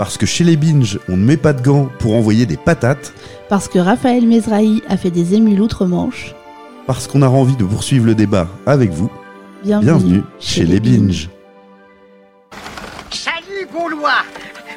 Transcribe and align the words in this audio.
Parce 0.00 0.16
que 0.16 0.24
chez 0.24 0.44
les 0.44 0.56
binges, 0.56 0.98
on 1.10 1.16
ne 1.18 1.22
met 1.26 1.36
pas 1.36 1.52
de 1.52 1.60
gants 1.60 1.90
pour 1.98 2.14
envoyer 2.14 2.46
des 2.46 2.56
patates. 2.56 3.12
Parce 3.50 3.68
que 3.68 3.78
Raphaël 3.78 4.26
Mesrahi 4.26 4.82
a 4.88 4.96
fait 4.96 5.10
des 5.10 5.34
émules 5.34 5.60
outre-Manche. 5.60 6.34
Parce 6.86 7.06
qu'on 7.06 7.20
a 7.20 7.28
envie 7.28 7.54
de 7.54 7.64
poursuivre 7.64 8.06
le 8.06 8.14
débat 8.14 8.48
avec 8.64 8.92
vous. 8.92 9.10
Bienvenue, 9.62 9.84
Bienvenue 9.84 10.22
chez 10.38 10.64
les 10.64 10.80
binges. 10.80 11.28
Salut 13.10 13.68
Gaulois 13.70 14.24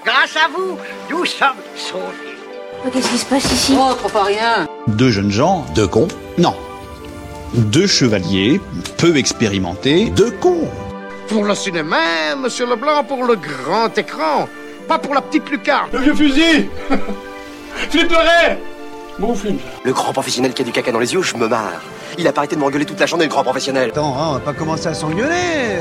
Grâce 0.04 0.36
à 0.36 0.50
vous, 0.50 0.78
nous 1.10 1.24
sommes 1.24 1.56
sauvés. 1.78 2.04
Oh, 2.86 2.90
Qu'est-ce 2.92 3.10
qui 3.10 3.18
se 3.18 3.26
passe 3.26 3.46
ici? 3.46 3.78
Oh, 3.80 3.94
trop 3.98 4.10
pas 4.10 4.26
rien. 4.26 4.68
Deux 4.90 5.10
jeunes 5.10 5.32
gens, 5.32 5.66
deux 5.74 5.88
cons? 5.88 6.10
Non. 6.38 6.54
Deux 7.54 7.88
chevaliers, 7.88 8.60
peu 8.98 9.16
expérimentés, 9.16 10.10
deux 10.10 10.32
cons. 10.32 10.68
Pour 11.30 11.46
le 11.46 11.56
cinéma, 11.56 12.36
monsieur 12.38 12.66
Leblanc, 12.66 13.06
pour 13.06 13.24
le 13.24 13.38
grand 13.38 13.98
écran. 13.98 14.50
Pas 14.88 15.00
pour 15.00 15.14
la 15.14 15.22
petite 15.22 15.50
lucarne. 15.50 15.90
Le 15.94 16.00
vieux 16.00 16.16
fusil 16.16 16.70
Flipperait 17.90 18.60
Bon 19.20 19.36
film. 19.36 19.58
Le 19.84 19.94
grand 19.94 20.12
professionnel 20.12 20.54
qui 20.54 20.64
a 20.64 20.66
du 20.66 20.72
caca 20.72 20.92
dans 20.92 21.00
les 21.00 21.14
yeux, 21.14 21.22
je 21.22 21.36
me 21.38 21.48
marre. 21.48 21.82
Il 22.18 22.28
a 22.28 22.32
pas 22.32 22.42
arrêté 22.42 22.56
de 22.56 22.62
m'engueuler 22.62 22.86
toute 22.86 23.00
la 23.00 23.06
journée, 23.06 23.26
le 23.26 23.30
grand 23.30 23.44
professionnel. 23.44 23.90
Attends, 23.90 24.16
hein, 24.18 24.28
on 24.30 24.34
va 24.34 24.40
pas 24.40 24.54
commencer 24.54 24.88
à 24.88 24.94
s'engueuler 24.94 25.80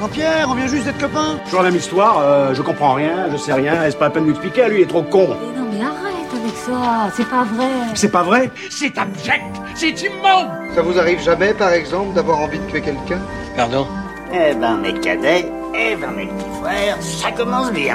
Jean-Pierre, 0.00 0.46
on 0.50 0.54
vient 0.54 0.66
juste 0.66 0.84
d'être 0.84 0.98
copains 0.98 1.38
Toujours 1.44 1.62
la 1.62 1.70
même 1.70 1.78
histoire, 1.78 2.18
euh, 2.18 2.52
je 2.52 2.60
comprends 2.62 2.94
rien, 2.94 3.28
je 3.30 3.36
sais 3.36 3.52
rien, 3.52 3.84
est-ce 3.84 3.96
pas 3.96 4.06
la 4.06 4.10
peine 4.10 4.26
d'expliquer 4.26 4.68
lui, 4.68 4.78
il 4.80 4.82
est 4.82 4.86
trop 4.86 5.02
con. 5.02 5.28
Mais 5.28 5.58
non, 5.58 5.66
mais 5.72 5.80
arrête 5.82 6.30
avec 6.32 6.56
ça, 6.56 7.10
c'est 7.16 7.28
pas 7.28 7.44
vrai. 7.44 7.68
C'est 7.94 8.10
pas 8.10 8.22
vrai 8.22 8.50
C'est 8.70 8.98
abject 8.98 9.44
C'est 9.74 10.02
immonde 10.02 10.50
Ça 10.74 10.82
vous 10.82 10.98
arrive 10.98 11.20
jamais, 11.22 11.54
par 11.54 11.70
exemple, 11.70 12.12
d'avoir 12.12 12.40
envie 12.40 12.58
de 12.58 12.66
tuer 12.66 12.80
quelqu'un? 12.82 13.20
Pardon? 13.56 13.86
Eh 14.32 14.52
ben, 14.54 14.76
mes 14.78 14.94
cadets, 14.94 15.50
eh 15.74 15.94
ben, 15.96 16.10
mes 16.10 16.26
petits 16.26 16.60
frères, 16.60 16.96
ça 17.00 17.30
commence 17.30 17.70
bien. 17.72 17.94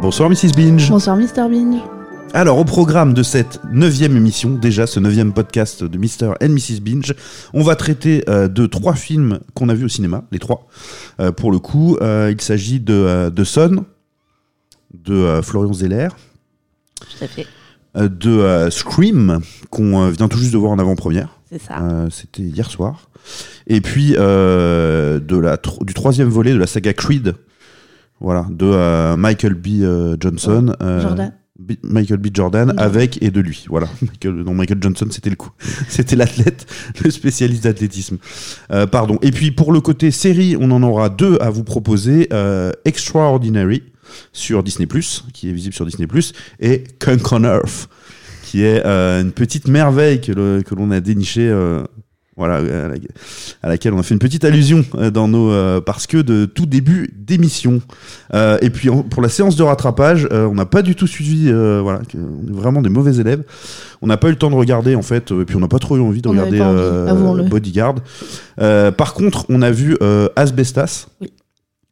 Bonsoir 0.00 0.28
Mrs. 0.30 0.52
Binge. 0.54 0.88
Bonsoir 0.90 1.16
Mr 1.16 1.48
Binge. 1.48 1.80
Alors, 2.34 2.58
au 2.58 2.64
programme 2.64 3.14
de 3.14 3.22
cette 3.22 3.60
neuvième 3.72 4.16
émission, 4.16 4.50
déjà 4.50 4.86
ce 4.86 5.00
neuvième 5.00 5.32
podcast 5.32 5.82
de 5.82 5.98
Mr. 5.98 6.34
and 6.42 6.50
Mrs. 6.50 6.80
Binge, 6.82 7.14
on 7.54 7.62
va 7.62 7.76
traiter 7.76 8.22
euh, 8.28 8.46
de 8.46 8.66
trois 8.66 8.94
films 8.94 9.40
qu'on 9.54 9.68
a 9.68 9.74
vus 9.74 9.86
au 9.86 9.88
cinéma, 9.88 10.24
les 10.32 10.38
trois. 10.38 10.66
Euh, 11.20 11.32
pour 11.32 11.50
le 11.50 11.58
coup, 11.58 11.96
euh, 12.02 12.30
il 12.30 12.40
s'agit 12.42 12.78
de, 12.78 13.30
de 13.30 13.44
Son, 13.44 13.86
de 14.92 15.40
Florian 15.42 15.72
Zeller, 15.72 16.08
Tout 17.00 17.24
à 17.24 17.28
fait, 17.28 17.46
de 17.94 18.68
Scream, 18.70 19.40
qu'on 19.70 20.08
vient 20.10 20.28
tout 20.28 20.38
juste 20.38 20.52
de 20.52 20.58
voir 20.58 20.72
en 20.72 20.78
avant-première. 20.78 21.38
c'est 21.50 21.60
ça. 21.60 21.80
C'était 22.10 22.42
hier 22.42 22.70
soir. 22.70 23.08
Et 23.66 23.80
puis 23.80 24.12
de 24.12 25.36
la 25.38 25.58
du 25.80 25.94
troisième 25.94 26.28
volet 26.28 26.52
de 26.52 26.58
la 26.58 26.66
saga 26.66 26.92
Creed, 26.92 27.34
voilà, 28.20 28.46
de 28.50 28.66
euh, 28.66 29.16
Michael 29.16 29.54
B. 29.54 29.82
euh, 29.82 30.16
Johnson. 30.20 30.72
euh, 30.82 31.00
Jordan. 31.02 31.32
B- 31.58 31.78
Michael 31.82 32.18
B. 32.18 32.26
Jordan 32.34 32.74
avec 32.76 33.22
et 33.22 33.30
de 33.30 33.40
lui. 33.40 33.64
Voilà. 33.70 33.88
Michael, 34.02 34.34
non, 34.44 34.52
Michael 34.54 34.78
Johnson, 34.80 35.06
c'était 35.10 35.30
le 35.30 35.36
coup. 35.36 35.50
C'était 35.88 36.14
l'athlète, 36.16 36.66
le 37.04 37.10
spécialiste 37.10 37.64
d'athlétisme. 37.64 38.18
Pardon. 38.92 39.18
Et 39.22 39.30
puis 39.30 39.52
pour 39.52 39.72
le 39.72 39.80
côté 39.80 40.10
série, 40.10 40.54
on 40.60 40.70
en 40.70 40.82
aura 40.82 41.08
deux 41.08 41.38
à 41.40 41.48
vous 41.48 41.64
proposer. 41.64 42.28
Extraordinary 42.84 43.82
sur 44.32 44.62
Disney+, 44.62 44.86
qui 45.32 45.48
est 45.48 45.52
visible 45.52 45.74
sur 45.74 45.84
Disney+, 45.86 46.06
et 46.60 46.84
Kunk 46.98 47.32
on 47.32 47.42
Earth, 47.44 47.88
qui 48.44 48.62
est 48.62 48.84
une 48.84 49.32
petite 49.32 49.66
merveille 49.68 50.20
que, 50.20 50.32
le- 50.32 50.62
que 50.62 50.74
l'on 50.74 50.90
a 50.90 51.00
dénichée. 51.00 51.50
Euh, 52.38 52.42
voilà, 52.44 52.56
à, 52.56 52.88
la- 52.88 52.94
à 53.62 53.68
laquelle 53.68 53.92
on 53.94 53.98
a 53.98 54.02
fait 54.02 54.14
une 54.14 54.18
petite 54.20 54.44
allusion 54.44 54.84
euh, 54.96 55.10
dans 55.10 55.26
nos 55.28 55.50
euh, 55.50 55.80
parce 55.80 56.06
que 56.06 56.18
de 56.18 56.44
tout 56.44 56.66
début 56.66 57.12
d'émission. 57.16 57.80
Euh, 58.34 58.58
et 58.60 58.70
puis 58.70 58.88
pour 59.10 59.22
la 59.22 59.28
séance 59.28 59.56
de 59.56 59.62
rattrapage, 59.62 60.28
euh, 60.32 60.46
on 60.46 60.54
n'a 60.54 60.66
pas 60.66 60.82
du 60.82 60.94
tout 60.94 61.06
suivi. 61.06 61.48
euh, 61.48 61.80
voilà, 61.82 62.00
on 62.14 62.46
est 62.48 62.52
vraiment 62.56 62.82
des 62.82 62.88
mauvais 62.90 63.16
élèves. 63.16 63.42
On 64.02 64.06
n'a 64.06 64.16
pas 64.18 64.28
eu 64.28 64.32
le 64.32 64.36
temps 64.36 64.50
de 64.50 64.54
regarder 64.56 64.94
en 64.94 65.02
fait, 65.02 65.32
euh, 65.32 65.42
et 65.42 65.44
puis 65.46 65.56
on 65.56 65.60
n'a 65.60 65.68
pas 65.68 65.78
trop 65.78 65.96
eu 65.96 66.00
envie 66.00 66.20
de 66.22 66.28
On 66.28 66.32
regarder 66.32 66.60
envie, 66.60 66.78
euh. 66.78 67.48
Bodyguard. 67.48 67.94
Euh, 68.60 68.90
par 68.92 69.14
contre, 69.14 69.46
on 69.48 69.62
a 69.62 69.70
vu 69.70 69.96
euh, 70.02 70.28
Asbestas, 70.36 71.06
Oui. 71.20 71.32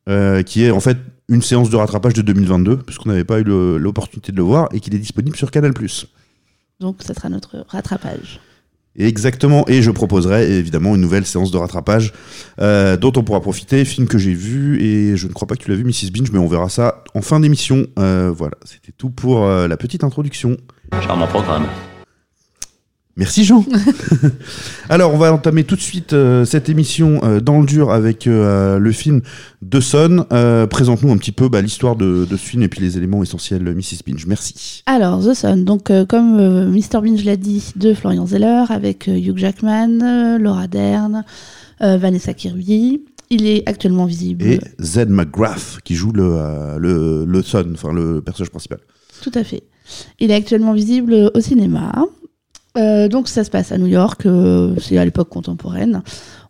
euh, 0.09 0.43
qui 0.43 0.65
est 0.65 0.71
en 0.71 0.81
fait 0.81 0.99
une 1.31 1.41
séance 1.41 1.71
de 1.71 1.77
rattrapage 1.77 2.13
de 2.13 2.21
2022, 2.21 2.77
puisqu'on 2.77 3.09
n'avait 3.09 3.25
pas 3.25 3.41
eu 3.41 3.45
l'opportunité 3.45 4.31
de 4.31 4.37
le 4.37 4.43
voir, 4.43 4.69
et 4.73 4.81
qu'il 4.81 4.95
est 4.95 4.99
disponible 4.99 5.37
sur 5.37 5.51
Canal+. 5.51 5.73
Donc 6.81 6.97
ça 7.03 7.15
sera 7.15 7.31
notre 7.31 7.65
rattrapage. 7.69 8.41
Exactement, 8.97 9.65
et 9.67 9.83
je 9.83 9.91
proposerai 9.91 10.57
évidemment 10.57 10.95
une 10.95 11.01
nouvelle 11.01 11.27
séance 11.27 11.51
de 11.51 11.57
rattrapage 11.57 12.13
euh, 12.61 12.97
dont 12.97 13.13
on 13.17 13.25
pourra 13.25 13.41
profiter, 13.41 13.85
film 13.85 14.07
que 14.07 14.19
j'ai 14.19 14.35
vu, 14.35 14.81
et 14.81 15.17
je 15.17 15.27
ne 15.27 15.33
crois 15.33 15.49
pas 15.49 15.57
que 15.57 15.63
tu 15.63 15.71
l'as 15.71 15.77
vu 15.77 15.85
Mrs. 15.85 16.13
Binge, 16.13 16.31
mais 16.33 16.39
on 16.39 16.47
verra 16.47 16.69
ça 16.69 17.03
en 17.15 17.21
fin 17.21 17.41
d'émission. 17.41 17.87
Euh, 17.99 18.33
voilà, 18.35 18.57
c'était 18.65 18.93
tout 18.97 19.11
pour 19.11 19.45
euh, 19.45 19.67
la 19.67 19.77
petite 19.77 20.05
introduction. 20.05 20.57
Charmant 21.03 21.27
programme. 21.27 21.67
Merci 23.17 23.45
Jean. 23.45 23.65
Alors 24.89 25.15
on 25.15 25.19
va 25.19 25.33
entamer 25.33 25.63
tout 25.63 25.77
de 25.77 25.81
suite 25.81 26.13
euh, 26.13 26.45
cette 26.45 26.69
émission 26.69 27.21
euh, 27.23 27.41
dans 27.41 27.61
le 27.61 27.67
dur 27.67 27.93
avec 27.93 28.27
euh, 28.27 28.79
le 28.79 28.91
film 28.91 29.21
de 29.63 29.79
Son. 29.79 30.27
Présente-nous 30.69 31.13
un 31.13 31.17
petit 31.17 31.31
peu 31.31 31.49
bah, 31.49 31.61
l'histoire 31.61 31.95
de, 31.95 32.25
de 32.25 32.37
ce 32.37 32.45
film 32.45 32.65
et 32.65 32.69
puis 32.69 32.81
les 32.81 32.99
éléments 32.99 33.23
essentiels, 33.23 33.63
Mrs. 33.63 34.03
Binge. 34.05 34.27
Merci. 34.27 34.83
Alors, 34.87 35.25
The 35.25 35.35
Sun, 35.35 35.65
donc 35.65 35.93
comme 36.09 36.71
Mr 36.71 37.01
Binge 37.03 37.25
l'a 37.25 37.37
dit, 37.37 37.73
de 37.77 37.95
Florian 37.95 38.27
Zeller, 38.27 38.65
avec 38.71 39.07
Hugh 39.07 39.37
Jackman, 39.37 40.39
Laura 40.39 40.67
Dern, 40.67 41.25
Vanessa 41.81 42.35
Kirby. 42.35 43.03
Il 43.31 43.47
est 43.47 43.67
actuellement 43.69 44.07
visible. 44.07 44.45
Et 44.45 44.61
Zed 44.81 45.09
McGrath 45.09 45.79
qui 45.85 45.95
joue 45.95 46.13
le, 46.13 46.79
le, 46.79 47.25
le 47.25 47.43
Son, 47.43 47.73
enfin 47.73 47.93
le 47.93 48.21
personnage 48.21 48.51
principal. 48.51 48.81
Tout 49.23 49.33
à 49.35 49.45
fait. 49.45 49.63
Il 50.19 50.31
est 50.31 50.35
actuellement 50.35 50.73
visible 50.73 51.31
au 51.33 51.41
cinéma. 51.41 51.93
Euh, 52.77 53.07
donc 53.07 53.29
ça 53.29 53.45
se 53.45 53.51
passe 53.51 53.71
à 53.71 53.79
New 53.79 53.87
York, 53.87 54.27
euh, 54.27 54.75
c'est 54.81 54.99
à 54.99 55.05
l'époque 55.05 55.29
contemporaine. 55.29 56.03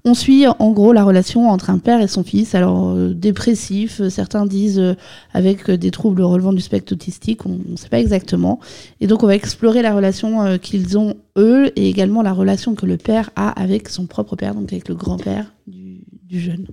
On 0.06 0.14
suit 0.14 0.46
en 0.46 0.72
gros 0.72 0.94
la 0.94 1.04
relation 1.04 1.50
entre 1.50 1.68
un 1.68 1.78
père 1.78 2.00
et 2.00 2.08
son 2.08 2.24
fils, 2.24 2.54
alors 2.54 2.90
euh, 2.90 3.12
dépressif, 3.12 4.00
certains 4.08 4.46
disent 4.46 4.96
avec 5.34 5.70
des 5.70 5.90
troubles 5.90 6.22
relevant 6.22 6.54
du 6.54 6.62
spectre 6.62 6.94
autistique, 6.94 7.44
on 7.44 7.58
ne 7.68 7.76
sait 7.76 7.90
pas 7.90 8.00
exactement. 8.00 8.58
Et 9.02 9.06
donc 9.06 9.22
on 9.22 9.26
va 9.26 9.34
explorer 9.34 9.82
la 9.82 9.94
relation 9.94 10.56
qu'ils 10.58 10.96
ont 10.96 11.14
eux 11.36 11.70
et 11.76 11.90
également 11.90 12.22
la 12.22 12.32
relation 12.32 12.74
que 12.74 12.86
le 12.86 12.96
père 12.96 13.28
a 13.36 13.50
avec 13.60 13.90
son 13.90 14.06
propre 14.06 14.34
père, 14.34 14.54
donc 14.54 14.72
avec 14.72 14.88
le 14.88 14.94
grand-père 14.94 15.52
du, 15.66 16.04
jeune. 16.32 16.66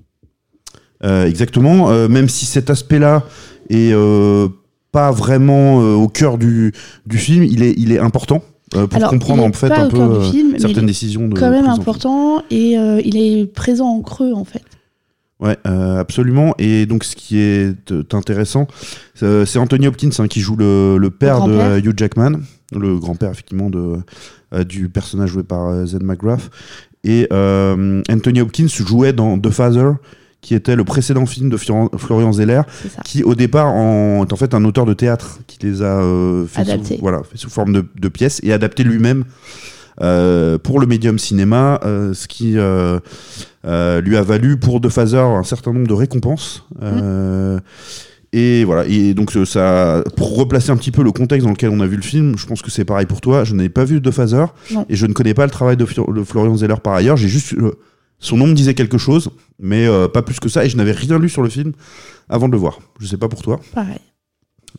Exactement, 1.04 1.90
même 2.08 2.30
si 2.30 2.46
cet 2.46 2.70
aspect-là 2.70 3.26
est 3.70 3.94
pas 4.92 5.12
vraiment 5.12 5.78
au 5.78 6.08
cœur 6.08 6.38
du, 6.38 6.74
film, 7.10 7.44
il 7.44 7.92
est 7.92 8.00
important 8.00 8.44
euh, 8.76 8.88
pour 8.88 8.98
Alors, 8.98 9.10
comprendre 9.10 9.44
en 9.44 9.52
fait 9.52 9.72
un 9.72 9.90
peu 9.90 10.00
euh, 10.00 10.32
film, 10.32 10.58
certaines 10.58 10.86
décisions 10.86 11.28
de 11.28 11.38
Quand 11.38 11.50
même 11.52 11.68
important 11.68 12.42
et 12.50 12.78
euh, 12.78 13.02
il 13.04 13.18
est 13.18 13.46
présent 13.46 13.88
en 13.88 14.02
creux 14.02 14.34
en 14.34 14.46
fait. 14.46 14.64
Ouais, 15.40 15.58
absolument. 15.66 16.54
Et 16.60 16.86
donc, 16.86 17.04
ce 17.04 17.16
qui 17.16 17.40
est 17.40 17.92
intéressant, 18.14 18.68
c'est 19.16 19.58
Anthony 19.58 19.88
Hopkins 19.88 20.12
hein, 20.20 20.28
qui 20.28 20.40
joue 20.40 20.56
le, 20.56 20.98
le 21.00 21.10
père 21.10 21.48
de 21.48 21.80
Hugh 21.80 21.98
Jackman, 21.98 22.42
le 22.72 23.00
grand-père 23.00 23.32
effectivement 23.32 23.72
de, 23.72 23.98
du 24.66 24.88
personnage 24.88 25.32
joué 25.32 25.42
par 25.42 25.88
Zed 25.88 26.04
McGrath. 26.04 26.52
Et 27.04 27.28
Anthony 27.32 28.42
Hopkins 28.42 28.68
jouait 28.68 29.14
dans 29.14 29.40
The 29.40 29.50
Father, 29.50 29.94
qui 30.42 30.56
était 30.56 30.76
le 30.76 30.84
précédent 30.84 31.26
film 31.26 31.50
de 31.50 31.58
Fior- 31.58 31.90
Florian 31.98 32.32
Zeller, 32.34 32.62
qui 33.06 33.24
au 33.24 33.36
départ 33.36 33.68
en, 33.68 34.24
est 34.26 34.34
en 34.34 34.36
fait 34.36 34.54
un 34.54 34.66
auteur 34.66 34.86
de 34.86 34.94
théâtre 34.94 35.40
qui 35.48 35.58
les 35.62 35.82
a 35.82 36.02
euh, 36.02 36.46
fait, 36.48 36.62
sous, 36.96 37.02
voilà, 37.02 37.22
fait 37.24 37.38
sous 37.38 37.50
forme 37.50 37.74
de, 37.74 37.86
de 38.00 38.08
pièces 38.10 38.40
et 38.44 38.52
adapté 38.52 38.84
lui-même 38.84 39.24
euh, 40.02 40.58
pour 40.58 40.80
le 40.80 40.88
médium 40.88 41.20
cinéma, 41.20 41.80
euh, 41.86 42.14
ce 42.16 42.28
qui 42.28 42.54
euh, 42.58 43.00
lui 44.02 44.18
a 44.18 44.24
valu 44.24 44.58
pour 44.58 44.82
The 44.82 44.90
Father 44.90 45.20
un 45.20 45.44
certain 45.44 45.74
nombre 45.74 45.88
de 45.88 45.94
récompenses. 45.94 46.64
Euh, 46.82 47.60
Et 48.34 48.64
voilà, 48.64 48.86
et 48.88 49.14
donc 49.14 49.32
ça, 49.46 50.04
pour 50.16 50.38
replacer 50.38 50.72
un 50.72 50.78
petit 50.78 50.92
peu 50.92 51.04
le 51.04 51.12
contexte 51.12 51.44
dans 51.46 51.52
lequel 51.52 51.70
on 51.70 51.82
a 51.82 51.86
vu 51.86 51.98
le 51.98 52.02
film, 52.02 52.38
je 52.38 52.48
pense 52.48 52.62
que 52.62 52.72
c'est 52.72 52.86
pareil 52.86 53.06
pour 53.06 53.20
toi. 53.20 53.44
Je 53.44 53.54
n'avais 53.54 53.68
pas 53.70 53.84
vu 53.84 54.00
Father 54.10 54.46
Non. 54.72 54.86
et 54.88 54.96
je 54.96 55.06
ne 55.06 55.12
connais 55.12 55.34
pas 55.34 55.44
le 55.44 55.52
travail 55.52 55.76
de, 55.76 55.84
de 55.86 56.24
Florian 56.24 56.56
Zeller 56.56 56.80
par 56.82 56.94
ailleurs. 56.94 57.18
J'ai 57.18 57.28
juste 57.28 57.54
son 58.22 58.38
nom 58.38 58.48
me 58.48 58.54
disait 58.54 58.74
quelque 58.74 58.98
chose, 58.98 59.32
mais 59.60 59.86
euh, 59.86 60.08
pas 60.08 60.22
plus 60.22 60.40
que 60.40 60.48
ça. 60.48 60.64
Et 60.64 60.70
je 60.70 60.78
n'avais 60.78 60.94
rien 60.94 61.20
lu 61.20 61.28
sur 61.28 61.42
le 61.42 61.50
film 61.50 61.74
avant 62.30 62.48
de 62.48 62.54
le 62.54 62.60
voir. 62.60 62.80
Je 63.00 63.08
sais 63.08 63.18
pas 63.18 63.28
pour 63.28 63.42
toi. 63.42 63.60
Pareil. 63.74 64.00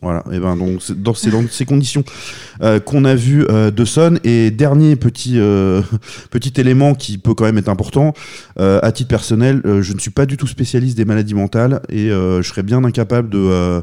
Voilà, 0.01 0.23
et 0.31 0.39
ben 0.39 0.57
donc 0.57 0.81
c'est 0.81 1.01
dans, 1.01 1.13
ces 1.13 1.65
conditions 1.65 2.03
euh, 2.61 2.79
qu'on 2.79 3.05
a 3.05 3.15
vu 3.15 3.45
euh, 3.49 3.71
de 3.71 3.85
Son. 3.85 4.19
Et 4.23 4.51
dernier 4.51 4.95
petit 4.95 5.39
euh, 5.39 5.81
petit 6.31 6.59
élément 6.59 6.95
qui 6.95 7.17
peut 7.17 7.33
quand 7.33 7.45
même 7.45 7.57
être 7.57 7.69
important, 7.69 8.13
à 8.57 8.91
titre 8.91 9.09
personnel, 9.09 9.61
je 9.63 9.93
ne 9.93 9.99
suis 9.99 10.11
pas 10.11 10.25
du 10.25 10.37
tout 10.37 10.47
spécialiste 10.47 10.97
des 10.97 11.05
maladies 11.05 11.33
mentales 11.33 11.81
et 11.89 12.09
je 12.09 12.41
serais 12.43 12.63
bien 12.63 12.83
incapable 12.83 13.29
de, 13.29 13.81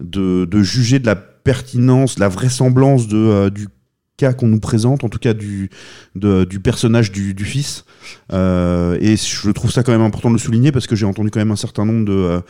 de 0.00 0.44
de 0.44 0.62
juger 0.62 0.98
de 0.98 1.06
la 1.06 1.16
pertinence, 1.16 2.18
la 2.18 2.28
vraisemblance 2.28 3.08
de 3.08 3.48
du 3.48 3.68
cas 4.16 4.32
qu'on 4.32 4.48
nous 4.48 4.60
présente, 4.60 5.04
en 5.04 5.08
tout 5.08 5.18
cas 5.18 5.34
du, 5.34 5.70
de- 6.14 6.44
du 6.44 6.60
personnage 6.60 7.12
du, 7.12 7.34
du 7.34 7.44
fils. 7.44 7.84
Euh, 8.32 8.96
et 9.00 9.16
je 9.16 9.50
trouve 9.50 9.70
ça 9.70 9.82
quand 9.82 9.92
même 9.92 10.00
important 10.00 10.28
de 10.30 10.34
le 10.34 10.38
souligner 10.40 10.72
parce 10.72 10.86
que 10.86 10.96
j'ai 10.96 11.06
entendu 11.06 11.30
quand 11.30 11.40
même 11.40 11.50
un 11.52 11.56
certain 11.56 11.84
nombre 11.84 12.04
de 12.04 12.12
euh, 12.12 12.40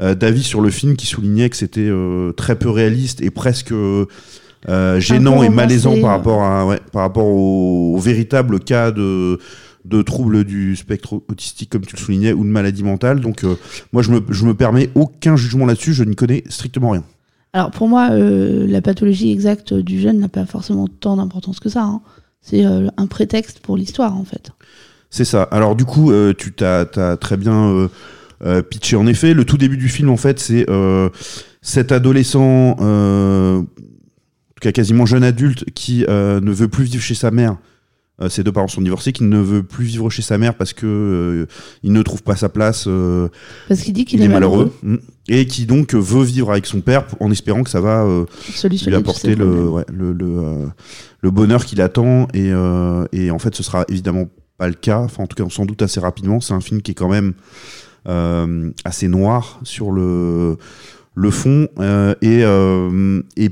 euh, 0.00 0.14
d'avis 0.14 0.42
sur 0.42 0.60
le 0.60 0.70
film 0.70 0.96
qui 0.96 1.06
soulignaient 1.06 1.50
que 1.50 1.56
c'était 1.56 1.80
euh, 1.88 2.32
très 2.32 2.56
peu 2.56 2.70
réaliste 2.70 3.20
et 3.22 3.30
presque 3.30 3.72
euh, 3.72 4.06
gênant 5.00 5.42
et 5.42 5.48
malaisant 5.48 6.00
par 6.00 6.10
rapport 6.10 6.42
à 6.42 6.66
ouais, 6.66 6.80
par 6.92 7.02
rapport 7.02 7.26
au, 7.26 7.94
au 7.96 7.98
véritable 7.98 8.60
cas 8.60 8.90
de 8.90 9.38
de 9.86 10.02
troubles 10.02 10.44
du 10.44 10.76
spectre 10.76 11.22
autistique 11.28 11.70
comme 11.70 11.86
tu 11.86 11.96
le 11.96 12.00
soulignais 12.00 12.34
ou 12.34 12.44
de 12.44 12.50
maladie 12.50 12.84
mentale. 12.84 13.20
Donc 13.20 13.44
euh, 13.44 13.54
moi 13.92 14.02
je 14.02 14.10
me, 14.10 14.20
je 14.28 14.44
me 14.44 14.52
permets 14.54 14.90
aucun 14.94 15.36
jugement 15.36 15.64
là-dessus. 15.64 15.94
Je 15.94 16.04
n'y 16.04 16.16
connais 16.16 16.44
strictement 16.50 16.90
rien 16.90 17.02
Alors 17.52 17.70
pour 17.70 17.88
moi, 17.88 18.10
euh, 18.12 18.66
la 18.66 18.80
pathologie 18.80 19.32
exacte 19.32 19.74
du 19.74 20.00
jeune 20.00 20.18
n'a 20.20 20.28
pas 20.28 20.46
forcément 20.46 20.86
tant 20.86 21.16
d'importance 21.16 21.60
que 21.60 21.68
ça. 21.68 21.82
hein. 21.82 22.00
C'est 22.40 22.64
euh, 22.64 22.88
un 22.96 23.06
prétexte 23.06 23.60
pour 23.60 23.76
l'histoire 23.76 24.16
en 24.16 24.24
fait. 24.24 24.50
C'est 25.10 25.24
ça. 25.24 25.42
Alors 25.44 25.74
du 25.74 25.84
coup, 25.84 26.12
euh, 26.12 26.32
tu 26.36 26.52
t'as 26.52 26.86
as 26.96 27.16
très 27.16 27.36
bien 27.36 27.88
pitché 28.70 28.96
en 28.96 29.06
effet. 29.06 29.34
Le 29.34 29.44
tout 29.44 29.58
début 29.58 29.76
du 29.76 29.88
film, 29.88 30.08
en 30.08 30.16
fait, 30.16 30.38
c'est 30.38 30.64
cet 31.60 31.92
adolescent, 31.92 32.76
en 32.78 33.64
tout 33.66 34.60
cas 34.60 34.72
quasiment 34.72 35.04
jeune 35.04 35.24
adulte, 35.24 35.64
qui 35.74 36.04
ne 36.08 36.50
veut 36.50 36.68
plus 36.68 36.84
vivre 36.84 37.02
chez 37.02 37.14
sa 37.14 37.30
mère. 37.30 37.56
Euh, 38.22 38.28
ses 38.28 38.42
deux 38.44 38.52
parents 38.52 38.68
sont 38.68 38.82
divorcés, 38.82 39.12
qui 39.12 39.24
ne 39.24 39.38
veut 39.38 39.62
plus 39.62 39.84
vivre 39.84 40.10
chez 40.10 40.22
sa 40.22 40.36
mère 40.38 40.54
parce 40.54 40.72
que 40.72 40.86
euh, 40.86 41.46
il 41.82 41.92
ne 41.92 42.02
trouve 42.02 42.22
pas 42.22 42.36
sa 42.36 42.48
place. 42.48 42.84
euh, 42.86 43.28
Parce 43.68 43.80
qu'il 43.80 43.92
dit 43.94 44.04
qu'il 44.04 44.20
il 44.20 44.22
est, 44.22 44.26
est 44.26 44.28
malheureux, 44.28 44.72
Mm. 44.82 44.96
et 45.28 45.46
qui 45.46 45.64
donc 45.66 45.94
veut 45.94 46.22
vivre 46.24 46.50
avec 46.50 46.66
son 46.66 46.80
père 46.80 47.06
en 47.20 47.30
espérant 47.30 47.62
que 47.62 47.70
ça 47.70 47.80
va 47.80 48.04
lui 48.86 48.94
apporter 48.94 49.34
le, 49.34 49.68
ouais, 49.68 49.84
le, 49.92 50.12
le, 50.12 50.68
le 51.20 51.30
bonheur 51.30 51.64
qu'il 51.64 51.80
attend. 51.80 52.28
Et, 52.34 52.50
et 53.12 53.30
en 53.30 53.38
fait, 53.38 53.54
ce 53.54 53.62
sera 53.62 53.84
évidemment 53.88 54.28
pas 54.58 54.68
le 54.68 54.74
cas. 54.74 54.98
Enfin, 54.98 55.22
en 55.22 55.26
tout 55.26 55.42
cas, 55.42 55.48
sans 55.50 55.64
doute 55.64 55.80
assez 55.82 56.00
rapidement. 56.00 56.40
C'est 56.40 56.52
un 56.54 56.60
film 56.60 56.82
qui 56.82 56.90
est 56.90 56.94
quand 56.94 57.08
même 57.08 57.32
euh, 58.08 58.70
assez 58.84 59.08
noir 59.08 59.60
sur 59.62 59.92
le, 59.92 60.56
le 61.14 61.30
fond 61.30 61.68
euh, 61.78 62.14
et, 62.22 62.42
euh, 62.44 63.22
et 63.36 63.50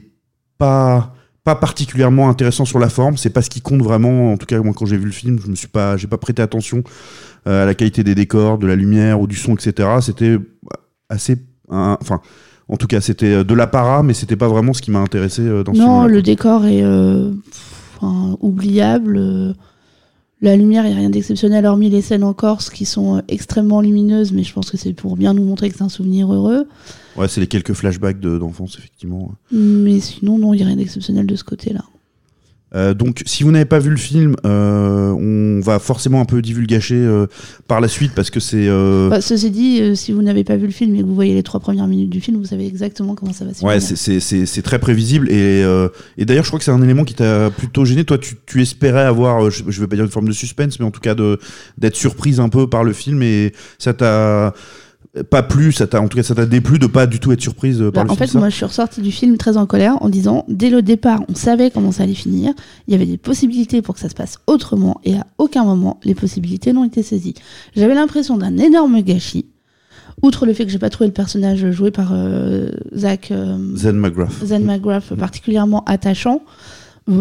pas 0.58 1.14
pas 1.48 1.54
particulièrement 1.54 2.28
intéressant 2.28 2.66
sur 2.66 2.78
la 2.78 2.90
forme. 2.90 3.16
C'est 3.16 3.30
pas 3.30 3.40
ce 3.40 3.48
qui 3.48 3.62
compte 3.62 3.80
vraiment. 3.80 4.32
En 4.32 4.36
tout 4.36 4.44
cas 4.44 4.60
moi 4.60 4.74
quand 4.76 4.84
j'ai 4.84 4.98
vu 4.98 5.06
le 5.06 5.12
film 5.12 5.38
je 5.42 5.48
me 5.48 5.54
suis 5.54 5.66
pas 5.68 5.96
j'ai 5.96 6.06
pas 6.06 6.18
prêté 6.18 6.42
attention 6.42 6.82
euh, 7.46 7.62
à 7.62 7.66
la 7.66 7.74
qualité 7.74 8.04
des 8.04 8.14
décors 8.14 8.58
de 8.58 8.66
la 8.66 8.76
lumière 8.76 9.18
ou 9.18 9.26
du 9.26 9.36
son 9.36 9.54
etc 9.54 9.88
c'était 10.02 10.36
assez 11.08 11.36
enfin 11.70 12.20
en 12.68 12.76
tout 12.76 12.86
cas 12.86 13.00
c'était 13.00 13.44
de 13.44 13.54
l'apparat 13.54 14.02
mais 14.02 14.12
c'était 14.12 14.36
pas 14.36 14.48
vraiment 14.48 14.74
ce 14.74 14.82
qui 14.82 14.90
m'a 14.90 14.98
intéressé 14.98 15.40
euh, 15.40 15.64
dans 15.64 15.72
ce 15.72 15.78
Non, 15.78 16.02
film 16.02 16.12
le 16.12 16.20
décor 16.20 16.66
est 16.66 16.82
euh, 16.82 17.30
oubliable. 18.40 19.54
La 20.40 20.56
lumière, 20.56 20.84
il 20.84 20.90
n'y 20.90 20.94
a 20.94 20.98
rien 20.98 21.10
d'exceptionnel, 21.10 21.66
hormis 21.66 21.90
les 21.90 22.00
scènes 22.00 22.22
en 22.22 22.32
Corse 22.32 22.70
qui 22.70 22.84
sont 22.84 23.16
euh, 23.16 23.20
extrêmement 23.26 23.80
lumineuses, 23.80 24.32
mais 24.32 24.44
je 24.44 24.52
pense 24.52 24.70
que 24.70 24.76
c'est 24.76 24.92
pour 24.92 25.16
bien 25.16 25.34
nous 25.34 25.42
montrer 25.42 25.68
que 25.68 25.76
c'est 25.76 25.82
un 25.82 25.88
souvenir 25.88 26.32
heureux. 26.32 26.68
ouais 27.16 27.26
c'est 27.26 27.40
les 27.40 27.48
quelques 27.48 27.72
flashbacks 27.72 28.20
de- 28.20 28.38
d'enfance 28.38 28.76
effectivement 28.78 29.32
Mais 29.50 29.98
sinon, 29.98 30.38
non, 30.38 30.54
il 30.54 30.58
n'y 30.58 30.62
a 30.62 30.66
rien 30.66 30.76
d'exceptionnel 30.76 31.26
de 31.26 31.34
ce 31.34 31.42
côté-là. 31.42 31.82
Euh, 32.74 32.92
donc, 32.92 33.22
si 33.24 33.44
vous 33.44 33.50
n'avez 33.50 33.64
pas 33.64 33.78
vu 33.78 33.88
le 33.88 33.96
film, 33.96 34.36
euh, 34.44 35.10
on 35.12 35.60
va 35.60 35.78
forcément 35.78 36.20
un 36.20 36.26
peu 36.26 36.42
divulgacher 36.42 36.96
euh, 36.96 37.26
par 37.66 37.80
la 37.80 37.88
suite 37.88 38.12
parce 38.14 38.28
que 38.30 38.40
c'est. 38.40 38.68
euh, 38.68 39.08
Bah, 39.08 39.20
ceci 39.22 39.50
dit, 39.50 39.80
euh, 39.80 39.94
si 39.94 40.12
vous 40.12 40.20
n'avez 40.22 40.44
pas 40.44 40.56
vu 40.56 40.66
le 40.66 40.72
film 40.72 40.94
et 40.94 40.98
que 40.98 41.04
vous 41.06 41.14
voyez 41.14 41.32
les 41.34 41.42
trois 41.42 41.60
premières 41.60 41.86
minutes 41.86 42.10
du 42.10 42.20
film, 42.20 42.36
vous 42.36 42.44
savez 42.44 42.66
exactement 42.66 43.14
comment 43.14 43.32
ça 43.32 43.46
va 43.46 43.54
se 43.54 43.64
Ouais, 43.64 43.80
finir. 43.80 43.88
c'est- 43.88 43.96
c'est 43.96 44.20
c'est- 44.20 44.44
c'est 44.46 44.62
très 44.62 44.78
prévisible 44.78 45.30
et, 45.30 45.62
euh, 45.64 45.88
et 46.18 46.26
d'ailleurs, 46.26 46.44
je 46.44 46.50
crois 46.50 46.58
que 46.58 46.64
c'est 46.64 46.70
un 46.70 46.82
élément 46.82 47.04
qui 47.04 47.14
t'a 47.14 47.50
plutôt 47.50 47.86
gêné. 47.86 48.04
Toi, 48.04 48.18
tu, 48.18 48.34
tu 48.44 48.60
espérais 48.60 49.04
avoir, 49.04 49.50
je, 49.50 49.62
je 49.66 49.80
veux 49.80 49.86
pas 49.86 49.96
dire 49.96 50.04
une 50.04 50.10
forme 50.10 50.28
de 50.28 50.32
suspense, 50.32 50.78
mais 50.78 50.84
en 50.84 50.90
tout 50.90 51.00
cas 51.00 51.14
de 51.14 51.38
d'être 51.78 51.96
surprise 51.96 52.38
un 52.38 52.50
peu 52.50 52.68
par 52.68 52.84
le 52.84 52.92
film 52.92 53.22
et 53.22 53.54
ça 53.78 53.94
t'a 53.94 54.52
pas 55.22 55.42
plu, 55.42 55.72
ça 55.72 55.86
t'a 55.86 56.00
en 56.00 56.08
tout 56.08 56.16
cas 56.16 56.22
ça 56.22 56.34
t'a 56.34 56.46
déplu 56.46 56.78
de 56.78 56.86
pas 56.86 57.06
du 57.06 57.20
tout 57.20 57.32
être 57.32 57.40
surprise 57.40 57.80
euh, 57.80 57.90
par 57.90 58.04
Bah, 58.04 58.08
le 58.08 58.10
en 58.12 58.14
film. 58.16 58.26
fait, 58.26 58.32
ça 58.32 58.38
moi, 58.38 58.48
je 58.48 58.56
suis 58.56 58.64
ressortie 58.64 59.00
du 59.00 59.12
film 59.12 59.36
très 59.36 59.56
en 59.56 59.66
colère 59.66 59.96
en 60.02 60.08
disant, 60.08 60.44
dès 60.48 60.70
le 60.70 60.82
départ, 60.82 61.20
on 61.28 61.34
savait 61.34 61.70
comment 61.70 61.92
ça 61.92 62.02
allait 62.04 62.14
finir. 62.14 62.52
Il 62.86 62.92
y 62.92 62.94
avait 62.94 63.06
des 63.06 63.18
possibilités 63.18 63.82
pour 63.82 63.94
que 63.94 64.00
ça 64.00 64.08
se 64.08 64.14
passe 64.14 64.38
autrement, 64.46 65.00
et 65.04 65.16
à 65.16 65.26
aucun 65.38 65.64
moment, 65.64 65.98
les 66.04 66.14
possibilités 66.14 66.72
n'ont 66.72 66.84
été 66.84 67.02
saisies. 67.02 67.34
J'avais 67.76 67.94
l'impression 67.94 68.36
d'un 68.36 68.56
énorme 68.58 69.00
gâchis. 69.02 69.46
Outre 70.22 70.46
le 70.46 70.52
fait 70.52 70.64
que 70.66 70.72
j'ai 70.72 70.80
pas 70.80 70.90
trouvé 70.90 71.06
le 71.06 71.12
personnage 71.14 71.70
joué 71.70 71.92
par 71.92 72.08
euh, 72.12 72.70
Zach 72.96 73.30
euh, 73.30 73.56
Zen 73.76 73.96
McGrath. 73.96 74.32
Zen 74.44 74.64
McGrath 74.64 75.14
particulièrement 75.14 75.84
attachant. 75.84 76.42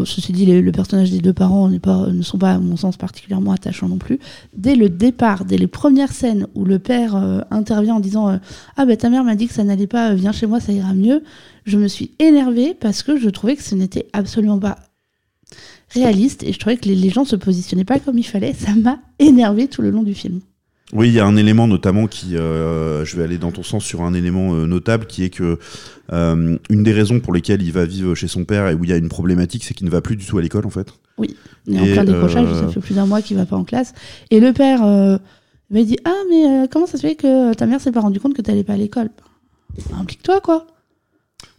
Ceci 0.05 0.33
dit, 0.33 0.45
le 0.45 0.71
personnage 0.71 1.11
des 1.11 1.19
deux 1.19 1.33
parents 1.33 1.69
ne 1.69 2.21
sont 2.21 2.37
pas, 2.37 2.53
à 2.53 2.59
mon 2.59 2.75
sens, 2.75 2.97
particulièrement 2.97 3.53
attachants 3.53 3.87
non 3.87 3.97
plus. 3.97 4.19
Dès 4.55 4.75
le 4.75 4.89
départ, 4.89 5.45
dès 5.45 5.57
les 5.57 5.67
premières 5.67 6.11
scènes 6.11 6.47
où 6.55 6.65
le 6.65 6.79
père 6.79 7.15
euh, 7.15 7.39
intervient 7.51 7.95
en 7.95 7.99
disant 7.99 8.29
euh, 8.29 8.37
Ah, 8.75 8.85
ben 8.85 8.97
ta 8.97 9.09
mère 9.09 9.23
m'a 9.23 9.35
dit 9.35 9.47
que 9.47 9.53
ça 9.53 9.63
n'allait 9.63 9.87
pas, 9.87 10.11
euh, 10.11 10.15
viens 10.15 10.33
chez 10.33 10.45
moi, 10.45 10.59
ça 10.59 10.73
ira 10.73 10.93
mieux, 10.93 11.23
je 11.65 11.77
me 11.77 11.87
suis 11.87 12.11
énervée 12.19 12.73
parce 12.73 13.01
que 13.01 13.17
je 13.17 13.29
trouvais 13.29 13.55
que 13.55 13.63
ce 13.63 13.75
n'était 13.75 14.07
absolument 14.11 14.59
pas 14.59 14.77
réaliste 15.89 16.43
et 16.43 16.51
je 16.51 16.59
trouvais 16.59 16.75
que 16.75 16.89
les, 16.89 16.95
les 16.95 17.09
gens 17.09 17.23
se 17.23 17.37
positionnaient 17.37 17.85
pas 17.85 17.99
comme 17.99 18.17
il 18.17 18.23
fallait. 18.23 18.53
Ça 18.53 18.75
m'a 18.75 18.99
énervé 19.19 19.67
tout 19.67 19.81
le 19.81 19.89
long 19.89 20.03
du 20.03 20.13
film. 20.13 20.41
Oui, 20.93 21.09
il 21.09 21.13
y 21.13 21.19
a 21.19 21.25
un 21.25 21.35
élément 21.35 21.67
notamment 21.67 22.07
qui, 22.07 22.37
euh, 22.37 23.03
je 23.03 23.17
vais 23.17 23.23
aller 23.23 23.37
dans 23.37 23.51
ton 23.51 23.63
sens 23.63 23.83
sur 23.83 24.03
un 24.03 24.13
élément 24.13 24.53
euh, 24.53 24.65
notable, 24.65 25.05
qui 25.05 25.23
est 25.23 25.29
que 25.29 25.59
euh, 26.13 26.57
une 26.69 26.83
des 26.83 26.93
raisons 26.93 27.19
pour 27.19 27.33
lesquelles 27.33 27.61
il 27.61 27.73
va 27.73 27.85
vivre 27.85 28.15
chez 28.15 28.29
son 28.29 28.45
père 28.45 28.69
et 28.69 28.73
où 28.73 28.85
il 28.85 28.89
y 28.89 28.93
a 28.93 28.97
une 28.97 29.09
problématique, 29.09 29.65
c'est 29.65 29.73
qu'il 29.73 29.85
ne 29.85 29.91
va 29.91 29.99
plus 29.99 30.15
du 30.15 30.25
tout 30.25 30.37
à 30.37 30.41
l'école 30.41 30.65
en 30.65 30.69
fait. 30.69 30.87
Il 31.65 31.75
est 31.75 31.91
en 31.91 31.93
plein 31.93 32.03
décrochage, 32.05 32.53
ça 32.53 32.69
fait 32.69 32.79
plus 32.79 32.95
d'un 32.95 33.05
mois 33.05 33.21
qu'il 33.21 33.35
va 33.35 33.45
pas 33.45 33.57
en 33.57 33.65
classe. 33.65 33.93
Et 34.31 34.39
le 34.39 34.53
père 34.53 34.81
m'a 34.81 35.83
dit 35.83 35.97
Ah, 36.05 36.15
mais 36.29 36.67
comment 36.71 36.85
ça 36.85 36.97
se 36.97 37.05
fait 37.05 37.15
que 37.15 37.53
ta 37.53 37.65
mère 37.65 37.81
s'est 37.81 37.91
pas 37.91 37.99
rendu 37.99 38.21
compte 38.21 38.33
que 38.33 38.41
t'allais 38.41 38.63
pas 38.63 38.73
à 38.73 38.77
l'école? 38.77 39.09
Bah, 39.89 39.97
Implique-toi, 39.99 40.39
quoi. 40.39 40.67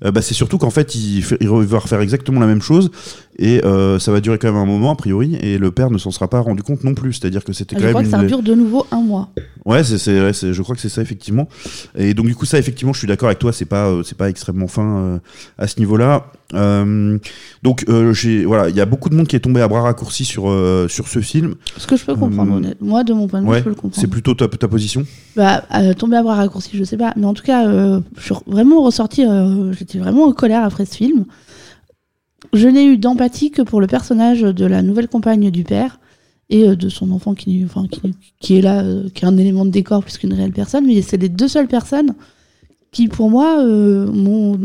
Euh, 0.04 0.12
bah, 0.12 0.22
c'est 0.22 0.34
surtout 0.34 0.58
qu'en 0.58 0.70
fait, 0.70 0.94
il, 0.94 1.22
fait- 1.22 1.38
il 1.40 1.48
va 1.48 1.78
refaire 1.80 2.00
exactement 2.00 2.38
la 2.40 2.46
même 2.46 2.62
chose 2.62 2.90
et 3.36 3.64
euh, 3.64 3.98
ça 3.98 4.12
va 4.12 4.20
durer 4.20 4.38
quand 4.38 4.46
même 4.48 4.60
un 4.60 4.64
moment 4.66 4.92
a 4.92 4.96
priori 4.96 5.36
et 5.40 5.58
le 5.58 5.70
père 5.72 5.90
ne 5.90 5.98
s'en 5.98 6.12
sera 6.12 6.28
pas 6.28 6.38
rendu 6.40 6.62
compte 6.62 6.84
non 6.84 6.94
plus. 6.94 7.14
C'est-à-dire 7.14 7.42
que 7.44 7.52
c'était 7.52 7.74
Je 7.76 7.80
quand 7.82 7.88
crois 7.88 8.02
même 8.02 8.10
que 8.10 8.14
une 8.14 8.20
ça 8.20 8.22
des- 8.22 8.28
dure 8.28 8.42
de 8.42 8.54
nouveau 8.54 8.86
un 8.92 9.00
mois. 9.00 9.30
Ouais, 9.64 9.82
c'est, 9.82 9.98
c'est, 9.98 10.20
ouais, 10.20 10.32
je 10.32 10.62
crois 10.62 10.76
que 10.76 10.80
c'est 10.80 10.88
ça 10.88 11.02
effectivement. 11.02 11.48
Et 11.96 12.14
donc 12.14 12.26
du 12.26 12.34
coup 12.36 12.46
ça 12.46 12.58
effectivement, 12.58 12.92
je 12.92 12.98
suis 13.00 13.08
d'accord 13.08 13.28
avec 13.28 13.40
toi, 13.40 13.52
c'est 13.52 13.64
pas 13.64 13.88
euh, 13.88 14.02
c'est 14.04 14.16
pas 14.16 14.28
extrêmement 14.30 14.68
fin 14.68 15.20
à 15.58 15.66
ce 15.66 15.78
niveau-là. 15.80 16.26
Donc 17.62 17.84
j'ai 18.12 18.44
voilà, 18.44 18.68
il 18.68 18.76
y 18.76 18.80
a 18.80 18.86
beaucoup 18.86 19.08
de 19.08 19.14
monde 19.14 19.26
qui 19.26 19.36
est 19.36 19.40
tombé 19.40 19.60
à 19.60 19.68
bras 19.68 19.82
raccourcis 19.82 20.24
sur 20.24 20.44
sur 20.88 21.08
ce 21.08 21.20
film. 21.20 21.54
Ce 21.76 21.86
que 21.86 21.96
je 21.96 22.04
peux 22.04 22.14
comprendre. 22.14 22.60
Moi, 22.80 23.04
de 23.04 23.12
mon 23.12 23.26
point 23.28 23.40
de 23.40 23.44
vue, 23.44 23.50
Ouais, 23.50 23.58
je 23.58 23.64
peux 23.64 23.70
le 23.70 23.74
comprendre. 23.74 23.96
c'est 24.00 24.06
plutôt 24.06 24.34
ta, 24.34 24.48
ta 24.48 24.68
position? 24.68 25.04
Bah, 25.36 25.62
tomber 25.98 26.16
à 26.16 26.22
bras 26.22 26.36
raccourcis, 26.36 26.70
je 26.76 26.84
sais 26.84 26.96
pas. 26.96 27.12
Mais 27.16 27.26
en 27.26 27.34
tout 27.34 27.42
cas, 27.44 27.64
je 28.16 28.22
suis 28.22 28.34
vraiment 28.46 28.82
ressortie, 28.82 29.24
euh, 29.26 29.72
j'étais 29.88 29.98
vraiment 29.98 30.24
en 30.24 30.32
colère 30.32 30.64
après 30.64 30.84
ce 30.84 30.96
film. 30.96 31.24
Je 32.52 32.68
n'ai 32.68 32.84
eu 32.84 32.98
d'empathie 32.98 33.50
que 33.50 33.62
pour 33.62 33.80
le 33.80 33.86
personnage 33.86 34.42
de 34.42 34.66
la 34.66 34.82
nouvelle 34.82 35.08
compagne 35.08 35.50
du 35.50 35.64
père 35.64 35.98
et 36.50 36.68
euh, 36.68 36.76
de 36.76 36.88
son 36.88 37.10
enfant 37.10 37.34
qui, 37.34 37.64
enfin, 37.64 37.86
qui, 37.90 38.14
qui 38.40 38.58
est 38.58 38.60
là, 38.60 38.82
euh, 38.82 39.08
qui 39.10 39.24
est 39.24 39.28
un 39.28 39.36
élément 39.36 39.64
de 39.64 39.70
décor 39.70 40.02
plus 40.02 40.18
qu'une 40.18 40.32
réelle 40.32 40.52
personne. 40.52 40.86
Mais 40.86 41.02
c'est 41.02 41.16
les 41.16 41.28
deux 41.28 41.48
seules 41.48 41.68
personnes 41.68 42.14
qui, 42.92 43.08
pour 43.08 43.30
moi, 43.30 43.62
euh, 43.62 44.10
m'ont 44.10 44.58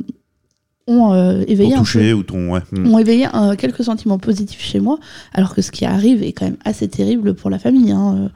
ont 0.85 1.13
euh, 1.13 1.45
éveillé 1.47 1.75
Pour 1.75 1.87
un 1.87 1.93
peu 1.93 2.11
ou 2.11 2.23
ton 2.23 2.51
ouais. 2.51 2.59
hmm. 2.73 2.93
ont 2.93 2.99
éveillé 2.99 3.27
quelques 3.57 3.85
sentiments 3.85 4.19
positifs 4.19 4.61
chez 4.61 4.81
moi, 4.81 4.99
alors 5.31 5.55
que 5.55 5.61
ce 5.61 5.71
qui 5.71 5.85
arrive 5.85 6.21
est 6.21 6.33
quand 6.33 6.43
même 6.43 6.57
assez 6.65 6.89
terrible 6.89 7.35
pour 7.35 7.49
la 7.49 7.57
famille. 7.57 7.91
Hein. 7.91 8.29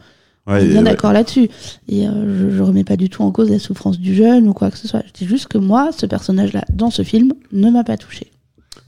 Ouais, 0.48 0.66
bien 0.66 0.78
ouais. 0.78 0.84
d'accord 0.84 1.14
là-dessus. 1.14 1.50
Et 1.88 2.08
euh, 2.08 2.50
je, 2.50 2.56
je 2.56 2.64
remets 2.64 2.84
pas 2.84 2.96
du 2.96 3.10
tout 3.10 3.24
en 3.24 3.32
cause 3.32 3.50
la 3.50 3.60
souffrance 3.60 4.00
du 4.00 4.16
jeune 4.16 4.48
ou 4.48 4.54
quoi 4.54 4.72
que 4.72 4.78
ce 4.78 4.88
soit. 4.88 5.04
Je 5.08 5.14
dis 5.14 5.28
juste 5.28 5.48
que 5.48 5.58
moi, 5.58 5.90
ce 5.92 6.06
personnage-là, 6.06 6.64
dans 6.72 6.90
ce 6.90 7.04
film, 7.04 7.34
ne 7.52 7.70
m'a 7.70 7.84
pas 7.84 7.98
touché. 7.98 8.32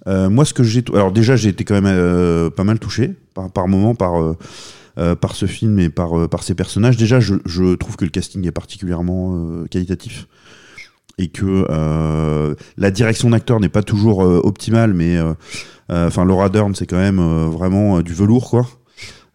Euh, 0.07 0.29
moi, 0.29 0.45
ce 0.45 0.53
que 0.53 0.63
j'ai. 0.63 0.83
Alors, 0.93 1.11
déjà, 1.11 1.35
j'ai 1.35 1.49
été 1.49 1.65
quand 1.65 1.75
même 1.75 1.85
euh, 1.85 2.49
pas 2.49 2.63
mal 2.63 2.79
touché 2.79 3.15
par, 3.33 3.51
par 3.51 3.67
moment 3.67 3.95
par, 3.95 4.13
par 5.21 5.35
ce 5.35 5.45
film 5.45 5.79
et 5.79 5.89
par, 5.89 6.29
par 6.29 6.43
ses 6.43 6.55
personnages. 6.55 6.97
Déjà, 6.97 7.19
je, 7.19 7.35
je 7.45 7.75
trouve 7.75 7.95
que 7.95 8.05
le 8.05 8.11
casting 8.11 8.45
est 8.47 8.51
particulièrement 8.51 9.65
qualitatif 9.69 10.27
et 11.19 11.27
que 11.27 11.65
euh, 11.69 12.55
la 12.77 12.91
direction 12.91 13.29
d'acteur 13.29 13.59
n'est 13.59 13.69
pas 13.69 13.83
toujours 13.83 14.23
euh, 14.23 14.39
optimale, 14.43 14.93
mais 14.93 15.17
euh, 15.17 15.33
enfin, 15.89 16.23
Laura 16.23 16.49
Dern, 16.49 16.73
c'est 16.73 16.87
quand 16.87 16.97
même 16.97 17.19
vraiment 17.19 18.01
du 18.01 18.13
velours, 18.13 18.49
quoi. 18.49 18.67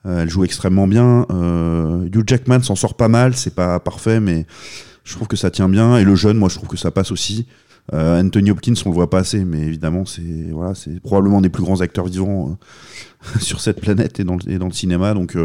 Euh, 0.07 0.23
elle 0.23 0.31
joue 0.31 0.45
extrêmement 0.45 0.87
bien. 0.87 1.27
Euh, 1.31 2.07
Hugh 2.07 2.25
Jackman 2.27 2.63
s'en 2.63 2.77
sort 2.77 2.95
pas 2.95 3.09
mal, 3.09 3.35
c'est 3.35 3.55
pas 3.55 3.81
parfait, 3.81 4.21
mais 4.21 4.47
je 5.05 5.15
trouve 5.15 5.29
que 5.29 5.37
ça 5.37 5.51
tient 5.51 5.69
bien. 5.69 5.97
Et 5.97 6.05
le 6.05 6.15
jeune, 6.15 6.37
moi, 6.37 6.49
je 6.49 6.57
trouve 6.57 6.69
que 6.69 6.77
ça 6.77 6.91
passe 6.91 7.11
aussi. 7.11 7.47
Euh, 7.93 8.21
Anthony 8.21 8.51
Hopkins, 8.51 8.75
on 8.87 8.91
le 8.91 8.95
voit 8.95 9.11
pas 9.11 9.19
assez, 9.19 9.45
mais 9.45 9.61
évidemment, 9.61 10.05
c'est 10.05 10.51
voilà, 10.51 10.75
c'est 10.75 11.01
probablement 11.01 11.41
des 11.41 11.51
plus 11.51 11.63
grands 11.63 11.81
acteurs 11.81 12.07
vivants 12.07 12.57
sur 13.41 13.61
cette 13.61 13.81
planète 13.81 14.21
et 14.21 14.25
dans 14.25 14.37
le, 14.37 14.73
cinéma. 14.73 15.15
Donc, 15.15 15.37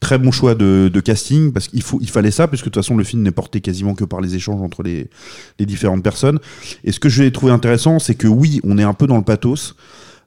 très 0.00 0.18
bon 0.18 0.30
choix 0.30 0.54
de, 0.54 1.00
casting 1.00 1.52
parce 1.52 1.68
qu'il 1.68 1.82
faut, 1.82 1.98
il 2.00 2.10
fallait 2.10 2.30
ça, 2.30 2.48
puisque 2.48 2.66
de 2.66 2.70
toute 2.70 2.82
façon, 2.82 2.96
le 2.96 3.04
film 3.04 3.22
n'est 3.22 3.30
porté 3.30 3.60
quasiment 3.60 3.94
que 3.94 4.04
par 4.04 4.20
les 4.20 4.34
échanges 4.34 4.60
entre 4.60 4.82
les, 4.82 5.08
les 5.58 5.66
différentes 5.66 6.02
personnes. 6.02 6.38
Et 6.84 6.92
ce 6.92 7.00
que 7.00 7.08
j'ai 7.08 7.30
trouvé 7.32 7.52
intéressant, 7.52 7.98
c'est 7.98 8.14
que 8.14 8.28
oui, 8.28 8.60
on 8.64 8.76
est 8.78 8.84
un 8.84 8.94
peu 8.94 9.06
dans 9.06 9.16
le 9.16 9.24
pathos, 9.24 9.76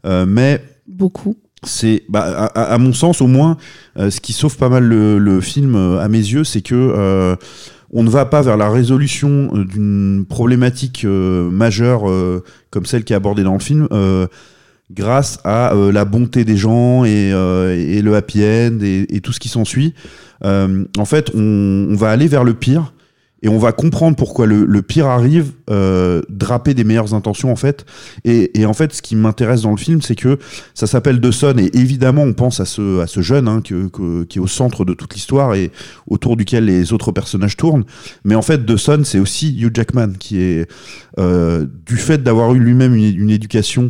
mais 0.04 0.64
Beaucoup. 0.90 1.38
C'est 1.64 2.04
bah, 2.10 2.52
à, 2.56 2.78
mon 2.78 2.94
sens 2.94 3.22
au 3.22 3.28
moins 3.28 3.58
euh, 3.98 4.10
ce 4.10 4.22
qui 4.22 4.34
sauve 4.34 4.58
pas 4.58 4.70
mal 4.70 4.84
le, 4.84 5.42
film 5.42 5.76
euh, 5.76 6.00
à 6.00 6.08
mes 6.08 6.18
yeux 6.18 6.44
c'est 6.44 6.62
que 6.62 6.76
euh, 6.76 7.36
on 7.92 8.04
ne 8.04 8.10
va 8.10 8.26
pas 8.26 8.42
vers 8.42 8.56
la 8.56 8.70
résolution 8.70 9.50
euh, 9.54 9.66
d'une 9.66 10.26
problématique 10.28 11.06
majeure 11.06 12.04
comme 12.70 12.86
celle 12.86 13.04
qui 13.04 13.14
est 13.14 13.16
abordée 13.16 13.44
dans 13.44 13.54
le 13.54 13.60
film 13.60 13.88
grâce 14.92 15.40
à 15.44 15.74
la 15.76 16.06
bonté 16.06 16.46
des 16.46 16.58
gens 16.58 17.04
et, 17.04 17.32
le 17.32 18.16
happy 18.16 18.44
end 18.44 18.80
et, 18.82 19.22
tout 19.22 19.34
ce 19.34 19.40
qui 19.40 19.50
s'ensuit. 19.50 19.94
En 20.44 21.06
fait 21.06 21.32
on 21.34 21.96
va 21.96 22.12
aller 22.12 22.28
vers 22.28 22.44
le 22.44 22.54
pire 22.54 22.94
et 23.42 23.48
on 23.50 23.58
va 23.58 23.72
comprendre 23.72 24.16
pourquoi 24.18 24.46
le, 24.46 24.66
le 24.66 24.82
pire 24.82 25.08
arrive, 25.08 25.52
euh, 25.70 26.22
draper 26.30 26.74
des 26.74 26.84
meilleures 26.84 27.14
intentions 27.14 27.52
en 27.52 27.56
fait. 27.56 27.86
Et, 28.26 28.60
et 28.60 28.66
en 28.66 28.74
fait, 28.74 28.94
ce 28.94 29.02
qui 29.02 29.16
m'intéresse 29.16 29.62
dans 29.62 29.72
le 29.72 29.78
film, 29.78 30.02
c'est 30.02 30.16
que 30.16 30.38
ça 30.74 30.88
s'appelle 30.88 31.22
The 31.22 31.32
et 31.58 31.78
évidemment 31.78 32.24
on 32.24 32.34
pense 32.34 32.60
à 32.60 32.66
ce, 32.66 33.00
à 33.00 33.08
ce 33.08 33.22
jeune 33.22 33.48
hein, 33.48 33.62
que, 33.62 33.88
que- 33.88 34.24
qui 34.24 34.40
est 34.40 34.42
au 34.42 34.48
centre 34.48 34.84
de 34.84 34.94
toute 34.94 35.14
l'histoire 35.14 35.54
et 35.56 35.72
autour 36.08 36.36
duquel 36.36 36.66
les 36.66 36.92
autres 36.92 37.12
personnages 37.12 37.56
tournent. 37.56 37.86
Mais 38.26 38.36
en 38.36 38.42
fait, 38.42 38.66
The 38.66 38.76
c'est 39.04 39.20
aussi 39.20 39.56
Hugh 39.60 39.72
Jackman 39.76 40.14
qui 40.20 40.42
est 40.42 40.68
euh, 41.20 41.66
du 41.86 41.96
fait 41.98 42.22
d'avoir 42.24 42.54
eu 42.54 42.60
lui-même 42.60 42.96
une, 42.96 43.16
une 43.22 43.30
éducation 43.30 43.90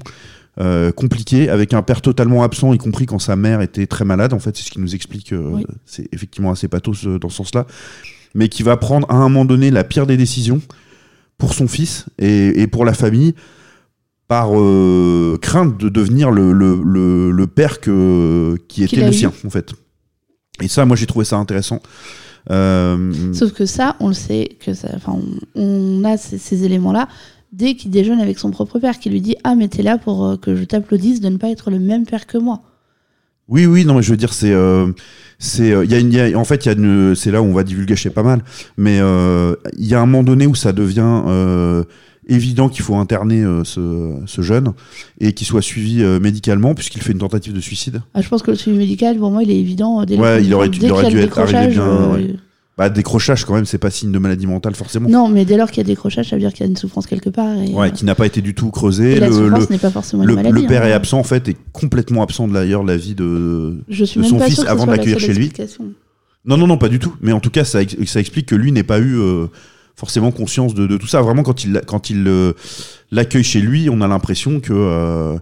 euh, 0.60 0.92
compliquée 0.92 1.50
avec 1.50 1.74
un 1.74 1.82
père 1.82 2.02
totalement 2.02 2.44
absent, 2.44 2.74
y 2.74 2.78
compris 2.78 3.06
quand 3.06 3.20
sa 3.20 3.36
mère 3.36 3.62
était 3.62 3.88
très 3.88 4.04
malade. 4.04 4.34
En 4.34 4.40
fait, 4.40 4.58
c'est 4.58 4.64
ce 4.64 4.72
qui 4.72 4.80
nous 4.80 4.94
explique. 4.94 5.32
euh, 5.32 5.50
Oui. 5.54 5.66
C'est 5.86 6.08
effectivement 6.12 6.52
assez 6.52 6.68
pathos 6.68 7.06
euh, 7.06 7.18
dans 7.18 7.30
ce 7.30 7.38
sens-là, 7.38 7.66
mais 8.36 8.50
qui 8.50 8.64
va 8.64 8.78
prendre 8.78 9.10
à 9.10 9.16
un 9.16 9.30
moment 9.30 9.46
donné 9.46 9.72
la 9.72 9.84
pire 9.84 10.06
des 10.08 10.18
décisions 10.18 10.62
pour 11.38 11.54
son 11.54 11.68
fils 11.68 12.06
et, 12.18 12.62
et 12.62 12.68
pour 12.68 12.86
la 12.86 12.94
famille 12.94 13.34
par 14.28 14.50
euh, 14.54 15.38
crainte 15.42 15.78
de 15.80 15.90
devenir 15.90 16.30
le, 16.30 16.54
le, 16.54 16.80
le, 16.84 17.32
le 17.32 17.48
père 17.48 17.80
que, 17.80 18.56
qui 18.68 18.84
était 18.84 19.04
le 19.06 19.12
sien, 19.12 19.34
en 19.46 19.50
fait. 19.50 19.74
Et 20.62 20.68
ça, 20.68 20.86
moi, 20.86 20.96
j'ai 20.96 21.08
trouvé 21.08 21.26
ça 21.26 21.38
intéressant. 21.38 21.80
Euh, 22.52 23.34
Sauf 23.34 23.54
que 23.54 23.66
ça, 23.66 23.96
on 24.00 24.10
le 24.10 24.14
sait, 24.14 24.58
que 24.60 24.74
ça, 24.74 24.90
on, 25.08 25.22
on 25.56 26.04
a 26.04 26.18
ces, 26.18 26.38
ces 26.38 26.64
éléments-là 26.64 27.08
dès 27.52 27.74
qu'il 27.74 27.90
déjeune 27.90 28.20
avec 28.20 28.38
son 28.38 28.52
propre 28.52 28.78
père, 28.80 29.00
qui 29.00 29.10
lui 29.10 29.22
dit 29.22 29.36
Ah, 29.44 29.56
mais 29.56 29.68
t'es 29.68 29.82
là 29.82 29.98
pour 29.98 30.26
euh, 30.26 30.38
que 30.38 30.56
je 30.56 30.64
t'applaudisse 30.64 31.22
de 31.22 31.30
ne 31.30 31.38
pas 31.38 31.50
être 31.50 31.72
le 31.72 31.80
même 31.80 32.06
père 32.06 32.28
que 32.28 32.38
moi. 32.38 32.62
Oui, 33.50 33.66
oui, 33.66 33.84
non, 33.86 33.96
mais 33.96 34.02
je 34.04 34.12
veux 34.12 34.18
dire, 34.18 34.34
c'est, 34.34 34.52
euh, 34.54 34.88
c'est, 35.40 35.72
euh, 35.72 35.84
il 35.86 35.92
y 35.92 35.96
a 35.96 36.00
une, 36.00 36.12
il 36.14 36.16
y 36.16 36.22
a- 36.34 36.38
en 36.38 36.44
fait, 36.46 36.66
il 36.66 36.68
y 36.68 36.72
a 36.72 36.74
une, 36.78 37.16
c'est 37.16 37.32
là 37.32 37.42
où 37.42 37.46
on 37.46 37.54
va 37.54 37.64
divulguer, 37.64 37.96
je 37.96 38.04
sais 38.04 38.10
pas 38.10 38.24
mal, 38.24 38.44
mais 38.78 39.00
euh, 39.02 39.56
il 39.78 39.88
y 39.88 39.96
a 39.96 40.02
un 40.02 40.06
moment 40.06 40.24
donné 40.24 40.46
où 40.48 40.56
ça 40.56 40.72
devient 40.72 41.24
euh, 41.28 41.84
évident 42.28 42.70
qu'il 42.70 42.84
faut 42.84 42.96
interner 42.96 43.42
euh, 43.44 43.64
ce, 43.64 44.14
ce 44.28 44.42
jeune 44.44 44.74
et 45.20 45.34
qu'il 45.34 45.48
soit 45.48 45.64
suivi 45.64 46.04
euh, 46.04 46.20
médicalement 46.20 46.76
puisqu'il 46.76 47.02
fait 47.02 47.12
une 47.14 47.18
tentative 47.18 47.54
de 47.54 47.60
suicide. 47.62 48.02
Ah, 48.14 48.22
je 48.22 48.30
pense 48.30 48.44
que 48.44 48.52
le 48.52 48.58
suivi 48.58 48.78
médical, 48.78 49.18
pour 49.18 49.32
moi, 49.32 49.42
il 49.42 49.50
est 49.50 49.60
évident. 49.60 50.06
Dès 50.06 50.16
Ouais, 50.16 50.44
il 50.44 50.54
aurait- 50.54 50.70
dès 50.70 50.78
il 50.86 50.92
aurait 50.92 51.10
dû 51.10 51.18
être 51.20 51.40
arrivé 51.40 51.68
bien, 51.74 52.10
ouais. 52.12 52.36
Bah, 52.80 52.90
décrochage 52.90 53.44
quand 53.46 53.54
même, 53.56 53.66
c'est 53.66 53.78
pas 53.78 53.92
signe 53.92 54.12
de 54.12 54.18
maladie 54.20 54.48
mentale 54.48 54.74
forcément. 54.74 55.10
Non, 55.10 55.28
mais 55.28 55.44
dès 55.46 55.58
lors 55.58 55.70
qu'il 55.70 55.80
y 55.80 55.82
a 55.82 55.84
décrochage, 55.84 56.30
ça 56.30 56.36
veut 56.38 56.40
dire 56.40 56.54
qu'il 56.54 56.66
y 56.66 56.68
a 56.68 56.70
une 56.72 56.78
souffrance 56.78 57.06
quelque 57.08 57.30
part. 57.30 57.56
Et, 57.58 57.74
Ouais, 57.74 57.88
euh, 57.88 57.92
qui 57.92 58.06
n'a 58.06 58.16
pas 58.16 58.26
été 58.26 58.42
du 58.42 58.56
tout 58.56 58.72
creusé. 58.72 59.18
et 59.18 59.20
la 59.20 59.28
Le, 59.28 59.34
souffrance 59.34 59.68
le, 59.70 59.74
n'est 59.76 59.80
pas 59.80 59.92
forcément 59.92 60.24
le- 60.24 60.30
une 60.32 60.36
maladie. 60.38 60.62
le 60.62 60.68
père 60.68 60.84
hein. 60.84 60.88
est 60.88 60.94
absent 60.94 61.20
en 61.20 61.24
fait, 61.24 61.48
est 61.50 61.58
complètement 61.74 62.24
absent 62.24 62.48
d'ailleurs 62.48 62.84
de 62.84 62.88
la 62.88 62.98
vie 62.98 63.16
de, 63.16 63.76
Je 63.90 64.06
suis 64.06 64.18
de 64.20 64.22
même 64.26 64.30
son 64.32 64.40
fils 64.40 64.60
avant 64.62 64.86
de 64.86 64.92
la 64.92 64.96
l'accueillir 64.98 65.20
chez 65.20 65.34
lui. 65.34 65.52
Non, 66.46 66.56
non, 66.58 66.68
non, 66.68 66.78
pas 66.78 66.88
du 66.88 67.00
tout. 67.00 67.14
Mais 67.22 67.34
en 67.34 67.42
tout 67.42 67.50
cas, 67.52 67.66
ça, 67.66 67.82
ex- 67.82 67.98
ça 68.06 68.22
explique 68.22 68.46
que 68.46 68.56
lui 68.56 68.72
n'ait 68.72 68.84
pas 68.84 69.00
eu 69.00 69.20
euh, 69.20 69.48
forcément 69.98 70.32
conscience 70.32 70.74
de, 70.74 70.88
de 70.88 70.96
tout 70.96 71.06
ça. 71.08 71.22
Vraiment, 71.22 71.44
quand 71.44 71.66
il, 71.66 71.82
quand 71.86 72.10
il 72.10 72.26
euh, 72.30 72.54
l'accueille 73.12 73.44
chez 73.44 73.60
lui, 73.60 73.90
on 73.90 74.00
a 74.00 74.08
l'impression 74.08 74.62
que 74.62 75.38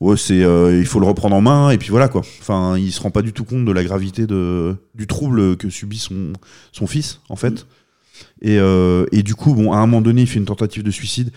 ouais, 0.00 0.16
c'est, 0.16 0.42
euh, 0.42 0.78
il 0.78 0.86
faut 0.86 1.00
le 1.00 1.06
reprendre 1.06 1.36
en 1.36 1.40
main 1.40 1.70
et 1.70 1.78
puis 1.78 1.90
voilà 1.90 2.08
quoi. 2.08 2.22
Enfin, 2.40 2.76
il 2.78 2.92
se 2.92 3.00
rend 3.00 3.10
pas 3.10 3.22
du 3.22 3.32
tout 3.32 3.44
compte 3.44 3.64
de 3.64 3.72
la 3.72 3.84
gravité 3.84 4.26
de, 4.26 4.76
du 4.94 5.06
trouble 5.06 5.56
que 5.56 5.70
subit 5.70 5.98
son, 5.98 6.32
son 6.72 6.86
fils 6.86 7.20
en 7.28 7.36
fait. 7.36 7.66
Et, 8.40 8.58
euh, 8.58 9.06
et 9.12 9.22
du 9.22 9.34
coup, 9.34 9.54
bon, 9.54 9.72
à 9.72 9.76
un 9.78 9.86
moment 9.86 10.00
donné, 10.02 10.22
il 10.22 10.26
fait 10.26 10.38
une 10.38 10.46
tentative 10.46 10.82
de 10.82 10.90
suicide. 10.90 11.32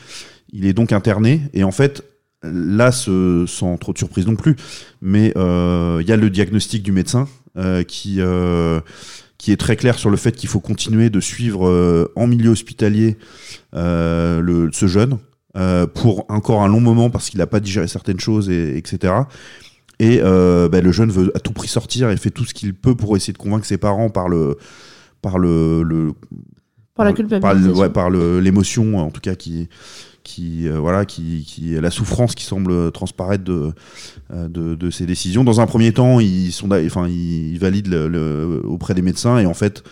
Il 0.51 0.65
est 0.65 0.73
donc 0.73 0.91
interné 0.91 1.41
et 1.53 1.63
en 1.63 1.71
fait. 1.71 2.03
Là, 2.41 2.93
ce- 2.93 3.43
sans 3.49 3.75
trop 3.75 3.91
de 3.91 3.97
surprise 3.97 4.25
non 4.25 4.37
plus, 4.37 4.55
mais 5.01 5.33
euh, 5.35 5.97
il 6.01 6.07
y 6.07 6.13
a 6.13 6.15
le 6.15 6.29
diagnostic 6.29 6.81
du 6.83 6.93
médecin 6.93 7.27
euh, 7.57 7.83
qui, 7.83 8.21
euh, 8.21 8.79
qui 9.37 9.51
est 9.51 9.57
très 9.57 9.75
clair 9.75 9.99
sur 9.99 10.09
le 10.09 10.15
fait 10.15 10.31
qu'il 10.37 10.47
faut 10.47 10.61
continuer 10.61 11.09
de 11.09 11.19
suivre 11.19 11.67
euh, 11.67 12.09
en 12.15 12.27
milieu 12.27 12.51
hospitalier 12.51 13.17
euh, 13.73 14.39
le, 14.39 14.69
ce 14.71 14.87
jeune 14.87 15.17
euh, 15.57 15.87
pour 15.87 16.25
encore 16.29 16.61
un 16.63 16.67
long 16.67 16.79
moment 16.81 17.09
parce 17.09 17.29
qu'il 17.29 17.39
n'a 17.39 17.47
pas 17.47 17.59
digéré 17.59 17.87
certaines 17.87 18.19
choses, 18.19 18.49
et, 18.49 18.77
etc. 18.77 19.13
Et 19.99 20.19
euh, 20.23 20.69
bah, 20.69 20.81
le 20.81 20.91
jeune 20.91 21.11
veut 21.11 21.31
à 21.35 21.39
tout 21.39 21.51
prix 21.53 21.67
sortir. 21.67 22.09
Et 22.09 22.17
fait 22.17 22.29
tout 22.29 22.45
ce 22.45 22.53
qu'il 22.53 22.73
peut 22.73 22.95
pour 22.95 23.17
essayer 23.17 23.33
de 23.33 23.37
convaincre 23.37 23.65
ses 23.65 23.77
parents 23.77 24.09
par 24.09 24.29
le 24.29 24.57
par 25.21 25.37
le, 25.39 25.83
le 25.83 26.13
Par 26.95 27.05
la 27.05 27.13
par 27.41 27.53
ouais, 27.77 27.89
par 27.89 28.09
l'émotion 28.09 28.97
en 28.99 29.09
tout 29.11 29.21
cas 29.21 29.35
qui 29.35 29.67
qui 30.23 30.67
euh, 30.67 30.77
voilà 30.79 31.05
qui, 31.05 31.43
qui 31.47 31.71
la 31.71 31.89
souffrance 31.91 32.35
qui 32.35 32.43
semble 32.43 32.91
transparaître 32.91 33.43
de 33.43 33.71
de, 34.33 34.75
de 34.75 34.89
ces 34.91 35.05
décisions. 35.05 35.43
Dans 35.43 35.59
un 35.59 35.65
premier 35.65 35.91
temps 35.93 36.19
ils 36.19 36.51
sont 36.51 36.69
enfin 36.71 37.07
ils, 37.07 37.53
ils 37.53 37.59
valident 37.59 37.87
le, 37.87 38.07
le- 38.07 38.61
auprès 38.65 38.93
des 38.93 39.01
médecins 39.01 39.39
et 39.39 39.45
en 39.45 39.53
fait 39.53 39.83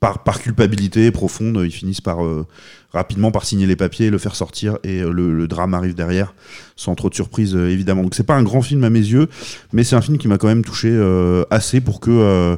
par, 0.00 0.40
culpabilité 0.40 1.10
profonde 1.10 1.60
ils 1.64 1.70
finissent 1.70 2.00
par 2.00 2.24
euh, 2.24 2.46
rapidement 2.92 3.30
par 3.30 3.44
signer 3.44 3.66
les 3.66 3.76
papiers 3.76 4.10
le 4.10 4.18
faire 4.18 4.34
sortir 4.34 4.78
et 4.84 5.00
euh, 5.00 5.10
le, 5.10 5.48
drame 5.48 5.74
arrive 5.74 5.94
derrière 5.94 6.34
sans 6.76 6.94
trop 6.94 7.10
de 7.10 7.14
surprise 7.14 7.54
euh, 7.54 7.68
évidemment 7.68 8.02
donc 8.02 8.14
c'est 8.14 8.24
pas 8.24 8.36
un 8.36 8.42
grand 8.42 8.62
film 8.62 8.84
à 8.84 8.90
mes 8.90 9.00
yeux 9.00 9.28
mais 9.72 9.84
c'est 9.84 9.96
un 9.96 10.00
film 10.00 10.18
qui 10.18 10.28
m'a 10.28 10.38
quand 10.38 10.48
même 10.48 10.64
touché 10.64 10.88
euh, 10.90 11.44
assez 11.50 11.80
pour 11.80 12.00
que 12.00 12.56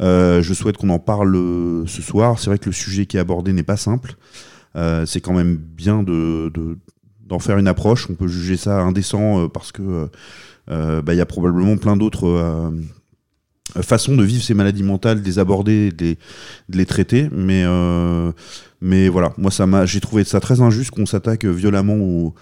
je 0.00 0.54
souhaite 0.54 0.76
qu'on 0.76 0.90
en 0.90 0.98
parle 0.98 1.34
ce 1.86 2.02
soir. 2.02 2.38
C'est 2.38 2.46
vrai 2.50 2.58
que 2.58 2.66
le 2.66 2.72
sujet 2.72 3.06
qui 3.06 3.16
est 3.16 3.20
abordé 3.20 3.52
n'est 3.52 3.62
pas 3.62 3.76
simple. 3.76 4.16
C'est 4.74 5.20
quand 5.20 5.32
même 5.32 5.56
bien 5.56 6.02
de, 6.02 6.50
de- 6.52 6.78
d'en 7.26 7.38
faire 7.38 7.58
une 7.58 7.68
approche. 7.68 8.08
On 8.10 8.14
peut 8.14 8.26
juger 8.26 8.56
ça 8.56 8.80
indécent 8.80 9.48
parce 9.48 9.72
que 9.72 10.08
bah, 10.68 11.12
il 11.12 11.16
y 11.16 11.20
a 11.20 11.26
probablement 11.26 11.76
plein 11.76 11.96
d'autres 11.96 12.72
façons 13.80 14.16
de 14.16 14.24
vivre 14.24 14.42
ces 14.42 14.54
maladies 14.54 14.82
mentales, 14.82 15.20
de 15.22 15.26
les 15.26 15.38
aborder, 15.38 15.90
de 15.90 16.04
les, 16.04 16.18
de 16.68 16.76
les 16.78 16.86
traiter. 16.86 17.28
Mais, 17.32 17.64
euh, 17.64 18.32
mais 18.80 19.08
voilà, 19.08 19.32
moi 19.38 19.50
ça 19.50 19.66
m'a, 19.66 19.86
j'ai 19.86 20.00
trouvé 20.00 20.24
ça 20.24 20.40
très 20.40 20.60
injuste 20.60 20.90
qu'on 20.90 21.06
s'attaque 21.06 21.44
violemment 21.44 21.96
au, 21.96 22.34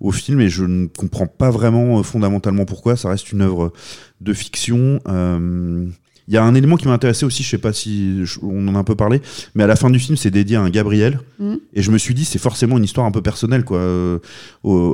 au 0.00 0.12
film 0.12 0.40
et 0.40 0.48
je 0.48 0.64
ne 0.64 0.86
comprends 0.86 1.26
pas 1.26 1.50
vraiment 1.50 1.98
euh, 1.98 2.02
fondamentalement 2.02 2.64
pourquoi. 2.64 2.96
Ça 2.96 3.08
reste 3.08 3.32
une 3.32 3.42
œuvre 3.42 3.72
de 4.20 4.32
fiction. 4.32 5.00
Euh, 5.08 5.86
il 6.28 6.34
y 6.34 6.36
a 6.36 6.42
un 6.44 6.54
élément 6.54 6.76
qui 6.76 6.86
m'a 6.88 6.94
intéressé 6.94 7.24
aussi, 7.24 7.42
je 7.42 7.48
sais 7.50 7.58
pas 7.58 7.72
si 7.72 8.24
je- 8.24 8.38
on 8.42 8.66
en 8.68 8.74
a 8.74 8.78
un 8.78 8.84
peu 8.84 8.94
parlé, 8.94 9.20
mais 9.54 9.64
à 9.64 9.66
la 9.66 9.76
fin 9.76 9.90
du 9.90 9.98
film, 9.98 10.16
c'est 10.16 10.30
dédié 10.30 10.56
à 10.56 10.62
un 10.62 10.70
Gabriel. 10.70 11.20
Mhm. 11.38 11.58
Et 11.74 11.82
je 11.82 11.90
me 11.90 11.98
suis 11.98 12.14
dit, 12.14 12.24
c'est 12.24 12.38
forcément 12.38 12.78
une 12.78 12.84
histoire 12.84 13.06
un 13.06 13.10
peu 13.10 13.22
personnelle, 13.22 13.64
quoi. 13.64 13.78
Euh, 13.78 14.18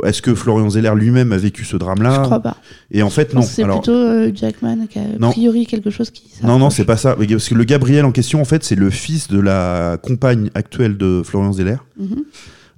Est-ce 0.05 0.21
que 0.23 0.35
Florian 0.35 0.69
Zeller 0.71 0.93
lui-même 0.95 1.33
a 1.33 1.39
vécu 1.39 1.65
ce 1.65 1.77
drame-là 1.77 2.15
Je 2.17 2.21
crois 2.27 2.41
pas. 2.41 2.57
Et 2.91 3.03
en 3.03 3.11
fait, 3.11 3.33
non. 3.35 3.43
C'est 3.43 3.65
plutôt 3.65 3.93
euh, 3.93 4.31
Jackman 4.35 4.87
qui 4.89 4.99
a 4.99 5.03
a 5.03 5.31
priori 5.31 5.67
quelque 5.67 5.91
chose 5.91 6.11
qui. 6.11 6.25
non, 6.43 6.59
non, 6.59 6.69
c'est 6.71 6.85
pas 6.85 6.97
ça. 6.97 7.17
Parce 7.17 7.49
que 7.49 7.55
le 7.55 7.65
Gabriel 7.65 8.05
en 8.05 8.13
question, 8.13 8.41
en 8.41 8.45
fait, 8.45 8.63
c'est 8.65 8.75
le 8.77 8.91
fils 8.91 9.29
de 9.29 9.41
la 9.41 9.99
compagne 10.03 10.51
actuelle 10.55 10.97
de 10.97 11.23
Florian 11.25 11.53
Zeller. 11.53 11.77
Mhm. 11.99 12.25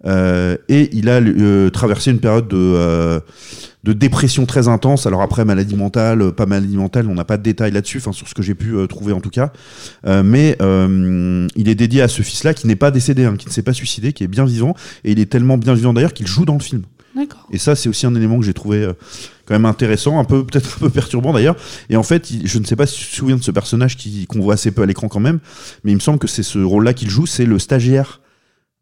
Euh, 0.06 0.56
et 0.68 0.90
il 0.92 1.08
a 1.08 1.20
euh, 1.20 1.70
traversé 1.70 2.10
une 2.10 2.18
période 2.18 2.48
de, 2.48 2.56
euh, 2.56 3.20
de 3.84 3.92
dépression 3.92 4.46
très 4.46 4.68
intense. 4.68 5.06
Alors 5.06 5.22
après, 5.22 5.44
maladie 5.44 5.76
mentale, 5.76 6.32
pas 6.32 6.46
maladie 6.46 6.76
mentale, 6.76 7.08
on 7.08 7.14
n'a 7.14 7.24
pas 7.24 7.36
de 7.36 7.42
détails 7.42 7.72
là-dessus, 7.72 7.98
enfin 7.98 8.12
sur 8.12 8.28
ce 8.28 8.34
que 8.34 8.42
j'ai 8.42 8.54
pu 8.54 8.74
trouver 8.88 9.12
en 9.12 9.20
tout 9.20 9.30
cas. 9.30 9.52
Mais 10.04 10.56
il 10.60 11.68
est 11.68 11.74
dédié 11.74 12.02
à 12.02 12.08
ce 12.08 12.22
fils-là 12.22 12.54
qui 12.54 12.66
n'est 12.66 12.76
pas 12.76 12.90
décédé, 12.90 13.24
hein, 13.24 13.36
qui 13.36 13.46
ne 13.46 13.52
s'est 13.52 13.62
pas 13.62 13.72
suicidé, 13.72 14.12
qui 14.12 14.24
est 14.24 14.28
bien 14.28 14.44
vivant. 14.44 14.74
Et 15.04 15.12
il 15.12 15.20
est 15.20 15.30
tellement 15.30 15.58
bien 15.58 15.74
vivant 15.74 15.92
d'ailleurs 15.92 16.14
qu'il 16.14 16.26
joue 16.26 16.44
dans 16.44 16.54
le 16.54 16.60
film. 16.60 16.82
Et 17.52 17.58
ça, 17.58 17.76
c'est 17.76 17.88
aussi 17.88 18.06
un 18.06 18.14
élément 18.16 18.40
que 18.40 18.44
j'ai 18.44 18.54
trouvé 18.54 18.88
quand 19.46 19.54
même 19.54 19.66
intéressant, 19.66 20.18
un 20.18 20.24
peu 20.24 20.44
peut-être 20.44 20.76
un 20.76 20.80
peu 20.80 20.90
perturbant 20.90 21.32
d'ailleurs. 21.32 21.56
Et 21.88 21.96
en 21.96 22.02
fait, 22.02 22.28
je 22.44 22.58
ne 22.58 22.64
sais 22.64 22.76
pas 22.76 22.86
si 22.86 22.98
tu 22.98 23.10
te 23.10 23.14
souviens 23.14 23.36
de 23.36 23.42
ce 23.42 23.50
personnage 23.50 23.96
qu'on 24.28 24.40
voit 24.40 24.54
assez 24.54 24.72
peu 24.72 24.82
à 24.82 24.86
l'écran 24.86 25.08
quand 25.08 25.20
même, 25.20 25.38
mais 25.84 25.92
il 25.92 25.94
me 25.94 26.00
semble 26.00 26.18
que 26.18 26.26
c'est 26.26 26.42
ce 26.42 26.58
rôle-là 26.58 26.92
qu'il 26.92 27.10
joue, 27.10 27.26
c'est 27.26 27.46
le 27.46 27.58
stagiaire 27.58 28.20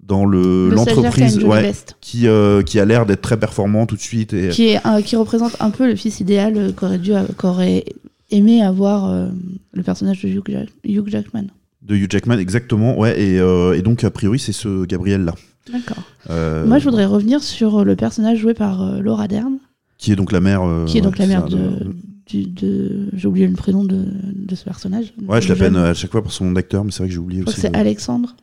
dans 0.03 0.25
le 0.25 0.69
l'entreprise, 0.71 1.39
ouais, 1.45 1.73
qui 2.01 2.27
euh, 2.27 2.63
qui 2.63 2.81
a 2.81 2.85
l'air 2.85 3.07
d'être 3.07 3.23
très 3.23 3.39
performant 3.39 3.87
tout 3.87 3.95
de 3.97 4.01
suite. 4.01 4.33
Et 4.33 4.49
Qui, 4.49 4.69
est, 4.71 4.87
euh, 4.87 5.01
qui 5.01 5.17
représente 5.17 5.57
un 5.61 5.71
peu 5.71 5.87
le 5.87 5.95
fils 5.97 6.21
idéal 6.21 6.55
euh, 6.57 6.73
qu'aurait 6.73 6.99
dû, 6.99 7.13
qu'aurait 7.37 7.85
aimé 8.31 8.63
avoir 8.63 9.09
euh, 9.11 9.29
le 9.73 9.83
personnage 9.83 10.23
de 10.23 10.29
Hugh, 10.29 10.43
Jack- 10.49 10.69
Hugh 10.85 11.09
Jackman. 11.09 11.45
de 11.83 11.95
Hugh 11.95 12.11
Jackman, 12.11 12.39
exactement, 12.39 12.99
ouais. 12.99 13.21
Et, 13.21 13.37
et 13.37 13.83
donc 13.83 14.03
a 14.05 14.11
priori, 14.11 14.39
c'est 14.39 14.53
ce 14.53 14.85
Gabriel-là. 14.87 15.35
D'accord. 15.73 16.03
Euh, 16.31 16.67
Moi, 16.67 16.79
je 16.81 16.85
voudrais 16.85 17.07
revenir 17.07 17.41
sur 17.43 17.85
le 17.85 17.95
personnage 17.95 18.39
joué 18.39 18.55
par 18.55 19.01
Laura 19.01 19.29
Dern, 19.29 19.59
qui 19.99 20.11
est 20.13 20.17
donc 20.17 20.33
la 20.33 20.41
mère. 20.41 20.63
qui 20.87 20.99
est 20.99 21.03
donc 21.03 21.19
la 21.19 21.27
mère 21.27 21.47
de. 21.47 21.95
J'ai 22.29 23.27
oublié 23.29 23.47
le 23.47 23.55
prénom 23.55 23.85
de, 23.85 24.05
de 24.35 24.55
ce 24.55 24.65
personnage. 24.65 25.13
Ouais, 25.29 25.41
je 25.43 25.49
Le 25.49 25.55
l'appelle 25.55 25.77
à 25.77 25.95
chaque 25.95 26.11
fois 26.11 26.23
par 26.23 26.33
son 26.33 26.47
nom 26.47 26.53
d'acteur, 26.53 26.83
mais 26.85 26.91
c'est 26.91 26.99
vrai 27.01 27.09
que 27.09 27.13
j'ai 27.13 27.19
oublié 27.21 27.41
Je 27.41 27.45
crois 27.45 27.53
aussi. 27.53 27.61
c'est 27.61 27.71
le- 27.73 27.77
Alexandre, 27.79 28.35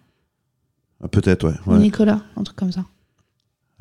Peut-être, 1.11 1.47
ouais. 1.47 1.55
ou 1.65 1.71
ouais. 1.71 1.79
Nicolas, 1.79 2.21
un 2.35 2.43
truc 2.43 2.57
comme 2.57 2.71
ça. 2.71 2.85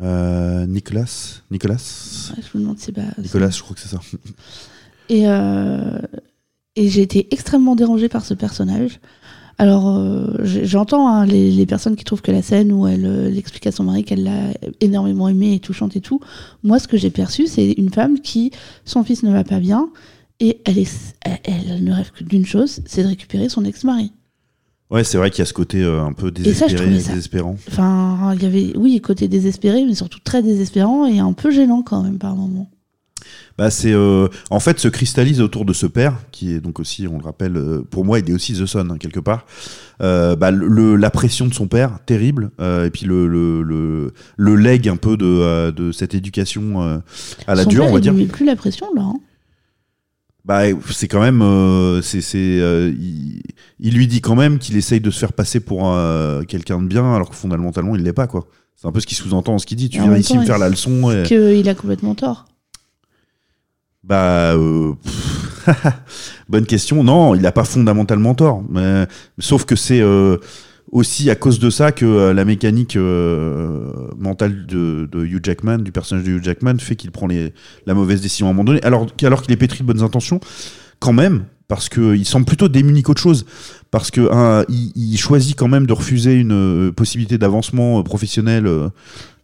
Euh, 0.01 0.67
Nicolas 0.67 1.41
Nicolas 1.51 2.33
Ouais, 2.37 2.43
je 2.43 2.57
me 2.57 2.63
demande 2.63 2.79
si 2.79 2.87
c'est 2.87 2.93
pas. 2.93 3.03
Nicolas, 3.19 3.51
je 3.51 3.61
crois 3.63 3.75
que 3.75 3.81
c'est 3.83 3.89
ça. 3.89 4.01
Et, 5.09 5.27
euh, 5.27 5.99
et 6.77 6.89
j'ai 6.91 7.01
été 7.01 7.29
extrêmement 7.33 7.75
dérangée 7.75 8.11
par 8.11 8.25
ce 8.27 8.35
personnage. 8.35 9.01
Alors, 9.57 9.89
euh, 9.89 10.37
j'entends 10.45 11.09
hein, 11.09 11.27
les, 11.27 11.51
les 11.51 11.67
personnes 11.67 11.97
qui 11.97 12.05
trouvent 12.05 12.23
que 12.23 12.31
la 12.31 12.43
scène 12.43 12.71
où 12.73 12.87
elle, 12.87 13.07
euh, 13.07 13.35
explique 13.35 13.67
à 13.67 13.73
son 13.73 13.85
mari 13.85 14.05
qu'elle 14.05 14.23
l'a 14.23 14.53
énormément 14.81 15.29
aimé 15.29 15.55
et 15.55 15.61
touchante 15.61 15.97
et 15.97 16.01
tout. 16.01 16.21
Moi, 16.63 16.79
ce 16.79 16.87
que 16.87 16.97
j'ai 16.97 17.11
perçu, 17.11 17.47
c'est 17.47 17.73
une 17.73 17.91
femme 17.91 18.21
qui, 18.21 18.53
son 18.85 19.03
fils 19.03 19.25
ne 19.25 19.33
va 19.33 19.43
pas 19.43 19.59
bien, 19.59 19.91
et 20.39 20.61
elle, 20.65 20.79
est, 20.79 21.17
elle, 21.23 21.39
elle 21.45 21.83
ne 21.83 21.93
rêve 21.93 22.13
que 22.13 22.23
d'une 22.23 22.47
chose, 22.47 22.81
c'est 22.87 23.03
de 23.03 23.09
récupérer 23.09 23.49
son 23.49 23.65
ex-mari. 23.65 24.13
Ouais, 24.91 25.05
c'est 25.05 25.19
vrai 25.19 25.31
qu'il 25.31 25.41
y 25.41 25.43
a 25.43 25.47
ce 25.47 25.53
côté 25.53 25.83
euh, 25.83 26.03
un 26.03 26.13
peu 26.15 26.31
désespéré, 26.31 26.99
ça- 27.01 27.11
désespérant. 27.11 27.57
Enfin, 27.69 28.33
il 28.35 28.43
y 28.43 28.47
avait, 28.47 28.73
oui, 28.77 28.99
côté 29.03 29.29
désespéré, 29.29 29.85
mais 29.85 29.95
surtout 29.95 30.19
très 30.25 30.43
désespérant 30.43 31.07
et 31.07 31.19
un 31.19 31.35
peu 31.35 31.51
gênant 31.51 31.83
quand 31.83 32.03
même 32.03 32.19
par 32.19 32.35
moments. 32.35 32.71
Bah, 33.59 33.71
c'est 33.71 33.93
euh, 33.93 34.29
en 34.51 34.61
fait 34.61 34.79
se 34.79 34.87
cristallise 34.87 35.41
autour 35.41 35.65
de 35.65 35.73
ce 35.73 35.87
père 35.87 36.15
qui 36.31 36.53
est 36.55 36.61
donc 36.61 36.79
aussi, 36.79 37.07
on 37.09 37.19
le 37.19 37.25
rappelle, 37.25 37.57
euh, 37.57 37.83
pour 37.91 38.05
moi, 38.05 38.21
il 38.21 38.31
est 38.31 38.33
aussi 38.33 38.55
The 38.55 38.65
Son 38.67 38.89
hein, 38.91 38.97
quelque 38.99 39.19
part. 39.21 39.45
Euh, 40.01 40.37
bah, 40.37 40.53
le, 40.53 40.95
la 40.97 41.11
pression 41.11 41.47
de 41.47 41.53
son 41.53 41.67
père, 41.67 41.99
terrible, 42.07 42.51
et 42.61 42.89
puis 42.91 43.05
le 43.05 43.27
le, 43.27 43.63
le, 43.63 44.15
le 44.37 44.55
leg 44.57 44.89
un 44.89 44.97
peu 44.97 45.17
de, 45.17 45.71
de 45.73 45.91
cette 45.93 46.15
éducation 46.15 46.81
à 47.49 47.55
la 47.55 47.65
son 47.65 47.69
dure, 47.69 47.83
père, 47.83 47.91
on 47.91 47.95
va 47.95 47.99
il 47.99 48.03
dire. 48.03 48.15
met 48.15 48.25
plus 48.27 48.47
la 48.47 48.55
pression 48.57 48.87
là. 48.95 49.03
hein. 49.03 49.17
Bah, 50.49 50.63
c'est 50.91 51.09
quand 51.09 51.21
même, 51.21 51.43
euh, 51.43 52.01
c'est, 52.01 52.23
c'est, 52.23 52.39
euh, 52.39 52.91
il, 52.99 53.43
il 53.81 53.95
lui 53.95 54.07
dit 54.07 54.23
quand 54.23 54.35
même 54.35 54.59
qu'il 54.59 54.79
essaye 54.79 54.99
de 54.99 55.11
se 55.11 55.19
faire 55.19 55.35
passer 55.35 55.61
pour 55.61 55.93
euh, 55.93 56.43
quelqu'un 56.43 56.81
de 56.81 56.87
bien, 56.87 57.15
alors 57.15 57.29
que 57.29 57.37
fondamentalement 57.37 57.95
il 57.95 58.03
l'est 58.03 58.15
pas 58.15 58.27
quoi. 58.27 58.47
C'est 58.75 58.89
un 58.89 58.93
peu 58.93 59.01
ce 59.01 59.07
qu'il 59.07 59.17
sous-entend 59.17 59.59
ce 59.59 59.67
qu'il 59.67 59.77
dit. 59.77 59.91
Tu 59.91 60.01
en 60.01 60.05
viens 60.05 60.17
ici 60.17 60.33
temps, 60.33 60.41
me 60.41 60.47
faire 60.47 60.59
la 60.59 60.71
leçon. 60.71 61.11
Et... 61.11 61.25
Qu'il 61.25 61.69
a 61.69 61.75
complètement 61.75 62.15
tort. 62.15 62.47
Bah, 64.05 64.55
euh, 64.55 64.95
bonne 66.49 66.65
question. 66.65 67.05
Non, 67.05 67.35
il 67.35 67.43
n'a 67.43 67.53
pas 67.53 67.65
fondamentalement 67.65 68.35
tort. 68.35 68.63
Mais, 68.71 69.07
sauf 69.39 69.67
que 69.67 69.77
c'est 69.77 70.01
euh, 70.01 70.39
aussi 70.91 71.31
à 71.31 71.35
cause 71.35 71.59
de 71.59 71.71
ça 71.71 71.93
que 71.93 72.05
euh, 72.05 72.33
la 72.33 72.45
mécanique 72.45 72.97
euh, 72.97 73.91
mentale 74.17 74.67
de, 74.67 75.09
de 75.11 75.25
Hugh 75.25 75.45
Jackman, 75.45 75.79
du 75.79 75.93
personnage 75.93 76.25
de 76.25 76.33
Hugh 76.33 76.45
Jackman, 76.45 76.79
fait 76.79 76.97
qu'il 76.97 77.11
prend 77.11 77.27
les, 77.27 77.53
la 77.87 77.95
mauvaise 77.95 78.21
décision 78.21 78.47
à 78.47 78.51
un 78.51 78.53
moment 78.53 78.65
donné, 78.65 78.83
alors, 78.83 79.07
alors 79.23 79.43
qu'il 79.43 79.53
est 79.53 79.57
pétri 79.57 79.81
de 79.81 79.85
bonnes 79.85 80.03
intentions, 80.03 80.41
quand 80.99 81.13
même. 81.13 81.45
Parce 81.69 81.91
qu'il 81.91 82.25
semble 82.25 82.47
plutôt 82.47 82.71
démuni 82.71 83.03
qu'autre 83.03 83.21
chose. 83.21 83.45
Parce 83.91 84.11
que 84.11 84.33
hein, 84.33 84.65
il, 84.71 85.19
choisit 85.19 85.55
quand 85.55 85.69
même 85.69 85.87
de 85.87 85.93
refuser 85.93 86.33
une 86.33 86.53
euh, 86.89 86.93
possibilité 86.93 87.37
d'avancement 87.37 88.03
professionnel 88.03 88.67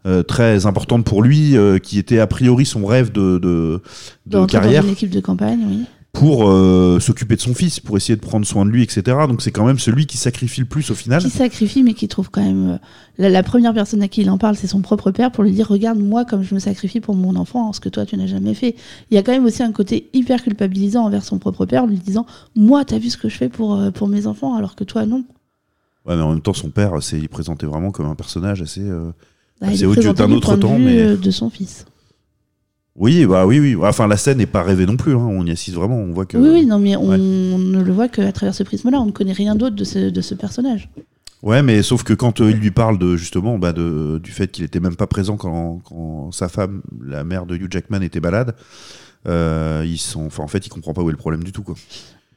euh, 0.07 0.23
très 0.23 0.67
importante 0.67 1.03
pour 1.07 1.23
lui, 1.23 1.57
euh, 1.57 1.79
qui 1.79 1.99
était 1.99 2.19
a 2.19 2.27
priori 2.27 2.67
son 2.67 2.85
rêve 2.85 3.11
de, 3.11 3.39
de, 3.39 3.81
de 4.27 4.45
carrière 4.45 4.83
dans 4.83 4.89
une 4.89 4.93
équipe 4.93 5.09
de 5.09 5.21
campagne, 5.21 5.65
oui. 5.67 5.85
Pour 6.15 6.49
euh, 6.49 7.01
s'occuper 7.01 7.35
de 7.37 7.41
son 7.41 7.55
fils, 7.55 7.81
pour 7.81 7.97
essayer 7.97 8.15
de 8.15 8.21
prendre 8.21 8.47
soin 8.47 8.65
de 8.65 8.71
lui, 8.71 8.83
etc. 8.85 9.03
Donc 9.29 9.43
c'est 9.43 9.51
quand 9.51 9.67
même 9.67 9.81
celui 9.81 10.07
qui 10.07 10.17
sacrifie 10.17 10.61
le 10.61 10.67
plus 10.67 10.91
au 10.91 10.95
final. 10.95 11.21
Qui 11.21 11.29
sacrifie, 11.29 11.83
mais 11.83 11.93
qui 11.93 12.07
trouve 12.09 12.31
quand 12.31 12.41
même. 12.43 12.71
euh, 12.71 12.79
La, 13.19 13.29
la 13.29 13.43
première 13.43 13.75
personne 13.75 14.01
à 14.01 14.07
qui 14.09 14.21
il 14.23 14.31
en 14.31 14.39
parle, 14.39 14.55
c'est 14.57 14.69
son 14.69 14.81
propre 14.81 15.11
père, 15.11 15.33
pour 15.33 15.43
lui 15.45 15.51
dire 15.51 15.67
Regarde, 15.69 15.99
moi, 15.99 16.25
comme 16.25 16.43
je 16.45 16.55
me 16.55 16.61
sacrifie 16.61 17.01
pour 17.01 17.17
mon 17.17 17.35
enfant, 17.35 17.73
ce 17.73 17.81
que 17.81 17.89
toi, 17.89 18.07
tu 18.07 18.17
n'as 18.17 18.27
jamais 18.29 18.55
fait. 18.55 18.77
Il 19.11 19.15
y 19.15 19.19
a 19.19 19.23
quand 19.25 19.33
même 19.33 19.45
aussi 19.45 19.63
un 19.65 19.73
côté 19.73 20.09
hyper 20.15 20.43
culpabilisant 20.43 21.05
envers 21.05 21.25
son 21.25 21.39
propre 21.39 21.67
père, 21.67 21.85
lui 21.87 21.97
disant 21.99 22.27
Moi, 22.55 22.85
t'as 22.85 22.99
vu 22.99 23.11
ce 23.11 23.17
que 23.19 23.29
je 23.29 23.37
fais 23.37 23.49
pour, 23.49 23.75
euh, 23.75 23.91
pour 23.91 24.07
mes 24.09 24.27
enfants, 24.29 24.55
alors 24.55 24.77
que 24.77 24.85
toi, 24.85 25.05
non. 25.07 25.25
Ouais, 26.07 26.15
mais 26.17 26.23
en 26.23 26.31
même 26.31 26.43
temps, 26.43 26.55
son 26.55 26.71
père, 26.71 26.93
c'est 27.03 27.19
il 27.19 27.29
présentait 27.29 27.67
vraiment 27.67 27.91
comme 27.91 28.07
un 28.07 28.15
personnage 28.15 28.63
assez. 28.63 28.83
euh, 28.83 29.11
Bah, 29.61 29.67
assez 29.69 29.85
odieux 29.85 30.13
présenté 30.13 30.23
d'un 30.23 30.29
du 30.29 30.35
autre 30.35 30.55
temps, 30.57 30.79
mais. 30.79 31.17
de 31.17 31.31
son 31.33 31.51
fils. 31.51 31.87
Oui, 32.97 33.27
bah 33.27 33.45
oui, 33.47 33.59
oui. 33.59 33.77
Enfin, 33.83 34.07
la 34.07 34.17
scène 34.17 34.39
n'est 34.39 34.47
pas 34.47 34.63
rêvée 34.63 34.87
non 34.87 34.97
plus. 34.97 35.13
hein. 35.15 35.19
On 35.29 35.45
y 35.45 35.51
assiste 35.51 35.77
vraiment. 35.77 35.97
On 35.97 36.13
voit 36.13 36.27
que. 36.27 36.37
Oui, 36.37 36.49
oui, 36.53 36.67
non, 36.67 36.79
mais 36.79 36.95
on 36.97 37.09
ouais. 37.09 37.19
ne 37.19 37.83
le 37.83 37.93
voit 37.93 38.09
qu'à 38.09 38.31
travers 38.33 38.55
ce 38.55 38.63
prisme-là. 38.63 39.01
On 39.01 39.07
ne 39.07 39.11
connaît 39.11 39.33
rien 39.33 39.57
d'autre 39.57 39.75
de 39.75 39.85
ce, 39.85 40.11
de 40.11 40.21
ce 40.21 40.35
personnage. 40.35 40.89
Ouais, 41.43 41.63
mais 41.63 41.83
sauf 41.83 42.05
que 42.05 42.15
quand 42.15 42.41
euh, 42.41 42.51
il 42.51 42.57
lui 42.59 42.71
parle 42.71 42.99
de 42.99 43.17
justement 43.17 43.59
bah, 43.59 43.73
de, 43.73 44.19
du 44.23 44.31
fait 44.31 44.49
qu'il 44.51 44.65
était 44.65 44.81
même 44.81 44.97
pas 44.97 45.07
présent 45.07 45.37
quand, 45.37 45.81
quand 45.85 46.31
sa 46.33 46.49
femme, 46.49 46.81
la 47.05 47.23
mère 47.25 47.45
de 47.47 47.57
Hugh 47.57 47.71
Jackman, 47.71 48.01
était 48.01 48.21
malade, 48.21 48.55
euh, 49.27 49.83
il 49.85 49.99
s'en- 49.99 50.25
enfin, 50.27 50.43
en 50.43 50.49
fait, 50.49 50.65
il 50.67 50.71
comprend 50.71 50.95
pas 50.95 51.03
où 51.03 51.09
est 51.11 51.13
le 51.13 51.19
problème 51.19 51.45
du 51.45 51.53
tout. 51.53 51.63
Quoi. 51.63 51.75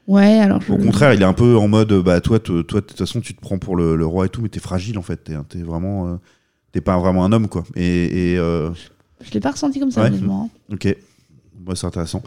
Ouais, 0.08 0.40
alors. 0.40 0.60
je- 0.62 0.74
Au 0.74 0.78
contraire, 0.78 1.14
il 1.14 1.22
est 1.22 1.26
un 1.26 1.34
peu 1.34 1.56
en 1.56 1.68
mode 1.68 1.94
bah 2.04 2.20
toi, 2.20 2.40
toi 2.40 2.58
de 2.58 2.62
toute 2.64 2.98
façon, 2.98 3.22
tu 3.22 3.34
te 3.36 3.40
prends 3.42 3.60
pour 3.60 3.76
le, 3.78 3.96
le 3.96 4.06
roi 4.06 4.26
et 4.26 4.30
tout, 4.30 4.42
mais 4.42 4.50
t'es 4.50 4.60
fragile 4.60 4.98
en 4.98 5.02
fait. 5.04 5.24
T'es, 5.24 5.34
t'es 5.48 5.62
vraiment, 5.62 6.08
euh, 6.08 6.16
t'es 6.74 6.82
pas 6.82 6.98
vraiment 6.98 7.24
un 7.24 7.32
homme 7.32 7.48
quoi. 7.48 7.64
Et, 7.76 8.34
et, 8.34 8.38
euh, 8.38 8.72
Je 9.22 9.32
l'ai 9.32 9.40
pas 9.40 9.52
ressenti 9.52 9.80
comme 9.80 9.92
ça, 9.92 10.02
Ouais. 10.02 10.08
honnêtement. 10.08 10.50
ok, 10.72 10.96
Bah, 11.66 11.74
c'est 11.76 11.88
intéressant. 11.88 12.22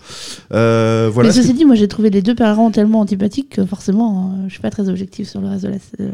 Euh, 0.53 1.09
voilà. 1.13 1.29
mais 1.29 1.35
ce 1.35 1.41
ceci 1.43 1.53
que- 1.53 1.59
dit, 1.59 1.65
moi 1.65 1.75
j'ai 1.77 1.89
trouvé 1.89 2.11
les 2.11 2.21
deux 2.23 2.35
parents 2.35 2.71
tellement 2.71 3.01
antipathiques 3.01 3.51
que 3.51 3.65
forcément, 3.65 4.33
euh, 4.35 4.45
je 4.49 4.53
suis 4.53 4.61
pas 4.61 4.71
très 4.71 4.89
objectif 4.89 5.29
sur 5.29 5.41
le 5.41 5.49
reste 5.49 5.65
de 5.65 5.69
la. 5.71 5.77
euh, 6.01 6.11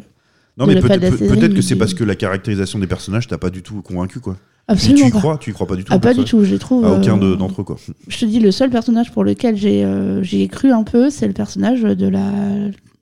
non 0.58 0.66
de 0.66 0.74
mais 0.74 0.80
peut-être, 0.80 1.00
peut- 1.18 1.48
que 1.54 1.60
c'est 1.62 1.76
parce 1.76 1.92
que 1.94 2.04
la 2.04 2.14
caractérisation 2.14 2.78
des 2.78 2.86
personnages 2.86 3.26
t'a 3.26 3.38
pas 3.38 3.50
du 3.50 3.62
tout 3.62 3.82
convaincu 3.82 4.20
quoi. 4.20 4.36
Absolument 4.68 5.02
tu 5.02 5.06
y 5.08 5.10
crois, 5.10 5.38
tu 5.38 5.50
y 5.50 5.52
crois 5.52 5.66
pas 5.66 5.76
du 5.76 5.84
tout. 5.84 5.92
Ah, 5.94 5.98
pas 5.98 6.12
du 6.14 6.24
tout, 6.24 6.44
je 6.44 6.52
les 6.52 6.58
trouve. 6.58 6.84
À 6.84 6.92
aucun 6.92 7.20
euh, 7.22 7.36
d'entre 7.36 7.60
eux 7.60 7.64
quoi. 7.64 7.76
Je 8.08 8.18
te 8.18 8.24
dis, 8.24 8.40
le 8.40 8.50
seul 8.50 8.68
personnage 8.70 9.12
pour 9.12 9.22
lequel 9.24 9.56
j'ai 9.56 9.84
euh, 9.84 10.22
cru 10.50 10.72
un 10.72 10.82
peu, 10.82 11.08
c'est 11.10 11.26
le 11.26 11.32
personnage 11.34 11.82
de 11.82 12.06
la. 12.08 12.20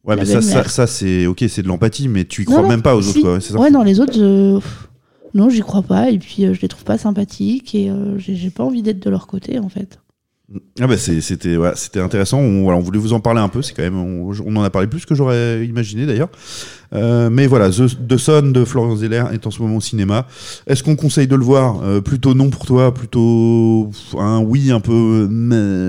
Ouais, 0.04 0.14
la 0.16 0.16
mais 0.16 0.24
ça, 0.26 0.64
ça, 0.64 0.87
c'est 0.87 1.26
ok, 1.26 1.44
c'est 1.48 1.62
de 1.62 1.68
l'empathie, 1.68 2.08
mais 2.08 2.24
tu 2.26 2.42
y 2.42 2.44
crois 2.44 2.60
non, 2.62 2.68
même 2.68 2.82
pas 2.82 2.94
aux 2.94 3.00
si. 3.02 3.10
autres 3.10 3.20
quoi. 3.22 3.34
ouais, 3.34 3.40
ça 3.40 3.54
Ouais, 3.58 3.70
non, 3.70 3.82
les 3.82 4.00
autres, 4.00 4.18
euh, 4.18 4.60
non, 5.35 5.51
j'y 5.51 5.61
crois 5.61 5.83
pas. 5.83 6.11
Et 6.11 6.18
puis, 6.18 6.47
euh, 6.47 6.55
je 6.55 6.61
les 6.61 6.68
trouve 6.68 6.85
pas 6.85 6.97
sympathiques 6.99 7.75
et 7.75 7.90
euh, 7.90 8.18
j'ai 8.18 8.51
pas 8.51 8.64
envie 8.64 8.83
d'être 8.83 9.01
de 9.01 9.11
leur 9.11 9.27
côté, 9.27 9.59
en 9.59 9.68
fait. 9.68 9.99
Ah 10.79 10.87
bah 10.87 10.99
c'était 10.99 11.57
voilà, 11.57 11.75
c'était 11.75 12.01
intéressant. 12.01 12.38
On, 12.38 12.64
voilà, 12.64 12.79
on 12.79 12.83
voulait 12.83 12.99
vous 12.99 13.14
en 13.14 13.18
parler 13.20 13.40
un 13.40 13.49
peu. 13.49 13.62
C'est 13.62 13.73
quand 13.73 13.83
même 13.83 13.97
on, 13.97 14.31
on 14.44 14.57
en 14.57 14.62
a 14.62 14.68
parlé 14.68 14.87
plus 14.87 15.07
que 15.07 15.14
j'aurais 15.14 15.64
imaginé 15.66 16.05
d'ailleurs. 16.05 16.29
Euh, 16.92 17.31
mais 17.31 17.47
voilà, 17.47 17.70
The, 17.70 18.07
The 18.07 18.16
Son 18.18 18.42
de 18.53 18.62
Florian 18.64 18.94
Zeller 18.94 19.25
est 19.33 19.47
en 19.47 19.51
ce 19.51 19.62
moment 19.62 19.77
au 19.77 19.81
cinéma. 19.81 20.27
Est-ce 20.66 20.83
qu'on 20.83 20.97
conseille 20.97 21.27
de 21.27 21.35
le 21.35 21.42
voir 21.44 21.81
Euh, 21.83 22.03
Plutôt 22.03 22.35
non 22.35 22.51
pour 22.51 22.66
toi, 22.66 22.92
plutôt 22.92 23.90
un 24.18 24.40
oui 24.40 24.70
un 24.70 24.81
peu 24.81 25.27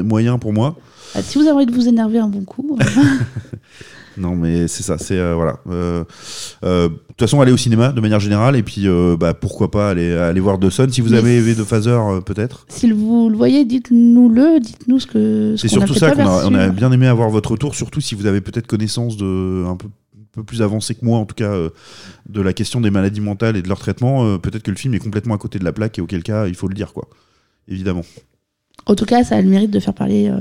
moyen 0.03 0.38
pour 0.39 0.53
moi? 0.53 0.77
Ah, 1.15 1.21
si 1.21 1.38
vous 1.38 1.43
avez 1.43 1.51
envie 1.51 1.65
de 1.65 1.73
vous 1.73 1.89
énerver 1.89 2.19
un 2.19 2.27
bon 2.29 2.45
coup, 2.45 2.77
Non 4.17 4.36
mais 4.36 4.67
c'est 4.67 4.84
ça, 4.84 4.97
c'est 4.97 5.17
euh, 5.17 5.36
voilà. 5.36 5.60
Euh, 5.69 6.04
euh, 6.63 6.89
De 6.89 6.93
toute 6.93 7.19
façon, 7.19 7.41
aller 7.41 7.51
au 7.51 7.58
cinéma 7.58 7.91
de 7.91 8.01
manière 8.01 8.19
générale 8.19 8.56
et 8.56 8.63
puis 8.63 8.88
bah, 9.19 9.34
pourquoi 9.34 9.71
pas 9.71 9.89
aller 9.89 10.13
aller 10.13 10.39
voir 10.39 10.60
The 10.60 10.69
Son 10.69 10.88
si 10.89 11.01
vous 11.01 11.12
Mais 11.12 11.17
avez 11.17 11.38
aimé 11.38 11.54
The 11.56 11.63
Phaser 11.63 11.99
peut-être. 12.25 12.65
si 12.69 12.91
vous 12.91 13.30
le 13.30 13.38
voyez, 13.38 13.65
dites-nous-le, 13.65 14.60
dites-nous 14.60 14.99
ce 14.99 15.08
que. 15.08 15.56
ce 15.56 15.67
C'est 15.67 15.67
surtout 15.73 15.93
ça 15.93 16.12
qu'on 16.12 16.21
a, 16.21 16.25
perçu. 16.25 16.47
on 16.47 16.56
a 16.56 16.67
bien 16.69 16.91
aimé 16.91 17.08
avoir 17.08 17.30
votre 17.30 17.51
retour, 17.51 17.75
surtout 17.75 18.01
si 18.01 18.15
vous 18.15 18.25
avez 18.25 18.41
peut-être 18.41 18.67
connaissance 18.67 19.17
de 19.17 19.63
un 19.65 19.75
peu, 19.75 19.88
peu 20.36 20.43
plus 20.43 20.62
avancé 20.62 20.93
que 20.95 21.04
moi, 21.06 21.17
en 21.17 21.25
tout 21.25 21.36
cas, 21.36 21.51
euh, 21.51 21.69
de 22.30 22.41
la 22.41 22.54
question 22.54 22.82
des 22.82 22.91
maladies 22.91 23.21
mentales 23.21 23.56
et 23.58 23.62
de 23.62 23.67
leur 23.69 23.80
traitement. 23.80 24.25
euh, 24.25 24.38
peut-être 24.38 24.63
que 24.63 24.71
le 24.71 24.78
film 24.78 24.93
est 24.93 24.99
complètement 24.99 25.34
à 25.34 25.38
côté 25.38 25.58
de 25.60 25.63
la 25.63 25.71
plaque 25.71 25.97
et 25.97 26.01
auquel 26.01 26.23
cas, 26.23 26.47
il 26.47 26.56
faut 26.56 26.67
le 26.67 26.75
dire, 26.75 26.93
quoi. 26.93 27.08
Évidemment. 27.67 28.04
En 28.86 28.95
tout 28.95 29.06
cas, 29.06 29.23
ça 29.23 29.36
a 29.38 29.41
le 29.41 29.49
mérite 29.49 29.71
de 29.71 29.80
faire 29.80 29.93
parler 29.93 30.28
euh, 30.30 30.38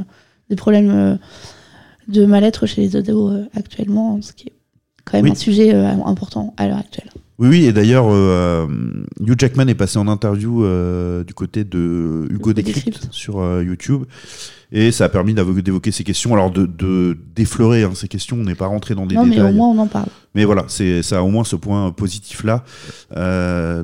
des 0.50 0.56
problèmes 0.56 1.18
de 2.08 2.26
mal-être 2.26 2.66
chez 2.66 2.80
les 2.82 2.96
ados 2.96 3.32
euh, 3.32 3.44
actuellement, 3.56 4.20
ce 4.22 4.32
qui 4.32 4.48
est 4.48 4.52
quand 5.04 5.18
même 5.18 5.24
Oui. 5.24 5.30
un 5.32 5.34
sujet 5.36 5.74
euh, 5.74 5.88
important 6.06 6.54
à 6.56 6.66
l'heure 6.68 6.78
actuelle. 6.78 7.10
Oui, 7.40 7.48
oui, 7.48 7.64
et 7.64 7.72
d'ailleurs, 7.72 8.06
euh, 8.10 8.66
Hugh 9.20 9.34
Jackman 9.36 9.66
est 9.66 9.74
passé 9.74 9.98
en 9.98 10.06
interview 10.06 10.64
euh, 10.64 11.24
du 11.24 11.34
côté 11.34 11.64
de 11.64 12.28
Hugo 12.30 12.52
Décrypte 12.52 13.08
sur 13.10 13.40
euh, 13.40 13.64
YouTube. 13.64 14.04
Et 14.70 14.92
ça 14.92 15.04
a 15.06 15.08
permis 15.08 15.34
d'évoquer 15.34 15.90
ces 15.90 16.04
questions. 16.04 16.32
Alors, 16.32 16.50
de, 16.52 16.66
de 16.66 17.16
d'effleurer 17.34 17.82
hein, 17.82 17.90
ces 17.94 18.06
questions, 18.08 18.36
on 18.38 18.44
n'est 18.44 18.54
pas 18.54 18.66
rentré 18.66 18.94
dans 18.94 19.06
des 19.06 19.16
non, 19.16 19.24
mais 19.26 19.36
détails. 19.36 19.52
au 19.52 19.56
moins 19.56 19.68
on 19.68 19.78
en 19.78 19.86
parle. 19.86 20.06
Mais 20.34 20.44
voilà, 20.44 20.64
c'est 20.68 21.02
ça 21.02 21.18
a 21.18 21.22
au 21.22 21.28
moins 21.28 21.44
ce 21.44 21.54
point 21.56 21.90
positif 21.92 22.44
là. 22.44 22.64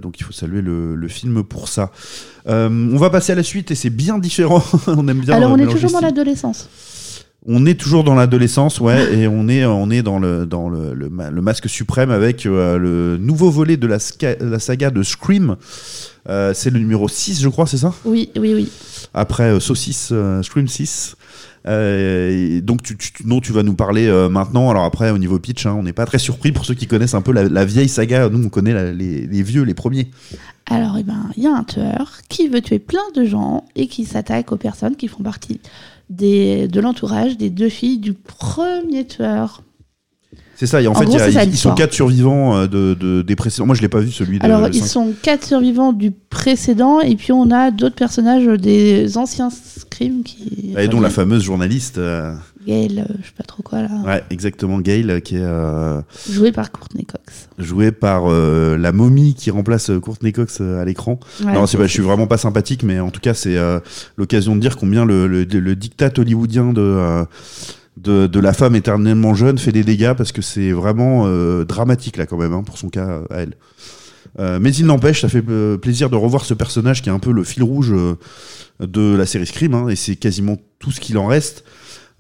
donc 0.00 0.18
il 0.18 0.24
faut 0.24 0.32
saluer 0.32 0.62
le, 0.62 0.94
le 0.94 1.08
film 1.08 1.42
pour 1.44 1.68
ça. 1.68 1.90
Euh, 2.48 2.68
on 2.92 2.96
va 2.96 3.10
passer 3.10 3.32
à 3.32 3.34
la 3.34 3.42
suite 3.42 3.70
et 3.70 3.74
c'est 3.74 3.90
bien 3.90 4.18
différent. 4.18 4.62
on 4.86 5.06
aime 5.08 5.20
bien. 5.20 5.34
Alors, 5.34 5.50
euh, 5.50 5.54
on 5.54 5.58
est 5.58 5.66
toujours 5.66 5.90
dans 5.90 6.00
l'adolescence. 6.00 6.68
On 7.46 7.64
est 7.64 7.74
toujours 7.80 8.04
dans 8.04 8.14
l'adolescence, 8.14 8.80
ouais, 8.80 9.14
et 9.14 9.26
on 9.26 9.48
est 9.48 9.64
on 9.64 9.90
est 9.90 10.02
dans 10.02 10.18
le 10.18 10.44
dans 10.44 10.68
le, 10.68 10.92
le, 10.92 11.08
ma- 11.08 11.30
le 11.30 11.40
masque 11.40 11.70
suprême 11.70 12.10
avec 12.10 12.44
euh, 12.44 12.76
le 12.76 13.16
nouveau 13.16 13.50
volet 13.50 13.78
de 13.78 13.86
la, 13.86 13.96
ska- 13.98 14.36
la 14.42 14.58
saga 14.58 14.90
de 14.90 15.02
Scream. 15.02 15.56
Euh, 16.28 16.52
c'est 16.52 16.68
le 16.68 16.78
numéro 16.78 17.08
6, 17.08 17.40
je 17.40 17.48
crois, 17.48 17.66
c'est 17.66 17.78
ça? 17.78 17.94
Oui, 18.04 18.28
oui, 18.36 18.52
oui. 18.54 18.68
après 19.14 19.44
euh, 19.44 19.58
Saucisse, 19.60 20.10
euh, 20.12 20.42
Scream 20.42 20.68
6. 20.68 21.16
Euh, 21.66 22.56
et 22.56 22.60
donc, 22.60 22.82
tu, 22.82 22.96
tu, 22.96 23.10
dont 23.24 23.40
tu 23.40 23.52
vas 23.52 23.62
nous 23.62 23.74
parler 23.74 24.06
euh, 24.06 24.28
maintenant. 24.28 24.68
Alors, 24.70 24.84
après, 24.84 25.10
au 25.10 25.18
niveau 25.18 25.38
pitch, 25.38 25.64
hein, 25.66 25.74
on 25.78 25.82
n'est 25.82 25.92
pas 25.94 26.06
très 26.06 26.18
surpris 26.18 26.52
pour 26.52 26.64
ceux 26.66 26.74
qui 26.74 26.86
connaissent 26.86 27.14
un 27.14 27.20
peu 27.22 27.32
la, 27.32 27.44
la 27.44 27.64
vieille 27.64 27.88
saga. 27.88 28.28
Nous, 28.28 28.44
on 28.46 28.48
connaît 28.50 28.72
la- 28.74 28.92
les, 28.92 29.26
les 29.26 29.42
vieux, 29.42 29.62
les 29.62 29.74
premiers. 29.74 30.10
Alors, 30.66 30.96
eh 30.98 31.02
ben, 31.02 31.30
il 31.38 31.42
y 31.42 31.46
a 31.46 31.54
un 31.54 31.64
tueur 31.64 32.18
qui 32.28 32.48
veut 32.48 32.60
tuer 32.60 32.78
plein 32.78 33.00
de 33.14 33.24
gens 33.24 33.64
et 33.76 33.88
qui 33.88 34.04
s'attaque 34.04 34.52
aux 34.52 34.56
personnes 34.56 34.96
qui 34.96 35.08
font 35.08 35.22
partie 35.22 35.60
des, 36.10 36.68
de 36.68 36.80
l'entourage 36.80 37.38
des 37.38 37.48
deux 37.48 37.68
filles 37.70 37.98
du 37.98 38.12
premier 38.12 39.06
tueur. 39.06 39.62
C'est 40.56 40.66
ça, 40.66 40.82
et 40.82 40.86
en, 40.86 40.92
En 40.92 40.94
fait, 40.94 41.06
gros, 41.06 41.14
il 41.16 41.18
y 41.20 41.22
a- 41.22 41.30
ça, 41.32 41.44
ils 41.44 41.56
sont 41.56 41.74
quatre 41.74 41.94
survivants 41.94 42.54
euh, 42.54 42.66
de, 42.66 42.92
de- 42.92 43.22
des 43.22 43.34
précédents. 43.34 43.64
Moi, 43.64 43.74
je 43.74 43.80
l'ai 43.80 43.88
pas 43.88 44.00
vu 44.00 44.10
celui 44.12 44.38
de. 44.38 44.44
Alors, 44.44 44.68
ils 44.68 44.84
sont 44.84 45.14
quatre 45.22 45.46
survivants 45.46 45.94
du 45.94 46.10
précédent, 46.10 47.00
et 47.00 47.16
puis 47.16 47.32
on 47.32 47.50
a 47.50 47.70
d'autres 47.70 47.94
personnages 47.94 48.44
des 48.60 49.16
anciens 49.16 49.48
Scream 49.48 50.22
qui. 50.22 50.74
Et 50.76 50.86
dont 50.88 51.00
la 51.00 51.08
fameuse 51.08 51.42
journaliste. 51.44 51.96
euh, 51.96 52.34
Gail, 52.66 53.00
euh, 53.00 53.12
je 53.20 53.26
sais 53.26 53.32
pas 53.36 53.44
trop 53.44 53.62
quoi 53.62 53.82
là, 53.82 53.88
Ouais, 54.04 54.22
exactement, 54.30 54.80
Gail, 54.80 55.22
qui 55.22 55.36
est 55.36 55.40
euh, 55.42 56.00
jouée 56.30 56.52
par 56.52 56.70
Courtney 56.70 57.04
Cox. 57.06 57.48
jouée 57.58 57.90
par 57.92 58.24
euh, 58.30 58.76
la 58.76 58.92
momie 58.92 59.34
qui 59.34 59.50
remplace 59.50 59.88
euh, 59.90 59.98
Courtney 59.98 60.32
Cox 60.32 60.60
à 60.60 60.84
l'écran. 60.84 61.18
Ouais, 61.44 61.52
non, 61.54 61.66
c'est 61.66 61.78
pas, 61.78 61.86
je 61.86 61.92
suis 61.92 62.02
vraiment 62.02 62.26
pas 62.26 62.36
sympathique, 62.36 62.82
mais 62.82 63.00
en 63.00 63.10
tout 63.10 63.20
cas, 63.20 63.34
c'est 63.34 63.56
euh, 63.56 63.80
l'occasion 64.16 64.56
de 64.56 64.60
dire 64.60 64.76
combien 64.76 65.04
le, 65.06 65.26
le, 65.26 65.44
le 65.44 65.76
diktat 65.76 66.10
hollywoodien 66.18 66.72
de, 66.74 67.24
de, 67.96 68.26
de 68.26 68.40
la 68.40 68.52
femme 68.52 68.74
éternellement 68.76 69.34
jeune 69.34 69.58
fait 69.58 69.72
des 69.72 69.84
dégâts 69.84 70.12
parce 70.14 70.32
que 70.32 70.42
c'est 70.42 70.72
vraiment 70.72 71.26
dramatique 71.64 72.16
là 72.16 72.26
quand 72.26 72.36
même 72.38 72.52
hein, 72.52 72.62
pour 72.64 72.78
son 72.78 72.88
cas 72.88 73.22
à 73.30 73.36
elle. 73.42 73.54
Euh, 74.38 74.58
mais 74.60 74.72
il 74.74 74.86
n'empêche, 74.86 75.22
ça 75.22 75.28
fait 75.28 75.42
plaisir 75.78 76.08
de 76.08 76.16
revoir 76.16 76.44
ce 76.44 76.54
personnage 76.54 77.02
qui 77.02 77.08
est 77.08 77.12
un 77.12 77.18
peu 77.18 77.32
le 77.32 77.42
fil 77.42 77.62
rouge 77.62 77.92
de 78.80 79.16
la 79.16 79.26
série 79.26 79.46
Scream, 79.46 79.74
hein, 79.74 79.88
et 79.88 79.96
c'est 79.96 80.16
quasiment 80.16 80.56
tout 80.78 80.90
ce 80.92 81.00
qu'il 81.00 81.18
en 81.18 81.26
reste. 81.26 81.64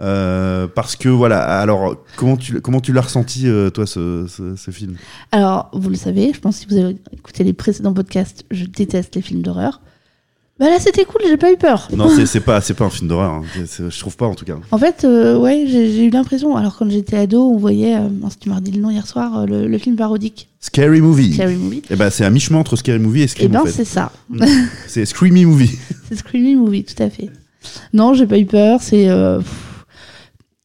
Euh, 0.00 0.66
parce 0.66 0.96
que 0.96 1.08
voilà, 1.10 1.40
alors 1.60 1.96
comment 2.16 2.36
tu 2.36 2.60
comment 2.60 2.80
tu 2.80 2.92
l'as 2.92 3.02
ressenti 3.02 3.46
euh, 3.46 3.68
toi 3.70 3.86
ce, 3.86 4.26
ce, 4.28 4.56
ce 4.56 4.70
film? 4.70 4.94
Alors, 5.30 5.70
vous 5.74 5.90
le 5.90 5.96
savez, 5.96 6.32
je 6.34 6.40
pense 6.40 6.56
que 6.56 6.62
si 6.62 6.74
vous 6.74 6.82
avez 6.82 6.96
écouté 7.12 7.44
les 7.44 7.52
précédents 7.52 7.92
podcasts, 7.92 8.44
je 8.50 8.64
déteste 8.64 9.14
les 9.16 9.22
films 9.22 9.42
d'horreur. 9.42 9.80
Bah 10.58 10.66
là, 10.68 10.78
c'était 10.78 11.04
cool, 11.06 11.22
j'ai 11.26 11.38
pas 11.38 11.50
eu 11.50 11.56
peur. 11.56 11.88
Non, 11.96 12.08
c'est 12.26 12.40
pas 12.44 12.60
pas 12.60 12.84
un 12.84 12.90
film 12.90 13.08
d'horreur, 13.08 13.30
hein. 13.32 13.42
Je 13.56 13.98
trouve 13.98 14.16
pas 14.18 14.26
en 14.26 14.34
tout 14.34 14.44
cas. 14.44 14.56
En 14.70 14.76
fait, 14.78 15.04
euh, 15.04 15.38
ouais, 15.38 15.64
j'ai 15.66 16.04
eu 16.04 16.10
l'impression, 16.10 16.54
alors 16.54 16.76
quand 16.76 16.90
j'étais 16.90 17.16
ado, 17.16 17.48
on 17.48 17.56
voyait, 17.56 17.96
euh, 17.96 18.08
mince, 18.10 18.38
tu 18.38 18.50
m'as 18.50 18.56
redit 18.56 18.72
le 18.72 18.80
nom 18.82 18.90
hier 18.90 19.06
soir, 19.06 19.46
le, 19.46 19.66
le 19.66 19.78
film 19.78 19.96
parodique, 19.96 20.48
Scary 20.60 21.00
Movie. 21.00 21.32
Scary 21.32 21.56
Movie. 21.56 21.82
Et 21.88 21.96
ben 21.96 22.10
c'est 22.10 22.26
à 22.26 22.30
mi-chemin 22.30 22.58
entre 22.58 22.76
Scary 22.76 22.98
Movie 22.98 23.20
et 23.20 23.24
Et 23.24 23.28
Scream 23.28 23.52
ben, 23.52 23.60
en 23.60 23.64
fait. 23.64 23.72
c'est 23.72 23.86
ça. 23.86 24.12
C'est 24.86 25.06
Screamy 25.06 25.46
Movie. 25.46 25.78
C'est 26.10 26.16
Screamy 26.16 26.56
Movie, 26.56 26.84
tout 26.84 27.02
à 27.02 27.08
fait. 27.08 27.30
Non, 27.94 28.12
j'ai 28.12 28.26
pas 28.26 28.38
eu 28.38 28.44
peur, 28.46 28.80
c'est. 28.82 29.08
euh, 29.08 29.40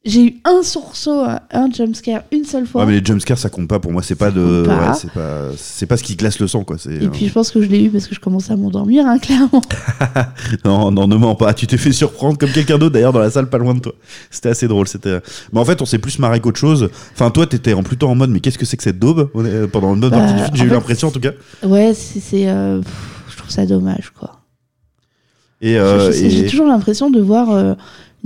j'ai 0.06 0.24
eu 0.24 0.40
un 0.44 0.62
sursaut, 0.62 1.20
un- 1.24 1.40
un 1.50 1.70
jumpscare 1.70 2.22
une 2.32 2.44
seule 2.44 2.66
fois. 2.66 2.82
Ouais, 2.82 2.86
mais 2.92 3.00
les 3.00 3.04
jumpscares 3.04 3.36
ça 3.38 3.48
compte 3.50 3.68
pas 3.68 3.80
pour 3.80 3.92
moi, 3.92 4.02
c'est 4.02 4.14
pas 4.14 4.30
de 4.30 4.62
pas. 4.64 4.76
ouais, 4.90 4.94
c'est 4.98 5.10
pas 5.10 5.40
c'est 5.56 5.86
pas 5.86 5.96
ce 5.96 6.02
qui 6.04 6.14
glace 6.16 6.38
le 6.38 6.46
sang 6.48 6.62
quoi, 6.64 6.76
Et 6.88 7.08
puis 7.08 7.26
je 7.28 7.32
pense 7.32 7.50
que 7.50 7.60
je 7.60 7.66
l'ai 7.66 7.82
eu 7.84 7.90
parce 7.90 8.06
que 8.06 8.14
je 8.14 8.20
commençais 8.20 8.52
à 8.52 8.56
m'endormir, 8.56 9.04
hein, 9.06 9.18
clairement. 9.22 9.60
Non, 10.64 10.90
non, 10.90 11.06
ne 11.08 11.16
mens 11.16 11.34
pas. 11.34 11.52
Tu 11.54 11.66
t'es 11.66 11.76
fait 11.76 11.92
surprendre 11.92 12.38
comme 12.38 12.50
quelqu'un 12.50 12.78
d'autre 12.78 12.92
d'ailleurs 12.94 13.12
dans 13.12 13.18
la 13.20 13.30
salle 13.30 13.48
pas 13.48 13.58
loin 13.58 13.74
de 13.74 13.80
toi. 13.80 13.92
C'était 14.30 14.48
assez 14.50 14.68
drôle. 14.68 14.86
C'était. 14.88 15.18
Mais 15.52 15.60
en 15.60 15.64
fait, 15.64 15.82
on 15.82 15.86
s'est 15.86 15.98
plus 15.98 16.18
marré 16.18 16.40
qu'autre 16.40 16.58
chose. 16.58 16.88
Enfin, 17.12 17.30
toi, 17.30 17.46
t'étais 17.46 17.72
en 17.72 17.82
plutôt 17.82 18.08
en 18.08 18.14
mode, 18.14 18.30
mais 18.30 18.40
qu'est-ce 18.40 18.58
que 18.58 18.64
c'est 18.66 18.76
que 18.76 18.82
cette 18.82 18.98
daube? 18.98 19.30
Euh, 19.36 19.66
pendant 19.66 19.94
une 19.94 20.00
bonne 20.00 20.10
Bah, 20.10 20.18
partie 20.18 20.34
du 20.34 20.42
film 20.44 20.56
J'ai 20.56 20.64
eu 20.64 20.68
l'impression 20.68 21.08
en 21.08 21.10
tout 21.10 21.20
cas. 21.20 21.32
Ouais, 21.62 21.92
c'est. 21.94 22.48
euh, 22.48 22.80
je 23.30 23.36
trouve 23.36 23.50
ça 23.50 23.66
dommage, 23.66 24.12
quoi. 24.18 24.40
Et, 25.62 25.78
euh, 25.78 26.12
J'ai- 26.12 26.46
toujours 26.46 26.66
l'impression 26.66 27.10
de 27.10 27.20
voir 27.20 27.50
euh, 27.50 27.74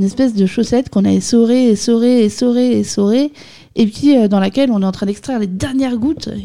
une 0.00 0.06
espèce 0.06 0.34
de 0.34 0.46
chaussette 0.46 0.88
qu'on 0.88 1.04
a 1.04 1.12
essorée, 1.12 1.66
essorée, 1.68 2.24
essorée, 2.24 2.80
essorée, 2.80 3.32
et 3.76 3.86
puis 3.86 4.16
euh, 4.16 4.28
dans 4.28 4.40
laquelle 4.40 4.70
on 4.70 4.80
est 4.80 4.86
en 4.86 4.92
train 4.92 5.04
d'extraire 5.04 5.38
les 5.38 5.46
dernières 5.46 5.98
gouttes. 5.98 6.28
euh, 6.28 6.36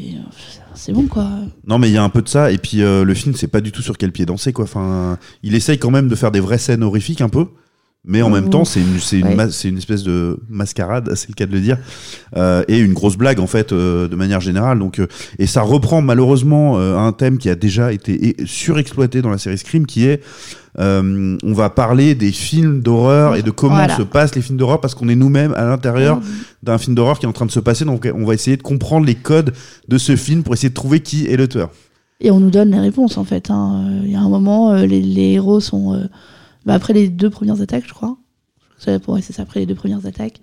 C'est 0.73 0.91
bon, 0.91 1.07
quoi. 1.07 1.29
Non, 1.65 1.79
mais 1.79 1.89
il 1.89 1.93
y 1.93 1.97
a 1.97 2.03
un 2.03 2.09
peu 2.09 2.21
de 2.21 2.27
ça. 2.27 2.51
Et 2.51 2.57
puis 2.57 2.81
euh, 2.83 3.05
le 3.05 3.13
film, 3.13 3.33
c'est 3.33 3.47
pas 3.47 3.61
du 3.61 3.71
tout 3.71 3.81
sur 3.81 3.97
quel 3.97 4.11
pied 4.11 4.25
danser 4.25 4.51
quoi. 4.51 4.65
Enfin, 4.65 5.17
il 5.41 5.55
essaye 5.55 5.79
quand 5.79 5.89
même 5.89 6.09
de 6.09 6.15
faire 6.15 6.31
des 6.31 6.41
vraies 6.41 6.57
scènes 6.57 6.83
horrifiques 6.83 7.21
un 7.21 7.29
peu. 7.29 7.45
Mais 8.07 8.21
en 8.21 8.29
même 8.29 8.45
Mmh. 8.45 8.49
temps, 8.51 8.65
c'est 8.65 8.81
une, 8.81 8.99
c'est 8.99 9.19
une, 9.19 9.27
Ouais. 9.27 9.35
ma- 9.35 9.49
c'est 9.49 9.67
une 9.69 9.77
espèce 9.79 10.03
de 10.03 10.39
mascarade, 10.49 11.11
c'est 11.15 11.27
le 11.29 11.33
cas 11.33 11.45
de 11.47 11.51
le 11.51 11.59
dire, 11.59 11.77
euh, 12.37 12.63
et 12.67 12.77
une 12.77 12.93
grosse 12.93 13.17
blague 13.17 13.39
en 13.39 13.47
fait, 13.47 13.71
euh, 13.73 14.07
de 14.07 14.15
manière 14.15 14.41
générale. 14.41 14.77
Donc, 14.79 14.99
euh, 14.99 15.07
et 15.39 15.47
ça 15.47 15.61
reprend 15.61 16.01
malheureusement 16.01 16.77
un 16.79 17.11
thème 17.13 17.37
qui 17.39 17.49
a 17.49 17.55
déjà 17.55 17.91
été 17.91 18.35
surexploité 18.45 19.21
dans 19.21 19.29
la 19.31 19.37
série 19.39 19.57
Scream, 19.57 19.85
qui 19.85 20.05
est 20.05 20.21
on 20.77 21.37
va 21.53 21.69
parler 21.69 22.15
des 22.15 22.31
films 22.33 22.81
d'horreur 22.81 23.35
et 23.37 23.43
de 23.43 23.49
comment 23.51 23.75
Voilà. 23.75 23.95
se 23.95 24.01
passent 24.01 24.35
les 24.35 24.41
films 24.41 24.57
d'horreur 24.57 24.81
parce 24.81 24.93
qu'on 24.93 25.07
est 25.07 25.15
nous-mêmes 25.15 25.53
à 25.55 25.63
l'intérieur 25.65 26.19
d'un 26.63 26.77
film 26.77 26.95
d'horreur 26.95 27.17
qui 27.17 27.25
est 27.25 27.29
en 27.29 27.33
train 27.33 27.45
de 27.45 27.51
se 27.51 27.61
passer. 27.61 27.85
Donc, 27.85 28.07
on 28.13 28.25
va 28.25 28.33
essayer 28.33 28.57
de 28.57 28.61
comprendre 28.61 29.05
les 29.05 29.15
codes 29.15 29.53
de 29.87 29.97
ce 29.97 30.15
film 30.17 30.43
pour 30.43 30.53
essayer 30.53 30.67
de 30.69 30.73
trouver 30.73 30.99
qui 30.99 31.27
est 31.27 31.37
l'auteur. 31.37 31.69
Et 32.19 32.29
on 32.29 32.39
nous 32.41 32.49
donne 32.51 32.71
les 32.71 32.79
réponses, 32.79 33.17
en 33.17 33.23
fait. 33.23 33.49
hein. 33.49 33.85
Il 34.03 34.11
y 34.11 34.15
a 34.15 34.19
un 34.19 34.27
moment, 34.29 34.73
les, 34.73 35.01
les 35.01 35.31
héros 35.33 35.59
sont. 35.61 36.09
Euh, 36.65 36.67
bah, 36.67 36.73
après 36.73 36.93
les 36.93 37.09
deux 37.09 37.29
premières 37.29 37.61
attaques, 37.61 37.85
je 37.87 37.93
crois. 37.93 38.17
C'est 38.77 39.07
ouais, 39.07 39.21
c'est 39.21 39.33
ça, 39.33 39.43
après 39.43 39.61
les 39.61 39.65
deux 39.65 39.75
premières 39.75 40.05
attaques. 40.05 40.39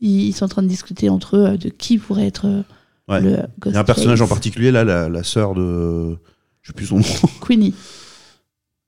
Ils, 0.00 0.28
ils 0.28 0.32
sont 0.32 0.44
en 0.46 0.48
train 0.48 0.62
de 0.62 0.68
discuter 0.68 1.08
entre 1.08 1.36
eux 1.36 1.46
euh, 1.46 1.56
de 1.56 1.68
qui 1.68 1.98
pourrait 1.98 2.26
être 2.26 2.46
euh, 2.46 2.62
Ouais. 3.06 3.20
le 3.20 3.36
Il 3.66 3.72
y 3.72 3.76
a 3.76 3.80
un 3.80 3.84
personnage 3.84 4.22
en 4.22 4.26
particulier 4.26 4.70
là, 4.70 4.82
la, 4.82 5.10
la 5.10 5.22
sœur 5.22 5.54
de, 5.54 6.16
je 6.62 6.68
sais 6.68 6.72
plus 6.72 6.86
son 6.86 6.96
nom. 7.00 7.04
Queenie. 7.46 7.74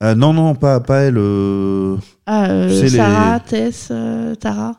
Ah, 0.00 0.14
non, 0.14 0.32
non, 0.32 0.54
pas, 0.54 0.80
pas 0.80 1.00
elle. 1.02 1.18
euh, 1.18 1.96
Ah, 2.24 2.50
euh, 2.50 2.66
les- 2.82 2.88
Sarah, 2.88 3.40
Tess, 3.40 3.88
euh, 3.90 4.34
Tara. 4.34 4.72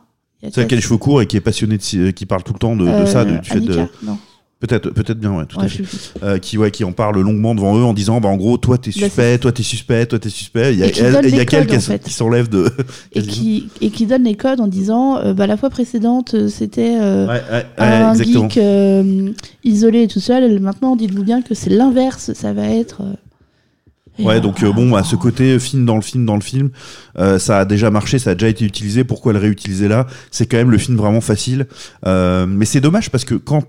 Celle 0.52 0.66
qui 0.68 0.74
a 0.74 0.78
les 0.78 0.82
cheveux 0.82 0.98
courts 0.98 1.22
et 1.22 1.28
qui 1.28 1.38
est 1.38 1.42
passionnée 1.42 1.78
de, 1.78 1.84
euh, 1.98 2.12
qui 2.12 2.26
parle 2.26 2.44
tout 2.44 2.54
le 2.54 2.60
temps 2.60 2.76
de, 2.76 2.86
de 2.86 2.90
Euh, 2.90 3.06
ça, 3.06 3.26
de- 3.26 3.38
du 3.38 3.48
fait 3.48 3.60
de. 3.60 3.86
Non. 4.04 4.18
Peut-être, 4.60 4.90
peut-être 4.90 5.20
bien, 5.20 5.38
ouais, 5.38 5.46
tout 5.46 5.60
Ouais, 5.60 5.66
à 5.66 5.68
fait. 5.70 5.84
Euh, 6.24 6.40
qui, 6.40 6.58
ouais, 6.58 6.72
qui 6.72 6.84
en 6.84 6.92
parle 6.92 7.20
longuement 7.22 7.54
devant 7.54 7.78
eux 7.78 7.84
en 7.84 7.94
disant, 7.94 8.20
bah, 8.20 8.30
en 8.30 8.38
gros, 8.38 8.58
toi 8.58 8.80
t'es 8.80 8.90
Bah, 8.90 9.02
suspect, 9.06 9.38
toi 9.38 9.52
t'es 9.52 9.62
suspect, 9.62 10.08
toi 10.08 10.18
t'es 10.18 10.30
suspect. 10.30 10.74
Il 10.74 10.80
y 10.80 10.84
a, 10.84 10.88
elle- 10.88 11.26
il 11.28 11.36
y 11.36 11.40
a 11.40 11.46
codes, 11.46 11.68
qui, 11.68 11.76
en 11.76 11.78
s- 11.78 11.86
fait. 11.86 12.04
qui 12.04 12.12
s'enlève 12.12 12.50
de. 12.50 12.72
Et 13.14 13.22
qui, 13.22 13.70
et 13.82 13.92
qui 13.92 14.08
donne 14.08 14.24
les 14.24 14.34
codes 14.34 14.60
en 14.60 14.66
disant 14.68 15.18
euh, 15.20 15.34
bah, 15.36 15.46
la 15.46 15.58
fois 15.58 15.70
précédente, 15.70 16.34
euh, 16.34 16.48
c'était 16.48 16.98
euh, 17.00 17.28
Ouais, 17.28 17.66
un 17.78 18.16
geek 18.16 18.60
isolé 19.64 20.02
et 20.04 20.08
tout 20.08 20.20
seul. 20.20 20.60
Maintenant, 20.60 20.96
dites-vous 20.96 21.24
bien 21.24 21.44
que 21.44 21.54
c'est 21.54 21.70
l'inverse. 21.70 22.34
Ça 22.34 22.52
va 22.54 22.68
être. 22.68 23.04
Ouais, 24.18 24.42
donc 24.42 24.64
euh, 24.64 24.72
bon, 24.74 24.96
à 24.96 25.04
ce 25.04 25.16
côté 25.16 25.60
film 25.60 25.86
dans 25.86 25.96
le 25.96 26.02
film 26.02 26.26
dans 26.26 26.34
le 26.34 26.42
film, 26.42 26.72
euh, 27.20 27.38
ça 27.38 27.60
a 27.60 27.66
déjà 27.66 27.92
marché, 27.92 28.18
ça 28.18 28.32
a 28.32 28.34
déjà 28.34 28.48
été 28.48 28.66
utilisé. 28.66 29.04
Pourquoi 29.04 29.34
le 29.34 29.38
réutiliser 29.38 29.88
là? 29.88 30.08
C'est 30.32 30.48
quand 30.48 30.58
même 30.58 30.72
le 30.72 30.80
film 30.80 30.98
vraiment 30.98 31.22
facile. 31.22 31.68
Euh, 32.08 32.48
mais 32.48 32.66
c'est 32.66 32.82
dommage 32.82 33.12
parce 33.12 33.24
que 33.26 33.36
quand 33.36 33.62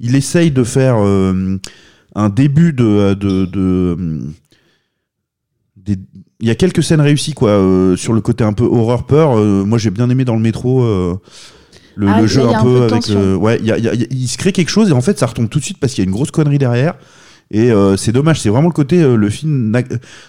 il 0.00 0.14
essaye 0.16 0.50
de 0.50 0.64
faire 0.64 0.96
euh, 0.98 1.58
un 2.14 2.28
début 2.28 2.72
de, 2.72 3.14
de, 3.14 3.44
de 3.46 3.94
hum, 3.98 4.32
des- 5.76 5.98
il 6.40 6.46
y 6.46 6.50
a 6.50 6.54
quelques 6.54 6.82
scènes 6.82 7.00
réussies 7.00 7.32
quoi 7.32 7.50
euh, 7.50 7.96
sur 7.96 8.12
le 8.12 8.20
côté 8.20 8.44
un 8.44 8.52
peu 8.52 8.64
horreur 8.64 9.06
peur. 9.06 9.36
Euh, 9.36 9.64
moi, 9.64 9.78
j'ai 9.78 9.90
bien 9.90 10.08
aimé 10.10 10.24
dans 10.24 10.36
le 10.36 10.40
métro. 10.42 10.82
euh, 10.82 11.16
le, 11.96 12.06
Ah, 12.08 12.20
le 12.20 12.28
jeu 12.28 12.42
un 12.46 12.62
peu 12.62 12.86
de 12.86 12.92
avec 12.94 13.08
le- 13.08 13.34
ouais 13.34 13.58
il 13.58 13.66
y 13.66 13.72
a- 13.72 13.78
il 13.78 13.84
y 13.84 13.88
a- 13.88 13.94
il 13.94 14.28
se 14.28 14.38
crée 14.38 14.52
quelque 14.52 14.68
chose 14.68 14.88
et 14.88 14.92
en 14.92 15.00
fait 15.00 15.18
ça 15.18 15.26
retombe 15.26 15.48
tout 15.48 15.58
de 15.58 15.64
suite 15.64 15.78
parce 15.80 15.92
qu'il 15.94 16.04
y 16.04 16.06
a 16.06 16.08
une 16.08 16.14
grosse 16.14 16.30
connerie 16.30 16.58
derrière 16.58 16.94
et 17.50 17.72
euh, 17.72 17.96
c'est 17.96 18.12
dommage, 18.12 18.40
c'est 18.40 18.50
vraiment 18.50 18.68
le 18.68 18.72
côté, 18.74 19.02
euh, 19.02 19.16
le 19.16 19.28
film 19.30 19.74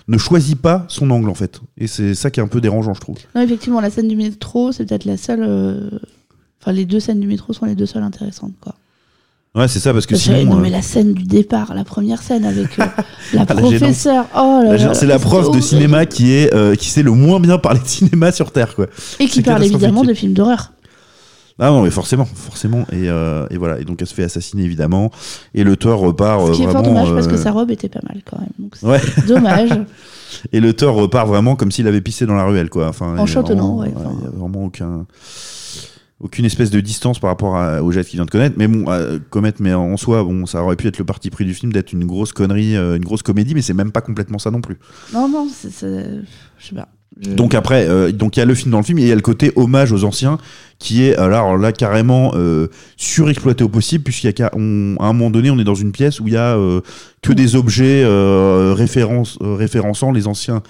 ne 0.08 0.18
choisit 0.18 0.60
pas 0.60 0.86
son 0.88 1.12
angle 1.12 1.30
en 1.30 1.36
fait. 1.36 1.62
Et 1.78 1.86
c'est 1.86 2.16
ça 2.16 2.32
qui 2.32 2.40
est 2.40 2.44
un 2.44 2.48
peu 2.48 2.60
dérangeant, 2.62 2.96
je 2.96 3.02
trouve. 3.02 3.18
Non, 3.36 3.42
effectivement, 3.42 3.82
la 3.82 3.92
scène 3.92 4.08
du 4.08 4.16
métro, 4.16 4.72
c'est 4.72 4.84
peut-être 4.86 5.06
la 5.06 5.18
seule. 5.18 5.44
euh, 5.44 5.90
Enfin, 6.62 6.72
les 6.72 6.86
deux 6.86 7.00
scènes 7.00 7.20
du 7.20 7.28
métro 7.28 7.54
sont 7.54 7.66
les 7.66 7.76
deux 7.76 7.86
seules 7.86 8.04
intéressantes. 8.04 8.54
Quoi. 8.62 8.74
Ouais, 9.56 9.68
c'est 9.68 9.80
ça, 9.80 9.94
parce 9.94 10.06
que 10.06 10.12
Parce 10.14 10.24
sinon. 10.24 10.46
non, 10.46 10.58
euh, 10.58 10.62
mais 10.62 10.70
la 10.70 10.82
scène 10.84 11.14
du 11.14 11.24
départ, 11.24 11.74
la 11.74 11.84
première 11.84 12.22
scène 12.22 12.46
avec 12.46 12.78
euh, 12.80 12.84
la 13.34 13.42
Ah, 13.48 13.56
professeure. 13.56 14.26
Oh 14.36 14.62
là 14.64 14.78
la- 14.78 14.86
là, 14.88 14.94
c'est 14.94 15.08
la 15.08 15.18
prof 15.18 15.52
de 15.52 15.60
cinéma 15.60 16.06
qui 16.06 16.34
est 16.34 16.54
euh, 16.54 16.76
qui 16.76 16.88
sait 16.90 17.02
le 17.02 17.12
moins 17.12 17.40
bien 17.40 17.58
parler 17.58 17.80
de 17.80 17.88
cinéma 17.88 18.32
sur 18.32 18.52
Terre, 18.52 18.76
quoi. 18.76 18.86
Et 19.20 19.26
qui 19.26 19.42
parle 19.42 19.64
évidemment 19.64 20.04
de 20.04 20.14
films 20.14 20.34
d'horreur. 20.34 20.72
Ah 21.62 21.72
non, 21.72 21.82
mais 21.82 21.90
forcément, 21.90 22.24
forcément. 22.26 22.86
Et, 22.94 23.10
euh, 23.10 23.46
et 23.50 23.58
voilà. 23.58 23.80
Et 23.80 23.84
donc 23.84 23.98
elle 24.02 24.08
se 24.08 24.14
fait 24.14 24.24
assassiner 24.24 24.64
évidemment. 24.64 25.12
Et 25.54 25.64
le 25.66 25.76
Thor 25.76 26.00
repart 26.00 26.46
Ce 26.48 26.52
qui 26.54 26.62
est 26.62 26.66
vraiment. 26.66 26.84
fort 26.84 26.94
dommage 26.94 27.14
parce 27.14 27.28
que 27.28 27.36
sa 27.36 27.52
robe 27.52 27.70
était 27.72 27.90
pas 27.90 28.00
mal 28.08 28.22
quand 28.30 28.38
même. 28.40 28.50
Donc 28.60 28.76
Ouais. 28.84 29.02
dommage. 29.28 29.72
Et 30.54 30.60
le 30.62 30.72
Thor 30.74 30.96
repart 30.96 31.28
vraiment 31.28 31.56
comme 31.58 31.72
s'il 31.72 31.86
avait 31.88 32.00
pissé 32.02 32.26
dans 32.26 32.36
la 32.36 32.46
ruelle, 32.46 32.70
quoi. 32.70 32.88
Enfin, 32.88 33.18
En 33.18 33.26
chantonnant, 33.26 33.78
ouais, 33.80 33.92
Il 33.92 34.24
y 34.24 34.28
a 34.28 34.30
vraiment 34.30 34.66
aucun 34.66 35.06
aucune 36.22 36.44
espèce 36.46 36.70
de 36.70 36.80
distance 36.82 37.18
par 37.20 37.30
rapport 37.30 37.56
à- 37.56 37.82
au 37.82 37.92
jet 37.92 38.04
qu'il 38.04 38.18
vient 38.18 38.26
de 38.26 38.30
connaître. 38.32 38.56
Mais 38.58 38.68
bon, 38.68 38.92
euh, 38.92 39.20
commettre, 39.30 39.62
mais 39.62 39.74
en 39.74 39.96
soi, 39.98 40.24
bon, 40.24 40.46
ça 40.46 40.62
aurait 40.64 40.76
pu 40.76 40.88
être 40.88 40.98
le 40.98 41.06
parti 41.06 41.30
pris 41.30 41.46
du 41.46 41.54
film 41.54 41.72
d'être 41.72 41.94
une 41.94 42.06
grosse 42.06 42.34
connerie, 42.34 42.76
euh, 42.76 42.98
une 42.98 43.06
grosse 43.06 43.24
comédie, 43.24 43.56
mais 43.56 43.62
c'est 43.62 43.74
même 43.74 43.92
pas 43.92 44.02
complètement 44.02 44.38
ça 44.40 44.52
non 44.52 44.62
plus. 44.62 44.78
non, 45.14 45.30
non, 45.30 45.48
c'est. 45.50 45.70
Je 46.58 46.66
sais 46.68 46.76
pas. 46.76 46.90
Je- 47.22 47.32
Donc 47.32 47.54
après, 47.56 47.88
euh, 47.90 48.12
donc 48.12 48.38
il 48.38 48.40
y 48.40 48.44
a 48.44 48.46
le 48.46 48.54
film 48.54 48.72
dans 48.72 48.78
le 48.78 48.84
film 48.84 49.00
et 49.00 49.02
il 49.02 49.08
y 49.08 49.12
a 49.12 49.16
le 49.16 49.22
côté 49.22 49.52
hommage 49.56 49.92
aux 49.92 50.04
anciens 50.04 50.38
qui 50.78 51.04
est 51.04 51.16
alors 51.18 51.58
là 51.58 51.72
carrément 51.72 52.32
euh, 52.36 52.68
surexploité 52.98 53.64
au 53.64 53.68
possible 53.68 54.04
puisqu'il 54.04 54.28
y 54.28 54.30
a 54.30 54.34
qu'à- 54.34 54.52
on- 54.56 54.96
à 55.00 55.06
un 55.06 55.14
moment 55.14 55.30
donné 55.32 55.50
on 55.50 55.58
est 55.58 55.64
dans 55.64 55.76
une 55.76 55.92
pièce 55.92 56.20
où 56.20 56.28
il 56.28 56.34
y 56.34 56.38
a 56.38 56.56
euh, 56.56 56.82
que 57.22 57.34
des 57.34 57.56
objets 57.56 58.06
référence, 58.74 59.38
référençant 59.42 60.12
les 60.12 60.28
anciens 60.28 60.62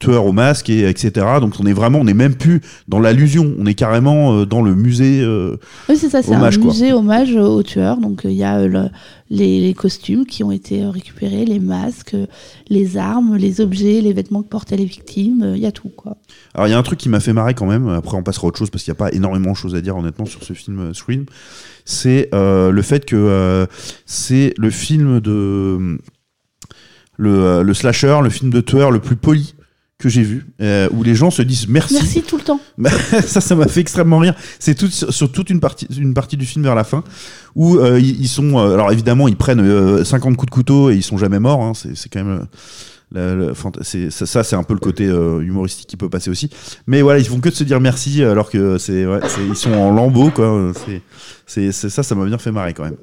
tueur 0.00 0.24
au 0.26 0.32
masque 0.32 0.68
et 0.70 0.88
etc. 0.88 1.26
Donc 1.40 1.54
on 1.60 1.66
est 1.66 1.72
vraiment, 1.72 1.98
on 2.00 2.06
est 2.06 2.14
même 2.14 2.34
plus 2.34 2.60
dans 2.88 2.98
l'allusion, 2.98 3.54
on 3.58 3.66
est 3.66 3.74
carrément 3.74 4.32
euh, 4.34 4.46
dans 4.46 4.62
le 4.62 4.74
musée. 4.74 5.20
euh, 5.20 5.56
Oui, 5.88 5.96
c'est 5.96 6.08
ça, 6.08 6.22
c'est 6.22 6.34
un 6.34 6.40
quoi. 6.50 6.50
musée 6.66 6.92
hommage 6.92 7.36
aux 7.36 7.62
tueurs. 7.62 7.98
Donc 7.98 8.24
euh, 8.24 8.30
il 8.30 8.36
y 8.36 8.42
a 8.44 8.66
le- 8.66 8.88
les, 9.28 9.60
les 9.60 9.74
costumes 9.74 10.26
qui 10.26 10.42
ont 10.42 10.50
été 10.50 10.84
récupérés, 10.86 11.44
les 11.44 11.60
masques, 11.60 12.16
les 12.68 12.96
armes, 12.96 13.36
les 13.36 13.60
objets, 13.60 14.00
les 14.00 14.12
vêtements 14.12 14.42
que 14.42 14.48
portaient 14.48 14.76
les 14.78 14.86
victimes. 14.86 15.52
Il 15.54 15.60
y 15.62 15.66
a 15.66 15.72
tout, 15.72 15.90
quoi. 15.90 16.16
Alors 16.54 16.66
il 16.66 16.70
y 16.70 16.74
a 16.74 16.78
un 16.78 16.82
truc 16.82 16.98
qui 16.98 17.08
m'a 17.08 17.20
fait 17.20 17.32
marrer 17.32 17.54
quand 17.54 17.66
même, 17.66 17.88
après 17.88 18.16
on 18.16 18.22
passera 18.24 18.46
à 18.46 18.48
autre 18.48 18.58
chose 18.58 18.70
parce 18.70 18.82
qu'il 18.82 18.90
n'y 18.92 18.96
a 18.96 18.98
pas 19.04 19.12
énormément 19.12 19.52
de 19.52 19.56
choses 19.56 19.74
à 19.76 19.80
dire 19.82 19.96
honnêtement 19.96 20.24
sur 20.26 20.42
ce 20.42 20.52
film 20.54 20.92
Scream, 20.94 21.26
c'est 21.84 22.28
euh, 22.34 22.70
le 22.72 22.82
fait 22.82 23.04
que 23.04 23.14
euh, 23.16 23.66
c'est 24.06 24.54
le 24.56 24.70
film 24.70 25.20
de... 25.20 25.98
Le, 27.16 27.62
le 27.62 27.74
slasher, 27.74 28.18
le 28.22 28.30
film 28.30 28.50
de 28.50 28.62
tueur 28.62 28.90
le 28.90 28.98
plus 28.98 29.16
poli 29.16 29.54
que 30.00 30.08
j'ai 30.08 30.22
vu, 30.22 30.46
euh, 30.60 30.88
où 30.92 31.02
les 31.04 31.14
gens 31.14 31.30
se 31.30 31.42
disent 31.42 31.68
merci. 31.68 31.94
Merci 31.94 32.22
tout 32.22 32.36
le 32.36 32.42
temps. 32.42 32.60
Ça, 33.26 33.40
ça 33.40 33.54
m'a 33.54 33.68
fait 33.68 33.80
extrêmement 33.80 34.18
rire. 34.18 34.34
C'est 34.58 34.74
tout 34.74 34.88
sur, 34.88 35.30
toute 35.30 35.50
une 35.50 35.60
partie, 35.60 35.86
une 35.96 36.14
partie 36.14 36.36
du 36.36 36.46
film 36.46 36.64
vers 36.64 36.74
la 36.74 36.84
fin 36.84 37.04
où 37.54 37.76
euh, 37.76 38.00
ils, 38.00 38.20
ils 38.20 38.28
sont. 38.28 38.58
euh, 38.58 38.74
alors 38.74 38.90
évidemment, 38.90 39.28
ils 39.28 39.36
prennent 39.36 39.60
euh, 39.60 40.02
50 40.04 40.36
coups 40.36 40.50
de 40.50 40.54
couteau 40.54 40.90
et 40.90 40.96
ils 40.96 41.02
sont 41.02 41.18
jamais 41.18 41.38
morts. 41.38 41.62
hein. 41.62 41.72
c'est, 41.74 41.96
c'est 41.96 42.08
quand 42.08 42.24
même. 42.24 42.46
la- 43.12 43.34
la 43.34 43.52
ça, 43.54 44.26
ça, 44.26 44.42
c'est 44.44 44.56
un 44.56 44.62
peu 44.62 44.74
le 44.74 44.80
côté 44.80 45.04
humoristique 45.06 45.86
qui 45.88 45.96
peut 45.96 46.08
passer 46.08 46.30
aussi. 46.30 46.48
Mais 46.86 47.02
voilà, 47.02 47.18
ils 47.18 47.26
font 47.26 47.40
que 47.40 47.48
de 47.48 47.54
se 47.54 47.64
dire 47.64 47.80
merci 47.80 48.22
alors 48.24 48.50
que 48.50 48.78
c'est, 48.78 49.04
ouais, 49.06 49.20
ils 49.48 49.56
sont 49.56 49.72
en 49.72 49.92
lambeaux 49.92 50.30
quoi. 50.30 50.72
C'est- 51.46 51.72
ça, 51.72 52.02
ça 52.02 52.14
m'a 52.14 52.24
bien 52.24 52.38
fait 52.38 52.52
marrer 52.52 52.72
quand 52.72 52.84
même. 52.84 52.96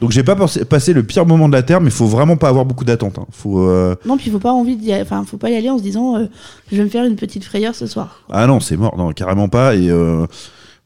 Donc 0.00 0.10
j'ai 0.10 0.22
pas 0.22 0.36
passé 0.68 0.92
le 0.92 1.02
pire 1.02 1.26
moment 1.26 1.48
de 1.48 1.54
la 1.54 1.62
terre, 1.62 1.80
mais 1.80 1.90
faut 1.90 2.06
vraiment 2.06 2.36
pas 2.36 2.48
avoir 2.48 2.64
beaucoup 2.64 2.84
d'attentes. 2.84 3.18
hein. 3.18 3.26
Faut, 3.30 3.60
euh, 3.60 3.94
Non, 4.04 4.16
puis 4.16 4.26
il 4.26 4.32
faut 4.32 4.38
pas 4.38 4.52
envie 4.52 4.76
d'y 4.76 4.94
enfin, 4.94 5.24
faut 5.24 5.38
pas 5.38 5.50
y 5.50 5.56
aller 5.56 5.70
en 5.70 5.78
se 5.78 5.82
disant 5.82 6.16
euh, 6.16 6.26
je 6.70 6.76
vais 6.76 6.84
me 6.84 6.88
faire 6.88 7.04
une 7.04 7.16
petite 7.16 7.44
frayeur 7.44 7.74
ce 7.74 7.86
soir. 7.86 8.22
Ah 8.30 8.46
non, 8.46 8.60
c'est 8.60 8.76
mort, 8.76 8.96
non, 8.96 9.12
carrément 9.12 9.48
pas. 9.48 9.74
Et 9.74 9.90
euh, 9.90 10.26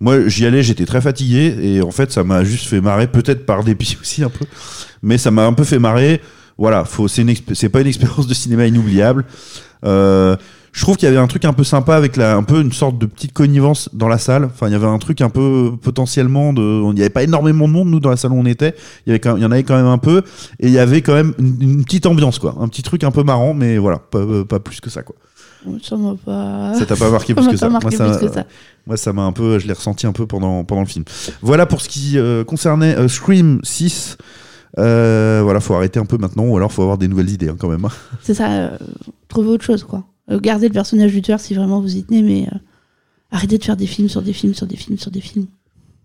moi, 0.01 0.29
j'y 0.29 0.47
allais, 0.47 0.63
j'étais 0.63 0.87
très 0.87 1.01
fatigué, 1.01 1.57
et 1.61 1.83
en 1.83 1.91
fait, 1.91 2.13
ça 2.13 2.25
m'a 2.25 2.45
juste 2.45 2.67
fait 2.67 2.81
marrer, 2.81 3.07
peut-être 3.07 3.45
par 3.47 3.65
dépit 3.65 3.97
aussi 4.01 4.23
un 4.23 4.31
peu, 4.31 4.47
mais 5.03 5.19
ça 5.19 5.31
m'a 5.31 5.45
un 5.47 5.53
peu 5.53 5.65
fait 5.65 5.79
marrer. 5.79 6.21
Voilà, 6.57 6.85
faut, 6.85 7.09
c'est, 7.09 7.25
pas 7.71 7.81
une 7.81 7.87
expérience 7.87 8.27
de 8.27 8.35
cinéma 8.35 8.67
inoubliable. 8.67 9.25
Euh, 9.85 10.37
je 10.73 10.83
trouve 10.83 10.97
qu'il 10.97 11.07
y 11.07 11.09
avait 11.11 11.19
un 11.21 11.27
truc 11.27 11.45
un 11.45 11.53
peu 11.53 11.65
sympa 11.65 11.97
avec 11.97 12.17
la, 12.17 12.37
un 12.37 12.43
peu 12.43 12.61
une 12.61 12.73
sorte 12.73 12.99
de 12.99 13.07
petite 13.07 13.33
connivence 13.33 13.89
dans 13.93 14.09
la 14.09 14.19
salle. 14.19 14.45
Enfin, 14.45 14.69
il 14.69 14.73
y 14.73 14.77
avait 14.77 14.87
un 14.87 14.99
truc 14.99 15.21
un 15.21 15.29
peu 15.31 15.73
potentiellement 15.83 16.53
de, 16.53 16.63
il 16.91 16.95
n'y 16.95 17.01
avait 17.01 17.11
pas 17.11 17.23
énormément 17.25 17.67
de 17.67 17.73
monde 17.73 17.89
nous 17.89 18.01
dans 18.01 18.11
la 18.11 18.17
salle 18.17 18.33
où 18.33 18.39
on 18.39 18.47
était. 18.47 18.75
Il 19.07 19.11
y 19.11 19.13
avait 19.13 19.21
quand 19.21 19.37
il 19.37 19.43
y 19.43 19.47
en 19.47 19.51
avait 19.51 19.65
quand 19.65 19.77
même 19.77 19.87
un 19.87 19.99
peu, 19.99 20.23
et 20.61 20.69
il 20.69 20.73
y 20.73 20.79
avait 20.79 21.03
quand 21.03 21.15
même 21.15 21.35
une, 21.39 21.57
une 21.61 21.85
petite 21.85 22.07
ambiance 22.07 22.39
quoi, 22.39 22.57
un 22.61 22.69
petit 22.69 22.83
truc 22.83 23.03
un 23.05 23.11
peu 23.11 23.23
marrant, 23.25 23.53
mais 23.55 23.79
voilà, 23.79 23.99
pas, 23.99 24.21
pas 24.49 24.61
plus 24.61 24.81
que 24.81 24.91
ça 24.91 25.03
quoi. 25.03 25.17
Ça 25.83 25.95
m'a 25.97 26.15
pas. 26.25 26.73
Ça 26.79 26.87
t'a 26.87 26.97
pas 26.97 27.11
marqué 27.11 27.35
plus 27.37 27.47
que 27.49 27.57
ça. 27.57 27.69
marqué 27.69 27.89
Moi, 27.89 27.97
ça, 27.97 28.09
plus 28.19 28.29
que 28.29 28.33
ça. 28.33 28.45
moi, 28.87 28.97
ça 28.97 29.13
m'a 29.13 29.23
un 29.25 29.33
peu, 29.33 29.59
je 29.59 29.67
l'ai 29.67 29.75
ressenti 29.75 30.07
un 30.07 30.13
peu 30.13 30.27
pendant, 30.27 30.65
pendant 30.65 30.81
le 30.81 30.87
film. 30.87 31.05
Voilà 31.43 31.67
pour 31.67 31.83
ce 31.83 31.89
qui 31.89 32.17
euh, 32.17 32.45
concernait 32.45 32.97
euh, 32.97 33.09
Scream 33.09 33.61
6. 33.63 34.17
Euh, 34.79 35.41
voilà, 35.43 35.61
faut 35.61 35.75
arrêter 35.75 35.99
un 35.99 36.05
peu 36.07 36.17
maintenant, 36.17 36.45
ou 36.45 36.57
alors 36.57 36.73
faut 36.73 36.83
avoir 36.83 36.97
des 36.97 37.09
nouvelles 37.09 37.29
idées 37.29 37.49
hein, 37.49 37.57
quand 37.59 37.69
même. 37.69 37.85
hein. 37.85 37.91
C'est 38.23 38.35
ça, 38.35 38.49
euh, 38.51 38.79
trouver 39.29 39.49
autre 39.49 39.65
chose, 39.65 39.85
quoi. 39.85 40.05
Euh, 40.31 40.39
gardez 40.41 40.69
le 40.69 40.73
personnage 40.73 41.13
du 41.13 41.23
tueur 41.23 41.41
si 41.41 41.55
vraiment 41.55 41.81
vous 41.81 41.97
y 41.97 42.05
tenez, 42.05 42.23
mais 42.23 42.47
euh, 42.53 42.59
arrêtez 43.31 43.59
de 43.59 43.65
faire 43.65 43.77
des 43.77 43.87
films 43.87 44.09
sur 44.09 44.23
des 44.23 44.33
films 44.33 44.55
sur 44.55 44.67
des 44.67 44.77
films 44.77 44.99
sur 44.99 45.11
des 45.11 45.21
films. 45.21 45.47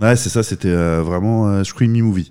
Ouais, 0.01 0.17
c'est 0.17 0.27
ça, 0.27 0.43
c'était 0.43 0.67
euh, 0.67 1.01
vraiment 1.01 1.47
euh, 1.47 1.63
Screamy 1.63 2.01
Movie. 2.01 2.29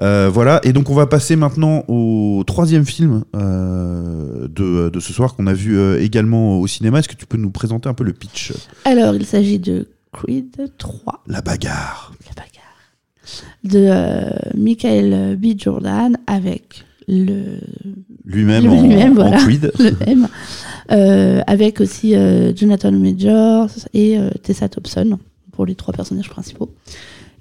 Euh, 0.00 0.30
voilà, 0.32 0.60
et 0.62 0.72
donc 0.72 0.90
on 0.90 0.94
va 0.94 1.06
passer 1.06 1.34
maintenant 1.34 1.82
au 1.88 2.44
troisième 2.46 2.86
film 2.86 3.24
de, 3.34 4.88
de 4.90 5.00
ce 5.00 5.12
soir 5.12 5.34
qu'on 5.34 5.48
a 5.48 5.52
vu 5.52 5.80
également 5.98 6.60
au 6.60 6.66
cinéma. 6.68 7.00
Est-ce 7.00 7.08
que 7.08 7.16
tu 7.16 7.26
peux 7.26 7.36
nous 7.36 7.50
présenter 7.50 7.88
un 7.88 7.94
peu 7.94 8.04
le 8.04 8.12
pitch? 8.12 8.52
Alors, 8.84 9.14
il 9.16 9.26
s'agit 9.26 9.58
de 9.58 9.88
Creed 10.12 10.72
3, 10.78 11.24
La 11.26 11.40
bagarre. 11.40 12.12
la 12.28 12.42
bagarre, 12.44 12.54
de 13.64 14.56
Michael 14.56 15.36
B. 15.36 15.58
Jordan 15.58 16.16
avec 16.28 16.84
le, 17.10 17.58
Lui-même 18.24 18.68
en, 18.68 18.82
lui-même, 18.82 19.12
en 19.12 19.14
voilà. 19.14 19.38
Creed. 19.38 19.72
le 19.78 20.06
même, 20.06 20.28
euh, 20.92 21.40
avec 21.46 21.80
aussi 21.80 22.14
euh, 22.14 22.54
Jonathan 22.54 22.90
Majors 22.90 23.70
et 23.94 24.18
euh, 24.18 24.30
Tessa 24.42 24.68
Thompson 24.68 25.18
pour 25.52 25.66
les 25.66 25.74
trois 25.74 25.94
personnages 25.94 26.28
principaux. 26.28 26.70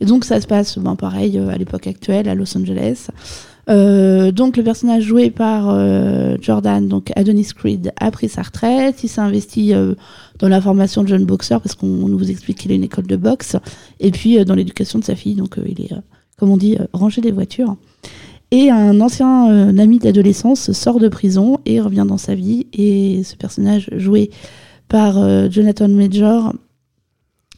Et 0.01 0.05
donc 0.05 0.23
ça 0.23 0.39
se 0.39 0.47
passe, 0.47 0.77
ben, 0.77 0.95
pareil, 0.95 1.37
à 1.37 1.57
l'époque 1.57 1.87
actuelle, 1.87 2.29
à 2.29 2.35
Los 2.35 2.57
Angeles. 2.57 3.07
Donc 3.67 4.57
le 4.57 4.63
personnage 4.63 5.03
joué 5.03 5.29
par 5.29 5.77
Jordan, 6.41 6.87
donc 6.87 7.11
Adonis 7.15 7.49
Creed, 7.55 7.91
a 7.99 8.09
pris 8.09 8.27
sa 8.27 8.41
retraite. 8.41 9.03
Il 9.03 9.09
s'est 9.09 9.21
investi 9.21 9.73
dans 10.39 10.47
la 10.47 10.59
formation 10.59 11.03
de 11.03 11.07
jeune 11.07 11.25
boxeur 11.25 11.61
parce 11.61 11.75
qu'on 11.75 11.85
nous 11.85 12.31
explique 12.31 12.57
qu'il 12.57 12.71
a 12.71 12.75
une 12.75 12.83
école 12.83 13.05
de 13.05 13.15
boxe. 13.15 13.57
Et 13.99 14.09
puis 14.09 14.43
dans 14.43 14.55
l'éducation 14.55 14.97
de 14.97 15.03
sa 15.03 15.15
fille, 15.15 15.35
donc 15.35 15.57
il 15.63 15.81
est, 15.81 15.91
comme 16.39 16.49
on 16.49 16.57
dit, 16.57 16.77
rangé 16.93 17.21
des 17.21 17.31
voitures. 17.31 17.75
Et 18.51 18.71
un 18.71 18.99
ancien 18.99 19.51
euh, 19.51 19.77
ami 19.77 19.99
d'adolescence 19.99 20.71
sort 20.71 20.99
de 20.99 21.07
prison 21.07 21.59
et 21.65 21.79
revient 21.79 22.05
dans 22.07 22.17
sa 22.17 22.33
vie. 22.33 22.65
Et 22.73 23.23
ce 23.23 23.35
personnage 23.35 23.89
joué 23.95 24.31
par 24.87 25.19
euh, 25.19 25.49
Jonathan 25.51 25.87
Major, 25.87 26.53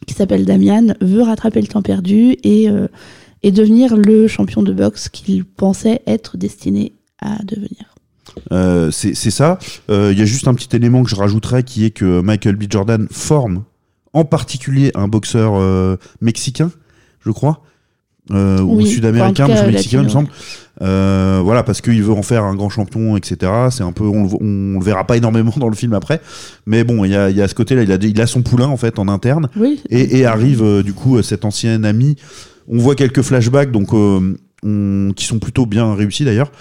qui 0.05 0.13
s'appelle 0.13 0.45
Damian, 0.45 0.93
veut 0.99 1.21
rattraper 1.21 1.61
le 1.61 1.67
temps 1.67 1.81
perdu 1.81 2.35
et, 2.43 2.69
euh, 2.69 2.87
et 3.41 3.51
devenir 3.51 3.95
le 3.95 4.27
champion 4.27 4.63
de 4.63 4.73
boxe 4.73 5.07
qu'il 5.07 5.45
pensait 5.45 6.01
être 6.07 6.35
destiné 6.35 6.93
à 7.19 7.37
devenir. 7.43 7.95
C'est 8.91 9.13
ça. 9.13 9.59
Il 9.89 10.17
y 10.17 10.21
a 10.21 10.25
juste 10.25 10.47
un 10.47 10.53
petit 10.53 10.73
élément 10.75 11.03
que 11.03 11.09
je 11.09 11.15
rajouterais 11.15 11.63
qui 11.63 11.85
est 11.85 11.91
que 11.91 12.21
Michael 12.21 12.55
B. 12.55 12.63
Jordan 12.69 13.07
forme 13.11 13.63
en 14.13 14.25
particulier 14.25 14.91
un 14.95 15.07
boxeur 15.07 15.97
mexicain, 16.21 16.71
je 17.19 17.31
crois, 17.31 17.61
ou 18.31 18.85
sud-américain, 18.85 19.47
mexicain, 19.47 19.99
il 19.99 20.05
me 20.05 20.09
semble. 20.09 20.29
Euh, 20.81 21.41
voilà, 21.43 21.61
parce 21.63 21.79
qu'il 21.81 22.01
veut 22.01 22.11
en 22.13 22.23
faire 22.23 22.43
un 22.43 22.55
grand 22.55 22.69
champion, 22.69 23.15
etc. 23.15 23.51
C'est 23.69 23.83
un 23.83 23.91
peu, 23.91 24.03
on, 24.05 24.23
le- 24.23 24.75
on 24.75 24.79
le 24.79 24.83
verra 24.83 25.05
pas 25.05 25.15
énormément 25.17 25.53
dans 25.57 25.69
le 25.69 25.75
film 25.75 25.93
après, 25.93 26.21
mais 26.65 26.83
bon, 26.83 27.05
il 27.05 27.11
y 27.11 27.15
a, 27.15 27.29
il 27.29 27.37
y 27.37 27.41
a 27.41 27.47
ce 27.47 27.53
côté-là. 27.55 27.83
Il 27.83 27.91
a, 27.91 27.95
il 28.01 28.19
a 28.21 28.25
son 28.27 28.41
poulain 28.41 28.67
en 28.67 28.77
fait 28.77 28.97
en 28.97 29.07
interne. 29.07 29.49
Oui, 29.55 29.81
Et, 29.89 30.17
et 30.19 30.25
arrive 30.25 30.63
euh, 30.63 30.81
du 30.83 30.93
coup 30.93 31.21
cet 31.21 31.45
ancien 31.45 31.83
ami. 31.83 32.15
On 32.67 32.77
voit 32.77 32.95
quelques 32.95 33.21
flashbacks 33.21 33.71
donc 33.71 33.93
euh, 33.93 34.35
on- 34.63 35.11
qui 35.15 35.25
sont 35.25 35.39
plutôt 35.39 35.65
bien 35.65 35.93
réussis 35.93 36.25
d'ailleurs, 36.25 36.51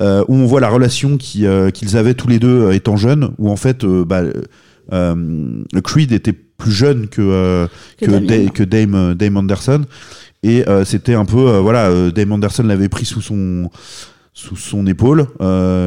euh, 0.00 0.24
où 0.28 0.34
on 0.34 0.46
voit 0.46 0.60
la 0.60 0.68
relation 0.70 1.16
qui, 1.16 1.44
qu'ils 1.74 1.96
avaient 1.96 2.14
tous 2.14 2.28
les 2.28 2.38
deux 2.40 2.72
étant 2.72 2.96
jeunes, 2.96 3.30
où 3.38 3.48
en 3.50 3.56
fait 3.56 3.84
bah, 3.84 4.22
le 4.90 5.80
Creed 5.82 6.12
était 6.12 6.32
plus 6.32 6.72
jeune 6.72 7.06
que 7.08 7.68
Que 8.52 8.64
Dame 8.64 9.36
Anderson 9.36 9.82
et 10.42 10.68
euh, 10.68 10.84
c'était 10.84 11.14
un 11.14 11.24
peu 11.24 11.48
euh, 11.48 11.60
voilà 11.60 11.86
euh, 11.88 12.10
Dame 12.10 12.32
Anderson 12.32 12.62
l'avait 12.62 12.88
pris 12.88 13.04
sous 13.04 13.20
son 13.20 13.70
sous 14.32 14.56
son 14.56 14.86
épaule 14.86 15.26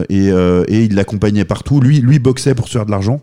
et, 0.10 0.28
et 0.28 0.84
il 0.84 0.94
l'accompagnait 0.96 1.46
partout. 1.46 1.80
Lui, 1.80 2.02
lui 2.02 2.20
boxait 2.20 2.54
pour 2.54 2.68
se 2.68 2.74
faire 2.74 2.86
de 2.86 2.92
l'argent. 2.92 3.22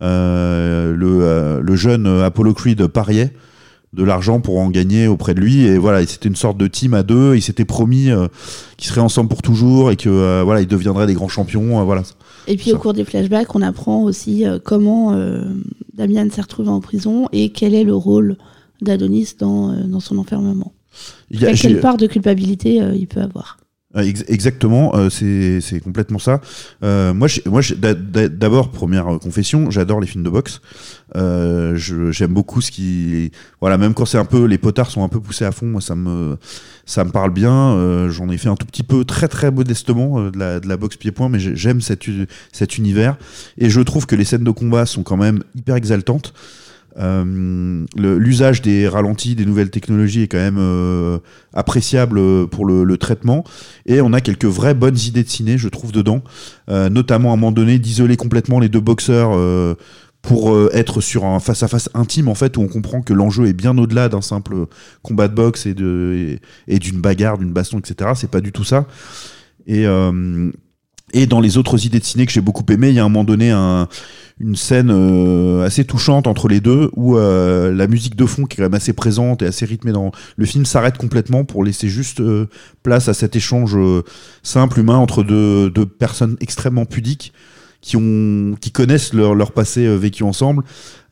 Le, 0.00 1.60
le 1.62 1.76
jeune 1.76 2.06
Apollo 2.06 2.54
Creed 2.54 2.86
pariait 2.86 3.30
de 3.94 4.02
l'argent 4.02 4.40
pour 4.40 4.58
en 4.58 4.70
gagner 4.70 5.06
auprès 5.06 5.34
de 5.34 5.40
lui 5.40 5.64
et 5.64 5.78
voilà 5.78 6.04
c'était 6.06 6.28
une 6.28 6.36
sorte 6.36 6.56
de 6.58 6.66
team 6.66 6.94
à 6.94 7.02
deux 7.02 7.36
ils 7.36 7.42
s'étaient 7.42 7.64
promis 7.64 8.10
euh, 8.10 8.26
qu'ils 8.76 8.88
seraient 8.88 9.00
ensemble 9.00 9.28
pour 9.28 9.40
toujours 9.40 9.90
et 9.92 9.96
que 9.96 10.08
euh, 10.08 10.42
voilà 10.44 10.60
ils 10.60 10.66
deviendraient 10.66 11.06
des 11.06 11.14
grands 11.14 11.28
champions 11.28 11.80
euh, 11.80 11.84
voilà 11.84 12.02
Et 12.48 12.56
puis 12.56 12.70
Ça. 12.70 12.76
au 12.76 12.78
cours 12.78 12.92
des 12.92 13.04
flashbacks, 13.04 13.54
on 13.54 13.62
apprend 13.62 14.02
aussi 14.02 14.44
comment 14.64 15.16
Damian 15.94 16.28
s'est 16.30 16.40
retrouvé 16.42 16.68
en 16.68 16.80
prison 16.80 17.28
et 17.32 17.50
quel 17.50 17.74
est 17.74 17.84
le 17.84 17.94
rôle 17.94 18.36
d'Adonis 18.80 19.34
dans, 19.38 19.70
euh, 19.72 19.82
dans 19.84 20.00
son 20.00 20.18
enfermement. 20.18 20.72
Il 21.30 21.40
y 21.40 21.46
a- 21.46 21.50
Et 21.50 21.56
j'ai- 21.56 21.68
quelle 21.68 21.80
part 21.80 21.96
de 21.96 22.06
culpabilité 22.06 22.80
euh, 22.82 22.94
il 22.94 23.06
peut 23.06 23.20
avoir. 23.20 23.58
Ex- 23.96 24.24
Exactement, 24.26 24.92
euh, 24.96 25.08
c'est 25.08 25.78
complètement 25.78 26.18
ça. 26.18 26.40
Euh, 26.82 27.14
moi, 27.14 27.28
moi, 27.46 27.60
d'abord 28.28 28.72
première 28.72 29.06
confession, 29.20 29.70
j'adore 29.70 30.00
les 30.00 30.08
films 30.08 30.24
de 30.24 30.30
boxe. 30.30 30.60
Euh, 31.14 31.76
J'aime 31.76 32.34
beaucoup 32.34 32.60
ce 32.60 32.72
qui, 32.72 33.30
voilà, 33.60 33.78
même 33.78 33.94
quand 33.94 34.04
c'est 34.04 34.18
un 34.18 34.24
peu 34.24 34.46
les 34.46 34.58
potards 34.58 34.90
sont 34.90 35.04
un 35.04 35.08
peu 35.08 35.20
poussés 35.20 35.44
à 35.44 35.52
fond, 35.52 35.66
moi 35.66 35.80
ça 35.80 35.94
me 35.94 36.36
ça 36.86 37.04
me 37.04 37.10
parle 37.10 37.32
bien. 37.32 37.52
Euh, 37.76 38.10
J'en 38.10 38.28
ai 38.30 38.36
fait 38.36 38.48
un 38.48 38.56
tout 38.56 38.66
petit 38.66 38.82
peu, 38.82 39.04
très 39.04 39.28
très 39.28 39.52
modestement 39.52 40.28
de 40.28 40.36
la 40.38 40.58
de 40.58 40.66
la 40.68 40.76
boxe 40.76 40.96
pied-point, 40.96 41.28
mais 41.28 41.38
j'ai- 41.38 41.54
j'aime 41.54 41.80
cet 41.80 42.06
cet 42.52 42.78
univers 42.78 43.16
et 43.58 43.70
je 43.70 43.80
trouve 43.80 44.06
que 44.06 44.16
les 44.16 44.24
scènes 44.24 44.42
de 44.44 44.50
combat 44.50 44.86
sont 44.86 45.04
quand 45.04 45.16
même 45.16 45.44
hyper 45.54 45.76
exaltantes. 45.76 46.34
Euh, 46.98 47.84
L'usage 47.96 48.62
des 48.62 48.88
ralentis, 48.88 49.34
des 49.34 49.46
nouvelles 49.46 49.70
technologies 49.70 50.22
est 50.22 50.28
quand 50.28 50.38
même 50.38 50.58
euh, 50.58 51.18
appréciable 51.52 52.18
euh, 52.18 52.46
pour 52.46 52.66
le, 52.66 52.96
traitement. 52.96 53.44
Et 53.86 54.00
on 54.00 54.12
a 54.12 54.20
quelques 54.20 54.44
vraies 54.44 54.74
bonnes 54.74 54.98
idées 54.98 55.24
de 55.24 55.28
ciné, 55.28 55.58
je 55.58 55.68
trouve, 55.68 55.92
dedans. 55.92 56.22
Notamment 56.68 57.30
à 57.30 57.34
un 57.34 57.36
moment 57.36 57.52
donné 57.52 57.78
d'isoler 57.78 58.16
complètement 58.16 58.60
les 58.60 58.68
deux 58.68 58.80
boxeurs 58.80 59.36
pour 60.22 60.56
être 60.72 61.00
sur 61.00 61.26
un 61.26 61.40
face-à-face 61.40 61.90
intime, 61.92 62.28
en 62.28 62.34
fait, 62.34 62.56
où 62.56 62.62
on 62.62 62.68
comprend 62.68 63.02
que 63.02 63.12
l'enjeu 63.12 63.46
est 63.46 63.52
bien 63.52 63.76
au-delà 63.76 64.08
d'un 64.08 64.22
simple 64.22 64.66
combat 65.02 65.28
de 65.28 65.34
boxe 65.34 65.66
et 65.66 65.74
de 65.74 66.38
et, 66.68 66.74
et 66.76 66.78
d'une 66.78 67.00
bagarre, 67.00 67.36
d'une 67.36 67.52
baston, 67.52 67.80
etc. 67.80 68.12
C'est 68.14 68.30
pas 68.30 68.40
du 68.40 68.52
tout 68.52 68.64
ça. 68.64 68.86
Et, 69.66 69.84
Et 71.12 71.26
dans 71.26 71.40
les 71.40 71.58
autres 71.58 71.84
idées 71.84 72.00
de 72.00 72.04
ciné 72.04 72.26
que 72.26 72.32
j'ai 72.32 72.40
beaucoup 72.40 72.64
aimé, 72.70 72.88
il 72.88 72.94
y 72.94 73.00
a 73.00 73.04
un 73.04 73.08
moment 73.08 73.24
donné 73.24 73.50
un, 73.50 73.88
une 74.40 74.56
scène 74.56 74.90
euh, 74.90 75.64
assez 75.64 75.84
touchante 75.84 76.26
entre 76.26 76.48
les 76.48 76.60
deux 76.60 76.90
où 76.96 77.16
euh, 77.16 77.72
la 77.72 77.86
musique 77.86 78.16
de 78.16 78.26
fond 78.26 78.46
qui 78.46 78.54
est 78.54 78.56
quand 78.56 78.62
même 78.64 78.74
assez 78.74 78.92
présente 78.92 79.42
et 79.42 79.46
assez 79.46 79.64
rythmée 79.64 79.92
dans 79.92 80.10
le 80.36 80.46
film 80.46 80.66
s'arrête 80.66 80.98
complètement 80.98 81.44
pour 81.44 81.62
laisser 81.62 81.88
juste 81.88 82.20
euh, 82.20 82.48
place 82.82 83.08
à 83.08 83.14
cet 83.14 83.36
échange 83.36 83.76
euh, 83.76 84.02
simple 84.42 84.80
humain 84.80 84.96
entre 84.96 85.22
deux, 85.22 85.70
deux 85.70 85.86
personnes 85.86 86.36
extrêmement 86.40 86.84
pudiques 86.84 87.32
qui 87.80 87.96
ont 87.96 88.56
qui 88.60 88.72
connaissent 88.72 89.12
leur, 89.12 89.36
leur 89.36 89.52
passé 89.52 89.86
euh, 89.86 89.94
vécu 89.94 90.24
ensemble 90.24 90.64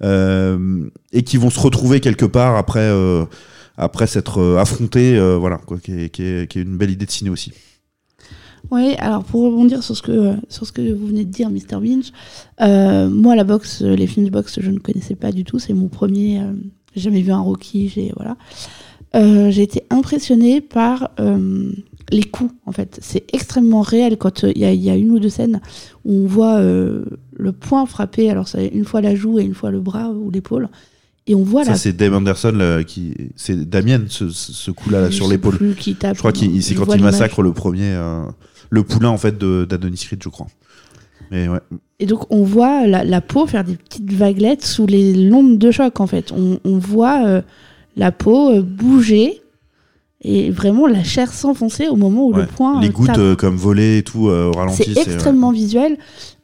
euh, 0.02 0.88
et 1.12 1.22
qui 1.22 1.36
vont 1.36 1.50
se 1.50 1.60
retrouver 1.60 2.00
quelque 2.00 2.24
part 2.24 2.56
après 2.56 2.90
après 3.76 4.08
s'être 4.08 4.56
affrontés 4.58 5.18
voilà 5.38 5.58
quoi 5.58 5.78
qui 5.78 6.04
est, 6.04 6.08
qui, 6.08 6.24
est, 6.24 6.50
qui 6.50 6.58
est 6.58 6.62
une 6.62 6.76
belle 6.76 6.90
idée 6.90 7.06
de 7.06 7.10
ciné 7.10 7.30
aussi 7.30 7.52
Oui, 8.70 8.94
alors 8.98 9.24
pour 9.24 9.42
rebondir 9.42 9.82
sur 9.82 9.96
ce 9.96 10.02
que, 10.02 10.34
sur 10.48 10.66
ce 10.66 10.72
que 10.72 10.92
vous 10.94 11.06
venez 11.08 11.24
de 11.24 11.30
dire, 11.30 11.50
Mr. 11.50 11.78
Binge, 11.80 12.10
euh, 12.60 13.08
moi, 13.10 13.36
la 13.36 13.44
boxe, 13.44 13.82
les 13.82 14.06
films 14.06 14.26
de 14.26 14.30
boxe, 14.30 14.58
je 14.60 14.70
ne 14.70 14.78
connaissais 14.78 15.14
pas 15.14 15.30
du 15.32 15.44
tout. 15.44 15.58
C'est 15.58 15.74
mon 15.74 15.88
premier. 15.88 16.40
euh, 16.40 16.52
j'ai 16.94 17.02
jamais 17.02 17.20
vu 17.22 17.32
un 17.32 17.40
Rocky. 17.40 17.88
J'ai 17.88 18.12
voilà. 18.16 18.36
Euh, 19.14 19.50
j'ai 19.50 19.62
été 19.62 19.82
impressionnée 19.90 20.60
par 20.62 21.10
les 22.10 22.24
coups, 22.24 22.52
en 22.66 22.72
fait. 22.72 22.98
C'est 23.02 23.24
extrêmement 23.34 23.82
réel 23.82 24.16
quand 24.16 24.42
il 24.44 24.58
y, 24.58 24.64
a- 24.64 24.72
il 24.72 24.80
y 24.82 24.88
a 24.90 24.96
une 24.96 25.10
ou 25.10 25.18
deux 25.18 25.28
scènes 25.28 25.60
où 26.04 26.14
on 26.24 26.26
voit 26.26 26.60
le 26.62 27.52
poing 27.52 27.84
frapper. 27.86 28.30
Alors, 28.30 28.48
c'est 28.48 28.68
une 28.68 28.84
fois 28.86 29.00
la 29.02 29.14
joue 29.14 29.38
et 29.38 29.42
une 29.44 29.54
fois 29.54 29.70
le 29.70 29.80
bras 29.80 30.10
ou 30.10 30.30
l'épaule. 30.30 30.68
Et 31.28 31.34
on 31.36 31.42
voit 31.44 31.62
ça 31.64 31.70
la. 31.72 31.76
c'est 31.76 31.92
Dave 31.92 32.14
Anderson 32.14 32.50
là, 32.52 32.82
qui 32.82 33.14
c'est 33.36 33.68
Damien 33.68 34.00
ce, 34.08 34.28
ce 34.30 34.52
ce 34.52 34.70
coup 34.72 34.90
là 34.90 35.08
je 35.08 35.14
sur 35.14 35.28
l'épaule 35.28 35.56
je 36.14 36.18
crois 36.18 36.32
qu'il 36.32 36.60
c'est 36.64 36.74
quand 36.74 36.86
il 36.96 37.00
massacre 37.04 37.42
le 37.42 37.52
premier 37.52 37.92
euh, 37.92 38.24
le 38.72 38.82
poulain 38.82 39.10
en 39.10 39.18
fait 39.18 39.36
de 39.38 39.64
d'Adonis 39.68 39.98
Creed 40.06 40.22
je 40.22 40.28
crois 40.30 40.46
mais 41.30 41.46
ouais 41.48 41.60
Et 42.00 42.06
donc, 42.06 42.26
on 42.30 42.42
voit 42.42 42.86
la, 42.86 43.04
la 43.04 43.20
peau 43.20 43.46
faire 43.46 43.64
des 43.64 43.76
petites 43.76 44.12
vaguelettes 44.12 44.64
sous 44.64 44.86
les 44.86 45.14
l'onde 45.14 45.56
de 45.56 45.70
choc, 45.70 46.00
en 46.00 46.06
fait. 46.06 46.30
On, 46.32 46.58
on 46.64 46.76
voit 46.78 47.24
euh, 47.24 47.40
la 47.96 48.10
peau 48.12 48.50
euh, 48.50 48.60
bouger 48.62 49.40
et 50.20 50.50
vraiment 50.50 50.86
la 50.86 51.02
chair 51.04 51.32
s'enfoncer 51.32 51.88
au 51.88 51.96
moment 51.96 52.26
où 52.26 52.32
Ouais. 52.34 52.42
le 52.42 52.46
poing 52.48 52.80
les 52.82 52.88
euh, 52.88 52.92
gouttes 52.92 53.18
euh, 53.18 53.34
comme 53.36 53.56
volées 53.56 53.98
et 53.98 54.02
tout 54.02 54.26
au 54.28 54.50
ralenti 54.52 54.92
C'est 54.94 55.00
extrêmement 55.12 55.52
visuel 55.52 55.96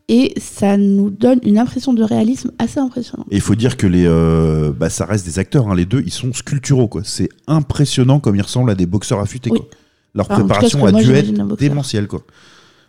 et 0.09 0.33
ça 0.41 0.79
nous 0.79 1.11
donne 1.11 1.41
une 1.43 1.59
impression 1.59 1.93
de 1.93 2.03
réalisme 2.03 2.51
assez 2.59 2.79
impressionnante. 2.81 3.27
Et 3.31 3.35
il 3.37 3.43
faut 3.43 3.57
dire 3.57 3.77
que 3.77 3.87
les, 3.87 4.07
euh, 4.07 4.73
bah, 4.73 4.88
ça 4.88 5.05
reste 5.05 5.27
des 5.27 5.38
acteurs, 5.38 5.69
hein, 5.69 5.75
les 5.75 5.85
deux, 5.87 6.03
ils 6.07 6.12
sont 6.12 6.33
sculpturaux. 6.33 6.88
C'est 7.05 7.29
impressionnant 7.47 8.21
comme 8.21 8.37
ils 8.37 8.43
ressemblent 8.43 8.71
à 8.71 8.75
des 8.75 8.87
boxeurs 8.87 9.21
affûtés, 9.21 9.51
Oui. 9.51 9.59
quoi. 9.59 9.69
Leur 10.14 10.29
cas, 10.29 10.35
préparation 10.37 10.81
que 10.81 10.87
a 10.87 10.92
dû 10.92 11.12
être 11.12 11.57
démentielle, 11.57 12.07
quoi. 12.07 12.23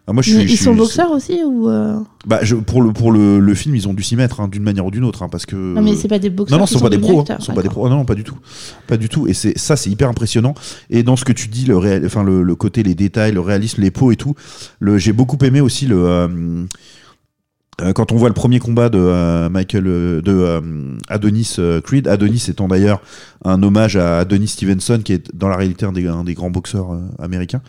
Ah, 0.08 0.14
moi, 0.14 0.24
je 0.24 0.32
suis, 0.32 0.48
je 0.48 0.54
ils 0.54 0.58
sont 0.58 0.74
boxeurs 0.74 1.12
aussi 1.12 1.40
ou 1.46 1.70
euh, 1.70 2.00
Bah, 2.26 2.40
je, 2.42 2.56
pour 2.56 2.82
le, 2.82 2.92
pour 2.92 3.12
le, 3.12 3.40
le 3.40 3.54
film, 3.54 3.76
ils 3.76 3.88
ont 3.88 3.94
dû 3.94 4.02
s'y 4.02 4.16
mettre, 4.16 4.40
hein, 4.42 4.48
d'une 4.48 4.64
manière 4.64 4.84
ou 4.84 4.90
d'une 4.90 5.04
autre, 5.04 5.22
hein, 5.22 5.30
parce 5.30 5.46
que. 5.46 5.56
Non, 5.56 5.84
mais 5.84 5.96
c'est 5.96 6.08
pas 6.08 6.18
des 6.18 6.32
boxeurs 6.32 6.58
Non, 6.58 6.64
non, 6.64 6.66
ce 6.66 6.74
sont 6.74 6.80
pas 6.80 6.90
des 6.90 6.98
pros, 6.98 7.20
hein. 7.20 7.22
acteurs, 7.22 7.44
sont 7.44 7.54
pas 7.54 7.62
des 7.62 7.70
pros. 7.70 7.88
Non, 7.88 7.98
non, 7.98 8.06
pas 8.06 8.16
du 8.16 8.24
tout. 8.24 8.38
Pas 8.88 8.98
du 8.98 9.08
tout. 9.08 9.28
Et 9.28 9.36
c'est, 9.36 9.56
ça, 9.56 9.76
c'est 9.76 9.92
hyper 9.92 10.10
impressionnant. 10.10 10.56
Et 10.90 11.04
dans 11.04 11.16
ce 11.16 11.26
que 11.26 11.32
tu 11.32 11.48
dis, 11.48 11.66
le 11.66 11.78
réel, 11.78 12.04
enfin, 12.08 12.24
le, 12.24 12.42
le 12.42 12.56
côté, 12.56 12.82
les 12.82 12.96
détails, 12.96 13.34
le 13.34 13.40
réalisme, 13.40 13.84
les 13.84 13.92
peaux 13.92 14.12
et 14.12 14.16
tout, 14.16 14.34
le, 14.80 14.98
j'ai 14.98 15.14
beaucoup 15.14 15.38
aimé 15.46 15.62
aussi 15.62 15.86
le, 15.86 16.04
euh, 16.04 16.66
quand 17.96 18.12
on 18.12 18.16
voit 18.16 18.30
le 18.30 18.34
premier 18.34 18.60
combat 18.60 18.90
de 18.90 18.98
euh, 19.00 19.50
Michael, 19.50 19.88
euh, 19.88 20.22
de 20.22 20.32
euh, 20.32 20.62
Adonis 21.08 21.56
euh, 21.60 21.82
Creed, 21.82 22.08
Adonis 22.08 22.46
étant 22.50 22.68
d'ailleurs 22.68 23.02
un 23.46 23.62
hommage 23.64 23.96
à 23.98 24.20
Adonis 24.20 24.48
Stevenson, 24.50 25.00
qui 25.04 25.14
est 25.14 25.36
dans 25.36 25.48
la 25.50 25.56
réalité 25.58 25.86
un 25.86 25.92
des, 25.92 26.08
un 26.08 26.24
des 26.24 26.34
grands 26.34 26.50
boxeurs 26.52 26.92
euh, 26.94 27.00
américains. 27.24 27.62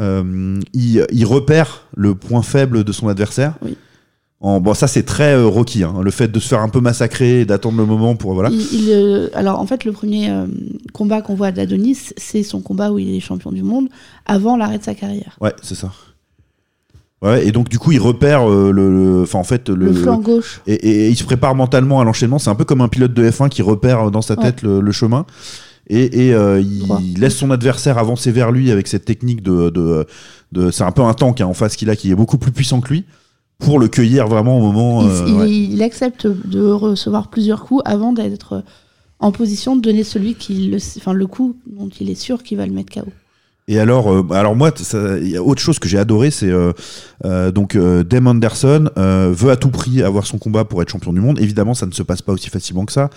Euh, 0.00 0.58
il, 0.72 1.06
il 1.12 1.24
repère 1.26 1.82
le 1.96 2.14
point 2.14 2.42
faible 2.42 2.84
de 2.84 2.92
son 2.92 3.08
adversaire. 3.08 3.54
Oui. 3.62 3.76
En, 4.42 4.58
bon, 4.58 4.72
ça 4.72 4.86
c'est 4.86 5.02
très 5.02 5.34
euh, 5.34 5.46
Rocky, 5.46 5.82
hein, 5.84 5.96
le 6.02 6.10
fait 6.10 6.28
de 6.28 6.40
se 6.40 6.48
faire 6.48 6.60
un 6.62 6.70
peu 6.70 6.80
massacrer, 6.80 7.40
et 7.40 7.44
d'attendre 7.44 7.76
le 7.76 7.84
moment 7.84 8.16
pour 8.16 8.32
voilà. 8.32 8.48
Il- 8.48 8.84
il, 8.84 8.90
euh, 8.90 9.28
alors 9.34 9.60
en 9.60 9.66
fait, 9.66 9.84
le 9.84 9.92
premier 9.92 10.30
euh, 10.30 10.46
combat 10.94 11.20
qu'on 11.20 11.34
voit 11.34 11.52
d'Adonis, 11.52 12.14
c'est 12.16 12.42
son 12.42 12.62
combat 12.62 12.90
où 12.90 12.98
il 12.98 13.14
est 13.14 13.20
champion 13.20 13.52
du 13.52 13.62
monde 13.62 13.88
avant 14.24 14.56
l'arrêt 14.56 14.78
de 14.78 14.84
sa 14.84 14.94
carrière. 14.94 15.36
Ouais, 15.42 15.52
c'est 15.62 15.74
ça. 15.74 15.92
Ouais, 17.22 17.46
et 17.46 17.52
donc 17.52 17.68
du 17.68 17.78
coup 17.78 17.92
il 17.92 18.00
repère 18.00 18.50
euh, 18.50 18.70
le, 18.72 19.22
enfin 19.24 19.38
en 19.40 19.44
fait 19.44 19.68
le, 19.68 19.86
Le, 19.86 19.92
flanc 19.92 20.18
gauche. 20.20 20.62
et, 20.66 20.72
et- 20.74 21.06
et 21.06 21.08
il 21.10 21.16
se 21.16 21.24
prépare 21.24 21.54
mentalement 21.54 22.00
à 22.00 22.04
l'enchaînement. 22.04 22.38
C'est 22.38 22.48
un 22.48 22.54
peu 22.54 22.64
comme 22.64 22.80
un 22.80 22.88
pilote 22.88 23.12
de 23.12 23.28
F1 23.30 23.50
qui 23.50 23.60
repère 23.60 24.10
dans 24.10 24.22
sa 24.22 24.34
Ouais. 24.38 24.44
tête 24.44 24.62
le, 24.62 24.80
le 24.80 24.92
chemin. 24.92 25.26
Et, 25.92 26.28
et, 26.28 26.34
euh, 26.34 26.62
il 26.62 27.20
laisse 27.20 27.36
son 27.36 27.50
adversaire 27.50 27.98
avancer 27.98 28.30
vers 28.32 28.52
lui 28.52 28.70
avec 28.70 28.86
cette 28.86 29.04
technique 29.04 29.42
de. 29.42 29.68
de, 29.70 30.06
de- 30.52 30.70
c'est 30.70 30.84
un 30.84 30.92
peu 30.92 31.02
un 31.02 31.12
tank 31.14 31.40
hein, 31.42 31.46
en 31.46 31.52
face 31.54 31.76
qu'il 31.76 31.90
a 31.90 31.96
qui 31.96 32.10
est 32.10 32.14
beaucoup 32.14 32.38
plus 32.38 32.52
puissant 32.52 32.80
que 32.80 32.88
lui 32.88 33.04
pour 33.58 33.78
le 33.78 33.88
cueillir 33.88 34.26
vraiment 34.26 34.56
au 34.58 34.62
moment. 34.62 35.02
Il, 35.02 35.08
euh, 35.10 35.24
il- 35.26 35.34
ouais. 35.34 35.50
il 35.50 35.82
accepte 35.82 36.26
de 36.26 36.62
recevoir 36.70 37.28
plusieurs 37.28 37.64
coups 37.64 37.82
avant 37.84 38.12
d'être 38.14 38.64
en 39.18 39.32
position 39.32 39.76
de 39.76 39.82
donner 39.82 40.04
celui 40.04 40.34
qui 40.36 40.68
le, 40.68 40.78
enfin 40.96 41.12
le 41.12 41.26
coup 41.26 41.56
dont 41.66 41.90
il 42.00 42.08
est 42.08 42.14
sûr 42.14 42.42
qu'il 42.42 42.56
va 42.56 42.64
le 42.66 42.72
mettre 42.72 42.94
KO. 42.94 43.06
Et 43.70 43.78
alors, 43.78 44.12
euh, 44.12 44.26
alors 44.32 44.56
moi, 44.56 44.72
il 45.22 45.28
y 45.28 45.36
a 45.36 45.42
autre 45.44 45.62
chose 45.62 45.78
que 45.78 45.88
j'ai 45.88 45.96
adoré, 45.96 46.32
c'est 46.32 46.50
euh, 46.50 46.72
euh, 47.24 47.52
donc 47.52 47.76
euh, 47.76 48.02
Dame 48.02 48.26
Anderson 48.26 48.90
euh, 48.98 49.30
veut 49.32 49.52
à 49.52 49.56
tout 49.56 49.70
prix 49.70 50.02
avoir 50.02 50.26
son 50.26 50.38
combat 50.38 50.64
pour 50.64 50.82
être 50.82 50.90
champion 50.90 51.12
du 51.12 51.20
monde. 51.20 51.38
Évidemment, 51.40 51.74
ça 51.74 51.86
ne 51.86 51.92
se 51.92 52.02
passe 52.02 52.20
pas 52.20 52.32
aussi 52.32 52.50
facilement 52.50 52.84
que 52.84 52.90
ça. 52.92 53.10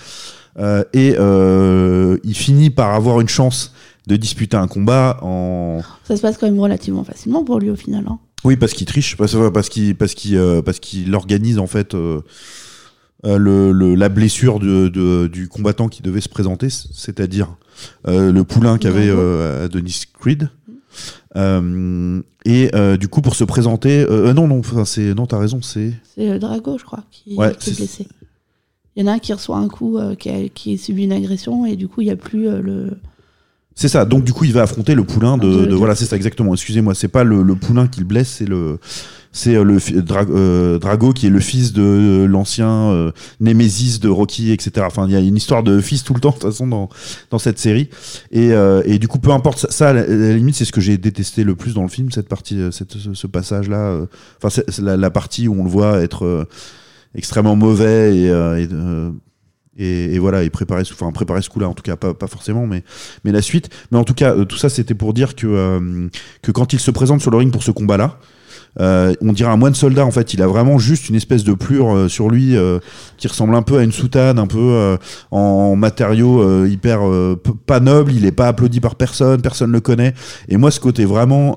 Et 0.93 1.15
il 1.17 2.35
finit 2.35 2.69
par 2.69 2.93
avoir 2.93 3.19
une 3.19 3.29
chance 3.29 3.73
de 4.05 4.15
disputer 4.15 4.55
un 4.55 4.67
combat 4.67 5.17
en 5.23 5.81
Ça 6.03 6.15
se 6.15 6.21
passe 6.21 6.37
quand 6.37 6.45
même 6.45 6.59
relativement 6.59 7.03
facilement 7.03 7.43
pour 7.43 7.57
lui 7.59 7.71
au 7.71 7.75
final. 7.75 8.03
hein. 8.07 8.19
oui 8.43 8.55
parce 8.55 8.73
qu'il 8.73 8.85
triche 8.85 9.17
parce, 9.17 9.35
parce 9.51 9.69
qu'il 9.69 9.95
parce 9.95 10.13
qu'il 10.13 10.61
parce 10.63 10.79
qu'il 10.79 11.15
organise 11.15 11.57
en 11.57 11.67
fait 11.67 11.95
euh, 13.25 13.37
le, 13.37 13.71
le- 13.71 13.95
la 13.95 14.09
blessure 14.09 14.59
de, 14.59 14.87
de- 14.89 15.27
du 15.27 15.47
combattant 15.47 15.87
qui 15.87 16.01
devait 16.01 16.21
se 16.21 16.29
présenter 16.29 16.67
c'est-à-dire 16.69 17.55
euh, 18.07 18.31
le 18.31 18.43
poulain 18.43 18.77
qu'avait 18.77 19.09
euh, 19.09 19.65
Adonis 19.65 20.03
Creed 20.19 20.49
Euh, 21.35 22.21
et 22.45 22.69
du 22.99 23.07
coup 23.07 23.21
pour 23.21 23.35
se 23.35 23.43
présenter 23.43 24.05
non 24.35 24.47
non 24.47 24.61
c'est 24.85 25.13
non 25.15 25.25
t'as 25.25 25.39
raison 25.39 25.61
c'est 25.61 25.93
C'est 26.15 26.37
Drago, 26.37 26.77
je 26.77 26.83
crois, 26.83 27.03
qui, 27.11 27.35
Ouais, 27.35 27.55
qui 27.59 27.71
est 27.71 27.75
blessé. 27.77 28.07
Il 28.95 29.01
y 29.03 29.09
en 29.09 29.11
a 29.11 29.15
un 29.15 29.19
qui 29.19 29.33
reçoit 29.33 29.57
un 29.57 29.67
coup, 29.69 29.97
qui, 30.19 30.29
a, 30.29 30.47
qui 30.49 30.77
subit 30.77 31.05
une 31.05 31.13
agression 31.13 31.65
et 31.65 31.75
du 31.75 31.87
coup 31.87 32.01
il 32.01 32.05
n'y 32.05 32.11
a 32.11 32.15
plus 32.15 32.43
le. 32.61 32.91
C'est 33.73 33.87
ça. 33.87 34.05
Donc 34.05 34.23
du 34.23 34.33
coup, 34.33 34.43
il 34.45 34.53
va 34.53 34.61
affronter 34.61 34.93
le 34.93 35.03
poulain 35.03 35.35
de, 35.39 35.49
De- 35.49 35.59
de- 35.61 35.65
de- 35.65 35.73
voilà, 35.73 35.95
c'est 35.95 36.05
ça 36.05 36.15
exactement. 36.15 36.53
Excusez-moi, 36.53 36.93
c'est 36.93 37.07
pas 37.07 37.23
le, 37.23 37.41
le 37.41 37.55
poulain 37.55 37.87
qui 37.87 38.01
le 38.01 38.05
blesse, 38.05 38.29
c'est 38.29 38.45
le 38.45 38.77
c'est 39.33 39.55
euh, 39.55 39.63
le 39.63 39.77
euh, 40.29 40.79
Drago 40.79 41.11
qui 41.11 41.27
est 41.27 41.29
le 41.29 41.39
fils 41.39 41.73
de 41.73 42.25
l'ancien 42.29 42.91
euh, 42.91 43.11
Némésis 43.41 43.99
de 43.99 44.07
Rocky, 44.07 44.51
etc. 44.51 44.85
Enfin, 44.87 45.05
il 45.07 45.13
y 45.13 45.15
a 45.15 45.19
une 45.19 45.35
histoire 45.35 45.63
de 45.63 45.81
fils 45.81 46.03
tout 46.03 46.13
le 46.13 46.21
temps 46.21 46.29
de 46.29 46.35
toute 46.35 46.43
façon 46.43 46.67
dans 46.67 46.87
dans 47.31 47.39
cette 47.39 47.59
série. 47.59 47.89
Et, 48.31 48.51
et 48.85 48.99
du 48.99 49.07
coup, 49.07 49.19
peu 49.19 49.31
importe 49.31 49.59
ça, 49.59 49.71
ça, 49.71 49.89
à 49.89 49.93
la, 49.93 50.33
limite, 50.33 50.55
c'est 50.55 50.65
ce 50.65 50.71
que 50.71 50.81
j'ai 50.81 50.97
détesté 50.97 51.43
le 51.43 51.55
plus 51.55 51.73
dans 51.73 51.83
le 51.83 51.89
film, 51.89 52.11
cette 52.11 52.29
partie, 52.29 52.59
cette, 52.71 52.93
ce, 52.97 53.27
passage-là. 53.27 54.05
Enfin, 54.41 54.61
la, 54.79 54.95
la 54.95 55.09
partie 55.09 55.47
où 55.47 55.59
on 55.59 55.63
le 55.63 55.69
voit 55.69 56.01
être 56.01 56.47
extrêmement 57.15 57.55
mauvais 57.55 58.15
et, 58.15 58.67
et, 59.77 60.13
et, 60.13 60.19
voilà, 60.19 60.43
et 60.43 60.49
préparer, 60.49 60.83
enfin 60.91 61.11
préparer 61.11 61.41
ce 61.41 61.49
coup-là, 61.49 61.67
en 61.67 61.73
tout 61.73 61.81
cas 61.81 61.95
pas, 61.95 62.13
pas 62.13 62.27
forcément, 62.27 62.67
mais 62.67 62.83
mais 63.23 63.31
la 63.31 63.41
suite. 63.41 63.69
Mais 63.91 63.97
en 63.97 64.03
tout 64.03 64.13
cas, 64.13 64.45
tout 64.45 64.57
ça, 64.57 64.69
c'était 64.69 64.93
pour 64.93 65.13
dire 65.13 65.35
que, 65.35 65.47
euh, 65.47 66.07
que 66.41 66.51
quand 66.51 66.73
il 66.73 66.79
se 66.79 66.91
présente 66.91 67.21
sur 67.21 67.31
le 67.31 67.37
ring 67.37 67.51
pour 67.51 67.63
ce 67.63 67.71
combat-là, 67.71 68.19
euh, 68.79 69.13
on 69.21 69.33
dirait 69.33 69.51
un 69.51 69.57
moine 69.57 69.75
soldat 69.75 70.05
en 70.05 70.11
fait. 70.11 70.33
Il 70.33 70.41
a 70.41 70.47
vraiment 70.47 70.79
juste 70.79 71.09
une 71.09 71.15
espèce 71.15 71.43
de 71.43 71.53
plure 71.53 71.93
euh, 71.95 72.07
sur 72.07 72.29
lui 72.29 72.55
euh, 72.57 72.79
qui 73.17 73.27
ressemble 73.27 73.53
un 73.55 73.61
peu 73.61 73.77
à 73.77 73.83
une 73.83 73.91
soutane, 73.91 74.39
un 74.39 74.47
peu 74.47 74.97
en 75.31 75.75
matériaux 75.75 76.65
hyper 76.65 77.01
pas 77.65 77.79
noble. 77.79 78.11
Il 78.13 78.25
est 78.25 78.31
pas 78.31 78.47
applaudi 78.47 78.79
par 78.79 78.95
personne, 78.95 79.41
personne 79.41 79.71
le 79.71 79.79
connaît. 79.79 80.13
Et 80.49 80.57
moi, 80.57 80.71
ce 80.71 80.79
côté 80.79 81.05
vraiment 81.05 81.55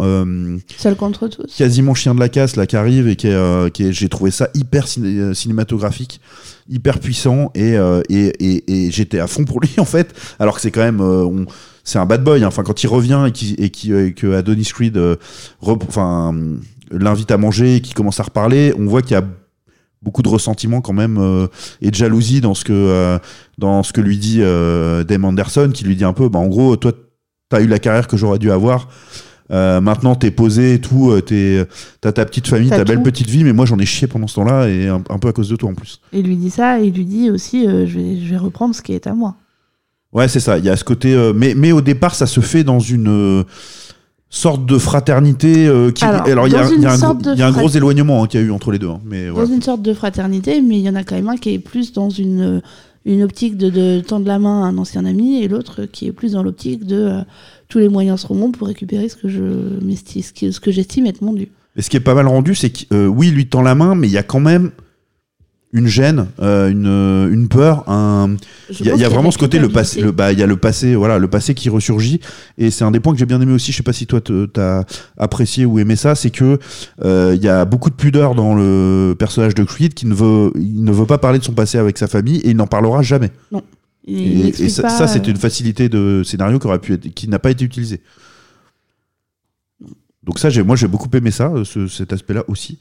Seul 0.77 0.97
contre 0.97 1.29
tous. 1.29 1.55
quasiment 1.57 1.95
chien 1.95 2.15
de 2.15 2.21
la 2.21 2.29
casse 2.29 2.57
là 2.57 2.67
qui 2.67 2.77
arrive 2.77 3.09
et 3.09 3.17
qui 3.17 3.29
est, 3.29 3.71
qui 3.73 3.85
est- 3.85 3.93
j'ai 3.93 4.09
trouvé 4.09 4.31
ça 4.31 4.49
hyper 4.55 4.87
ciné- 4.87 5.35
cinématographique 5.35 6.21
hyper 6.69 6.99
puissant 6.99 7.53
et, 7.55 7.77
euh, 7.77 8.03
et, 8.09 8.27
et, 8.45 8.87
et 8.87 8.91
j'étais 8.91 9.21
à 9.21 9.29
fond 9.29 9.45
pour 9.45 9.61
lui 9.61 9.71
en 9.79 9.85
fait 9.85 10.13
alors 10.41 10.57
que 10.57 10.61
c'est 10.61 10.73
quand 10.73 10.81
même 10.83 11.01
euh, 11.01 11.45
c'est 11.85 11.99
un 12.01 12.07
bad 12.07 12.25
boy 12.25 12.43
hein. 12.43 12.49
enfin 12.49 12.65
quand 12.65 12.83
il 12.83 12.89
revient 12.89 13.23
et, 13.29 13.31
qui, 13.31 13.55
et, 13.59 13.71
qui, 13.71 13.93
euh, 13.93 14.11
que 14.11 14.33
Adonis 14.35 14.65
Creed 14.75 15.01
enfin 15.63 16.35
euh, 16.35 16.57
l'invite 16.91 17.31
à 17.31 17.39
manger 17.39 17.77
et 17.77 17.81
qui 17.81 17.95
commence 17.95 18.21
à 18.21 18.25
reparler 18.25 18.73
on 18.79 18.87
voit 18.87 19.03
qu'il 19.03 19.13
y 19.13 19.17
a 19.17 19.25
beaucoup 20.03 20.23
de 20.23 20.29
ressentiment 20.29 20.81
quand 20.81 20.93
même 20.93 21.19
euh, 21.19 21.49
et 21.81 21.91
de 21.91 21.95
jalousie 21.95 22.41
dans 22.41 22.55
ce 22.55 22.65
que 22.65 22.73
euh, 22.73 23.19
dans 23.59 23.83
ce 23.83 23.93
que 23.93 24.01
lui 24.01 24.19
dit 24.19 24.39
euh, 24.41 25.05
Dame 25.05 25.25
Anderson 25.25 25.71
qui 25.73 25.85
lui 25.85 25.97
dit 25.97 26.05
un 26.05 26.13
peu 26.13 26.29
bah 26.29 26.39
en 26.39 26.47
gros 26.47 26.77
toi 26.77 26.93
t'as 27.49 27.61
eu 27.61 27.67
la 27.67 27.79
carrière 27.79 28.07
que 28.07 28.17
j'aurais 28.17 28.39
dû 28.39 28.51
avoir 28.51 28.89
euh, 29.51 29.81
maintenant 29.81 30.17
t'es 30.17 30.33
posé 30.33 30.75
et 30.75 30.81
tout, 30.81 31.13
t'as 32.01 32.11
ta 32.13 32.25
petite 32.25 32.49
famille, 32.49 32.69
ta 32.69 32.83
belle 32.83 33.05
petite 33.05 33.29
vie, 33.29 33.45
mais 33.45 33.53
moi 33.53 33.65
j'en 33.65 33.79
ai 33.79 33.87
chié 33.87 34.09
pendant 34.09 34.27
ce 34.27 34.35
temps-là 34.35 34.67
et 34.67 34.89
un, 34.89 35.05
un 35.09 35.19
peu 35.21 35.29
à 35.29 35.33
cause 35.33 35.49
de 35.49 35.55
toi 35.55 35.71
en 35.71 35.75
plus. 35.75 36.01
Il 36.13 36.27
lui 36.27 36.35
dit 36.35 36.51
ça 36.51 36.81
et 36.81 36.87
il 36.87 36.95
lui 36.95 37.05
dit 37.05 37.31
aussi 37.31 37.65
je, 37.65 37.97
vais, 37.97 38.19
je 38.19 38.29
vais 38.29 38.39
reprendre 38.39 38.75
ce 38.75 38.83
qui 38.83 38.93
est 38.93 39.07
à 39.07 39.15
moi. 39.15 39.37
Ouais, 40.13 40.27
c'est 40.27 40.41
ça. 40.41 40.59
Il 40.59 40.65
y 40.65 40.69
a 40.69 40.77
ce 40.77 40.83
côté, 40.83 41.17
mais 41.37 41.55
mais 41.55 41.71
au 41.71 41.81
départ 41.81 42.17
ça 42.17 42.27
se 42.27 42.41
fait 42.41 42.65
dans 42.65 42.81
une 42.81 43.45
sorte 44.29 44.67
de 44.67 44.77
fraternité 44.79 45.67
euh, 45.67 45.91
qui 45.93 46.05
Alors, 46.05 46.49
il 46.49 46.53
y 46.53 46.57
a, 46.57 46.69
y 46.69 46.87
un, 46.87 46.99
gros- 46.99 47.15
de 47.15 47.33
il 47.33 47.39
y 47.39 47.43
a 47.43 47.47
un 47.47 47.53
frat- 47.53 47.61
gros 47.63 47.69
éloignement 47.71 48.23
hein, 48.25 48.27
qu'il 48.27 48.41
y 48.41 48.43
a 48.43 48.47
eu 48.47 48.51
entre 48.51 48.73
les 48.73 48.79
deux 48.79 48.89
hein, 48.89 49.01
mais 49.05 49.29
dans 49.29 49.35
voilà. 49.35 49.55
une 49.55 49.63
sorte 49.63 49.83
de 49.83 49.95
fraternité, 49.95 50.61
mais 50.61 50.79
il 50.79 50.83
y 50.83 50.89
en 50.91 50.95
a 50.97 51.05
quand 51.05 51.15
même 51.15 51.29
un 51.29 51.37
qui 51.37 51.51
est 51.51 51.59
plus 51.59 51.93
dans 51.93 52.11
une, 52.11 52.61
une 53.05 53.23
optique 53.23 53.57
de, 53.57 53.71
de 53.71 54.01
tendre 54.01 54.27
la 54.27 54.39
main 54.39 54.65
à 54.65 54.67
un 54.67 54.79
ancien 54.79 55.05
ami 55.05 55.43
et 55.43 55.49
l'autre 55.49 55.85
qui 55.85 56.07
est 56.09 56.13
plus 56.13 56.33
dans 56.33 56.43
l'optique 56.43 56.85
de 56.85 56.97
euh, 56.97 57.21
tous 57.69 57.79
les 57.79 57.89
moyens 57.89 58.21
seront 58.21 58.35
bons 58.37 58.51
pour 58.51 58.67
récupérer 58.67 59.09
ce 59.09 59.17
que 59.17 59.29
je 59.29 59.43
ce 60.51 60.61
que 60.61 60.71
j'estime 60.71 61.07
être 61.07 61.23
mon 61.23 61.33
dû. 61.33 61.49
Et 61.77 61.83
ce 61.83 61.91
qui 61.91 61.97
est 61.97 62.01
pas 62.01 62.15
mal 62.15 62.27
rendu, 62.27 62.55
c'est 62.55 62.71
que 62.71 62.85
euh, 62.95 63.07
oui, 63.07 63.29
il 63.29 63.35
lui 63.35 63.47
tend 63.49 63.63
la 63.63 63.75
main, 63.75 63.95
mais 63.95 64.09
il 64.09 64.13
y 64.13 64.19
a 64.19 64.23
quand 64.23 64.41
même 64.41 64.71
une 65.73 65.87
gêne, 65.89 66.27
euh, 66.41 66.71
une, 66.71 66.87
euh, 66.87 67.33
une 67.33 67.49
peur, 67.49 67.89
un. 67.89 68.37
Il 68.71 68.87
y 68.87 68.89
a, 68.89 68.93
pense 68.93 68.99
il 68.99 69.03
y 69.03 69.05
a 69.05 69.09
vraiment 69.09 69.31
ce 69.31 69.39
côté, 69.39 69.59
le 69.59 69.69
passé, 69.69 70.01
le, 70.01 70.13
bah, 70.13 70.33
il 70.33 70.39
y 70.39 70.43
a 70.43 70.47
le 70.47 70.57
passé, 70.57 70.95
voilà, 70.95 71.19
le 71.19 71.29
passé 71.29 71.55
qui 71.55 71.69
ressurgit, 71.69 72.21
et 72.57 72.71
c'est 72.71 72.85
un 72.85 72.91
des 72.91 73.01
points 73.01 73.13
que 73.13 73.19
j'ai 73.19 73.27
bien 73.27 73.41
aimé 73.41 73.53
aussi. 73.53 73.73
Je 73.73 73.77
sais 73.77 73.83
pas 73.83 73.93
si 73.93 74.07
toi 74.07 74.21
t'as 74.21 74.85
apprécié 75.19 75.67
ou 75.67 75.79
aimé 75.79 75.97
ça, 75.97 76.15
c'est 76.15 76.31
que 76.31 76.59
euh, 77.05 77.35
il 77.37 77.43
y 77.43 77.49
a 77.49 77.65
beaucoup 77.65 77.91
de 77.91 77.95
pudeur 77.95 78.35
dans 78.35 78.55
le 78.55 79.15
personnage 79.19 79.55
de 79.55 79.65
Creed 79.65 79.95
qui 79.95 80.07
ne 80.07 80.15
veut, 80.15 80.53
il 80.57 80.85
ne 80.85 80.93
veut 80.93 81.07
pas 81.07 81.19
parler 81.19 81.39
de 81.39 81.45
son 81.45 81.53
passé 81.53 81.79
avec 81.79 81.99
sa 81.99 82.07
famille 82.07 82.39
et 82.39 82.51
il 82.51 82.57
n'en 82.57 82.67
parlera 82.67 83.03
jamais. 83.03 83.31
Il 84.07 84.47
Et, 84.49 84.69
ça, 84.69 84.89
ça, 84.89 85.09
c'est 85.09 85.27
euh, 85.27 85.31
une 85.31 85.37
facilité 85.37 85.89
de 85.89 86.23
scénario 86.25 86.61
qui 86.61 86.67
aurait 86.69 86.79
pu 86.79 86.95
être, 86.95 87.09
qui 87.09 87.29
n'a 87.29 87.41
pas 87.41 87.51
été 87.51 87.65
utilisée. 87.65 88.01
Donc 90.27 90.39
ça, 90.41 90.49
moi, 90.65 90.75
j'ai 90.77 90.89
beaucoup 90.89 91.09
aimé 91.15 91.31
ça, 91.31 91.53
euh, 91.55 91.65
ce- 91.65 91.87
cet 91.87 92.13
aspect-là 92.13 92.43
aussi. 92.49 92.79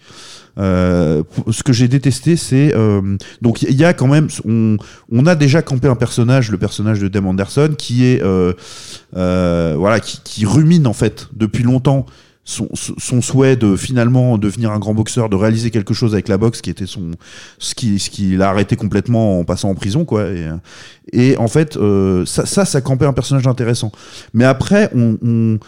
Euh, 0.58 1.24
ce 1.52 1.62
que 1.64 1.74
j'ai 1.74 1.88
détesté, 1.88 2.36
c'est 2.38 2.74
euh, 2.76 3.18
donc 3.42 3.62
il 3.62 3.76
y 3.76 3.86
a 3.86 3.94
quand 3.94 4.08
même, 4.08 4.28
on, 4.46 4.78
on 5.12 5.26
a 5.28 5.36
déjà 5.36 5.62
campé 5.62 5.88
un 5.88 5.96
personnage, 5.96 6.50
le 6.50 6.58
personnage 6.58 7.00
de 7.00 7.08
Dame 7.08 7.28
Anderson, 7.28 7.76
qui 7.78 8.06
est 8.06 8.24
euh, 8.24 8.54
euh, 9.16 9.76
voilà, 9.78 10.00
qui, 10.00 10.20
qui 10.24 10.46
rumine 10.46 10.88
en 10.88 10.94
fait 10.94 11.28
depuis 11.34 11.64
longtemps 11.64 12.06
son, 12.48 12.70
son 12.76 13.22
souhait 13.22 13.56
de 13.56 13.76
finalement 13.76 14.38
devenir 14.38 14.72
un 14.72 14.78
grand 14.80 14.94
boxeur, 14.94 15.30
de 15.30 15.36
réaliser 15.36 15.72
quelque 15.72 15.94
chose 15.94 16.14
avec 16.14 16.28
la 16.28 16.38
boxe, 16.38 16.62
qui 16.62 16.70
était 16.70 16.86
son 16.86 17.12
ce 17.58 17.74
qui 17.76 18.00
ce 18.00 18.10
qu'il 18.10 18.42
a 18.42 18.50
arrêté 18.50 18.76
complètement 18.76 19.40
en 19.40 19.44
passant 19.44 19.70
en 19.70 19.76
prison 19.76 20.06
quoi. 20.06 20.28
Et, 20.28 20.48
et 21.12 21.38
en 21.38 21.48
fait, 21.48 21.76
euh, 21.76 22.26
ça, 22.26 22.46
ça, 22.46 22.66
ça 22.66 22.82
campait 22.82 23.06
un 23.06 23.14
personnage 23.14 23.48
intéressant. 23.48 23.92
Mais 24.34 24.46
après, 24.46 24.90
on, 24.96 25.18
on, 25.24 25.60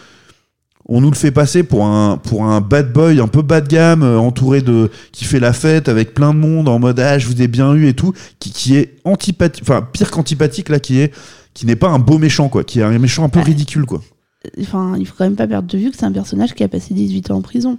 on 0.88 1.00
nous 1.00 1.10
le 1.10 1.16
fait 1.16 1.30
passer 1.30 1.62
pour 1.62 1.84
un, 1.84 2.16
pour 2.16 2.44
un 2.44 2.60
bad 2.60 2.92
boy 2.92 3.20
un 3.20 3.28
peu 3.28 3.42
bas 3.42 3.60
de 3.60 3.68
gamme, 3.68 4.02
euh, 4.02 4.18
entouré 4.18 4.62
de. 4.62 4.90
qui 5.12 5.24
fait 5.24 5.40
la 5.40 5.52
fête 5.52 5.88
avec 5.88 6.14
plein 6.14 6.32
de 6.32 6.38
monde 6.38 6.68
en 6.68 6.78
mode 6.78 6.98
ah, 7.00 7.18
je 7.18 7.26
vous 7.26 7.40
ai 7.42 7.48
bien 7.48 7.74
eu 7.74 7.86
et 7.88 7.94
tout, 7.94 8.14
qui, 8.38 8.52
qui 8.52 8.76
est 8.76 8.96
antipathique, 9.04 9.62
enfin 9.62 9.86
pire 9.92 10.10
qu'antipathique 10.10 10.68
là, 10.70 10.80
qui 10.80 10.98
est. 11.00 11.12
qui 11.54 11.66
n'est 11.66 11.76
pas 11.76 11.88
un 11.88 11.98
beau 11.98 12.18
méchant 12.18 12.48
quoi, 12.48 12.64
qui 12.64 12.80
est 12.80 12.82
un 12.82 12.98
méchant 12.98 13.24
un 13.24 13.28
peu 13.28 13.40
Ouais. 13.40 13.44
ridicule 13.44 13.84
quoi. 13.84 14.02
Enfin, 14.60 14.94
il 14.98 15.06
faut 15.06 15.14
quand 15.18 15.24
même 15.24 15.36
pas 15.36 15.46
perdre 15.46 15.68
de 15.68 15.76
vue 15.76 15.90
que 15.90 15.96
c'est 15.96 16.06
un 16.06 16.12
personnage 16.12 16.54
qui 16.54 16.62
a 16.62 16.68
passé 16.68 16.94
18 16.94 17.32
ans 17.32 17.36
en 17.38 17.42
prison. 17.42 17.78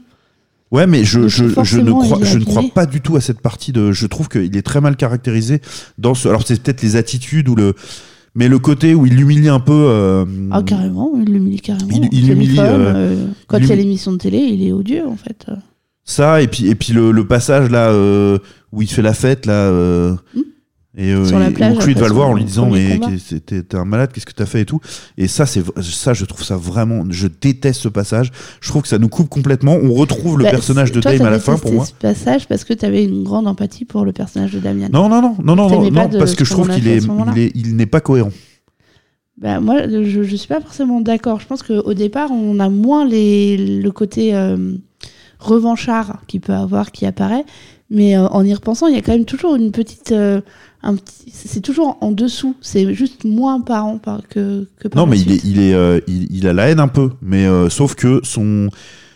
Ouais, 0.72 0.86
mais 0.86 1.04
je, 1.04 1.28
je, 1.28 1.46
je, 1.64 1.80
ne 1.80 1.92
crois, 1.92 2.20
je 2.22 2.38
ne 2.38 2.44
crois 2.46 2.64
pas 2.76 2.86
du 2.86 3.02
tout 3.02 3.16
à 3.16 3.22
cette 3.22 3.42
partie 3.42 3.72
de. 3.72 3.92
Je 3.92 4.06
trouve 4.06 4.30
qu'il 4.30 4.56
est 4.56 4.62
très 4.62 4.82
mal 4.82 4.96
caractérisé 4.98 5.62
dans 5.98 6.14
ce. 6.14 6.28
Alors, 6.28 6.46
c'est 6.46 6.62
peut-être 6.62 6.84
les 6.84 6.96
attitudes 6.96 7.50
ou 7.50 7.56
le. 7.56 7.74
Mais 8.40 8.48
le 8.48 8.58
côté 8.58 8.96
où 8.96 9.06
il 9.06 9.16
l'humilie 9.18 9.50
un 9.50 9.60
peu. 9.60 9.74
euh, 9.74 10.26
Ah, 10.50 10.64
carrément, 10.64 11.12
il 11.22 11.32
l'humilie 11.34 11.60
carrément. 11.60 11.90
Il- 11.92 12.08
il 12.14 12.60
euh, 12.60 12.94
euh, 12.96 13.26
quand 13.48 13.58
il 13.58 13.68
y 13.68 13.72
a 13.72 13.76
l'émission 13.76 14.14
de 14.14 14.18
télé, 14.18 14.38
il 14.38 14.66
est 14.66 14.72
odieux 14.72 15.06
en 15.06 15.18
fait. 15.18 15.46
Ça, 16.06 16.42
et 16.42 16.48
puis, 16.48 16.68
et 16.68 16.74
puis 16.76 16.94
le, 16.94 17.12
le 17.12 17.28
passage 17.28 17.70
là 17.70 17.92
où 18.72 18.82
il 18.82 18.88
fait 18.90 19.02
la 19.02 19.14
fête 19.14 19.46
là. 19.46 19.70
Hmm. 19.72 20.42
Et, 21.02 21.14
euh, 21.14 21.24
Sur 21.24 21.40
la 21.40 21.48
et 21.48 21.52
plage, 21.54 21.78
où 21.78 21.80
Creed 21.80 21.98
après 21.98 22.02
va 22.02 22.08
le 22.10 22.14
voir 22.14 22.30
en 22.30 22.34
lui 22.34 22.44
disant 22.44 22.70
mais 22.70 23.00
t'es 23.46 23.76
un 23.76 23.86
malade 23.86 24.12
qu'est-ce 24.14 24.26
que 24.26 24.34
t'as 24.34 24.46
fait 24.46 24.62
et 24.62 24.66
tout 24.66 24.82
et 25.18 25.30
ça 25.30 25.46
c'est 25.46 25.64
ça 25.82 26.14
je 26.14 26.26
trouve 26.26 26.44
ça 26.44 26.58
vraiment 26.58 27.06
je 27.10 27.28
déteste 27.28 27.80
ce 27.82 27.88
passage 27.88 28.32
je 28.60 28.68
trouve 28.68 28.82
que 28.82 28.90
ça 28.90 28.98
nous 28.98 29.08
coupe 29.08 29.30
complètement 29.30 29.78
on 29.82 29.94
retrouve 29.94 30.38
le 30.38 30.44
Bah, 30.44 30.52
personnage 30.52 30.92
de 30.92 31.00
Dame 31.00 31.22
à 31.22 31.30
la 31.30 31.40
fin 31.40 31.58
pour 31.58 31.72
moi 31.72 31.86
ce 31.86 31.94
passage 31.94 32.48
parce 32.50 32.66
que 32.66 32.74
tu 32.74 32.84
avais 32.86 33.06
une 33.06 33.24
grande 33.24 33.48
empathie 33.48 33.86
pour 33.86 34.04
le 34.04 34.12
personnage 34.12 34.52
de 34.52 34.60
Damian. 34.60 34.90
non 34.92 35.08
non 35.08 35.22
non 35.22 35.36
non 35.42 35.56
non 35.56 35.90
non, 35.90 36.10
parce 36.10 36.36
que 36.36 36.44
je 36.44 36.50
trouve 36.52 36.68
qu'il 36.70 36.86
il 36.86 36.90
est 36.90 37.52
il 37.56 37.76
n'est 37.78 37.86
pas 37.86 38.02
cohérent 38.02 38.32
Bah, 39.38 39.62
moi, 39.62 39.88
je, 39.88 40.04
je 40.24 40.36
suis 40.36 40.50
pas 40.50 40.60
forcément 40.60 41.00
d'accord. 41.00 41.40
Je 41.40 41.48
pense 41.48 41.64
qu'au 41.64 41.94
départ, 41.94 42.30
on 42.30 42.60
a 42.60 42.68
moins 42.68 43.06
les, 43.08 43.80
le 43.82 43.92
côté 43.92 44.36
euh, 44.36 44.74
revanchard 45.40 46.24
qu'il 46.28 46.42
peut 46.42 46.54
avoir 46.54 46.92
qui 46.92 47.06
apparaît. 47.06 47.46
Mais 47.90 48.16
euh, 48.18 48.28
en 48.28 48.44
y 48.46 48.54
repensant, 48.54 48.88
il 48.88 48.96
y 48.96 48.98
a 48.98 49.02
quand 49.02 49.14
même 49.14 49.26
toujours 49.26 49.56
une 49.56 49.72
petite. 49.72 50.12
euh, 50.12 50.42
un 50.84 50.96
petit, 50.96 51.32
c'est 51.34 51.62
toujours 51.62 51.98
en 52.02 52.12
dessous. 52.12 52.56
C'est 52.62 52.94
juste 52.94 53.26
moins 53.26 53.60
parent 53.62 53.98
par, 53.98 54.22
que, 54.30 54.68
que 54.80 54.88
par 54.88 55.04
Non, 55.06 55.10
mais 55.12 55.20
il 55.20 55.32
est, 55.32 55.44
il 55.44 55.60
est, 55.60 55.74
euh, 55.74 56.00
il, 56.08 56.28
il 56.36 56.48
a 56.48 56.54
la 56.54 56.70
haine 56.70 56.80
un 56.80 56.88
peu, 56.88 57.10
mais 57.22 57.46
sauf 57.70 57.96
que 57.96 58.22
son 58.24 58.70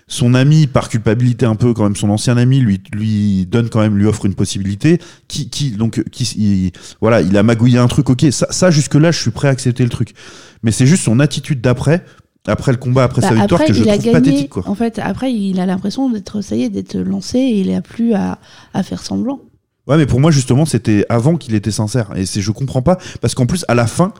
son 0.05 0.33
ami, 0.33 0.67
par 0.67 0.89
culpabilité 0.89 1.45
un 1.45 1.55
peu, 1.55 1.73
quand 1.73 1.83
même 1.83 1.95
son 1.95 2.09
ancien 2.09 2.35
ami, 2.37 2.59
lui 2.59 2.81
lui 2.93 3.45
donne 3.45 3.69
quand 3.69 3.79
même, 3.79 3.97
lui 3.97 4.05
offre 4.05 4.25
une 4.25 4.35
possibilité. 4.35 4.99
Qui, 5.29 5.49
qui 5.49 5.71
donc, 5.71 6.03
qui, 6.11 6.23
il- 6.37 6.71
voilà, 6.99 7.21
il 7.21 7.35
a 7.37 7.41
magouillé 7.43 7.77
un 7.79 7.87
truc. 7.87 8.09
Ok, 8.09 8.25
ça, 8.31 8.47
ça 8.51 8.69
jusque 8.69 8.95
là, 8.95 9.11
je 9.11 9.19
suis 9.19 9.31
prêt 9.31 9.47
à 9.47 9.51
accepter 9.51 9.83
le 9.83 9.89
truc. 9.89 10.13
Mais 10.61 10.71
c'est 10.71 10.85
juste 10.85 11.03
son 11.03 11.19
attitude 11.21 11.61
d'après, 11.61 12.03
après 12.47 12.71
le 12.71 12.77
combat, 12.77 13.03
après 13.03 13.21
Bah, 13.21 13.29
sa 13.29 13.35
victoire, 13.35 13.61
après, 13.61 13.71
que 13.71 13.77
je 13.77 13.83
il 13.83 13.89
a 13.89 13.93
trouve 13.93 14.05
gagné. 14.11 14.19
pathétique, 14.25 14.49
quoi. 14.49 14.63
En 14.67 14.75
fait, 14.75 14.99
après, 14.99 15.33
il 15.33 15.59
a 15.59 15.65
l'impression 15.65 16.09
d'être, 16.09 16.41
ça 16.41 16.55
y 16.55 16.63
est, 16.63 16.69
d'être 16.69 16.97
lancé 16.97 17.39
et 17.39 17.59
il 17.61 17.73
a 17.73 17.81
plus 17.81 18.13
à, 18.13 18.39
à 18.73 18.83
faire 18.83 19.01
semblant. 19.01 19.39
Ouais, 19.87 19.97
mais 19.97 20.05
pour 20.05 20.19
moi, 20.19 20.31
justement, 20.31 20.65
c'était 20.65 21.05
avant 21.09 21.35
qu'il 21.37 21.55
était 21.55 21.71
sincère. 21.71 22.09
Et 22.15 22.25
c'est, 22.25 22.41
je 22.41 22.51
comprends 22.51 22.81
pas, 22.81 22.97
parce 23.21 23.35
qu'en 23.35 23.45
plus, 23.45 23.65
à 23.67 23.75
la 23.75 23.85
fin, 23.87 24.13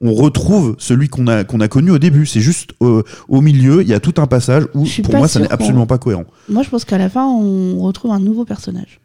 on 0.00 0.12
retrouve 0.14 0.76
celui 0.78 1.08
qu'on 1.08 1.26
a, 1.26 1.44
qu'on 1.44 1.60
a 1.60 1.68
connu 1.68 1.90
au 1.90 1.98
début. 1.98 2.24
C'est 2.26 2.40
juste 2.40 2.70
euh, 2.82 3.02
au 3.28 3.40
milieu, 3.40 3.82
il 3.82 3.88
y 3.88 3.94
a 3.94 4.00
tout 4.00 4.14
un 4.18 4.26
passage 4.26 4.64
où, 4.74 4.84
pour 5.02 5.16
moi, 5.16 5.26
ça 5.28 5.40
n'est 5.40 5.50
absolument 5.50 5.86
pas 5.86 5.98
cohérent. 5.98 6.24
Moi, 6.48 6.62
je 6.62 6.68
pense 6.70 6.84
qu'à 6.84 6.98
la 6.98 7.08
fin, 7.08 7.26
on 7.26 7.80
retrouve 7.80 8.12
un 8.12 8.20
nouveau 8.20 8.44
personnage. 8.44 9.00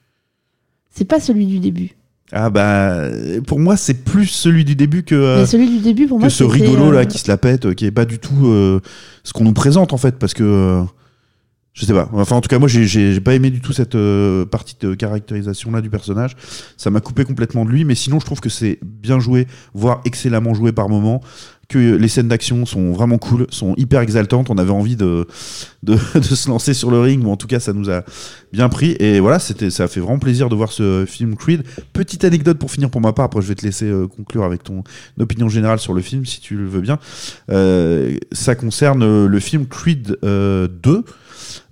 C'est 0.93 1.05
pas 1.05 1.19
celui 1.19 1.45
du 1.47 1.59
début. 1.59 1.95
Ah 2.35 2.49
bah, 2.49 3.09
pour 3.45 3.59
moi, 3.59 3.77
c'est 3.77 4.03
plus 4.03 4.25
celui 4.25 4.65
du 4.65 4.75
début 4.75 5.03
que, 5.03 5.13
euh, 5.13 5.41
Mais 5.41 5.45
celui 5.45 5.69
du 5.69 5.79
début, 5.79 6.07
pour 6.07 6.17
que 6.17 6.21
moi, 6.21 6.29
ce 6.31 6.43
rigolo 6.43 6.91
là 6.91 7.01
euh, 7.01 7.05
qui 7.05 7.19
se 7.19 7.27
la 7.27 7.37
pète, 7.37 7.67
euh, 7.67 7.73
qui 7.73 7.85
est 7.85 7.91
pas 7.91 8.05
du 8.05 8.17
tout 8.17 8.47
euh, 8.47 8.79
ce 9.23 9.33
qu'on 9.33 9.43
nous 9.43 9.53
présente 9.53 9.93
en 9.93 9.97
fait, 9.97 10.17
parce 10.17 10.33
que 10.33 10.43
euh, 10.43 10.81
je 11.73 11.85
sais 11.85 11.93
pas. 11.93 12.09
Enfin, 12.13 12.35
en 12.35 12.41
tout 12.41 12.49
cas, 12.49 12.57
moi, 12.59 12.67
j'ai- 12.67 12.85
j'ai 12.87 13.19
pas 13.21 13.33
aimé 13.35 13.49
du 13.51 13.61
tout 13.61 13.71
cette 13.73 13.95
partie 14.51 14.75
de 14.79 14.93
caractérisation 14.95 15.71
là 15.71 15.81
du 15.81 15.89
personnage. 15.89 16.35
Ça 16.77 16.89
m'a 16.89 17.01
coupé 17.01 17.23
complètement 17.23 17.65
de 17.65 17.69
lui, 17.69 17.83
mais 17.85 17.95
sinon, 17.95 18.19
je 18.19 18.25
trouve 18.25 18.39
que 18.41 18.49
c'est 18.49 18.79
bien 18.83 19.19
joué, 19.19 19.47
voire 19.73 20.01
excellemment 20.05 20.53
joué 20.53 20.71
par 20.71 20.89
moment. 20.89 21.21
Que 21.73 21.95
les 21.95 22.07
scènes 22.07 22.27
d'action 22.27 22.65
sont 22.65 22.91
vraiment 22.91 23.17
cool, 23.17 23.47
sont 23.49 23.73
hyper 23.77 24.01
exaltantes. 24.01 24.49
On 24.49 24.57
avait 24.57 24.71
envie 24.71 24.95
de, 24.95 25.27
de, 25.83 25.97
se 25.97 26.47
lancer 26.49 26.73
sur 26.73 26.91
le 26.91 26.99
ring, 26.99 27.25
ou 27.25 27.31
en 27.31 27.37
tout 27.37 27.47
cas, 27.47 27.59
ça 27.59 27.73
nous 27.73 27.89
a 27.89 28.03
bien 28.51 28.69
pris. 28.69 28.95
Et 28.99 29.19
voilà, 29.19 29.39
c'était, 29.39 29.71
ça 29.71 29.85
a 29.85 29.87
fait 29.87 29.99
vraiment 29.99 30.19
plaisir 30.19 30.49
de 30.49 30.55
voir 30.55 30.71
ce 30.71 31.05
film 31.07 31.35
Creed. 31.35 31.63
Petite 31.91 32.25
anecdote 32.25 32.59
pour 32.59 32.69
finir 32.69 32.89
pour 32.89 33.01
ma 33.01 33.11
part. 33.11 33.25
Après, 33.25 33.41
je 33.41 33.47
vais 33.47 33.55
te 33.55 33.65
laisser 33.65 33.85
euh, 33.85 34.07
conclure 34.07 34.43
avec 34.43 34.63
ton 34.63 34.83
opinion 35.19 35.49
générale 35.49 35.79
sur 35.79 35.93
le 35.93 36.01
film, 36.01 36.25
si 36.25 36.41
tu 36.41 36.55
le 36.55 36.67
veux 36.67 36.81
bien. 36.81 36.99
Euh, 37.49 38.17
ça 38.31 38.55
concerne 38.55 39.03
euh, 39.03 39.27
le 39.27 39.39
film 39.39 39.67
Creed 39.67 40.17
euh, 40.23 40.67
2. 40.67 41.03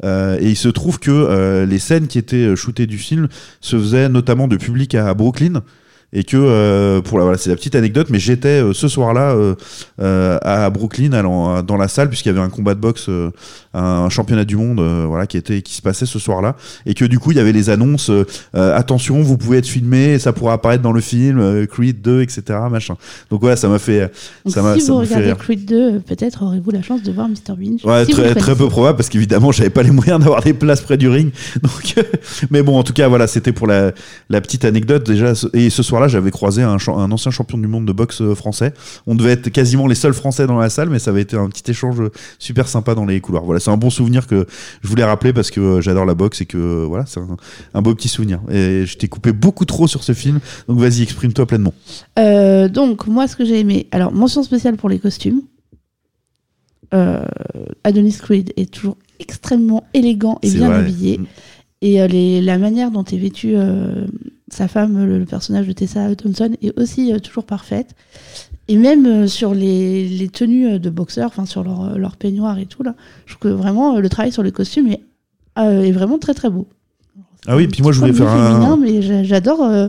Euh, 0.04 0.38
et 0.40 0.50
il 0.50 0.56
se 0.56 0.70
trouve 0.70 1.00
que 1.00 1.66
les 1.68 1.80
scènes 1.80 2.08
qui 2.08 2.18
étaient 2.18 2.56
shootées 2.56 2.88
du 2.88 2.98
film 2.98 3.28
se 3.62 3.78
faisaient 3.78 4.10
notamment 4.10 4.48
de 4.48 4.58
public 4.58 4.96
à 4.96 5.14
Brooklyn. 5.14 5.64
Et 6.14 6.24
que, 6.24 6.36
euh, 6.38 7.02
pour 7.02 7.18
la, 7.18 7.24
voilà, 7.24 7.38
c'est 7.38 7.50
la 7.50 7.56
petite 7.56 7.76
anecdote, 7.76 8.08
mais 8.10 8.20
j'étais 8.20 8.62
euh, 8.62 8.74
ce 8.74 8.88
soir-là 8.88 9.34
euh, 10.00 10.38
à 10.42 10.70
Brooklyn, 10.70 11.14
allant 11.14 11.64
dans 11.64 11.78
la 11.78 11.88
salle, 11.88 12.10
puisqu'il 12.10 12.30
y 12.30 12.32
avait 12.32 12.42
un 12.42 12.50
combat 12.50 12.76
de 12.76 12.80
boxe, 12.80 13.10
un 13.74 14.10
championnat 14.10 14.44
du 14.44 14.58
monde, 14.58 14.82
voilà, 15.08 15.28
qui 15.28 15.38
était, 15.38 15.62
qui 15.62 15.76
se 15.76 15.82
passait 15.82 16.06
ce 16.06 16.20
soir-là, 16.20 16.56
et 16.86 16.94
que 16.94 17.06
du 17.06 17.20
coup, 17.20 17.32
il 17.32 17.38
y 17.38 17.40
avait 17.40 17.54
les 17.54 17.70
annonces, 17.70 18.12
attention, 18.54 19.22
vous 19.22 19.38
pouvez 19.38 19.60
être 19.60 19.68
filmé, 19.68 20.20
ça 20.20 20.34
pourra 20.34 20.54
apparaître 20.54 20.84
dans 20.84 20.92
le 20.92 21.02
film, 21.02 21.66
Creed 21.68 22.02
2, 22.02 22.22
etc., 22.22 22.60
machin. 22.70 22.96
Donc 23.30 23.42
voilà, 23.42 23.56
ça 23.56 23.70
m'a 23.70 23.80
fait, 23.80 24.12
Donc, 24.46 24.54
ça 24.54 24.62
m'a, 24.62 24.76
si 24.76 24.82
ça 24.82 24.92
vous 24.92 25.00
regardez. 25.00 25.34
Creed 25.38 25.66
2, 25.66 25.76
euh, 25.76 26.00
peut-être 26.00 26.44
aurez-vous 26.44 26.72
la 26.72 26.82
chance 26.82 27.04
de 27.04 27.12
voir 27.12 27.28
Mr. 27.28 27.56
Bean. 27.58 27.78
Ouais, 27.84 28.06
Si 28.06 28.12
très, 28.12 28.56
peu 28.56 28.68
probable 28.68 28.98
parce 28.98 29.10
qu'évidemment 29.10 29.52
j'avais 29.52 29.70
pas 29.70 29.84
les 29.84 29.92
moyens 29.92 30.20
d'avoir 30.24 30.42
des 30.42 30.54
places 30.54 30.82
près 30.82 30.98
du 30.98 31.08
ring. 31.10 31.32
Donc, 31.62 31.96
mais 32.52 32.62
bon, 32.62 32.78
en 32.78 32.84
tout 32.84 32.94
cas, 32.94 33.08
voilà, 33.08 33.28
c'était 33.28 33.52
pour 33.54 33.68
la, 33.68 33.92
la 34.30 34.42
petite 34.42 34.66
anecdote 34.66 35.06
déjà. 35.06 35.34
Et 35.54 35.70
ce 35.70 35.84
soir-là, 36.02 36.08
j'avais 36.08 36.32
croisé 36.32 36.64
un, 36.64 36.78
ancien 37.12 37.32
champion 37.32 37.58
du 37.58 37.68
monde 37.68 37.86
de 37.86 37.94
boxe 37.94 38.22
euh, 38.22 38.36
français. 38.36 38.74
On 39.08 39.16
devait 39.16 39.32
être 39.32 39.50
quasiment 39.50 39.88
les 39.88 39.96
seuls 39.96 40.14
français 40.14 40.48
dans 40.48 40.58
la 40.58 40.70
salle, 40.70 40.90
mais 40.90 41.00
ça 41.00 41.12
avait 41.12 41.22
été 41.22 41.38
un 41.38 41.50
petit 41.50 41.70
échange 41.70 42.02
super 42.40 42.68
sympa 42.68 42.96
dans 42.96 43.06
les 43.06 43.20
couloirs. 43.22 43.44
Voilà, 43.44 43.60
c'est 43.60 43.72
un 43.72 43.78
bon 43.78 43.90
souvenir 43.90 44.28
que 44.28 44.46
je 44.82 44.88
voulais 44.88 45.04
rappeler 45.04 45.34
parce 45.34 45.52
que 45.52 45.60
euh, 45.60 45.82
j'adore 45.82 46.06
la 46.06 46.16
boxe 46.16 46.42
et 46.42 46.46
que 46.46 46.58
euh, 46.58 46.86
voilà, 46.88 47.06
c'est 47.06 47.20
un, 47.20 47.38
un 47.74 47.82
beau 47.82 47.94
petit 47.96 48.08
souvenir. 48.08 48.42
Et 48.50 48.86
je 48.86 48.98
t'ai 48.98 49.08
coupé 49.08 49.32
beaucoup 49.32 49.66
trop 49.66 49.88
sur 49.88 50.04
ce 50.04 50.14
film, 50.14 50.40
donc 50.68 50.80
vas-y, 50.80 51.04
exprime-toi 51.04 51.46
pleinement. 51.46 51.74
Euh, 52.20 52.68
donc, 52.68 53.08
moi, 53.08 53.28
ce 53.28 53.36
que 53.36 53.46
j'ai 53.46 53.60
aimé. 53.60 53.88
Alors, 53.92 54.12
mention 54.12 54.44
spéciale 54.44 54.78
pour 54.78 54.90
les 54.90 55.00
costumes. 55.00 55.42
Euh, 56.94 57.24
Adonis 57.86 58.18
Creed 58.18 58.52
est 58.58 58.70
toujours 58.70 58.98
extrêmement 59.20 59.86
élégant 59.94 60.40
et 60.42 60.52
bien 60.52 60.68
vrai. 60.68 60.80
habillé. 60.80 61.20
Mm. 61.20 61.26
Et 61.82 62.02
euh, 62.02 62.08
les- 62.08 62.42
la 62.42 62.58
manière 62.58 62.92
dont 62.92 63.04
est 63.04 63.18
vêtue 63.18 63.54
euh, 63.56 64.06
sa 64.50 64.68
femme, 64.68 65.06
le, 65.06 65.18
le 65.18 65.26
personnage 65.26 65.68
de 65.68 65.72
Tessa 65.72 66.14
Thompson, 66.16 66.52
est 66.62 66.80
aussi 66.80 67.12
euh, 67.14 67.20
toujours 67.20 67.46
parfaite. 67.46 67.96
Et 68.68 68.78
même 68.78 69.28
sur 69.28 69.54
les, 69.54 70.08
les 70.08 70.30
tenues 70.30 70.80
de 70.80 70.90
boxeurs, 70.90 71.28
enfin 71.28 71.46
sur 71.46 71.64
leur, 71.64 71.98
leur 71.98 72.16
peignoir 72.18 72.60
et 72.60 72.66
tout, 72.68 72.84
là, 72.84 72.96
je 73.26 73.34
trouve 73.36 73.52
que 73.52 73.56
vraiment 73.56 74.00
le 74.00 74.08
travail 74.10 74.32
sur 74.32 74.44
les 74.44 74.52
costumes 74.52 74.88
est, 74.88 75.02
est 75.58 75.92
vraiment 75.92 76.20
très 76.20 76.34
très 76.34 76.50
beau. 76.50 76.68
Ah 77.48 77.58
oui, 77.58 77.68
puis 77.68 77.82
moi 77.82 77.92
je 77.92 78.00
voulais 78.00 78.14
faire 78.14 78.32
féminin, 78.32 78.74
un. 78.74 78.78
mais 78.78 79.02
j'a- 79.02 79.24
j'adore 79.24 79.64
euh, 79.64 79.88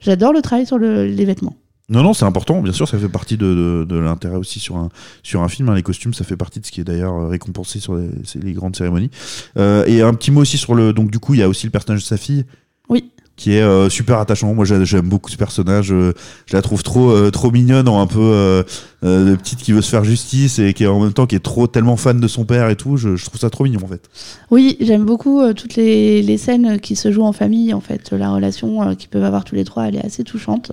j'adore 0.00 0.32
le 0.32 0.40
travail 0.40 0.64
sur 0.66 0.78
le- 0.78 1.06
les 1.06 1.24
vêtements. 1.26 1.54
Non, 1.90 2.02
non, 2.02 2.14
c'est 2.14 2.24
important, 2.24 2.62
bien 2.62 2.72
sûr, 2.72 2.88
ça 2.88 2.96
fait 2.98 3.10
partie 3.10 3.36
de, 3.36 3.44
de, 3.46 3.84
de 3.86 3.96
l'intérêt 3.98 4.36
aussi 4.36 4.58
sur 4.58 4.76
un, 4.76 4.88
sur 5.22 5.42
un 5.42 5.48
film. 5.48 5.68
hein. 5.68 5.74
Les 5.74 5.82
costumes, 5.82 6.14
ça 6.14 6.24
fait 6.24 6.36
partie 6.36 6.58
de 6.58 6.64
ce 6.64 6.72
qui 6.72 6.80
est 6.80 6.84
d'ailleurs 6.84 7.14
euh, 7.14 7.28
récompensé 7.28 7.78
sur 7.78 7.94
les, 7.96 8.52
grandes 8.54 8.74
cérémonies. 8.74 9.10
Euh, 9.58 9.84
et 9.86 10.00
un 10.00 10.14
petit 10.14 10.30
mot 10.30 10.40
aussi 10.40 10.56
sur 10.56 10.74
le. 10.74 10.94
Donc, 10.94 11.10
du 11.10 11.18
coup, 11.18 11.34
il 11.34 11.40
y 11.40 11.42
a 11.42 11.48
aussi 11.48 11.66
le 11.66 11.70
personnage 11.70 12.00
de 12.00 12.06
sa 12.06 12.16
fille. 12.16 12.46
Oui. 12.88 13.10
Qui 13.36 13.52
est 13.54 13.60
euh, 13.62 13.90
super 13.90 14.18
attachant. 14.18 14.54
Moi, 14.54 14.64
j'a- 14.64 14.82
j'aime 14.84 15.08
beaucoup 15.08 15.28
ce 15.30 15.36
personnage. 15.36 15.92
euh, 15.92 16.14
je 16.46 16.56
la 16.56 16.62
trouve 16.62 16.82
trop, 16.82 17.30
trop 17.30 17.50
mignonne, 17.50 17.86
en 17.88 18.00
un 18.00 18.06
peu 18.06 18.64
de 19.02 19.34
petite 19.34 19.58
qui 19.58 19.72
veut 19.72 19.82
se 19.82 19.90
faire 19.90 20.04
justice 20.04 20.58
et 20.60 20.72
qui 20.72 20.84
est 20.84 20.86
en 20.86 21.00
même 21.02 21.12
temps 21.12 21.26
qui 21.26 21.34
est 21.34 21.40
trop 21.44 21.66
tellement 21.66 21.98
fan 21.98 22.18
de 22.18 22.28
son 22.28 22.46
père 22.46 22.70
et 22.70 22.76
tout. 22.76 22.96
Je, 22.96 23.16
je 23.16 23.24
trouve 23.26 23.38
ça 23.40 23.50
trop 23.50 23.64
mignon 23.64 23.80
en 23.84 23.88
fait. 23.88 24.08
Oui, 24.50 24.78
j'aime 24.80 25.04
beaucoup 25.04 25.42
toutes 25.52 25.74
les, 25.76 26.22
les 26.22 26.38
scènes 26.38 26.80
qui 26.80 26.96
se 26.96 27.12
jouent 27.12 27.24
en 27.24 27.32
famille, 27.32 27.74
en 27.74 27.80
fait. 27.82 28.12
La 28.12 28.30
relation 28.30 28.94
qu'ils 28.94 29.10
peuvent 29.10 29.24
avoir 29.24 29.44
tous 29.44 29.54
les 29.56 29.64
trois, 29.64 29.88
elle 29.88 29.96
est 29.96 30.06
assez 30.06 30.24
touchante. 30.24 30.72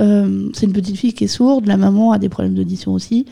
Euh, 0.00 0.48
c'est 0.54 0.66
une 0.66 0.72
petite 0.72 0.96
fille 0.96 1.14
qui 1.14 1.24
est 1.24 1.28
sourde, 1.28 1.66
la 1.66 1.76
maman 1.76 2.12
a 2.12 2.18
des 2.18 2.28
problèmes 2.28 2.54
d'audition 2.54 2.92
aussi. 2.92 3.26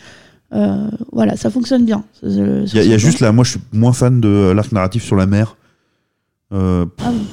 Euh, 0.55 0.89
voilà, 1.12 1.37
ça 1.37 1.51
fonctionne 1.51 1.85
bien. 1.85 2.05
Il 2.23 2.31
y 2.75 2.79
a, 2.79 2.83
il 2.85 2.91
y 2.91 2.95
a 2.95 2.99
juste 2.99 3.21
là, 3.21 3.33
moi, 3.33 3.45
je 3.45 3.51
suis 3.53 3.61
moins 3.73 3.93
fan 3.93 4.21
de 4.21 4.53
l'arc 4.55 4.71
narratif 4.73 5.03
sur 5.05 5.17
la 5.17 5.27
mère. 5.27 5.57
Euh, 6.53 6.85
Ah, 7.01 7.11
oui. 7.12 7.27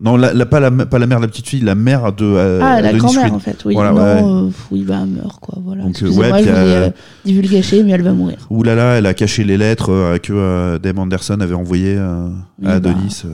non, 0.00 0.16
la, 0.16 0.32
la- 0.32 0.46
pas, 0.46 0.60
la, 0.60 0.70
pas 0.70 0.98
la 1.00 1.06
mère 1.06 1.18
de 1.18 1.22
la 1.24 1.28
petite 1.28 1.48
fille, 1.48 1.60
la 1.62 1.74
mère 1.74 2.12
de. 2.12 2.24
euh, 2.24 2.60
Ah, 2.62 2.80
la 2.80 2.92
grand-mère, 2.92 3.34
en 3.34 3.38
fait, 3.40 3.64
oui. 3.64 3.74
Voilà, 3.74 3.92
non, 4.20 4.46
ouais. 4.46 4.52
oui, 4.70 4.82
bah, 4.84 5.00
elle 5.02 5.08
meurt, 5.08 5.40
quoi. 5.40 5.58
Voilà. 5.64 5.82
Donc, 5.82 5.94
ouais, 5.94 6.00
je 6.00 6.06
puis, 6.06 6.12
voulais 6.12 6.92
divulgacher, 7.24 7.82
mais 7.82 7.90
elle 7.92 8.02
va 8.02 8.12
mourir. 8.12 8.38
Ouh 8.50 8.62
là 8.62 8.74
là, 8.76 8.94
elle 8.98 9.06
a 9.06 9.14
caché 9.14 9.42
les 9.42 9.56
lettres 9.56 10.16
que 10.22 10.78
Dame 10.78 10.98
Anderson 11.00 11.38
avait 11.40 11.54
envoyées 11.54 11.96
à 11.98 12.28
bah. 12.60 12.70
Adonis. 12.74 13.24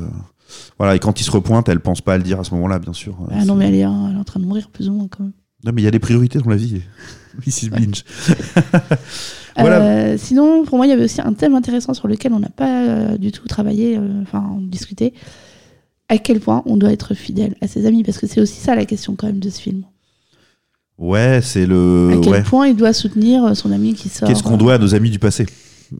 Voilà, 0.78 0.94
et 0.96 0.98
quand 0.98 1.20
il 1.20 1.24
se 1.24 1.30
repointe, 1.30 1.68
elle 1.68 1.80
pense 1.80 2.00
pas 2.00 2.14
à 2.14 2.16
le 2.18 2.22
dire 2.22 2.40
à 2.40 2.44
ce 2.44 2.52
moment-là, 2.54 2.78
bien 2.78 2.92
sûr. 2.92 3.16
Ah 3.30 3.44
non, 3.44 3.54
mais 3.54 3.68
elle 3.68 3.74
est, 3.74 3.78
elle 3.80 3.84
est 3.84 4.18
en 4.18 4.24
train 4.24 4.40
de 4.40 4.44
mourir, 4.46 4.68
plus 4.70 4.88
ou 4.88 4.92
moins, 4.92 5.08
quand 5.08 5.24
même. 5.24 5.32
Non, 5.64 5.72
mais 5.74 5.80
il 5.82 5.84
y 5.84 5.88
a 5.88 5.90
des 5.90 5.98
priorités 5.98 6.38
dans 6.38 6.50
la 6.50 6.56
vie. 6.56 6.82
Mrs. 7.46 7.70
Binge. 7.70 8.04
voilà. 9.56 9.80
Euh, 9.82 10.16
sinon, 10.18 10.64
pour 10.64 10.76
moi, 10.76 10.86
il 10.86 10.90
y 10.90 10.92
avait 10.92 11.04
aussi 11.04 11.20
un 11.20 11.32
thème 11.32 11.54
intéressant 11.54 11.94
sur 11.94 12.08
lequel 12.08 12.32
on 12.32 12.38
n'a 12.40 12.50
pas 12.50 12.84
euh, 12.84 13.16
du 13.16 13.32
tout 13.32 13.46
travaillé, 13.48 13.96
euh, 13.96 14.22
enfin 14.22 14.58
discuté. 14.60 15.14
À 16.08 16.18
quel 16.18 16.38
point 16.40 16.62
on 16.66 16.76
doit 16.76 16.92
être 16.92 17.14
fidèle 17.14 17.54
à 17.60 17.66
ses 17.66 17.86
amis 17.86 18.02
Parce 18.04 18.18
que 18.18 18.26
c'est 18.26 18.40
aussi 18.40 18.60
ça 18.60 18.74
la 18.74 18.84
question 18.84 19.16
quand 19.16 19.26
même 19.26 19.38
de 19.40 19.48
ce 19.50 19.60
film. 19.60 19.84
Ouais, 20.98 21.40
c'est 21.42 21.66
le. 21.66 22.10
à 22.12 22.20
quel 22.22 22.32
ouais. 22.32 22.42
point 22.42 22.68
il 22.68 22.76
doit 22.76 22.92
soutenir 22.92 23.56
son 23.56 23.72
ami 23.72 23.94
qui 23.94 24.08
sort 24.08 24.28
Qu'est-ce 24.28 24.42
qu'on 24.42 24.56
doit 24.56 24.74
à 24.74 24.78
nos 24.78 24.94
amis 24.94 25.10
du 25.10 25.18
passé? 25.18 25.46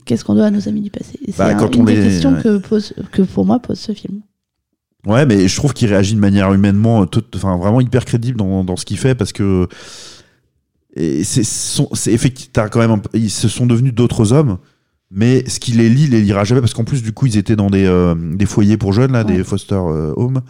Qu'est-ce 0.05 0.25
qu'on 0.25 0.35
doit 0.35 0.47
à 0.47 0.51
nos 0.51 0.69
amis 0.69 0.83
du 0.83 0.91
passé? 0.91 1.19
Et 1.27 1.33
C'est 1.33 1.39
Bah, 1.39 1.47
un- 1.49 1.55
quand 1.55 1.75
une 1.75 1.83
on 1.83 1.85
des 1.85 1.97
les- 1.97 2.03
questions 2.03 2.33
ouais. 2.35 2.43
que, 2.43 2.59
pose, 2.59 2.93
que 3.11 3.23
pour 3.23 3.45
moi 3.45 3.59
pose 3.61 3.79
ce 3.79 3.93
film. 3.93 4.21
Ouais, 5.07 5.27
mais 5.27 5.49
je 5.49 5.57
trouve 5.57 5.73
qu'il 5.75 5.89
réagit 5.89 6.15
de 6.15 6.21
manière 6.21 6.53
humainement, 6.53 7.03
euh, 7.03 7.07
tout- 7.07 7.25
enfin 7.35 7.57
vraiment 7.59 7.81
hyper 7.81 8.05
crédible 8.05 8.39
dans, 8.39 8.65
dans 8.65 8.77
ce 8.77 8.85
qu'il 8.87 8.99
fait 8.99 9.15
parce 9.15 9.33
que 9.33 9.69
et 10.97 11.25
c'est 11.25 12.13
effectivement 12.13 12.69
quand 12.71 12.79
même 12.79 12.91
un 12.93 13.03
ils 13.15 13.31
se 13.31 13.49
sont 13.49 13.67
devenus 13.67 13.93
d'autres 13.93 14.33
hommes, 14.33 14.59
mais 15.11 15.45
ce 15.49 15.59
qui 15.59 15.73
les 15.73 15.89
lie 15.91 16.07
les 16.07 16.23
lira 16.23 16.45
jamais 16.45 16.61
parce 16.61 16.73
qu'en 16.73 16.85
plus 16.85 17.03
du 17.03 17.13
coup 17.13 17.27
ils 17.27 17.37
étaient 17.37 17.57
dans 17.57 17.69
des 17.69 17.85
euh, 17.85 18.15
des 18.15 18.47
foyers 18.47 18.77
pour 18.77 18.93
jeunes 18.93 19.13
là, 19.13 19.25
Ouais. 19.25 19.37
des 19.37 19.45
foster 19.45 19.75
euh, 19.75 20.13
homes 20.17 20.41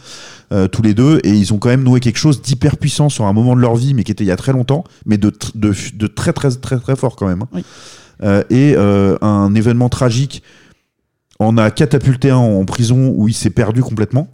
euh, 0.53 0.69
tous 0.69 0.83
les 0.83 0.93
deux 0.95 1.19
et 1.25 1.31
ils 1.31 1.53
ont 1.55 1.59
quand 1.59 1.71
même 1.71 1.83
noué 1.83 1.99
quelque 2.01 2.19
chose 2.19 2.43
d'hyper 2.43 2.77
puissant 2.77 3.09
sur 3.09 3.25
un 3.25 3.33
moment 3.33 3.57
de 3.57 3.61
leur 3.63 3.75
vie 3.75 3.95
mais 3.95 4.05
qui 4.05 4.13
était 4.13 4.23
il 4.25 4.29
y 4.29 4.31
a 4.33 4.37
très 4.37 4.53
longtemps, 4.53 4.85
mais 5.07 5.17
de 5.17 5.31
tr- 5.31 5.53
de, 5.57 5.73
de 5.97 6.07
très 6.07 6.33
très 6.35 6.51
très 6.51 6.79
très 6.79 6.95
fort 6.95 7.17
quand 7.17 7.27
même. 7.27 7.43
hein. 7.43 7.49
Oui. 7.53 7.65
Euh, 8.23 8.45
et 8.51 8.77
un 9.23 9.55
événement 9.55 9.89
tragique 9.89 10.43
en 11.41 11.57
a 11.59 11.71
catapulté 11.73 12.31
un 12.31 12.37
en 12.37 12.65
prison 12.65 13.13
où 13.17 13.27
il 13.29 13.35
s'est 13.35 13.51
perdu 13.51 13.83
complètement. 13.83 14.29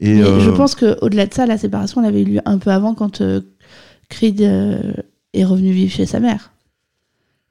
Et 0.00 0.14
Mais 0.14 0.22
euh, 0.22 0.40
je 0.40 0.50
pense 0.50 0.74
qu'au-delà 0.74 1.26
de 1.26 1.34
ça, 1.34 1.46
la 1.46 1.58
séparation, 1.58 2.02
elle 2.02 2.08
avait 2.08 2.22
eu 2.22 2.26
lieu 2.26 2.40
un 2.44 2.58
peu 2.58 2.70
avant 2.70 2.94
quand 2.94 3.20
euh, 3.20 3.40
Creed 4.08 4.42
euh, 4.42 4.92
est 5.32 5.44
revenu 5.44 5.72
vivre 5.72 5.92
chez 5.92 6.06
sa 6.06 6.20
mère. 6.20 6.52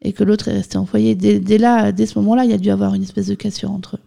Et 0.02 0.14
que 0.14 0.24
l'autre 0.24 0.48
est 0.50 0.54
resté 0.54 0.78
en 0.78 0.86
foyer. 0.86 1.16
Dès, 1.16 1.40
dès 1.40 1.58
là, 1.58 1.92
dès 1.92 2.06
ce 2.06 2.20
moment-là, 2.20 2.46
il 2.46 2.52
y 2.52 2.54
a 2.54 2.58
dû 2.58 2.70
avoir 2.70 2.94
une 2.94 3.04
espèce 3.04 3.28
de 3.28 3.36
cassure 3.36 3.72
entre 3.72 3.96
eux. 3.96 4.00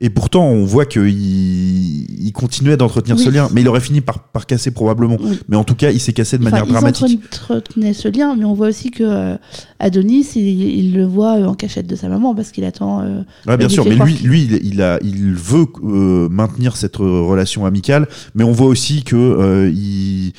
Et 0.00 0.08
pourtant, 0.10 0.46
on 0.46 0.64
voit 0.64 0.86
qu'il 0.86 1.08
il 1.08 2.32
continuait 2.32 2.76
d'entretenir 2.76 3.16
Oui. 3.16 3.24
ce 3.24 3.28
lien, 3.30 3.48
mais 3.52 3.60
il 3.60 3.68
aurait 3.68 3.80
fini 3.80 4.00
par, 4.00 4.20
par 4.28 4.46
casser 4.46 4.70
probablement. 4.70 5.16
Oui. 5.20 5.38
Mais 5.48 5.56
en 5.56 5.64
tout 5.64 5.74
cas, 5.74 5.90
il 5.90 6.00
s'est 6.00 6.12
cassé 6.12 6.38
de 6.38 6.42
Enfin, 6.42 6.50
manière 6.52 6.66
ils 6.66 6.72
dramatique. 6.72 7.20
entretenaient 7.26 7.92
ce 7.92 8.08
lien, 8.08 8.34
mais 8.36 8.44
on 8.44 8.54
voit 8.54 8.68
aussi 8.68 8.90
que 8.90 9.02
euh, 9.04 9.36
Adonis, 9.78 10.26
il, 10.36 10.42
il 10.62 10.94
le 10.94 11.04
voit 11.04 11.38
euh, 11.38 11.46
en 11.46 11.54
cachette 11.54 11.86
de 11.86 11.96
sa 11.96 12.08
maman 12.08 12.34
parce 12.34 12.50
qu'il 12.52 12.64
attend. 12.64 13.02
euh, 13.02 13.22
Ouais, 13.46 13.56
bien 13.56 13.66
il 13.68 13.70
sûr, 13.72 13.84
mais 13.84 13.96
lui, 13.96 14.14
lui, 14.22 14.42
il, 14.44 14.60
il 14.74 14.82
a, 14.82 14.98
il 15.02 15.34
veut 15.34 15.66
euh, 15.84 16.28
maintenir 16.28 16.76
cette 16.76 17.00
euh, 17.00 17.20
relation 17.22 17.66
amicale, 17.66 18.08
mais 18.34 18.44
on 18.44 18.52
voit 18.52 18.68
aussi 18.68 19.02
que 19.02 19.16
euh, 19.16 19.70
il, 19.70 20.32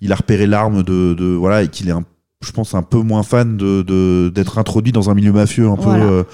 il 0.00 0.12
a 0.12 0.16
repéré 0.16 0.46
l'arme 0.46 0.82
de, 0.82 1.14
de 1.14 1.24
voilà 1.26 1.62
et 1.62 1.68
qu'il 1.68 1.88
est 1.88 1.92
un 1.92 2.04
je 2.42 2.52
pense 2.52 2.74
un 2.74 2.82
peu 2.82 2.98
moins 2.98 3.22
fan 3.22 3.56
de 3.56 3.82
de- 3.82 4.30
d'être 4.34 4.58
introduit 4.58 4.92
dans 4.92 5.10
un 5.10 5.14
milieu 5.14 5.32
mafieux 5.32 5.68
un 5.68 5.76
peu 5.76 5.82
Voilà. 5.84 6.04
euh, 6.04 6.24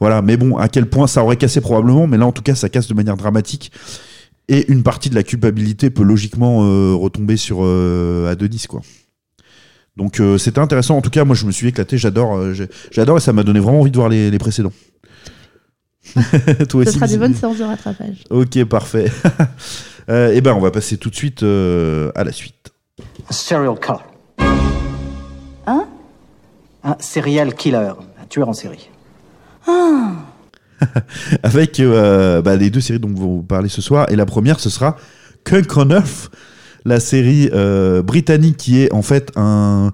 voilà 0.00 0.22
mais 0.22 0.36
bon 0.36 0.56
à 0.56 0.68
quel 0.68 0.86
point 0.86 1.06
ça 1.06 1.22
aurait 1.22 1.36
cassé 1.36 1.60
probablement 1.60 2.06
mais 2.06 2.16
là 2.16 2.26
en 2.26 2.32
tout 2.32 2.42
cas 2.42 2.54
ça 2.54 2.68
casse 2.68 2.88
de 2.88 2.94
manière 2.94 3.16
dramatique 3.16 3.70
et 4.48 4.70
une 4.72 4.82
partie 4.82 5.10
de 5.10 5.14
la 5.14 5.22
culpabilité 5.22 5.90
peut 5.90 6.02
logiquement 6.02 6.64
euh, 6.64 6.94
retomber 6.94 7.36
sur 7.36 7.58
euh, 7.62 8.30
Adonis 8.30 8.64
quoi 8.68 8.80
donc 9.96 10.20
euh, 10.20 10.38
c'était 10.38 10.60
intéressant 10.60 10.96
en 10.96 11.00
tout 11.02 11.10
cas 11.10 11.24
moi 11.24 11.34
je 11.36 11.44
me 11.46 11.50
suis 11.52 11.68
éclaté 11.68 11.98
j'adore 11.98 12.36
euh, 12.36 12.54
j'adore 12.90 13.18
et 13.18 13.20
ça 13.20 13.32
m'a 13.32 13.42
donné 13.42 13.60
vraiment 13.60 13.80
envie 13.80 13.90
de 13.90 13.96
voir 13.96 14.08
les, 14.08 14.30
les 14.30 14.38
précédents 14.38 14.72
Toi 16.14 16.22
Ce 16.24 16.76
aussi, 16.88 16.92
sera 16.92 17.06
des 17.06 17.18
bonnes 17.18 17.34
séances 17.34 17.58
de 17.58 17.64
rattrapage. 17.64 18.24
Ok, 18.30 18.64
parfait. 18.64 19.10
Euh, 20.10 20.32
eh 20.34 20.40
ben, 20.40 20.54
on 20.54 20.60
va 20.60 20.70
passer 20.70 20.96
tout 20.96 21.10
de 21.10 21.14
suite 21.14 21.42
euh, 21.42 22.10
à 22.14 22.24
la 22.24 22.32
suite. 22.32 22.72
Serial 23.28 23.78
killer. 23.78 23.98
Un 26.84 26.96
serial 27.00 27.54
killer, 27.54 27.92
un 28.22 28.26
tueur 28.28 28.48
en 28.48 28.52
série. 28.52 28.88
Avec 31.42 31.80
euh, 31.80 32.40
bah, 32.40 32.56
les 32.56 32.70
deux 32.70 32.80
séries 32.80 33.00
dont 33.00 33.12
vous 33.12 33.42
parler 33.42 33.68
ce 33.68 33.82
soir. 33.82 34.06
Et 34.10 34.16
la 34.16 34.26
première, 34.26 34.60
ce 34.60 34.70
sera 34.70 34.96
Kunk 35.44 35.76
on 35.76 35.90
Earth, 35.90 36.30
la 36.84 37.00
série 37.00 37.50
euh, 37.52 38.02
britannique 38.02 38.56
qui 38.56 38.82
est 38.82 38.92
en 38.92 39.02
fait 39.02 39.32
un. 39.36 39.90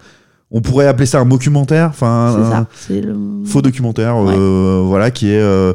On 0.51 0.61
pourrait 0.61 0.87
appeler 0.87 1.07
ça 1.07 1.19
un 1.19 1.27
documentaire, 1.27 1.89
enfin 1.89 2.67
C'est 2.77 2.99
un 3.01 3.07
le... 3.07 3.45
faux 3.45 3.61
documentaire, 3.61 4.15
euh, 4.17 4.83
voilà, 4.85 5.11
qui 5.11 5.31
est. 5.31 5.41
euh, 5.41 5.73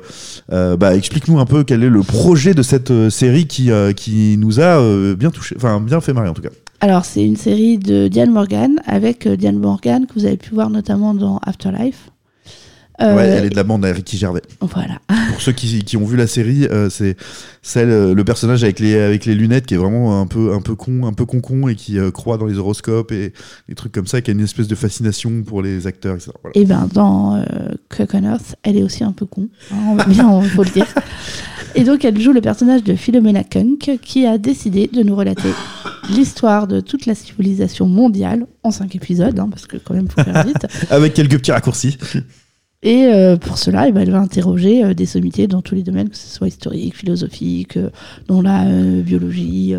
euh, 0.53 0.77
bah, 0.77 0.95
explique-nous 0.95 1.37
un 1.39 1.45
peu 1.45 1.63
quel 1.65 1.83
est 1.83 1.89
le 1.89 2.01
projet 2.01 2.53
de 2.53 2.61
cette 2.61 3.09
série 3.09 3.45
qui 3.45 3.71
euh, 3.71 3.91
qui 3.91 4.37
nous 4.37 4.61
a 4.61 4.79
euh, 4.79 5.15
bien 5.15 5.31
touché, 5.31 5.55
enfin 5.57 5.81
bien 5.81 5.99
fait 5.99 6.13
marrer 6.13 6.29
en 6.29 6.33
tout 6.33 6.43
cas. 6.43 6.49
Alors, 6.81 7.03
c'est 7.05 7.23
une 7.25 7.35
série 7.35 7.77
de 7.77 8.07
Diane 8.07 8.31
Morgan 8.31 8.79
avec 8.85 9.27
euh, 9.27 9.35
Diane 9.35 9.57
Morgan 9.57 10.05
que 10.07 10.13
vous 10.13 10.25
avez 10.25 10.37
pu 10.37 10.53
voir 10.53 10.69
notamment 10.69 11.13
dans 11.13 11.37
Afterlife. 11.45 12.09
Euh, 13.01 13.15
Ouais, 13.15 13.27
elle 13.27 13.45
est 13.45 13.49
de 13.49 13.55
la 13.55 13.63
bande 13.63 13.85
à 13.85 13.91
Ricky 13.93 14.17
Gervais. 14.17 14.41
Voilà. 14.61 14.99
Pour 15.29 15.41
ceux 15.41 15.51
qui, 15.53 15.83
qui 15.83 15.95
ont 15.97 16.05
vu 16.05 16.17
la 16.17 16.27
série, 16.27 16.65
euh, 16.65 16.89
c'est 16.89 17.15
celle, 17.61 17.89
euh, 17.89 18.13
le 18.13 18.23
personnage 18.25 18.63
avec 18.63 18.79
les, 18.79 18.97
avec 18.99 19.25
les 19.25 19.35
lunettes 19.35 19.65
qui 19.65 19.73
est 19.73 19.77
vraiment 19.77 20.19
un 20.21 20.27
peu, 20.27 20.53
un 20.53 20.61
peu 20.61 20.75
con, 20.75 21.05
un 21.05 21.13
peu 21.13 21.25
con 21.25 21.39
con 21.39 21.67
et 21.69 21.75
qui 21.75 21.97
euh, 21.97 22.11
croit 22.11 22.37
dans 22.37 22.45
les 22.45 22.57
horoscopes 22.57 23.11
et 23.13 23.31
des 23.69 23.75
trucs 23.75 23.93
comme 23.93 24.07
ça, 24.07 24.21
qui 24.21 24.31
a 24.31 24.33
une 24.33 24.41
espèce 24.41 24.67
de 24.67 24.75
fascination 24.75 25.43
pour 25.43 25.61
les 25.61 25.87
acteurs, 25.87 26.15
etc. 26.15 26.31
Voilà. 26.41 26.57
Et 26.57 26.65
ben 26.65 26.89
dans 26.93 27.41
Cook 27.89 28.09
on 28.13 28.23
Earth, 28.23 28.55
elle 28.63 28.77
est 28.77 28.83
aussi 28.83 29.03
un 29.03 29.13
peu 29.13 29.25
con. 29.25 29.47
hein, 29.71 29.77
on 29.89 29.95
va 29.95 30.05
bien, 30.05 30.41
il 30.43 30.49
faut 30.49 30.63
le 30.63 30.69
dire. 30.69 30.87
Et 31.75 31.83
donc, 31.83 32.03
elle 32.03 32.19
joue 32.19 32.31
le 32.31 32.41
personnage 32.41 32.83
de 32.83 32.95
Philomena 32.95 33.43
Kunk, 33.43 33.99
qui 34.01 34.25
a 34.25 34.37
décidé 34.37 34.89
de 34.91 35.03
nous 35.03 35.15
relater 35.15 35.49
l'histoire 36.09 36.67
de 36.67 36.79
toute 36.79 37.05
la 37.05 37.15
civilisation 37.15 37.85
mondiale 37.87 38.47
en 38.63 38.71
cinq 38.71 38.95
épisodes, 38.95 39.37
hein, 39.39 39.47
parce 39.49 39.67
que 39.67 39.77
quand 39.77 39.93
même, 39.93 40.07
faut 40.07 40.23
faire 40.23 40.45
vite. 40.45 40.65
Avec 40.89 41.13
quelques 41.13 41.37
petits 41.37 41.51
raccourcis. 41.51 41.97
Et 42.81 43.05
euh, 43.05 43.35
pour 43.37 43.57
cela, 43.57 43.87
eh 43.87 43.91
ben, 43.91 44.01
elle 44.01 44.11
va 44.11 44.19
interroger 44.19 44.83
euh, 44.83 44.93
des 44.93 45.05
sommités 45.05 45.47
dans 45.47 45.61
tous 45.61 45.75
les 45.75 45.83
domaines, 45.83 46.09
que 46.09 46.17
ce 46.17 46.27
soit 46.29 46.47
historique, 46.47 46.95
philosophique, 46.95 47.77
euh, 47.77 47.89
dans 48.27 48.41
la 48.41 48.65
euh, 48.67 49.01
biologie. 49.01 49.75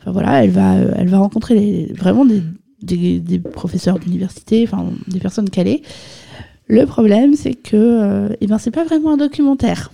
enfin 0.00 0.10
voilà, 0.12 0.44
elle 0.44 0.50
va, 0.50 0.74
elle 0.74 1.08
va 1.08 1.18
rencontrer 1.18 1.54
les- 1.54 1.92
vraiment 1.94 2.24
des, 2.24 2.42
des, 2.82 3.20
des 3.20 3.38
professeurs 3.38 3.98
d'université, 3.98 4.64
enfin 4.68 4.86
des 5.08 5.20
personnes 5.20 5.48
calées. 5.48 5.82
Le 6.66 6.84
problème, 6.86 7.34
c'est 7.34 7.54
que, 7.54 8.28
eh 8.40 8.46
ben, 8.46 8.58
c'est 8.58 8.70
pas 8.72 8.84
vraiment 8.84 9.14
un 9.14 9.16
documentaire 9.16 9.92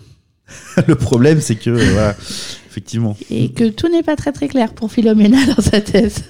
le 0.86 0.94
problème, 0.94 1.40
c'est 1.40 1.56
que, 1.56 1.70
euh, 1.70 1.92
voilà, 1.92 2.16
effectivement. 2.68 3.16
et 3.30 3.50
que 3.50 3.68
tout 3.68 3.88
n'est 3.88 4.02
pas 4.02 4.16
très 4.16 4.32
très 4.32 4.48
clair 4.48 4.72
pour 4.74 4.92
Philomena 4.92 5.38
dans 5.56 5.62
sa 5.62 5.80
thèse. 5.80 6.24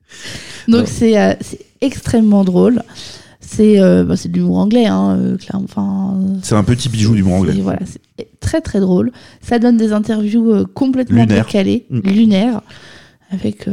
Donc 0.68 0.86
c'est 0.88 1.18
euh, 1.18 1.34
c'est 1.40 1.60
extrêmement 1.80 2.44
drôle. 2.44 2.82
C'est 3.40 3.80
euh, 3.80 4.04
bah, 4.04 4.16
c'est 4.16 4.30
de 4.30 4.36
l'humour 4.38 4.58
anglais, 4.58 4.86
hein, 4.86 5.18
euh. 5.18 5.36
Enfin, 5.52 6.16
C'est 6.42 6.54
un 6.54 6.64
petit 6.64 6.88
bijou 6.88 7.14
du 7.14 7.22
monde 7.22 7.40
anglais. 7.40 7.60
Voilà, 7.60 7.80
c'est 7.84 8.28
très 8.40 8.60
très 8.60 8.80
drôle. 8.80 9.12
Ça 9.42 9.58
donne 9.58 9.76
des 9.76 9.92
interviews 9.92 10.50
euh, 10.52 10.64
complètement 10.72 11.26
décalées, 11.26 11.86
Mm. 11.90 12.00
lunaires, 12.08 12.60
avec. 13.32 13.66
euh, 13.68 13.72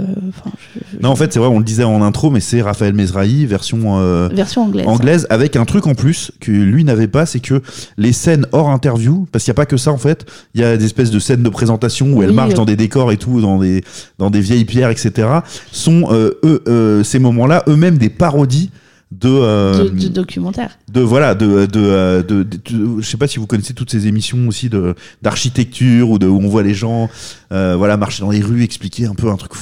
je- 0.76 0.80
je- 0.97 1.01
Non, 1.03 1.10
en 1.10 1.16
fait, 1.16 1.34
c'est 1.34 1.39
vrai, 1.39 1.49
on 1.49 1.60
le 1.60 1.66
disait 1.66 1.84
en 1.84 2.01
intro, 2.01 2.30
mais 2.30 2.39
c'est 2.39 2.62
Raphaël 2.62 2.93
Mesrahi, 2.93 3.45
version 3.45 3.99
euh, 3.99 4.30
version 4.32 4.64
anglaise. 4.64 4.88
anglaise, 4.88 5.28
avec 5.30 5.55
un 5.55 5.66
truc 5.66 5.86
en 5.88 5.95
plus 5.95 6.32
que 6.39 6.51
lui 6.51 6.84
n'avait 6.84 7.07
pas, 7.07 7.26
c'est 7.26 7.39
que 7.39 7.62
les 7.97 8.14
scènes 8.14 8.45
hors 8.51 8.70
interview, 8.70 9.28
parce 9.32 9.43
qu'il 9.43 9.51
n'y 9.51 9.55
a 9.55 9.62
pas 9.62 9.66
que 9.66 9.78
ça 9.78 9.91
en 9.91 9.97
fait, 9.97 10.26
il 10.55 10.62
y 10.62 10.64
a 10.64 10.78
des 10.78 10.86
espèces 10.86 11.12
de 11.12 11.20
scènes 11.20 11.43
de 11.43 11.49
présentation 11.49 12.07
où 12.14 12.24
elle 12.24 12.30
Oui, 12.30 12.36
marche 12.36 12.53
euh. 12.53 12.57
dans 12.57 12.66
des 12.66 12.76
décors 12.76 13.12
et 13.12 13.18
tout, 13.18 13.41
dans 13.41 13.60
des, 13.60 13.84
dans 14.18 14.30
des 14.30 14.41
vieilles 14.41 14.66
pierres, 14.66 14.89
etc., 14.89 15.28
sont 15.72 16.07
euh, 16.12 16.32
eux, 16.43 16.64
euh, 16.68 17.03
ces 17.03 17.20
moments-là 17.20 17.64
eux-mêmes 17.68 17.97
des 17.97 18.10
parodies 18.10 18.70
de, 19.12 19.28
euh, 19.28 19.86
de, 19.86 19.89
de 19.89 20.07
documentaire. 20.07 20.78
de 20.93 21.01
voilà 21.01 21.34
de 21.34 21.66
de, 21.66 21.80
euh, 21.80 22.22
de, 22.22 22.43
de- 22.43 22.57
de- 22.70 23.01
je 23.01 23.07
sais 23.10 23.18
pas 23.18 23.28
si 23.28 23.39
vous 23.39 23.47
connaissez 23.47 23.74
toutes 23.74 23.89
ces 23.89 24.05
émissions 24.05 24.47
aussi 24.47 24.70
de 24.70 24.93
d'architecture 25.24 26.10
ou 26.12 26.20
de 26.20 26.28
où 26.28 26.39
on 26.39 26.47
voit 26.47 26.62
les 26.62 26.76
gens 26.76 27.10
euh, 27.51 27.76
voilà 27.76 27.97
marcher 27.97 28.22
dans 28.22 28.30
les 28.30 28.41
rues 28.41 28.64
expliquer 28.64 29.07
un 29.07 29.16
peu 29.16 29.30
un 29.32 29.36
truc 29.36 29.53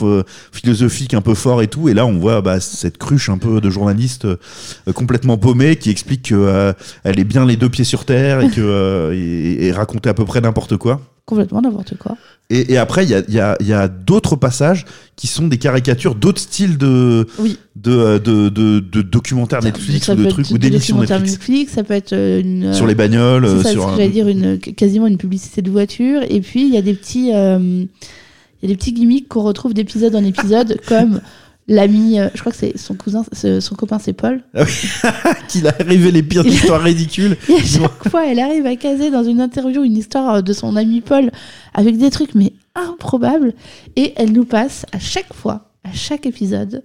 philosophique 0.52 1.14
un 1.14 1.22
peu 1.22 1.34
fort 1.34 1.62
et 1.62 1.68
tout 1.68 1.88
et 1.89 1.93
là 1.93 2.06
on 2.06 2.18
voit 2.18 2.41
bah, 2.41 2.60
cette 2.60 2.98
cruche 2.98 3.30
un 3.30 3.38
peu 3.38 3.62
de 3.62 3.70
journalistes 3.70 4.26
euh, 4.26 4.38
complètement 4.93 5.38
paumés 5.38 5.78
qui 5.78 5.89
explique 5.91 6.24
que 6.30 6.36
euh, 6.36 6.74
elle 7.06 7.20
est 7.20 7.24
bien 7.24 7.45
les 7.45 7.56
deux 7.56 7.70
pieds 7.70 7.86
sur 7.86 8.04
terre 8.06 8.41
et 8.41 8.50
que 8.50 8.60
euh, 8.62 9.14
et, 9.14 9.68
et 9.68 9.72
raconter 9.72 10.10
à 10.10 10.14
peu 10.14 10.26
près 10.26 10.41
n'importe 10.41 10.76
quoi 10.78 11.02
Complètement 11.28 11.62
n'importe 11.62 11.96
quoi. 11.98 12.16
et, 12.50 12.72
et 12.72 12.78
après 12.78 13.04
il 13.04 13.10
y 13.10 13.14
a, 13.14 13.22
il 13.28 13.34
y 13.36 13.40
a, 13.42 13.56
y 13.62 13.74
a 13.74 13.88
d'autres 13.90 14.36
passages 14.38 14.86
qui 15.18 15.28
sont 15.28 15.48
des 15.48 15.58
caricatures 15.58 16.16
d'autres 16.16 16.40
styles 16.40 16.78
de 16.78 17.28
Oui. 17.38 17.60
de, 17.76 17.92
euh, 17.92 18.18
de, 18.20 18.48
de, 18.50 18.80
de 18.80 19.02
documentaires 19.04 19.62
Netflix 19.62 20.06
Ça 20.06 20.14
ou 20.14 20.16
de 20.16 20.26
trucs 20.26 20.50
ou 20.52 20.58
des 20.58 20.70
d'émissions 20.70 20.98
Netflix 21.00 21.32
Netflix, 21.34 21.74
ça 21.74 21.84
peut 21.84 21.94
être 21.96 22.14
euh, 22.14 22.40
une. 22.40 22.74
sur 22.74 22.88
les 22.88 22.96
bagnoles 22.96 23.44
euh, 23.46 23.62
ça, 23.62 23.72
sur 23.72 23.82
ce 23.84 23.88
que 23.88 23.92
un- 23.92 23.96
j'allais 23.98 24.10
dire 24.10 24.28
une, 24.30 24.58
quasiment 24.58 25.06
une 25.08 25.18
publicité 25.18 25.62
de 25.62 25.70
voiture. 25.70 26.22
Et 26.30 26.40
puis, 26.40 26.66
il 26.66 26.74
y 26.74 26.78
a 26.78 26.82
des 26.82 26.94
petits, 26.94 27.32
euh, 27.34 27.60
il 27.60 27.88
y 28.64 28.66
a 28.66 28.68
des 28.70 28.78
petits 28.78 28.94
gimmicks 28.94 29.28
qu'on 29.28 29.44
retrouve 29.44 29.74
d'épisode 29.74 30.16
en 30.16 30.24
épisode, 30.24 30.80
comme 30.88 31.20
l'ami, 31.68 32.20
euh, 32.20 32.30
je 32.34 32.39
crois 32.39 32.51
que 32.51 32.57
c'est 32.57 32.78
son 32.78 32.95
cousin, 32.95 33.24
c'est- 33.32 33.59
son 33.61 33.76
copain, 33.76 33.99
c'est 33.99 34.13
Paul. 34.13 34.41
qu'il 35.47 35.68
a 35.68 35.72
rêvé 35.72 36.11
les 36.11 36.24
pires 36.24 36.45
histoires 36.45 36.82
ridicules. 36.82 37.36
Et 37.49 37.53
à 37.55 37.63
chaque 37.63 38.09
fois, 38.09 38.26
elle 38.26 38.39
arrive 38.39 38.65
à 38.65 38.76
caser 38.76 39.11
dans 39.11 39.24
une 39.24 39.41
interview 39.41 39.84
une 39.84 39.97
histoire 39.97 40.36
euh, 40.36 40.41
de 40.41 40.53
son 40.53 40.76
ami 40.76 41.01
Paul 41.01 41.32
avec 41.74 41.97
des 41.97 42.09
trucs, 42.09 42.36
mais 42.36 42.53
improbables. 42.76 43.53
Et 43.95 44.13
elle 44.15 44.32
nous 44.32 44.45
passe 44.45 44.86
à 44.93 44.99
chaque 44.99 45.34
fois, 45.34 45.72
à 45.84 45.93
chaque 45.93 46.26
épisode, 46.26 46.84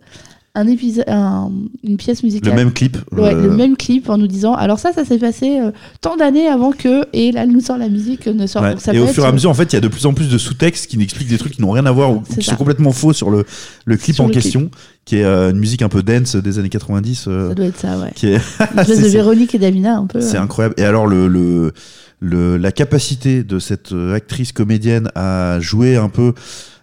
un 0.55 0.67
épisode, 0.67 1.05
un- 1.09 1.51
une 1.83 1.97
pièce 1.97 2.23
musicale. 2.23 2.51
Le 2.51 2.57
même 2.57 2.73
clip. 2.75 2.99
Ouais, 3.13 3.35
euh, 3.35 3.43
le 3.49 3.51
même 3.57 3.75
clip 3.77 4.11
en 4.11 4.19
nous 4.19 4.27
disant 4.27 4.53
alors 4.55 4.79
ça 4.79 4.93
ça 4.93 5.03
s'est 5.05 5.17
passé 5.19 5.59
euh, 5.61 5.71
tant 6.03 6.17
d'années 6.17 6.47
avant 6.47 6.73
que 6.73 7.07
et 7.15 7.33
là 7.33 7.45
elle 7.45 7.53
nous 7.53 7.61
sort 7.63 7.79
la 7.79 7.89
musique 7.89 8.27
euh, 8.27 8.35
ne 8.35 8.47
sort 8.47 8.63
ouais. 8.63 8.75
ça 8.79 8.93
Et 8.93 8.99
au 8.99 9.07
fur 9.07 9.23
et 9.23 9.27
à 9.27 9.29
sur- 9.29 9.33
mesure, 9.33 9.51
en 9.51 9.55
fait, 9.55 9.73
il 9.73 9.77
y 9.77 9.79
a 9.79 9.81
de 9.81 9.89
plus 9.89 10.05
en 10.05 10.13
plus 10.13 10.29
de 10.29 10.37
sous-textes 10.37 10.89
qui 10.89 10.99
n'expliquent 10.99 11.29
des 11.31 11.39
trucs 11.39 11.55
qui 11.55 11.63
n'ont 11.63 11.71
rien 11.71 11.87
à 11.87 11.91
voir 11.91 12.13
ou 12.13 12.21
qui 12.21 12.43
ça. 12.45 12.51
sont 12.53 12.57
complètement 12.57 12.93
faux 12.93 13.15
sur 13.15 13.31
le, 13.31 13.45
le 13.87 13.97
clip 13.97 14.15
Sur 14.17 14.25
en 14.25 14.29
le 14.29 14.35
question, 14.35 14.71
qui 15.07 15.17
est 15.17 15.25
euh, 15.25 15.53
une 15.53 15.59
musique 15.59 15.81
un 15.81 15.89
peu 15.89 16.03
dance 16.03 16.37
des 16.37 16.59
années 16.59 16.69
90. 16.69 17.25
euh, 17.29 17.49
ça 17.49 17.55
doit 17.55 17.65
être 17.67 17.79
ça 17.79 17.99
ouais 17.99 18.13
qui 18.15 18.27
est, 18.27 18.37
de 18.77 19.09
Véronique 19.09 19.55
et 19.55 19.59
Davina 19.59 19.97
un 19.97 20.07
peu 20.07 20.21
C'est 20.21 20.37
euh. 20.37 20.43
incroyable. 20.43 20.75
Et 20.77 20.85
alors, 20.85 21.07
le, 21.07 21.29
le, 21.29 21.73
le- 22.21 22.59
la 22.59 22.73
capacité 22.73 23.43
de 23.43 23.59
cette 23.59 23.93
euh, 23.93 24.15
actrice 24.15 24.53
comédienne 24.53 25.09
à 25.15 25.59
jouer 25.61 25.97
un 25.97 26.11
peu 26.11 26.35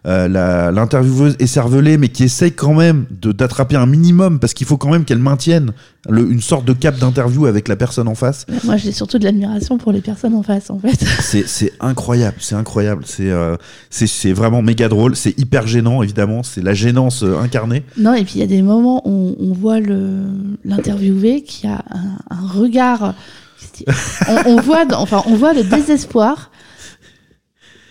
euh, 0.08 0.72
l'intervieweuse 0.72 1.36
écervelée, 1.40 1.98
mais 1.98 2.08
qui 2.08 2.24
essaye 2.24 2.54
quand 2.54 2.74
même 2.74 3.06
d'attraper 3.12 3.76
un 3.76 3.86
minimum, 3.86 4.40
parce 4.40 4.54
qu'il 4.54 4.66
faut 4.66 4.78
quand 4.78 4.90
même 4.90 5.04
qu'elle 5.04 5.20
maintienne 5.20 5.72
le- 6.10 6.32
une 6.32 6.42
sorte 6.42 6.64
de 6.66 6.72
cap 6.74 6.98
d'interview 6.98 7.46
avec 7.48 7.68
la 7.68 7.76
personne 7.76 8.08
en 8.08 8.16
face. 8.16 8.46
moi 8.64 8.78
j'ai 8.78 8.94
surtout 8.94 9.20
de 9.20 9.26
l'admiration 9.26 9.78
pour 9.78 9.92
les 9.92 10.00
personnes 10.02 10.34
en 10.36 10.44
face 10.44 10.70
en 10.70 10.80
fait 10.80 10.98
C'est 11.20 11.74
incroyable, 11.82 12.38
c'est 12.40 12.56
incroyable. 12.56 13.04
C'est 13.06 13.30
euh, 13.30 13.58
c'est- 13.90 14.32
vraiment 14.32 14.62
méga 14.62 14.88
drôle. 14.88 15.16
C'est 15.18 15.38
hyper 15.38 15.68
gênant, 15.68 16.02
évidemment. 16.02 16.44
C'est 16.44 16.62
la 16.62 16.74
gênance 16.74 17.24
euh, 17.24 17.38
incarnée. 17.40 17.84
non 17.98 18.14
et 18.14 18.24
puis 18.24 18.36
il 18.36 18.40
y 18.40 18.44
a 18.44 18.48
des 18.48 18.62
moments 18.62 19.02
où 19.06 19.36
on 19.40 19.52
voit 19.54 19.80
l'interviewé 20.64 21.44
qui 21.44 21.68
a 21.68 21.84
un, 21.90 22.18
un 22.36 22.48
regard 22.48 23.14
on, 24.28 24.38
on 24.58 24.62
voit 24.62 24.86
enfin 24.94 25.24
on 25.26 25.36
voit 25.36 25.54
le 25.54 25.64
désespoir 25.64 26.52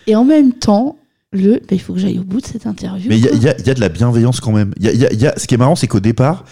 et 0.06 0.16
en 0.16 0.24
même 0.24 0.52
temps 0.52 0.96
le 1.32 1.52
bah, 1.54 1.58
il 1.72 1.80
faut 1.80 1.92
que 1.94 1.98
j'aille 1.98 2.18
au 2.18 2.24
bout 2.24 2.40
de 2.40 2.46
cette 2.46 2.66
interview 2.66 3.08
Mais 3.08 3.18
il 3.18 3.24
y 3.24 3.28
a, 3.48 3.56
y 3.58 3.70
y 3.70 3.74
de 3.74 3.80
la 3.80 3.88
bienveillance 3.88 4.40
quand 4.40 4.52
même. 4.52 4.72
Y 4.80 5.26
a- 5.26 5.38
ce 5.38 5.46
qui 5.46 5.54
est 5.54 5.58
marrant, 5.58 5.76
c'est 5.76 5.86
qu'au 5.86 6.00
départ, 6.00 6.44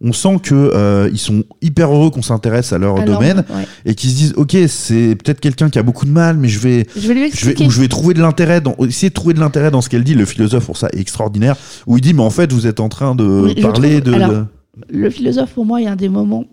on 0.00 0.12
sent 0.12 0.38
que 0.42 0.54
euh, 0.54 1.08
ils 1.12 1.18
sont 1.20 1.44
hyper 1.62 1.92
heureux 1.94 2.10
qu'on 2.10 2.20
s'intéresse 2.20 2.72
à 2.72 2.78
leur 2.78 2.98
Alors, 2.98 3.14
domaine 3.20 3.44
ouais. 3.54 3.64
et 3.86 3.94
qu'ils 3.94 4.10
se 4.10 4.16
disent 4.16 4.34
ok 4.36 4.56
c'est 4.66 5.14
peut-être 5.14 5.38
quelqu'un 5.40 5.70
qui 5.70 5.78
a 5.78 5.84
beaucoup 5.84 6.04
de 6.04 6.10
mal 6.10 6.36
mais 6.36 6.48
je 6.48 6.58
vais 6.58 6.84
je 6.96 7.06
vais 7.06 7.14
lui 7.14 7.20
je 7.20 7.20
vais 7.20 7.26
expliquer 7.52 7.66
ou 7.66 7.70
je 7.70 7.80
vais 7.80 7.86
trouver 7.88 8.12
de 8.12 8.20
l'intérêt 8.20 8.60
dans 8.60 8.74
essayer 8.80 9.08
de 9.10 9.14
trouver 9.14 9.34
de 9.34 9.40
l'intérêt 9.40 9.70
dans 9.70 9.80
ce 9.80 9.88
qu'elle 9.88 10.02
dit 10.02 10.14
le 10.14 10.24
philosophe 10.24 10.66
pour 10.66 10.76
ça 10.76 10.88
est 10.92 10.98
extraordinaire 10.98 11.56
où 11.86 11.96
il 11.96 12.00
dit 12.00 12.12
mais 12.12 12.22
en 12.22 12.30
fait 12.30 12.52
vous 12.52 12.66
êtes 12.66 12.80
en 12.80 12.88
train 12.88 13.14
de 13.14 13.24
Oui, 13.24 13.62
parler 13.62 14.00
trouve- 14.00 14.12
de, 14.12 14.14
alors, 14.14 14.30
de- 14.32 14.44
le 14.90 15.08
philosophe, 15.10 15.52
pour 15.52 15.64
moi, 15.64 15.80
il 15.80 15.84
y 15.84 15.86
a 15.88 15.94
des 15.94 16.08
moments 16.08 16.44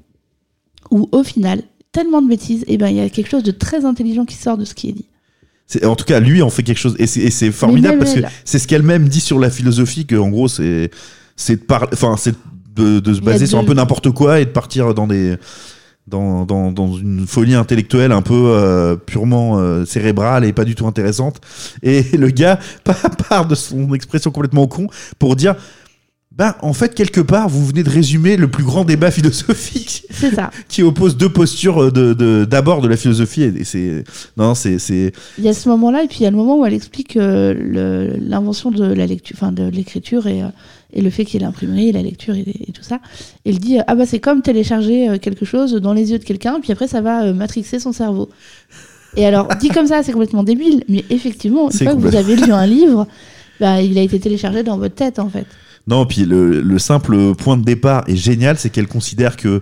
où, 0.92 1.10
au 1.12 1.24
final, 1.24 1.64
tellement 1.92 2.22
de 2.22 2.28
bêtises, 2.30 2.64
et 2.68 2.78
ben 2.78 2.88
il 2.90 2.98
y 2.98 3.00
a 3.00 3.10
quelque 3.10 3.32
chose 3.32 3.42
de 3.42 3.50
très 3.52 3.84
intelligent 3.84 4.26
qui 4.26 4.36
sort 4.36 4.58
de 4.60 4.64
ce 4.66 4.76
qui 4.76 4.90
est 4.90 4.94
dit. 4.94 5.08
En 5.84 5.96
tout 5.96 6.06
cas 6.06 6.20
lui 6.20 6.42
en 6.42 6.50
fait 6.50 6.64
quelque 6.64 6.80
chose 6.80 6.96
et 7.00 7.08
c'est 7.08 7.52
formidable 7.52 8.00
parce 8.00 8.14
que 8.14 8.22
c'est 8.46 8.60
ce 8.60 8.68
qu'elle-même 8.68 9.08
dit 9.08 9.22
sur 9.22 9.40
la 9.40 9.50
philosophie 9.50 10.06
que 10.06 10.16
en 10.16 10.30
gros 10.30 10.48
c'est 10.48 10.92
c'est 11.36 11.56
de 11.56 11.62
par 11.62 11.88
enfin 11.94 12.16
c'est 12.18 12.36
de, 12.76 13.00
de 13.00 13.14
se 13.14 13.22
baser 13.22 13.48
sur 13.48 13.60
un 13.60 13.64
peu 13.64 13.74
n'importe 13.74 14.12
quoi 14.12 14.40
et 14.40 14.46
de 14.46 14.52
partir 14.52 14.94
dans 14.94 15.08
des 15.08 15.38
dans, 16.08 16.46
dans, 16.46 16.72
dans 16.72 16.94
une 16.98 17.26
folie 17.28 17.56
intellectuelle 17.56 18.12
un 18.12 18.22
peu 18.22 18.34
euh, 18.34 18.96
purement 18.96 19.60
euh, 19.60 19.86
cérébrale 19.86 20.46
et 20.46 20.54
pas 20.54 20.66
du 20.66 20.76
tout 20.76 20.88
intéressante. 20.88 21.40
Et 21.84 22.04
le 22.18 22.30
gars 22.30 22.60
part 23.30 23.48
de 23.48 23.56
son 23.56 23.94
expression 23.94 24.32
complètement 24.32 24.68
con 24.68 24.88
pour 25.20 25.36
dire 25.36 25.56
ben, 26.38 26.56
en 26.62 26.74
fait, 26.74 26.96
quelque 26.96 27.20
part, 27.22 27.50
vous 27.50 27.66
venez 27.66 27.84
de 27.84 27.90
résumer 27.90 28.38
le 28.38 28.50
plus 28.50 28.64
grand 28.64 28.86
débat 28.86 29.12
philosophique 29.12 30.06
ça. 30.12 30.50
qui 30.70 30.82
oppose 30.82 31.18
deux 31.18 31.30
postures 31.30 31.92
de, 31.92 32.14
de- 32.14 32.46
d'abord 32.50 32.82
de 32.82 32.88
la 32.88 32.96
philosophie. 32.98 33.44
Et 33.44 33.64
c'est, 33.64 34.04
non, 34.38 34.56
c'est, 34.56 34.78
Il 35.38 35.44
y 35.44 35.50
a 35.50 35.54
ce 35.54 35.68
moment-là, 35.70 36.04
et 36.04 36.08
puis 36.08 36.20
il 36.22 36.24
y 36.24 36.26
a 36.26 36.32
le 36.32 36.38
moment 36.38 36.58
où 36.60 36.66
elle 36.66 36.74
explique 36.74 37.18
euh, 37.18 38.16
l'invention 38.22 38.72
de 38.72 38.86
la 38.86 39.06
lecture, 39.08 39.36
enfin 39.40 39.52
de 39.52 39.68
l'écriture 39.68 40.28
et, 40.28 40.42
euh, 40.42 40.48
et 40.94 41.02
le 41.02 41.10
fait 41.10 41.26
qu'il 41.26 41.40
y 41.40 41.44
ait 41.44 41.46
l'imprimerie, 41.46 41.92
la 41.92 42.02
lecture 42.02 42.36
et, 42.36 42.46
et 42.68 42.72
tout 42.72 42.84
ça. 42.84 43.00
Elle 43.46 43.60
dit 43.60 43.80
euh, 43.80 43.84
ah 43.88 43.96
bah 43.96 44.06
c'est 44.06 44.20
comme 44.20 44.42
télécharger 44.42 45.10
euh, 45.10 45.18
quelque 45.18 45.46
chose 45.46 45.74
dans 45.74 45.94
les 45.94 46.12
yeux 46.12 46.20
de 46.20 46.24
quelqu'un, 46.24 46.60
puis 46.62 46.72
après 46.72 46.88
ça 46.88 47.02
va 47.02 47.24
euh, 47.26 47.34
matrixer 47.34 47.80
son 47.80 47.92
cerveau. 47.92 48.30
Et 49.18 49.26
alors 49.26 49.50
dit 49.60 49.68
comme 49.68 49.88
ça, 49.88 50.02
c'est 50.04 50.14
complètement 50.14 50.44
débile, 50.44 50.86
mais 50.88 51.04
effectivement, 51.10 51.70
une 51.70 51.78
fois 51.78 51.94
que 51.96 52.00
vous 52.00 52.16
avez 52.16 52.38
lu 52.38 52.52
un 52.54 52.66
livre, 52.66 53.06
bah, 53.60 53.82
il 53.82 53.98
a 53.98 54.02
été 54.02 54.18
téléchargé 54.20 54.64
dans 54.64 54.78
votre 54.78 54.96
tête 54.96 55.20
en 55.20 55.28
fait. 55.30 55.46
Non, 55.88 56.06
puis 56.06 56.26
le, 56.26 56.62
le 56.62 56.80
simple 56.80 57.34
point 57.36 57.58
de 57.58 57.64
départ 57.64 58.04
est 58.08 58.16
génial, 58.16 58.58
c'est 58.58 58.70
qu'elle 58.70 58.88
considère 58.88 59.36
que 59.38 59.62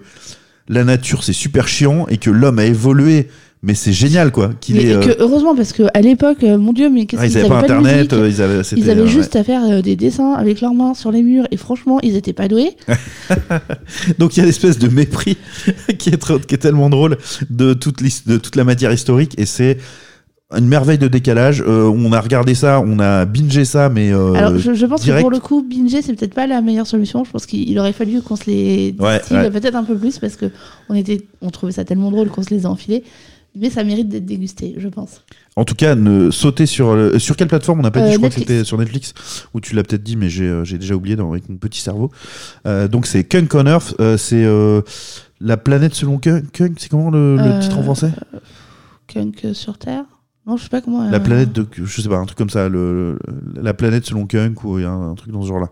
la 0.68 0.84
nature 0.84 1.24
c'est 1.24 1.34
super 1.34 1.68
chiant 1.68 2.06
et 2.10 2.18
que 2.18 2.30
l'homme 2.30 2.60
a 2.60 2.66
évolué, 2.66 3.28
mais 3.64 3.74
c'est 3.74 3.92
génial 3.94 4.32
quoi. 4.32 4.52
Qu'il 4.62 4.78
est, 4.80 4.94
euh, 4.94 5.00
que, 5.00 5.22
heureusement, 5.22 5.56
parce 5.56 5.74
qu'à 5.74 6.02
l'époque, 6.02 6.44
euh, 6.44 6.58
mon 6.58 6.74
Dieu, 6.74 6.90
mais 6.90 7.06
qu'est-ce 7.06 7.22
ah, 7.22 7.26
ils 7.26 7.38
avaient 7.38 7.48
pas 7.50 7.60
de 7.62 7.64
internet, 7.64 8.14
euh, 8.14 8.30
ils 8.30 8.42
avaient, 8.42 8.62
Ils 8.76 8.90
avaient 8.90 9.08
juste 9.08 9.36
à 9.36 9.44
faire 9.44 9.82
des 9.82 9.96
dessins 9.96 10.34
avec 10.34 10.62
leurs 10.62 10.74
mains 10.74 10.94
sur 10.94 11.12
les 11.12 11.24
murs 11.24 11.46
et 11.52 11.58
franchement, 11.58 12.00
ils 12.04 12.16
étaient 12.16 12.34
pas 12.34 12.48
doués. 12.48 12.76
Donc 14.20 14.38
il 14.38 14.42
y 14.42 14.44
a 14.44 14.46
l'espèce 14.46 14.78
de 14.80 14.88
mépris 14.88 15.38
qui 15.98 16.10
est, 16.10 16.18
trop- 16.18 16.40
qui 16.40 16.56
est 16.56 16.60
tellement 16.60 16.90
drôle 16.90 17.18
de 17.50 17.74
toute, 17.74 18.02
l'his- 18.02 18.24
de 18.28 18.38
toute 18.38 18.56
la 18.56 18.64
matière 18.64 18.92
historique 18.92 19.34
et 19.38 19.46
c'est 19.46 19.78
une 20.58 20.68
merveille 20.68 20.98
de 20.98 21.08
décalage. 21.08 21.62
Euh, 21.66 21.84
on 21.94 22.12
a 22.12 22.20
regardé 22.20 22.56
ça, 22.56 22.82
on 22.82 23.00
a 23.00 23.26
bingé 23.26 23.66
ça, 23.66 23.90
mais 23.90 24.12
euh, 24.12 24.34
Alors, 24.34 24.58
je, 24.58 24.74
je 24.74 24.86
pense 24.86 25.02
direct. 25.02 25.20
que 25.20 25.22
pour 25.22 25.32
le 25.32 25.40
coup, 25.40 25.62
binger, 25.64 26.02
c'est 26.02 26.14
peut-être 26.16 26.34
pas 26.34 26.48
la 26.48 26.62
meilleure 26.62 26.88
solution. 26.88 27.24
Je 27.24 27.32
pense 27.32 27.46
qu'il 27.46 27.78
aurait 27.78 27.94
fallu 27.94 28.22
qu'on 28.22 28.36
se 28.36 28.46
les 28.50 28.96
Ouais, 29.00 29.20
peut-être 29.52 29.76
un 29.76 29.84
peu 29.84 29.96
plus 29.98 30.18
parce 30.20 30.36
que 30.36 30.48
on 30.90 30.96
était, 30.96 31.22
on 31.42 31.50
trouvait 31.52 31.72
ça 31.72 31.86
tellement 31.86 32.10
drôle 32.12 32.30
qu'on 32.30 32.42
se 32.44 32.50
les 32.50 32.66
a 32.66 32.70
enfilés. 32.70 33.04
Mais 33.60 33.72
ça 33.72 33.84
mérite 33.84 34.10
d'être 34.10 34.26
dégusté, 34.28 34.76
je 34.78 34.88
pense. 34.88 35.24
En 35.56 35.66
tout 35.66 35.74
cas, 35.74 35.96
ne 35.96 36.30
sauter 36.30 36.68
sur 36.68 36.94
le- 36.96 37.18
sur 37.18 37.36
quelle 37.36 37.48
plateforme? 37.48 37.80
On 37.80 37.82
n'a 37.84 37.90
pas 37.90 38.00
Euh, 38.02 38.06
dit. 38.08 38.12
Je 38.14 38.18
crois 38.18 38.30
que 38.30 38.36
c'était 38.36 38.64
sur 38.64 38.78
Netflix 38.78 39.14
ou 39.56 39.60
tu 39.60 39.74
l'as 39.76 39.82
peut-être 39.84 40.04
dit, 40.04 40.16
mais 40.18 40.30
j'ai 40.30 40.46
euh, 40.48 40.64
déjà 40.64 40.94
oublié 40.94 41.16
dans, 41.16 41.32
avec 41.32 41.50
mon 41.50 41.58
petit 41.58 41.82
cerveau. 41.82 42.12
Euh, 42.68 42.88
donc 42.88 43.08
c'est 43.08 43.24
Kunk 43.24 43.54
on 43.56 43.66
Earth, 43.66 43.96
euh, 44.00 44.18
c'est 44.18 44.44
euh, 44.46 44.82
la 45.42 45.58
planète 45.58 45.96
selon 45.96 46.20
Kunk. 46.20 46.46
C'est 46.78 46.90
comment 46.90 47.10
le, 47.10 47.38
le 47.38 47.42
Euh, 47.42 47.60
titre 47.60 47.80
en 47.80 47.84
français? 47.84 48.12
Kunk 49.08 49.48
sur 49.54 49.78
Terre 49.80 50.06
Non, 50.50 50.58
je 50.58 50.64
sais 50.64 50.70
pas 50.70 50.82
comment. 50.82 51.08
La 51.10 51.18
euh, 51.18 51.20
planète 51.20 51.54
de, 51.54 51.66
je 51.72 52.02
sais 52.02 52.10
pas, 52.10 52.18
un 52.18 52.26
truc 52.26 52.38
comme 52.38 52.50
ça, 52.50 52.68
le, 52.68 53.14
le- 53.24 53.62
la 53.62 53.74
planète 53.76 54.06
selon 54.06 54.26
Kunk 54.26 54.64
ou 54.64 54.80
il 54.80 54.82
y 54.82 54.86
a 54.86 54.90
un, 54.92 55.12
un 55.12 55.16
truc 55.16 55.32
dans 55.32 55.44
ce 55.44 55.48
genre-là. 55.48 55.70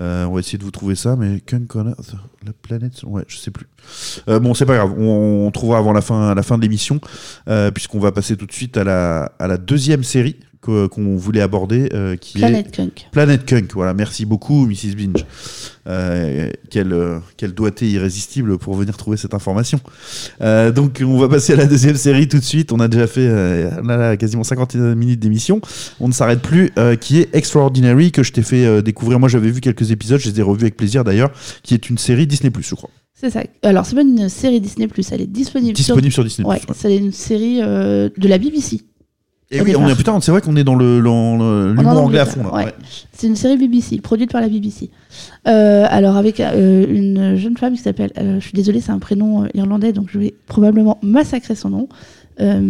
Euh, 0.00 0.24
on 0.24 0.32
va 0.34 0.40
essayer 0.40 0.56
de 0.58 0.64
vous 0.64 0.70
trouver 0.70 0.94
ça, 0.94 1.14
mais 1.16 1.40
Kunk 1.40 1.74
on 1.76 1.88
Earth, 1.88 2.14
la 2.44 2.52
planète, 2.52 3.02
ouais, 3.04 3.24
je 3.26 3.36
sais 3.36 3.50
plus. 3.50 3.66
Euh, 4.28 4.38
bon, 4.38 4.54
c'est 4.54 4.66
pas 4.66 4.76
grave, 4.76 4.94
on, 4.98 5.46
on 5.46 5.50
trouvera 5.50 5.78
avant 5.78 5.92
la 5.92 6.00
fin, 6.00 6.34
la 6.34 6.42
fin 6.42 6.56
de 6.56 6.62
l'émission, 6.62 7.00
euh, 7.48 7.70
puisqu'on 7.70 7.98
va 7.98 8.12
passer 8.12 8.36
tout 8.36 8.46
de 8.46 8.52
suite 8.52 8.76
à 8.76 8.84
la, 8.84 9.32
à 9.38 9.46
la 9.46 9.58
deuxième 9.58 10.04
série 10.04 10.36
qu'on 10.60 11.16
voulait 11.16 11.40
aborder, 11.40 11.88
euh, 11.94 12.16
qui 12.16 12.38
est 12.38 12.40
Planet 12.40 12.70
Kunk. 12.70 13.06
Planet 13.12 13.44
Kunk. 13.44 13.72
Voilà, 13.74 13.94
merci 13.94 14.26
beaucoup, 14.26 14.66
Mrs. 14.66 14.94
Binge. 14.96 15.24
Euh, 15.86 16.50
quel, 16.68 16.94
quel 17.38 17.54
doigté 17.54 17.88
irrésistible 17.88 18.58
pour 18.58 18.74
venir 18.74 18.96
trouver 18.96 19.16
cette 19.16 19.32
information. 19.32 19.80
Euh, 20.42 20.70
donc, 20.70 21.02
on 21.02 21.18
va 21.18 21.28
passer 21.28 21.54
à 21.54 21.56
la 21.56 21.66
deuxième 21.66 21.96
série 21.96 22.28
tout 22.28 22.38
de 22.38 22.44
suite. 22.44 22.72
On 22.72 22.80
a 22.80 22.88
déjà 22.88 23.06
fait 23.06 23.28
on 23.82 23.88
a 23.88 24.16
quasiment 24.16 24.44
50 24.44 24.74
minutes 24.74 25.20
d'émission. 25.20 25.60
On 26.00 26.08
ne 26.08 26.12
s'arrête 26.12 26.42
plus, 26.42 26.70
qui 27.00 27.20
est 27.20 27.34
Extraordinary, 27.34 28.12
que 28.12 28.22
je 28.22 28.32
t'ai 28.32 28.42
fait 28.42 28.82
découvrir. 28.82 29.18
Moi, 29.18 29.28
j'avais 29.28 29.50
vu 29.50 29.60
quelques 29.60 29.90
épisodes, 29.90 30.20
je 30.20 30.28
les 30.28 30.40
ai 30.40 30.42
revus 30.42 30.62
avec 30.62 30.76
plaisir 30.76 31.04
d'ailleurs, 31.04 31.30
qui 31.62 31.74
est 31.74 31.88
une 31.88 31.98
série 31.98 32.26
Disney, 32.28 32.52
je 32.60 32.74
crois. 32.74 32.90
C'est 33.14 33.30
ça. 33.30 33.42
Alors, 33.62 33.84
c'est 33.86 33.96
pas 33.96 34.02
une 34.02 34.28
série 34.28 34.60
Disney, 34.60 34.86
elle 35.10 35.20
est 35.22 35.26
disponible, 35.26 35.72
Disponible 35.74 36.12
sur 36.12 36.22
Disney+. 36.24 36.46
Ouais, 36.46 36.56
ouais. 36.56 36.62
c'est 36.76 36.96
une 36.96 37.12
série 37.12 37.58
euh, 37.60 38.08
de 38.16 38.28
la 38.28 38.38
BBC. 38.38 38.80
Et 39.50 39.62
oui, 39.62 39.74
on 39.76 39.88
est, 39.88 39.94
putain, 39.96 40.20
c'est 40.20 40.30
vrai 40.30 40.42
qu'on 40.42 40.56
est 40.56 40.62
dans 40.64 40.74
le- 40.74 41.00
l'humour 41.00 42.02
anglais 42.02 42.18
à 42.18 42.26
fond. 42.26 42.42
Là. 42.44 42.54
ouais. 42.54 42.64
Ouais. 42.66 42.74
C'est 43.14 43.26
une 43.26 43.34
série 43.34 43.56
BBC, 43.56 43.98
produite 44.00 44.30
par 44.30 44.42
la 44.42 44.48
BBC. 44.48 44.90
Euh, 45.48 45.86
alors, 45.88 46.16
avec 46.16 46.38
euh, 46.38 46.84
une 46.88 47.34
jeune 47.36 47.56
femme 47.56 47.72
qui 47.74 47.80
s'appelle, 47.82 48.12
euh, 48.18 48.40
je 48.40 48.44
suis 48.44 48.52
désolée, 48.52 48.80
c'est 48.82 48.92
un 48.92 48.98
prénom 48.98 49.48
irlandais, 49.54 49.92
donc 49.94 50.08
je 50.12 50.18
vais 50.18 50.34
probablement 50.46 50.98
massacrer 51.02 51.54
son 51.54 51.70
nom, 51.70 51.88
euh, 52.40 52.60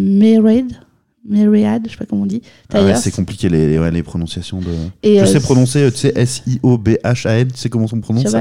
Mairead, 1.28 1.82
je 1.86 1.90
sais 1.90 1.96
pas 1.98 2.06
comment 2.06 2.22
on 2.22 2.26
dit. 2.26 2.42
Ah 2.72 2.82
ouais, 2.84 2.94
c'est 2.94 3.10
compliqué 3.10 3.48
les, 3.48 3.68
les- 3.68 3.78
ouais, 3.78 3.90
les 3.90 4.02
prononciations 4.04 4.60
de. 4.60 4.68
Et, 5.02 5.18
je 5.18 5.24
sais 5.26 5.40
prononcer, 5.40 5.90
tu 5.90 5.98
sais, 5.98 6.12
S-I-O-B-H-A-N, 6.14 7.48
tu 7.52 7.58
sais 7.58 7.68
comment 7.68 7.86
on 7.92 8.00
prononce 8.00 8.34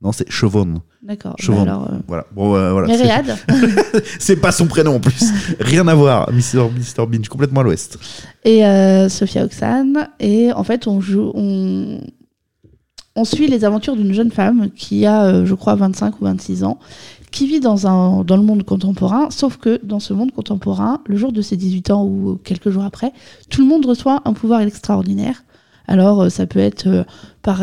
Non, 0.00 0.12
c'est 0.12 0.30
Chevon. 0.30 0.80
D'accord. 1.02 1.34
Bah 1.48 1.62
alors, 1.62 1.90
euh, 1.92 1.96
Voilà. 2.06 2.26
Bon, 2.32 2.54
euh, 2.54 2.70
voilà. 2.72 2.86
c'est- 4.20 4.36
pas 4.36 4.52
son 4.52 4.66
prénom 4.66 4.94
en 4.96 5.00
plus. 5.00 5.24
Rien 5.58 5.88
à 5.88 5.94
voir, 5.94 6.30
Mr. 6.32 6.68
Mr. 6.70 7.06
Binge, 7.08 7.28
complètement 7.28 7.60
à 7.60 7.64
l'ouest. 7.64 7.98
et 8.44 8.64
euh, 8.64 9.08
Sophia 9.08 9.44
Oxane. 9.44 10.08
Et 10.20 10.52
en 10.52 10.62
fait, 10.62 10.86
on 10.86 11.00
joue, 11.00 11.32
on, 11.34 12.00
on 13.16 13.24
suit 13.24 13.48
les 13.48 13.64
aventures 13.64 13.96
d'une 13.96 14.12
jeune 14.12 14.30
femme 14.30 14.70
qui 14.70 15.04
a, 15.04 15.44
je 15.44 15.54
crois, 15.54 15.74
25 15.74 16.20
ou 16.20 16.24
26 16.24 16.62
ans, 16.62 16.78
qui 17.32 17.48
vit 17.48 17.60
dans, 17.60 17.86
un, 17.88 18.22
dans 18.22 18.36
le 18.36 18.42
monde 18.44 18.62
contemporain, 18.62 19.30
sauf 19.30 19.56
que 19.56 19.80
dans 19.82 20.00
ce 20.00 20.12
monde 20.14 20.30
contemporain, 20.32 21.00
le 21.06 21.16
jour 21.16 21.32
de 21.32 21.42
ses 21.42 21.56
18 21.56 21.90
ans 21.90 22.04
ou 22.04 22.38
quelques 22.44 22.70
jours 22.70 22.84
après, 22.84 23.12
tout 23.50 23.60
le 23.62 23.66
monde 23.66 23.84
reçoit 23.84 24.22
un 24.24 24.32
pouvoir 24.32 24.60
extraordinaire. 24.60 25.42
Alors, 25.88 26.22
euh, 26.22 26.28
ça 26.28 26.46
peut 26.46 26.58
être 26.58 26.86
euh, 26.86 27.04
par, 27.42 27.62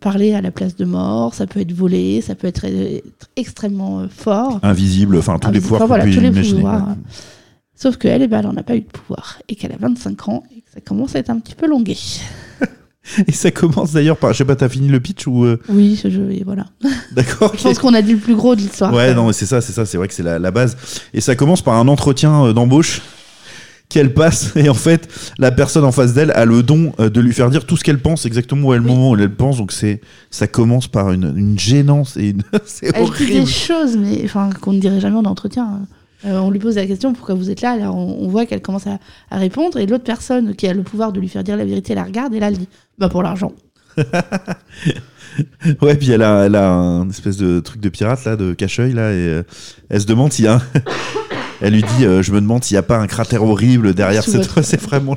parler 0.00 0.34
à 0.34 0.40
la 0.40 0.50
place 0.50 0.76
de 0.76 0.84
mort, 0.84 1.34
ça 1.34 1.46
peut 1.46 1.60
être 1.60 1.72
voler, 1.72 2.20
ça 2.20 2.34
peut 2.34 2.46
être, 2.48 2.64
être 2.64 3.30
extrêmement 3.36 4.00
euh, 4.00 4.06
fort. 4.08 4.58
Invisible, 4.62 5.16
enfin 5.18 5.38
tous 5.38 5.50
les 5.50 5.60
pouvoirs 5.60 5.86
voilà, 5.86 6.04
tous 6.04 6.20
les 6.20 6.30
pouvoirs. 6.30 6.88
ouais. 6.88 6.94
Sauf 7.74 7.96
qu'elle, 7.96 8.22
eh 8.22 8.28
ben, 8.28 8.40
elle 8.40 8.46
n'en 8.46 8.56
a 8.56 8.62
pas 8.62 8.76
eu 8.76 8.80
de 8.80 8.86
pouvoir 8.86 9.38
et 9.48 9.54
qu'elle 9.54 9.72
a 9.72 9.76
25 9.78 10.28
ans 10.28 10.42
et 10.54 10.60
que 10.60 10.70
ça 10.74 10.80
commence 10.80 11.14
à 11.16 11.20
être 11.20 11.30
un 11.30 11.38
petit 11.38 11.54
peu 11.54 11.66
longué. 11.66 11.96
Et 13.26 13.32
ça 13.32 13.50
commence 13.50 13.92
d'ailleurs 13.92 14.18
par, 14.18 14.32
je 14.34 14.38
sais 14.38 14.44
pas, 14.44 14.54
t'as 14.54 14.68
fini 14.68 14.86
le 14.86 15.00
pitch 15.00 15.26
ou. 15.26 15.44
euh, 15.46 15.58
Oui, 15.70 15.98
je, 16.00 16.10
je- 16.10 16.20
et 16.30 16.42
voilà. 16.44 16.66
D'accord. 17.12 17.52
Je 17.56 17.62
pense 17.62 17.78
qu'on 17.78 17.94
a 17.94 18.02
dit 18.02 18.12
le 18.12 18.18
plus 18.18 18.36
gros 18.36 18.54
de 18.54 18.60
l'histoire. 18.60 18.92
Ouais, 18.92 19.14
non, 19.14 19.28
mais 19.28 19.32
c'est 19.32 19.46
ça, 19.46 19.62
c'est 19.62 19.72
ça, 19.72 19.86
c'est 19.86 19.96
vrai 19.96 20.06
que 20.06 20.12
c'est 20.14 20.22
la, 20.22 20.38
la 20.38 20.50
base. 20.50 20.76
Et 21.14 21.22
ça 21.22 21.34
commence 21.34 21.62
par 21.62 21.74
un 21.74 21.88
entretien 21.88 22.52
d'embauche 22.52 23.00
qu'elle 23.90 24.14
passe, 24.14 24.56
et 24.56 24.68
en 24.70 24.74
fait, 24.74 25.08
la 25.38 25.50
personne 25.50 25.84
en 25.84 25.92
face 25.92 26.14
d'elle 26.14 26.30
a 26.30 26.46
le 26.46 26.62
don 26.62 26.92
euh, 27.00 27.10
de 27.10 27.20
lui 27.20 27.34
faire 27.34 27.50
dire 27.50 27.66
tout 27.66 27.76
ce 27.76 27.84
qu'elle 27.84 27.98
pense, 28.00 28.24
exactement 28.24 28.68
où 28.68 28.72
est 28.74 28.78
le 28.78 28.82
moment 28.84 29.10
où 29.10 29.16
elle 29.16 29.34
pense. 29.34 29.58
Donc 29.58 29.72
c'est, 29.72 30.00
ça 30.30 30.46
commence 30.46 30.88
par 30.88 31.12
une, 31.12 31.34
une 31.36 31.58
gênance 31.58 32.16
et 32.16 32.30
une, 32.30 32.42
c'est 32.64 32.86
Elle 32.86 32.92
dit 33.04 33.10
horrible. 33.10 33.32
des 33.32 33.46
choses, 33.46 33.96
mais 33.98 34.22
enfin 34.24 34.48
qu'on 34.60 34.72
ne 34.72 34.80
dirait 34.80 35.00
jamais 35.00 35.16
en 35.18 35.24
entretien. 35.26 35.80
Euh, 36.26 36.38
on 36.38 36.50
lui 36.50 36.58
pose 36.58 36.76
la 36.76 36.86
question 36.86 37.12
pourquoi 37.14 37.34
vous 37.34 37.50
êtes 37.50 37.62
là? 37.62 37.70
Alors 37.72 37.96
on, 37.96 38.18
on 38.24 38.28
voit 38.28 38.44
qu'elle 38.46 38.60
commence 38.62 38.86
à, 38.86 38.98
à 39.30 39.38
répondre 39.38 39.78
et 39.78 39.86
l'autre 39.86 40.04
personne 40.04 40.54
qui 40.54 40.66
a 40.68 40.74
le 40.74 40.82
pouvoir 40.82 41.12
de 41.12 41.18
lui 41.20 41.28
faire 41.28 41.42
dire 41.42 41.56
la 41.56 41.64
vérité, 41.64 41.92
elle 41.92 41.98
la 41.98 42.04
regarde 42.04 42.34
et 42.34 42.40
là 42.40 42.48
elle 42.48 42.58
dit 42.58 42.68
bah 42.98 43.08
pour 43.08 43.22
l'argent. 43.22 43.52
Ouais, 45.80 45.94
puis 45.94 46.10
elle 46.10 46.22
a, 46.22 46.44
elle 46.46 46.56
a 46.56 46.68
un 46.70 47.08
espèce 47.08 47.36
de 47.36 47.60
truc 47.60 47.80
de 47.80 47.88
pirate 47.88 48.24
là, 48.24 48.36
de 48.36 48.52
cache-œil 48.52 48.92
là, 48.92 49.12
et 49.12 49.16
euh, 49.28 49.42
elle 49.88 50.00
se 50.00 50.06
demande 50.06 50.32
s'il 50.32 50.46
y 50.46 50.48
a 50.48 50.54
un- 50.56 50.62
Elle 51.60 51.74
lui 51.74 51.82
dit, 51.82 52.04
euh, 52.04 52.22
je 52.22 52.32
me 52.32 52.40
demande 52.40 52.64
s'il 52.64 52.74
n'y 52.74 52.78
a 52.78 52.82
pas 52.82 52.98
un 52.98 53.06
cratère 53.06 53.42
horrible 53.44 53.94
derrière 53.94 54.24
cette. 54.24 54.48
C'est 54.62 54.80
vraiment. 54.80 55.16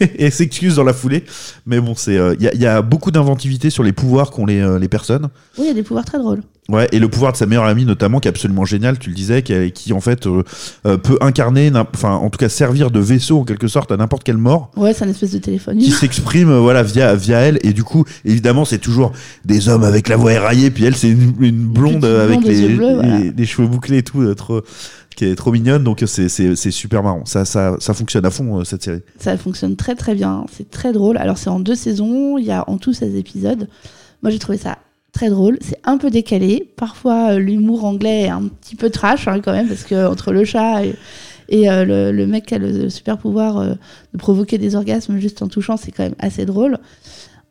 Et 0.00 0.24
elle 0.24 0.32
s'excuse 0.32 0.76
dans 0.76 0.84
la 0.84 0.92
foulée. 0.92 1.24
Mais 1.66 1.80
bon, 1.80 1.94
c'est. 1.94 2.16
euh, 2.16 2.34
Il 2.38 2.44
y, 2.44 2.48
a, 2.48 2.54
il 2.54 2.60
y 2.60 2.66
a 2.66 2.82
beaucoup 2.82 3.10
d'inventivité 3.10 3.70
sur 3.70 3.82
les 3.82 3.92
pouvoirs 3.92 4.30
qu'ont 4.30 4.46
les, 4.46 4.60
euh, 4.60 4.78
les 4.78 4.88
personnes. 4.88 5.28
Oui, 5.58 5.64
il 5.64 5.68
y 5.68 5.70
a 5.70 5.74
des 5.74 5.82
pouvoirs 5.82 6.04
très 6.04 6.18
drôles. 6.18 6.42
Ouais, 6.68 6.88
et 6.90 6.98
le 6.98 7.06
pouvoir 7.08 7.30
de 7.30 7.36
sa 7.36 7.46
meilleure 7.46 7.66
amie 7.66 7.84
notamment, 7.84 8.18
qui 8.18 8.26
est 8.26 8.30
absolument 8.30 8.64
génial, 8.64 8.98
tu 8.98 9.08
le 9.10 9.14
disais, 9.14 9.42
qui, 9.42 9.70
qui 9.70 9.92
en 9.92 10.00
fait 10.00 10.26
euh, 10.26 10.42
euh, 10.84 10.96
peut 10.96 11.16
incarner, 11.20 11.70
enfin 11.94 12.10
en 12.14 12.28
tout 12.28 12.38
cas 12.38 12.48
servir 12.48 12.90
de 12.90 12.98
vaisseau 12.98 13.38
en 13.38 13.44
quelque 13.44 13.68
sorte 13.68 13.92
à 13.92 13.96
n'importe 13.96 14.24
quelle 14.24 14.36
mort, 14.36 14.72
Ouais, 14.76 14.92
c'est 14.92 15.04
un 15.04 15.08
espèce 15.08 15.30
de 15.30 15.38
téléphone. 15.38 15.78
qui 15.78 15.92
s'exprime 15.92 16.50
euh, 16.50 16.58
voilà 16.58 16.82
via 16.82 17.14
via 17.14 17.38
elle. 17.38 17.60
Et 17.62 17.72
du 17.72 17.84
coup, 17.84 18.04
évidemment, 18.24 18.64
c'est 18.64 18.78
toujours 18.80 19.12
des 19.44 19.68
hommes 19.68 19.84
avec 19.84 20.08
la 20.08 20.16
voix 20.16 20.32
éraillée, 20.32 20.72
puis 20.72 20.84
elle 20.84 20.96
c'est 20.96 21.10
une, 21.10 21.34
une 21.38 21.66
blonde 21.68 22.04
euh, 22.04 22.24
avec 22.24 22.42
les, 22.42 22.74
voilà. 22.74 23.20
les- 23.36 23.46
cheveux 23.46 23.68
bouclés 23.68 23.98
et 23.98 24.02
tout, 24.02 24.22
euh, 24.22 24.34
trop 24.34 24.62
qui 25.16 25.24
est 25.24 25.34
trop 25.34 25.50
mignonne. 25.50 25.82
Donc 25.82 26.04
c'est 26.06 26.70
super 26.70 27.02
marrant. 27.02 27.24
Ça 27.24 27.44
ça 27.44 27.76
ça 27.80 27.94
fonctionne 27.94 28.24
à 28.24 28.30
fond 28.30 28.60
euh, 28.60 28.64
cette 28.64 28.84
série. 28.84 29.00
Ça 29.18 29.36
fonctionne 29.36 29.74
très 29.74 29.94
très 29.96 30.14
bien, 30.14 30.44
c'est 30.52 30.70
très 30.70 30.92
drôle. 30.92 31.16
Alors 31.16 31.38
c'est 31.38 31.50
en 31.50 31.58
deux 31.58 31.74
saisons, 31.74 32.38
il 32.38 32.44
y 32.44 32.52
a 32.52 32.68
en 32.68 32.78
tout 32.78 32.92
16 32.92 33.16
épisodes. 33.16 33.68
Moi 34.22 34.30
j'ai 34.30 34.38
trouvé 34.38 34.58
ça 34.58 34.78
très 35.16 35.30
drôle, 35.30 35.58
c'est 35.62 35.80
un 35.84 35.96
peu 35.96 36.10
décalé. 36.10 36.70
Parfois 36.76 37.32
euh, 37.32 37.38
l'humour 37.38 37.84
anglais 37.84 38.22
est 38.22 38.28
un 38.28 38.48
petit 38.48 38.76
peu 38.76 38.90
trash 38.90 39.26
hein, 39.28 39.40
quand 39.40 39.52
même, 39.52 39.66
parce 39.66 39.82
que 39.82 40.06
entre 40.06 40.30
le 40.32 40.44
chat 40.44 40.84
et, 40.84 40.94
et, 41.48 41.70
euh, 41.70 41.84
le, 41.84 42.12
le 42.12 42.26
mec 42.26 42.46
qui 42.46 42.54
a 42.54 42.58
le 42.58 42.90
super 42.90 43.16
pouvoir 43.16 43.56
euh, 43.58 43.74
de 44.12 44.18
provoquer 44.18 44.58
des 44.58 44.76
orgasmes 44.76 45.18
juste 45.18 45.40
en 45.42 45.48
touchant, 45.48 45.76
c'est 45.76 45.90
quand 45.90 46.02
même 46.02 46.16
assez 46.18 46.44
drôle. 46.44 46.78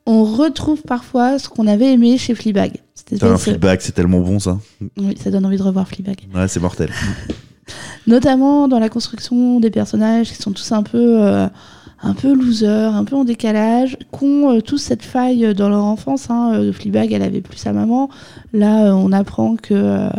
On 0.05 0.24
retrouve 0.24 0.84
parfois 0.84 1.39
ce 1.39 1.49
qu'on 1.49 1.66
avait 1.66 1.91
aimé 1.91 2.20
chez 2.20 2.36
Fleabag. 2.36 2.74
Putain, 3.07 3.34
un 3.34 3.38
feedback, 3.38 3.82
c'est 3.82 3.91
tellement 3.91 4.20
bon 4.20 4.39
ça. 4.39 4.59
Oui, 4.97 5.18
ça 5.22 5.32
donne 5.32 5.45
envie 5.45 5.57
de 5.57 5.63
revoir 5.63 5.88
Fleabag. 5.88 6.18
Ouais, 6.34 6.47
c'est 6.47 6.59
mortel. 6.59 6.91
notamment 8.07 8.68
dans 8.68 8.80
la 8.80 8.89
construction 8.89 9.59
des 9.59 9.70
personnages 9.72 10.30
qui 10.32 10.41
sont 10.41 10.51
tous 10.51 10.72
un 10.72 10.84
peu 10.84 11.22
euh, 11.24 11.47
un 12.03 12.13
peu 12.13 12.34
losers, 12.34 12.93
un 12.95 13.03
peu 13.03 13.16
en 13.16 13.24
décalage, 13.24 13.97
qui 14.16 14.24
ont 14.26 14.57
euh, 14.57 14.61
tous 14.61 14.78
cette 14.78 15.01
faille 15.03 15.55
dans 15.55 15.70
leur 15.70 15.84
enfance. 15.84 16.30
Hein. 16.30 16.51
Euh, 16.53 16.74
Fleabag, 16.74 17.11
elle 17.13 17.24
avait 17.24 17.41
plus 17.41 17.57
sa 17.57 17.74
maman. 17.74 18.09
Là, 18.53 18.93
on 18.95 19.11
apprend 19.11 19.55
que 19.55 20.09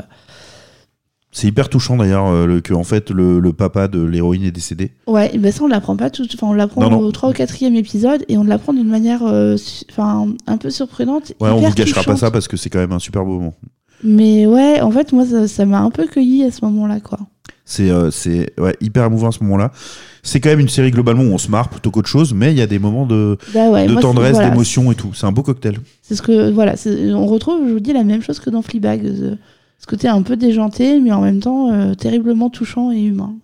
C'est 1.31 1.49
hyper 1.49 1.69
touchant 1.69 1.97
d'ailleurs 1.99 2.27
euh, 2.29 2.61
que 2.61 2.73
en 2.73 2.83
fait 2.83 3.11
le, 3.11 3.39
le 3.41 3.53
papa 3.53 3.89
de 3.89 4.03
l'héroïne 4.03 4.43
est 4.45 4.51
décédé. 4.51 4.93
ouais, 5.07 5.37
ben 5.37 5.53
ça 5.53 5.63
on 5.65 5.67
l'apprend 5.69 5.95
pas 5.97 6.09
tout, 6.09 6.27
enfin 6.33 6.47
on 6.47 6.55
l'apprend 6.55 6.91
au 6.91 7.13
3 7.13 7.29
ou 7.29 7.33
4e 7.33 7.75
épisode 7.77 8.25
et 8.29 8.39
on 8.39 8.43
l'apprend 8.43 8.73
d'une 8.73 8.89
manière 8.89 9.21
euh, 9.23 9.57
enfin 9.91 10.29
un 10.47 10.57
peu 10.57 10.71
surprenante. 10.71 11.35
Ouais, 11.41 11.51
on 11.51 11.59
hyper 11.59 11.69
vous 11.69 11.75
gâchera 11.77 12.03
pas 12.05 12.17
ça 12.17 12.31
parce 12.31 12.49
que 12.49 12.57
c'est 12.57 12.71
quand 12.71 12.79
même 12.79 12.93
un 12.93 12.99
super 12.99 13.25
beau 13.25 13.35
moment. 13.39 13.55
Mais 14.03 14.47
ouais, 14.47 14.81
en 14.81 14.91
fait, 14.91 15.13
moi, 15.13 15.25
ça 15.27 15.47
ça 15.47 15.65
m'a 15.67 15.81
un 15.81 15.91
peu 15.91 16.07
cueilli 16.07 16.43
à 16.45 16.51
ce 16.51 16.65
moment-là, 16.65 17.01
quoi. 17.01 17.19
C'est 17.69 17.91
euh, 17.91 18.11
c'est 18.13 18.53
ouais, 18.61 18.77
hyper 18.81 19.05
émouvant 19.07 19.29
à 19.29 19.33
ce 19.33 19.43
moment-là. 19.43 19.73
C'est 20.23 20.41
quand 20.41 20.49
même 20.51 20.61
une 20.61 20.69
série 20.69 20.93
globalement 20.93 21.25
où 21.25 21.33
on 21.35 21.39
se 21.39 21.51
marre 21.51 21.69
plutôt 21.69 21.91
qu'autre 21.91 22.09
chose, 22.09 22.33
mais 22.33 22.53
il 22.53 22.59
y 22.59 22.63
a 22.63 22.67
des 22.69 22.79
moments 22.79 23.07
de, 23.07 23.37
Bah 23.53 23.69
ouais, 23.71 23.87
de 23.87 23.93
moi, 23.93 24.01
c'est- 24.01 24.07
tendresse, 24.07 24.33
voilà, 24.35 24.51
d'émotion 24.51 24.91
et 24.93 24.95
tout. 24.95 25.11
C'est 25.15 25.27
un 25.27 25.33
beau 25.33 25.43
cocktail. 25.43 25.79
C'est 26.03 26.15
ce 26.15 26.23
que 26.23 26.51
voilà, 26.51 26.75
on 27.15 27.27
retrouve, 27.27 27.67
je 27.69 27.73
vous 27.73 27.81
dis, 27.81 27.93
la 27.93 28.05
même 28.05 28.23
chose 28.23 28.39
que 28.41 28.51
dans 28.51 28.63
Fleabag, 28.63 29.03
ce, 29.05 29.37
ce 29.81 29.87
côté 29.87 30.07
un 30.09 30.23
peu 30.23 30.37
déjanté, 30.37 31.01
mais 31.01 31.13
en 31.13 31.21
même 31.23 31.41
temps 31.41 31.71
euh, 31.73 31.95
terriblement 31.95 32.51
touchant 32.51 32.93
et 32.93 33.03
humain. 33.03 33.35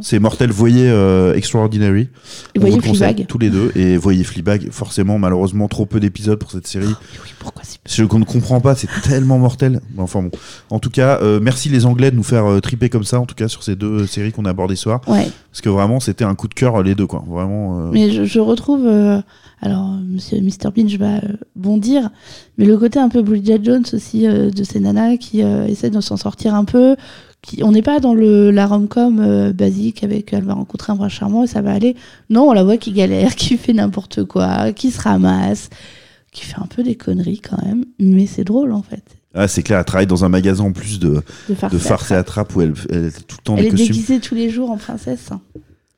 C'est 0.00 0.18
mortel. 0.18 0.50
Voyez 0.50 0.88
euh, 0.88 1.34
Extraordinary. 1.34 2.08
Et 2.54 2.58
voyez 2.58 2.80
Fleabag. 2.80 3.26
tous 3.26 3.38
les 3.38 3.50
deux 3.50 3.72
et 3.76 3.96
voyez 3.96 4.24
Fleabag. 4.24 4.68
Forcément, 4.70 5.18
malheureusement, 5.18 5.68
trop 5.68 5.86
peu 5.86 6.00
d'épisodes 6.00 6.38
pour 6.38 6.50
cette 6.50 6.66
série. 6.66 6.86
Oui, 6.86 7.30
pourquoi 7.38 7.62
c'est 7.64 7.78
Ce 7.84 8.02
qu'on 8.02 8.18
ne 8.18 8.24
comprend 8.24 8.60
pas, 8.60 8.74
c'est 8.74 8.88
tellement 9.02 9.38
mortel. 9.38 9.80
Enfin 9.98 10.22
bon. 10.22 10.30
En 10.70 10.78
tout 10.78 10.90
cas, 10.90 11.18
euh, 11.22 11.40
merci 11.42 11.68
les 11.68 11.86
Anglais 11.86 12.10
de 12.10 12.16
nous 12.16 12.22
faire 12.22 12.46
euh, 12.50 12.60
triper 12.60 12.88
comme 12.88 13.04
ça. 13.04 13.20
En 13.20 13.26
tout 13.26 13.34
cas, 13.34 13.48
sur 13.48 13.62
ces 13.62 13.76
deux 13.76 14.06
séries 14.06 14.32
qu'on 14.32 14.44
a 14.44 14.50
abordées 14.50 14.76
ce 14.76 14.82
soir, 14.84 15.00
Ouais, 15.06 15.28
parce 15.50 15.60
que 15.60 15.68
vraiment, 15.68 16.00
c'était 16.00 16.24
un 16.24 16.34
coup 16.34 16.48
de 16.48 16.54
cœur 16.54 16.76
euh, 16.76 16.82
les 16.82 16.94
deux 16.94 17.06
quoi. 17.06 17.24
Vraiment. 17.28 17.78
euh, 17.80 17.90
mais 17.92 18.10
je, 18.10 18.24
je 18.24 18.40
retrouve, 18.40 18.86
euh, 18.86 19.20
alors 19.62 19.90
Monsieur 20.06 20.38
Mr 20.40 20.70
Binge 20.74 20.98
va 20.98 21.16
euh, 21.16 21.20
bondir, 21.54 22.10
mais 22.58 22.66
le 22.66 22.76
côté 22.76 22.98
un 22.98 23.08
peu 23.08 23.22
Bridget 23.22 23.60
Jones 23.62 23.84
aussi 23.92 24.26
euh, 24.26 24.50
de 24.50 24.64
ces 24.64 24.80
nanas 24.80 25.16
qui 25.16 25.42
euh, 25.42 25.66
essaient 25.66 25.90
de 25.90 26.00
s'en 26.00 26.16
sortir 26.16 26.54
un 26.54 26.64
peu. 26.64 26.96
Qui, 27.42 27.62
on 27.62 27.72
n'est 27.72 27.82
pas 27.82 28.00
dans 28.00 28.14
le, 28.14 28.50
la 28.50 28.66
rom-com 28.66 29.20
euh, 29.20 29.52
basique 29.52 30.02
avec 30.04 30.32
elle 30.32 30.44
va 30.44 30.54
rencontrer 30.54 30.92
un 30.92 30.96
bras 30.96 31.08
charmant 31.08 31.44
et 31.44 31.46
ça 31.46 31.62
va 31.62 31.72
aller. 31.72 31.96
Non, 32.28 32.48
on 32.50 32.52
la 32.52 32.64
voit 32.64 32.76
qui 32.76 32.92
galère, 32.92 33.34
qui 33.36 33.56
fait 33.56 33.72
n'importe 33.72 34.24
quoi, 34.24 34.72
qui 34.72 34.90
se 34.90 35.00
ramasse, 35.00 35.70
qui 36.32 36.44
fait 36.44 36.58
un 36.60 36.66
peu 36.66 36.82
des 36.82 36.94
conneries 36.96 37.40
quand 37.40 37.62
même, 37.64 37.84
mais 37.98 38.26
c'est 38.26 38.44
drôle 38.44 38.72
en 38.72 38.82
fait. 38.82 39.04
Ah, 39.34 39.48
c'est 39.48 39.62
clair. 39.62 39.78
Elle 39.78 39.84
travaille 39.84 40.06
dans 40.06 40.24
un 40.24 40.30
magasin 40.30 40.64
en 40.64 40.72
plus 40.72 40.98
de, 40.98 41.22
De 41.48 41.54
farce, 41.54 41.72
de 41.72 41.78
et 41.78 41.80
farce 41.80 42.10
et 42.10 42.14
attrape. 42.14 42.56
où 42.56 42.62
elle, 42.62 42.72
elle 42.90 43.04
est 43.06 43.26
tout 43.26 43.36
le 43.38 43.42
temps 43.44 43.56
Elle 43.56 43.66
est 43.66 43.70
costumes. 43.70 43.86
déguisée 43.88 44.20
tous 44.20 44.34
les 44.34 44.48
jours 44.50 44.70
en 44.70 44.78
princesse, 44.78 45.30
hein. 45.30 45.40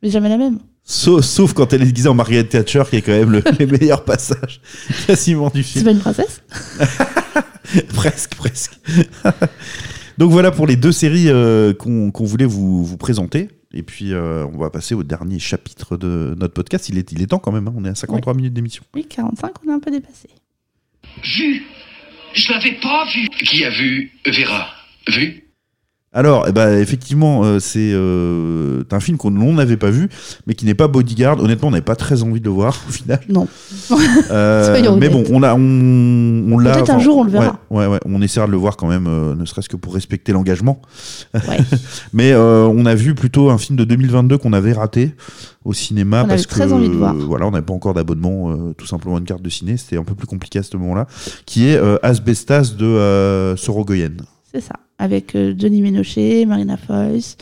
mais 0.03 0.11
jamais 0.11 0.29
la 0.29 0.39
même. 0.39 0.59
Sauf, 0.91 1.23
sauf 1.25 1.53
quand 1.53 1.71
elle 1.75 1.83
est 1.83 1.87
déguisée 1.87 2.09
en 2.09 2.15
Margaret 2.15 2.45
Thatcher, 2.45 2.83
qui 2.89 2.97
est 2.97 3.03
quand 3.03 3.13
même 3.13 3.31
le- 3.31 3.43
les 3.59 3.67
meilleurs 3.67 4.05
passages 4.05 4.61
quasiment 5.07 5.51
du 5.51 5.63
C'est 5.63 5.81
film. 5.81 5.85
pas 5.85 5.91
une 5.91 5.99
princesse? 5.99 6.41
Presque, 7.95 8.35
presque. 8.37 8.73
Donc 10.19 10.31
voilà 10.33 10.51
pour 10.51 10.67
les 10.67 10.77
deux 10.77 10.91
séries 10.93 11.29
euh, 11.29 11.75
qu'on 11.75 12.11
qu'on 12.11 12.25
voulait 12.25 12.47
vous, 12.47 12.83
vous 12.85 12.97
présenter. 12.97 13.49
Et 13.75 13.83
puis, 13.83 14.15
euh, 14.15 14.47
on 14.47 14.57
va 14.57 14.71
passer 14.71 14.95
au 14.95 15.03
dernier 15.03 15.39
chapitre 15.39 15.99
de 15.99 16.35
notre 16.39 16.55
podcast. 16.55 16.89
Il 16.89 16.97
est, 16.97 17.13
il 17.13 17.21
est 17.21 17.27
temps 17.27 17.39
quand 17.39 17.53
même, 17.53 17.69
hein. 17.69 17.75
on 17.77 17.85
est 17.85 17.91
à 17.91 17.95
53 17.95 18.33
minutes 18.33 18.55
d'émission. 18.55 18.83
Oui, 18.95 19.05
45, 19.07 19.51
on 19.67 19.71
a 19.71 19.75
un 19.75 19.79
peu 19.81 19.91
dépassé. 19.91 20.29
Vu 21.23 21.63
Je 22.33 22.51
l'avais 22.53 22.73
pas 22.81 23.05
vu. 23.15 23.29
Qui 23.45 23.65
a 23.67 23.71
vu 23.71 24.13
Vera? 24.27 24.69
Vu? 25.09 25.45
Alors, 26.19 26.47
eh 26.49 26.53
ben, 26.53 26.77
effectivement, 26.81 27.45
euh, 27.45 27.61
c'est 27.61 27.93
euh, 27.93 28.83
un 28.91 28.99
film 28.99 29.17
qu'on 29.19 29.37
on 29.37 29.53
n'avait 29.53 29.77
pas 29.77 29.91
vu, 29.91 30.09
mais 30.49 30.55
qui 30.55 30.67
n'est 30.67 30.75
pas 30.75 30.89
Bodyguard. 30.89 31.39
Honnêtement, 31.39 31.69
on 31.69 31.71
n'avait 31.71 31.81
pas 31.81 31.95
très 31.95 32.25
envie 32.25 32.41
de 32.41 32.47
le 32.47 32.51
voir 32.51 32.77
au 32.89 32.93
final. 32.93 33.21
Non. 33.29 33.47
Euh, 34.31 34.97
mais 34.99 35.09
bon, 35.09 35.25
on 35.31 35.41
l'a, 35.41 35.55
on. 35.55 36.59
Peut-être 36.59 36.91
un 36.91 36.99
jour, 36.99 37.19
on 37.19 37.25
le 37.25 37.31
verra. 37.31 37.61
Ouais, 37.71 37.79
ouais, 37.79 37.87
ouais, 37.87 38.01
on 38.05 38.21
essaiera 38.21 38.47
de 38.47 38.53
le 38.53 38.57
voir 38.59 38.77
quand 38.77 38.89
même, 38.89 39.09
ne 39.35 39.45
serait-ce 39.45 39.69
que 39.69 39.77
pour 39.77 39.95
respecter 39.95 40.33
l'engagement. 40.33 40.83
Ouais. 41.35 41.59
Mais 42.13 42.35
on 42.35 42.85
a 42.85 42.95
vu 42.95 43.15
plutôt 43.15 43.51
un 43.51 43.59
film 43.59 43.77
de 43.77 43.85
2022 43.85 44.39
qu'on 44.39 44.53
avait 44.53 44.73
raté 44.73 45.15
au 45.65 45.73
cinéma 45.73 46.23
On 46.25 46.29
parce 46.29 46.43
avait 46.43 46.51
très 46.51 46.67
que 46.67 46.73
envie 46.73 46.89
de 46.89 46.95
voir. 46.95 47.15
voilà, 47.15 47.47
on 47.47 47.51
n'avait 47.53 47.65
pas 47.65 47.75
encore 47.75 47.95
d'abonnement, 47.95 48.55
tout 48.77 48.87
simplement 48.87 49.19
une 49.19 49.25
carte 49.25 49.43
de 49.43 49.51
ciné. 49.51 49.77
C'était 49.77 49.97
un 49.97 50.05
peu 50.05 50.15
plus 50.15 50.27
compliqué 50.27 50.59
à 50.59 50.63
ce 50.63 50.77
moment-là. 50.77 51.07
Qui 51.47 51.69
est 51.69 51.81
Asbestas 52.03 52.75
de 52.77 53.55
Sorogoyen. 53.57 54.17
C'est 54.53 54.61
ça. 54.61 54.75
Avec 54.99 55.35
euh, 55.35 55.55
Denis 55.55 55.83
Ménochet, 55.83 56.45
Marina 56.47 56.77
Foïs. 56.77 57.37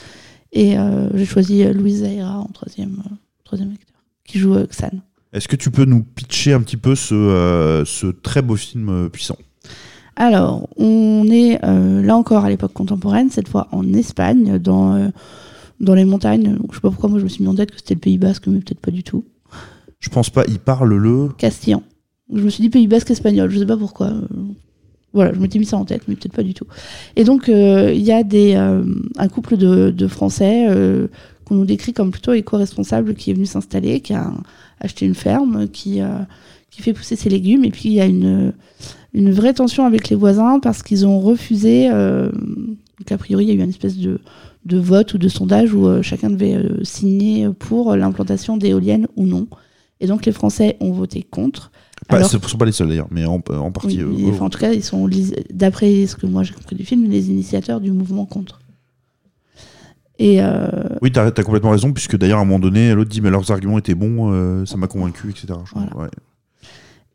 Et 0.53 0.79
euh, 0.79 1.09
j'ai 1.15 1.25
choisi 1.25 1.65
euh, 1.65 1.73
Louise 1.73 2.01
Zaira 2.01 2.39
en 2.39 2.49
troisième, 2.49 3.03
troisième 3.45 3.73
acteur, 3.73 3.97
qui 4.25 4.39
joue 4.39 4.55
Xan. 4.55 4.91
Est-ce 5.33 5.49
que 5.49 5.57
tu 5.57 5.71
peux 5.71 5.85
nous 5.85 6.03
pitcher 6.03 6.53
un 6.53 6.61
petit 6.61 6.77
peu 6.77 6.95
ce, 6.95 7.83
ce 7.85 8.07
très 8.07 8.43
beau 8.43 8.57
film 8.57 9.11
puissant? 9.11 9.37
Alors, 10.17 10.71
on 10.79 11.29
est 11.31 11.63
euh, 11.63 12.03
là 12.03 12.17
encore 12.17 12.45
à 12.47 12.49
l'époque 12.49 12.73
contemporaine, 12.73 13.29
cette 13.29 13.49
fois 13.49 13.69
en 13.71 13.93
Espagne, 13.93 14.59
dans, 14.59 14.95
euh, 14.95 15.09
dans 15.79 15.95
les 15.95 16.07
montagnes. 16.07 16.57
Je 16.71 16.75
sais 16.75 16.81
pas 16.81 16.89
pourquoi 16.89 17.11
moi 17.11 17.19
je 17.19 17.25
me 17.25 17.29
suis 17.29 17.45
mis 17.45 17.51
en 17.51 17.55
tête 17.55 17.71
que 17.71 17.77
c'était 17.77 17.95
le 17.95 18.01
Pays 18.01 18.17
Basque, 18.17 18.47
mais 18.47 18.61
peut-être 18.61 18.81
pas 18.81 18.91
du 18.91 19.03
tout. 19.05 19.27
Je 20.01 20.09
pense 20.09 20.31
pas, 20.31 20.45
il 20.49 20.59
parle 20.59 20.95
le. 20.95 21.29
Castillan. 21.37 21.83
Je 22.35 22.43
me 22.43 22.49
suis 22.49 22.63
dit 22.63 22.71
Pays 22.71 22.87
Basque 22.87 23.11
espagnol, 23.11 23.51
je 23.51 23.59
sais 23.59 23.67
pas 23.67 23.77
pourquoi. 23.77 24.11
Voilà, 25.17 25.33
je 25.33 25.41
m'étais 25.41 25.59
mis 25.59 25.65
ça 25.65 25.79
en 25.79 25.87
tête, 25.87 26.03
mais 26.09 26.15
peut-être 26.15 26.35
pas 26.35 26.43
du 26.43 26.53
tout. 26.53 26.67
Et 27.17 27.25
donc, 27.25 27.49
euh, 27.49 27.91
il 27.91 28.03
y 28.03 28.13
a 28.13 28.21
euh, 28.21 28.85
un 29.17 29.29
couple 29.29 29.57
de, 29.57 30.09
Français 30.09 30.67
euh, 30.69 31.09
qu'on 31.47 31.55
nous 31.55 31.65
décrit 31.65 31.95
comme 31.95 32.11
plutôt 32.11 32.35
éco-responsable 32.35 33.15
qui 33.15 33.31
est 33.31 33.33
venu 33.33 33.47
s'installer, 33.47 34.01
qui 34.01 34.13
a 34.13 34.31
acheté 34.79 35.07
une 35.07 35.15
ferme, 35.15 35.69
qui, 35.69 36.03
fait 36.71 36.93
pousser 36.93 37.17
ses 37.17 37.31
légumes. 37.31 37.65
Et 37.65 37.71
puis, 37.71 37.89
il 37.89 37.95
y 37.95 38.01
a 38.03 38.05
une, 38.05 38.53
vraie 39.15 39.55
tension 39.55 39.87
avec 39.87 40.11
les 40.11 40.17
voisins 40.17 40.61
parce 40.61 40.83
qu'ils 40.83 41.07
ont 41.07 41.19
refusé. 41.19 41.89
donc, 41.89 43.11
a 43.11 43.17
priori, 43.17 43.47
il 43.47 43.49
y 43.49 43.53
a 43.53 43.55
eu 43.55 43.65
une 43.65 43.71
espèce 43.71 43.97
de, 43.97 44.21
vote 44.67 45.15
ou 45.15 45.19
de 45.19 45.29
sondage 45.29 45.73
où 45.73 46.03
chacun 46.03 46.29
devait 46.29 46.59
signer 46.83 47.49
pour 47.59 47.97
l'implantation 47.97 48.59
d'éoliennes 48.59 49.09
ou 49.17 49.25
non. 49.25 49.47
Et 50.01 50.07
donc, 50.07 50.27
les 50.27 50.33
Français 50.33 50.77
ont 50.81 50.93
voté 50.93 51.23
contre. 51.23 51.71
Pas- 52.09 52.17
Alors- 52.19 52.29
Ce 52.31 52.37
ne 52.37 52.43
sont 52.43 52.59
pas 52.59 52.67
les 52.67 52.73
seuls 52.73 52.89
d'ailleurs, 52.89 53.09
mais 53.11 53.25
en, 53.25 53.43
en 53.49 53.73
partie. 53.73 54.03
oui, 54.03 54.25
euh, 54.27 54.31
enfin, 54.31 54.45
en 54.47 54.51
tout 54.51 54.59
cas, 54.59 54.73
ils 54.73 54.83
sont, 54.85 55.09
d'après 55.53 56.07
ce 56.07 56.15
que 56.17 56.27
moi 56.27 56.43
j'ai 56.43 56.53
compris 56.55 56.77
du 56.77 56.85
film, 56.85 57.09
les 57.11 57.31
initiateurs 57.31 57.81
du 57.81 57.91
mouvement 57.93 58.27
contre. 58.27 58.61
Et 60.19 60.41
euh, 60.43 60.69
Oui, 61.03 61.13
t'as 61.13 61.27
as 61.27 61.31
complètement 61.43 61.71
raison, 61.71 61.93
puisque 61.93 62.17
d'ailleurs, 62.17 62.39
à 62.39 62.43
un 62.43 62.45
moment 62.45 62.59
donné, 62.59 62.95
l'autre 62.95 63.11
dit, 63.11 63.21
mais 63.21 63.31
leurs 63.31 63.51
arguments 63.51 63.79
étaient 63.79 63.95
bons, 63.95 64.33
euh, 64.33 64.65
ça 64.65 64.77
m'a 64.77 64.87
convaincu, 64.87 65.31
etc. 65.31 65.49
Voilà. 65.75 65.97
Ouais. 65.97 66.09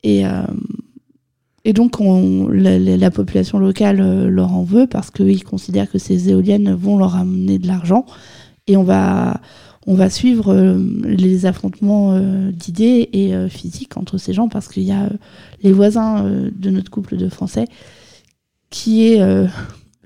Et, 0.04 0.26
euh, 0.26 0.42
et 1.66 1.74
donc, 1.74 2.00
on- 2.00 2.48
la, 2.50 2.78
la- 2.78 2.98
la 2.98 3.12
population 3.12 3.58
locale 3.60 4.28
leur 4.28 4.54
en 4.54 4.64
veut 4.64 4.88
parce 4.88 5.10
qu'ils 5.12 5.44
considèrent 5.44 5.90
que 5.90 5.98
ces 6.00 6.30
éoliennes 6.30 6.74
vont 6.74 6.98
leur 6.98 7.16
amener 7.16 7.58
de 7.60 7.68
l'argent. 7.68 8.06
Et 8.68 8.78
on 8.78 8.84
va, 8.84 9.42
on 9.88 9.96
va 9.96 10.10
suivre 10.10 10.54
euh, 10.54 10.78
les 11.04 11.46
affrontements 11.46 12.14
euh, 12.14 12.52
d'idées 12.52 13.10
et 13.14 13.34
euh, 13.34 13.50
physiques 13.50 13.98
entre 13.98 14.18
ces 14.18 14.34
gens 14.34 14.48
parce 14.48 14.68
qu'il 14.68 14.84
y 14.84 14.92
a 14.92 15.10
les 15.64 15.72
voisins 15.72 16.24
de 16.24 16.70
notre 16.70 16.92
couple 16.92 17.18
de 17.18 17.30
Français 17.30 17.66
qui 18.70 19.08
est 19.08 19.20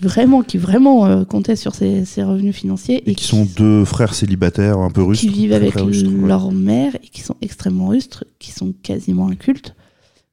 vraiment, 0.01 0.41
qui 0.43 0.57
vraiment 0.57 1.05
euh, 1.05 1.23
comptait 1.23 1.55
sur 1.55 1.75
ses, 1.75 2.05
ses 2.05 2.23
revenus 2.23 2.55
financiers 2.55 3.09
Et 3.09 3.15
qui 3.15 3.23
sont 3.23 3.45
deux 3.45 3.85
frères 3.85 4.13
célibataires 4.13 4.79
un 4.79 4.91
peu 4.91 5.03
rustres. 5.03 5.25
qui 5.25 5.29
vivent 5.29 5.53
avec 5.53 5.75
ouais. 5.75 5.91
leur 6.25 6.51
mère 6.51 6.95
et 6.95 7.07
qui 7.07 7.21
sont 7.21 7.35
extrêmement 7.41 7.89
rustres, 7.89 8.25
qui 8.39 8.51
sont 8.51 8.73
quasiment 8.83 9.27
incultes. 9.27 9.75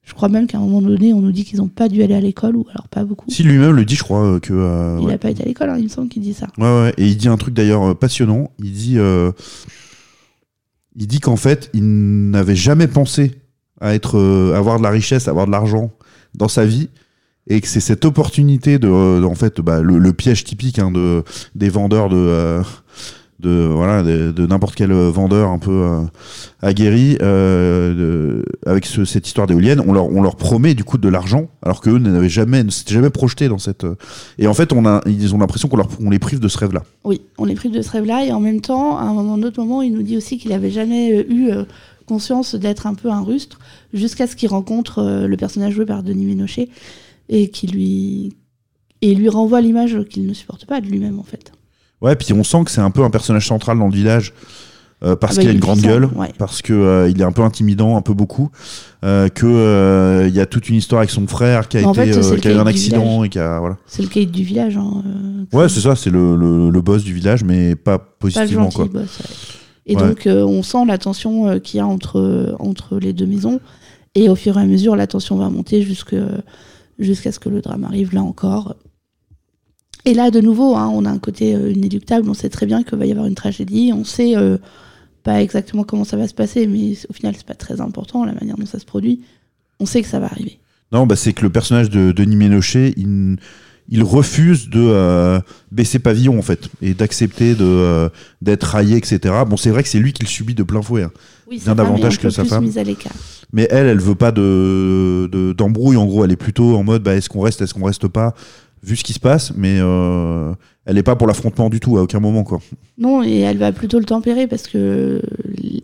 Je 0.05 0.13
crois 0.13 0.27
même 0.27 0.47
qu'à 0.47 0.57
un 0.57 0.61
moment 0.61 0.81
donné, 0.81 1.13
on 1.13 1.21
nous 1.21 1.31
dit 1.31 1.45
qu'ils 1.45 1.59
n'ont 1.59 1.69
pas 1.69 1.87
dû 1.87 2.03
aller 2.03 2.13
à 2.13 2.19
l'école, 2.19 2.57
ou 2.57 2.65
alors 2.69 2.89
pas 2.89 3.05
beaucoup. 3.05 3.25
Si 3.29 3.41
lui-même 3.41 3.71
le 3.71 3.85
dit, 3.85 3.95
je 3.95 4.03
crois 4.03 4.23
euh, 4.25 4.39
que. 4.39 4.53
euh, 4.53 4.97
il 4.99 5.05
ouais. 5.05 5.13
n'a 5.13 5.17
pas 5.17 5.29
été 5.29 5.43
à 5.43 5.45
l'école, 5.45 5.69
hein, 5.69 5.77
il 5.77 5.85
me 5.85 5.89
semble 5.89 6.09
qu'il 6.09 6.21
dit 6.21 6.33
ça. 6.33 6.47
Ouais, 6.57 6.65
ouais. 6.65 6.93
Et 6.97 7.07
il 7.07 7.15
dit 7.15 7.29
un 7.29 7.37
truc 7.37 7.53
d'ailleurs 7.53 7.83
euh, 7.91 7.93
passionnant. 7.93 8.51
Il 8.59 8.73
dit, 8.73 8.95
euh, 8.97 9.31
il 10.97 11.07
dit 11.07 11.19
qu'en 11.21 11.37
fait, 11.37 11.69
il 11.73 12.29
n'avait 12.31 12.55
jamais 12.55 12.87
pensé 12.87 13.31
à 13.79 13.95
être, 13.95 14.17
euh, 14.17 14.53
avoir 14.55 14.77
de 14.77 14.83
la 14.83 14.89
richesse, 14.89 15.27
avoir 15.29 15.45
de 15.45 15.51
l'argent 15.51 15.91
dans 16.35 16.47
sa 16.49 16.65
vie, 16.65 16.89
et 17.47 17.61
que 17.61 17.67
c'est 17.67 17.79
cette 17.79 18.03
opportunité 18.05 18.79
de, 18.79 18.87
euh, 18.89 19.23
en 19.23 19.35
fait, 19.35 19.61
bah, 19.61 19.81
le, 19.81 19.97
le 19.99 20.13
piège 20.13 20.43
typique 20.43 20.79
hein, 20.79 20.91
de 20.91 21.23
des 21.55 21.69
vendeurs 21.69 22.09
de, 22.09 22.15
euh, 22.17 22.61
de 23.43 23.67
voilà, 23.71 24.01
de, 24.03 24.47
n'importe 24.47 24.73
quel 24.75 24.91
vendeur 24.91 25.49
un 25.49 25.59
peu 25.59 25.71
euh, 25.71 26.01
aguerri, 26.61 27.17
euh, 27.21 28.41
avec 28.65 28.85
ce- 28.85 29.05
cette 29.05 29.27
histoire 29.27 29.45
d'éolienne, 29.47 29.81
on 29.85 29.93
leur, 29.93 30.05
on 30.05 30.21
leur 30.21 30.35
promet 30.35 30.73
du 30.73 30.83
coup 30.83 30.97
de 30.97 31.09
l'argent, 31.09 31.49
alors 31.61 31.81
qu'eux 31.81 31.97
n'avaient 31.99 32.29
jamais, 32.29 32.63
ne 32.63 32.69
s'étaient 32.71 32.93
jamais 32.95 33.09
projetés 33.09 33.49
dans 33.49 33.57
cette. 33.57 33.83
euh, 33.83 33.95
et 34.39 34.47
en 34.47 34.53
fait, 34.53 34.73
on 34.73 34.85
a, 34.85 35.01
ils 35.05 35.35
ont 35.35 35.37
l'impression 35.37 35.67
qu'on 35.67 35.77
leur, 35.77 35.89
on 36.03 36.09
les 36.09 36.19
prive 36.19 36.39
de 36.39 36.47
ce 36.47 36.57
rêve-là. 36.57 36.83
Oui, 37.03 37.21
on 37.37 37.47
est 37.47 37.55
prive 37.55 37.71
de 37.71 37.81
ce 37.81 37.91
rêve-là, 37.91 38.25
et 38.25 38.31
en 38.31 38.39
même 38.39 38.61
temps, 38.61 38.97
à 38.97 39.03
un 39.03 39.13
moment, 39.13 39.37
moment, 39.57 39.81
il 39.81 39.93
nous 39.93 40.03
dit 40.03 40.17
aussi 40.17 40.37
qu'il 40.37 40.51
n'avait 40.51 40.71
jamais 40.71 41.13
euh, 41.13 41.23
eu 41.31 41.49
euh, 41.51 41.63
conscience 42.07 42.55
d'être 42.55 42.87
un 42.87 42.95
peu 42.95 43.09
un 43.09 43.21
rustre, 43.21 43.59
jusqu'à 43.93 44.27
ce 44.27 44.35
qu'il 44.35 44.49
rencontre 44.49 44.99
euh, 44.99 45.27
le 45.27 45.37
personnage 45.37 45.73
joué 45.73 45.85
par 45.85 46.03
Denis 46.03 46.25
Ménochet, 46.25 46.69
et 47.29 47.49
qui 47.49 47.67
lui, 47.67 48.33
et 49.01 49.15
lui 49.15 49.29
renvoie 49.29 49.61
l'image 49.61 49.97
qu'il 50.09 50.25
ne 50.25 50.33
supporte 50.33 50.65
pas 50.65 50.81
de 50.81 50.87
lui-même, 50.87 51.19
en 51.19 51.23
fait. 51.23 51.51
Ouais, 52.03 52.15
puis 52.15 52.33
on 52.33 52.43
sent 52.43 52.63
que 52.65 52.71
c'est 52.71 52.81
un 52.81 52.91
peu 52.91 53.03
un 53.03 53.09
personnage 53.09 53.47
central 53.47 53.79
dans 53.79 53.87
le 53.87 53.93
village. 53.93 54.33
euh, 55.03 55.15
parce 55.17 55.33
Ah 55.33 55.35
bah, 55.37 55.41
qu'il 55.41 55.49
a 55.49 55.53
une 55.53 55.59
grande 55.59 55.79
puissant, 55.79 55.89
gueule, 55.93 56.05
ouais. 56.15 56.31
parce 56.37 56.61
que 56.61 56.71
euh, 56.71 57.09
il 57.09 57.19
est 57.19 57.25
un 57.25 57.31
peu 57.33 57.41
intimidant, 57.41 57.97
un 57.97 58.01
peu 58.01 58.13
beaucoup, 58.13 58.49
euh, 59.03 59.27
que 59.27 59.45
euh, 59.45 60.27
il 60.29 60.33
y 60.33 60.39
a 60.39 60.45
toute 60.45 60.69
une 60.69 60.75
histoire 60.75 60.99
avec 60.99 61.09
son 61.09 61.27
frère 61.27 61.67
qui 61.67 61.77
a 61.79 61.85
en 61.87 61.91
été, 61.91 62.05
fait, 62.13 62.17
euh, 62.19 62.31
le 62.35 62.37
qui 62.39 62.47
a 62.47 62.51
eu 62.51 62.57
un 62.57 62.65
accident 62.67 63.23
et 63.25 63.29
qui 63.29 63.37
a 63.39 63.59
voilà. 63.59 63.75
C'est 63.85 64.01
le 64.01 64.07
caïd 64.07 64.31
du 64.31 64.43
village. 64.43 64.77
Hein, 64.77 65.03
euh, 65.53 65.57
Ouais, 65.57 65.67
c'est 65.67 65.81
ça, 65.81 65.95
c'est 65.97 66.09
le, 66.09 66.37
le, 66.37 66.69
le 66.69 66.81
boss 66.81 67.03
du 67.03 67.13
village, 67.13 67.43
mais 67.43 67.75
pas 67.75 67.97
pas 67.97 68.05
le 68.05 68.17
positivement 68.19 68.69
quoi. 68.69 68.85
boss. 68.85 69.19
ouais. 69.19 69.25
Et 69.87 69.97
Ouais. 69.97 70.07
donc, 70.07 70.25
euh, 70.27 70.43
on 70.45 70.63
sent 70.63 70.85
la 70.87 70.97
tension 70.97 71.49
euh, 71.49 71.59
qu'il 71.59 71.79
y 71.79 71.81
a 71.81 71.85
entre, 71.85 72.55
entre 72.59 72.97
les 72.97 73.11
deux 73.11 73.25
maisons. 73.25 73.59
Et 74.15 74.29
au 74.29 74.35
fur 74.35 74.57
et 74.57 74.61
à 74.61 74.65
mesure, 74.65 74.95
la 74.95 75.07
tension 75.07 75.35
va 75.35 75.49
monter 75.49 75.81
jusque- 75.81 76.15
jusqu'à 76.97 77.33
ce 77.33 77.39
que 77.39 77.49
le 77.49 77.59
drame 77.59 77.83
arrive, 77.83 78.13
là 78.13 78.21
encore. 78.21 78.75
Et 80.05 80.13
là, 80.13 80.31
de 80.31 80.41
nouveau, 80.41 80.75
hein, 80.75 80.89
on 80.93 81.05
a 81.05 81.09
un 81.09 81.19
côté 81.19 81.55
euh, 81.55 81.71
inéluctable. 81.71 82.29
On 82.29 82.33
sait 82.33 82.49
très 82.49 82.65
bien 82.65 82.83
qu'il 82.83 82.97
va 82.97 83.05
y 83.05 83.11
avoir 83.11 83.25
une 83.25 83.35
tragédie. 83.35 83.91
On 83.93 84.03
sait 84.03 84.35
euh, 84.35 84.57
pas 85.23 85.41
exactement 85.41 85.83
comment 85.83 86.03
ça 86.03 86.17
va 86.17 86.27
se 86.27 86.33
passer, 86.33 86.67
mais 86.67 86.93
au 87.09 87.13
final, 87.13 87.33
c'est 87.37 87.45
pas 87.45 87.53
très 87.55 87.79
important 87.81 88.25
la 88.25 88.33
manière 88.33 88.57
dont 88.57 88.65
ça 88.65 88.79
se 88.79 88.85
produit. 88.85 89.21
On 89.79 89.85
sait 89.85 90.01
que 90.01 90.07
ça 90.07 90.19
va 90.19 90.25
arriver. 90.27 90.59
Non, 90.91 91.07
bah, 91.07 91.15
c'est 91.15 91.33
que 91.33 91.41
le 91.43 91.49
personnage 91.49 91.89
de 91.89 92.11
Denis 92.11 92.35
Ménochet, 92.35 92.93
il, 92.97 93.37
il 93.89 94.03
refuse 94.03 94.69
de 94.69 94.79
euh, 94.81 95.39
baisser 95.71 95.99
pavillon 95.99 96.37
en 96.37 96.41
fait 96.41 96.69
et 96.81 96.93
d'accepter 96.93 97.55
de 97.55 97.63
euh, 97.65 98.09
d'être 98.41 98.63
raillé, 98.63 98.97
etc. 98.97 99.19
Bon, 99.47 99.57
c'est 99.57 99.69
vrai 99.71 99.83
que 99.83 99.89
c'est 99.89 99.99
lui 99.99 100.13
qui 100.13 100.23
le 100.23 100.27
subit 100.29 100.53
de 100.53 100.63
plein 100.63 100.81
fouet. 100.81 101.03
hein. 101.03 101.11
Oui, 101.49 101.59
Bien 101.63 101.75
davantage 101.75 102.19
que 102.19 102.29
sa 102.29 102.43
femme. 102.45 102.65
Mais 103.53 103.67
elle, 103.71 103.87
elle 103.87 103.99
veut 103.99 104.15
pas 104.15 104.31
de 104.31 105.27
de- 105.31 105.53
d'embrouille. 105.53 105.97
en 105.97 106.05
gros, 106.05 106.23
elle 106.25 106.31
est 106.31 106.35
plutôt 106.37 106.75
en 106.75 106.83
mode, 106.83 107.03
bah, 107.03 107.15
est-ce 107.15 107.29
qu'on 107.29 107.41
reste, 107.41 107.61
est-ce 107.61 107.73
qu'on 107.73 107.85
reste 107.85 108.07
pas, 108.07 108.33
vu 108.83 108.95
ce 108.95 109.03
qui 109.03 109.13
se 109.13 109.19
passe. 109.19 109.53
Mais 109.55 109.77
euh, 109.79 110.53
elle 110.85 110.97
est 110.97 111.03
pas 111.03 111.15
pour 111.15 111.27
l'affrontement 111.27 111.69
du 111.69 111.79
tout 111.79 111.97
à 111.97 112.03
aucun 112.03 112.19
moment 112.19 112.43
quoi. 112.43 112.59
Non, 112.97 113.23
et 113.23 113.39
elle 113.39 113.57
va 113.57 113.71
plutôt 113.71 113.99
le 113.99 114.05
tempérer 114.05 114.47
parce 114.47 114.67
que 114.67 115.21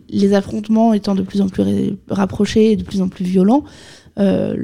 les 0.08 0.34
affrontements 0.34 0.92
étant 0.92 1.14
de 1.14 1.22
plus 1.22 1.40
en 1.40 1.48
plus 1.48 1.96
rapprochés 2.08 2.72
et 2.72 2.76
de 2.76 2.84
plus 2.84 3.00
en 3.00 3.08
plus 3.08 3.24
violents, 3.24 3.64
euh, 4.18 4.56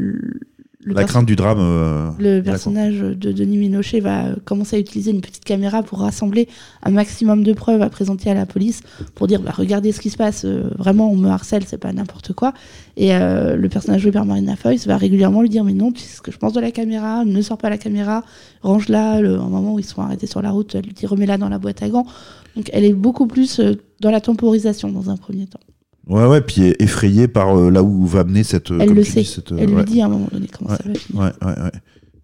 le, 0.86 0.94
La 0.94 1.02
crainte 1.04 1.26
du 1.26 1.34
drame. 1.34 1.58
euh, 1.60 2.10
le 2.18 2.40
personnage 2.42 3.00
de 3.00 3.32
Denis 3.32 3.58
Minochet 3.58 3.98
va 3.98 4.26
commencer 4.44 4.76
à 4.76 4.78
utiliser 4.78 5.10
une 5.10 5.20
petite 5.20 5.42
caméra 5.42 5.82
pour 5.82 5.98
rassembler 5.98 6.48
un 6.84 6.92
maximum 6.92 7.42
de 7.42 7.52
preuves 7.52 7.82
à 7.82 7.90
présenter 7.90 8.30
à 8.30 8.34
la 8.34 8.46
police 8.46 8.82
pour 9.16 9.26
dire 9.26 9.40
bah, 9.42 9.50
regardez 9.52 9.90
ce 9.90 9.98
qui 10.00 10.10
se 10.10 10.16
passe, 10.16 10.44
euh, 10.44 10.70
vraiment 10.78 11.10
on 11.10 11.16
me 11.16 11.28
harcèle, 11.28 11.64
c'est 11.66 11.76
pas 11.76 11.92
n'importe 11.92 12.32
quoi. 12.34 12.54
Et 12.96 13.14
euh, 13.16 13.56
le 13.56 13.68
personnage 13.68 14.00
joué 14.02 14.12
par 14.12 14.24
Marina 14.24 14.54
Foïs 14.54 14.86
va 14.86 14.96
régulièrement 14.96 15.42
lui 15.42 15.48
dire 15.48 15.64
mais 15.64 15.72
non, 15.74 15.90
tu 15.90 16.00
sais 16.02 16.16
ce 16.18 16.22
que 16.22 16.30
je 16.30 16.38
pense 16.38 16.52
de 16.52 16.60
la 16.60 16.70
caméra, 16.70 17.24
ne 17.24 17.42
sors 17.42 17.58
pas 17.58 17.68
la 17.68 17.78
caméra, 17.78 18.22
range-la. 18.62 19.20
Le- 19.20 19.40
Un 19.40 19.48
moment 19.48 19.74
où 19.74 19.78
ils 19.80 19.84
sont 19.84 20.02
arrêtés 20.02 20.28
sur 20.28 20.40
la 20.40 20.50
route, 20.52 20.74
elle 20.76 20.84
lui 20.84 20.92
dit 20.92 21.04
remets-la 21.06 21.36
dans 21.36 21.48
la 21.48 21.58
boîte 21.58 21.82
à 21.82 21.88
gants. 21.88 22.06
Donc 22.54 22.70
elle 22.72 22.84
est 22.84 22.92
beaucoup 22.94 23.26
plus 23.26 23.60
dans 24.00 24.10
la 24.12 24.20
temporisation 24.20 24.88
dans 24.90 25.10
un 25.10 25.16
premier 25.16 25.46
temps. 25.46 25.60
Ouais, 26.06 26.24
ouais, 26.26 26.40
puis 26.40 26.72
effrayée 26.78 27.26
par 27.26 27.58
euh, 27.58 27.70
là 27.70 27.82
où 27.82 28.06
va 28.06 28.20
amener 28.20 28.44
cette. 28.44 28.70
euh, 28.70 28.78
Elle 28.80 28.88
comme 28.88 28.96
le 28.98 29.02
tu 29.02 29.10
sait. 29.12 29.20
dis, 29.22 29.26
cette, 29.26 29.50
euh, 29.52 29.56
Elle 29.58 29.70
ouais. 29.70 29.76
lui 29.84 29.84
dit 29.84 30.00
à 30.02 30.06
un 30.06 30.08
moment 30.08 30.28
donné 30.32 30.46
comment 30.56 30.70
Ouais, 30.70 30.76
ça 30.76 30.88
va 30.88 30.94
finir. 30.94 31.22
Ouais, 31.22 31.32
ouais, 31.48 31.62
ouais. 31.64 31.72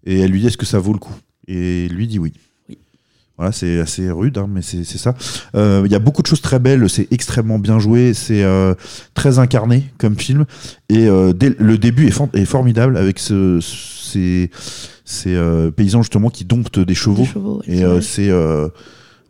Et 0.05 0.19
elle 0.21 0.31
lui 0.31 0.39
dit 0.39 0.47
est-ce 0.47 0.57
que 0.57 0.65
ça 0.65 0.79
vaut 0.79 0.93
le 0.93 0.99
coup? 0.99 1.13
Et 1.47 1.87
lui 1.89 2.07
dit 2.07 2.17
oui. 2.19 2.31
Oui. 2.69 2.77
Voilà, 3.37 3.51
c'est 3.51 3.79
assez 3.79 4.09
rude, 4.09 4.37
hein, 4.37 4.47
mais 4.49 4.61
c'est 4.61 4.85
ça. 4.85 5.15
Euh, 5.55 5.81
Il 5.85 5.91
y 5.91 5.95
a 5.95 5.99
beaucoup 5.99 6.21
de 6.21 6.27
choses 6.27 6.39
très 6.41 6.59
belles, 6.59 6.89
c'est 6.89 7.11
extrêmement 7.11 7.59
bien 7.59 7.79
joué, 7.79 8.13
c'est 8.13 8.43
euh, 8.43 8.73
très 9.15 9.39
incarné 9.39 9.83
comme 9.97 10.17
film. 10.17 10.45
Et 10.87 11.07
dès- 11.35 11.55
le 11.59 11.77
début 11.77 12.07
est, 12.07 12.11
for- 12.11 12.29
est 12.33 12.45
formidable 12.45 12.95
avec 12.95 13.19
ce, 13.19 13.59
ces, 13.61 14.49
ces 15.03 15.35
paysans 15.75 16.03
justement 16.03 16.29
qui 16.29 16.45
domptent 16.45 16.79
des 16.79 16.95
chevaux. 16.95 17.23
Des 17.23 17.27
chevaux, 17.29 17.61
et 17.67 17.83
c'est 18.01 18.29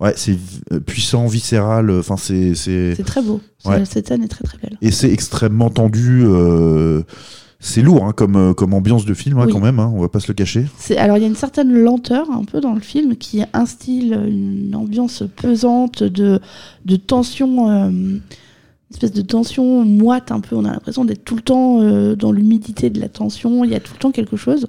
euh, 0.02 0.04
euh, 0.06 0.08
ouais, 0.08 0.14
c'est 0.16 0.38
euh, 0.72 0.80
puissant, 0.80 1.28
viscéral. 1.28 1.90
Enfin, 1.92 2.18
c'est 2.18 2.56
c'est 2.56 2.96
très 3.06 3.22
beau. 3.22 3.42
Ouais. 3.66 3.86
Cette 3.86 4.08
scène 4.08 4.24
est 4.24 4.28
très 4.28 4.44
très 4.44 4.58
belle. 4.58 4.78
et 4.82 4.92
c'est 4.92 5.12
extrêmement 5.12 5.70
tendu. 5.70 6.24
euh, 6.26 7.04
c'est 7.66 7.82
lourd 7.82 8.04
hein, 8.06 8.12
comme, 8.12 8.36
euh, 8.36 8.54
comme 8.54 8.74
ambiance 8.74 9.06
de 9.06 9.14
film 9.14 9.38
hein, 9.40 9.46
Oui. 9.46 9.54
quand 9.54 9.62
même, 9.62 9.80
hein, 9.80 9.90
on 9.96 10.02
va 10.02 10.10
pas 10.10 10.20
se 10.20 10.28
le 10.28 10.34
cacher. 10.34 10.66
Alors 10.98 11.16
il 11.18 11.22
y 11.22 11.24
a 11.24 11.28
une 11.28 11.36
certaine 11.36 11.72
lenteur 11.72 12.30
un 12.30 12.44
peu 12.44 12.60
dans 12.60 12.74
le 12.74 12.82
film 12.82 13.16
qui 13.16 13.42
instille 13.54 14.12
une 14.14 14.76
ambiance 14.76 15.24
pesante 15.38 16.04
de, 16.04 16.42
de 16.84 16.96
tension, 16.98 17.70
euh, 17.70 17.88
une 17.90 18.22
espèce 18.92 19.14
de 19.14 19.22
tension 19.22 19.86
moite 19.86 20.30
un 20.34 20.42
peu. 20.42 20.58
On 20.58 20.66
a 20.66 20.74
l'impression 20.74 21.06
d'être 21.06 21.24
tout 21.24 21.36
le 21.38 21.42
temps 21.42 21.80
euh, 21.82 22.18
dans 22.18 22.34
l'humidité 22.34 22.90
de 22.90 23.00
la 23.00 23.08
tension. 23.08 23.64
Il 23.64 23.72
y 23.72 23.76
a 23.76 23.80
tout 23.80 23.94
le 23.94 24.00
temps 24.00 24.12
quelque 24.12 24.36
chose. 24.36 24.68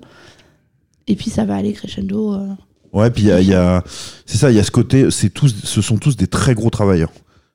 Et 1.08 1.16
puis 1.16 1.30
ça 1.30 1.44
va 1.44 1.56
aller 1.56 1.72
crescendo. 1.72 2.34
euh. 2.34 2.46
Ouais, 2.94 3.10
puis 3.10 3.24
il 3.24 3.28
y 3.28 3.32
a, 3.32 3.40
il 3.40 3.48
y 3.48 3.54
a- 3.54 3.82
c'est 4.24 4.38
ça, 4.38 4.50
il 4.50 4.56
y 4.56 4.60
a 4.60 4.62
ce 4.64 4.70
côté, 4.70 5.10
c'est 5.10 5.28
tous, 5.28 5.54
ce 5.64 5.82
sont 5.82 5.96
tous 5.98 6.16
des 6.16 6.26
très 6.28 6.54
gros 6.54 6.70
travailleurs. 6.70 7.10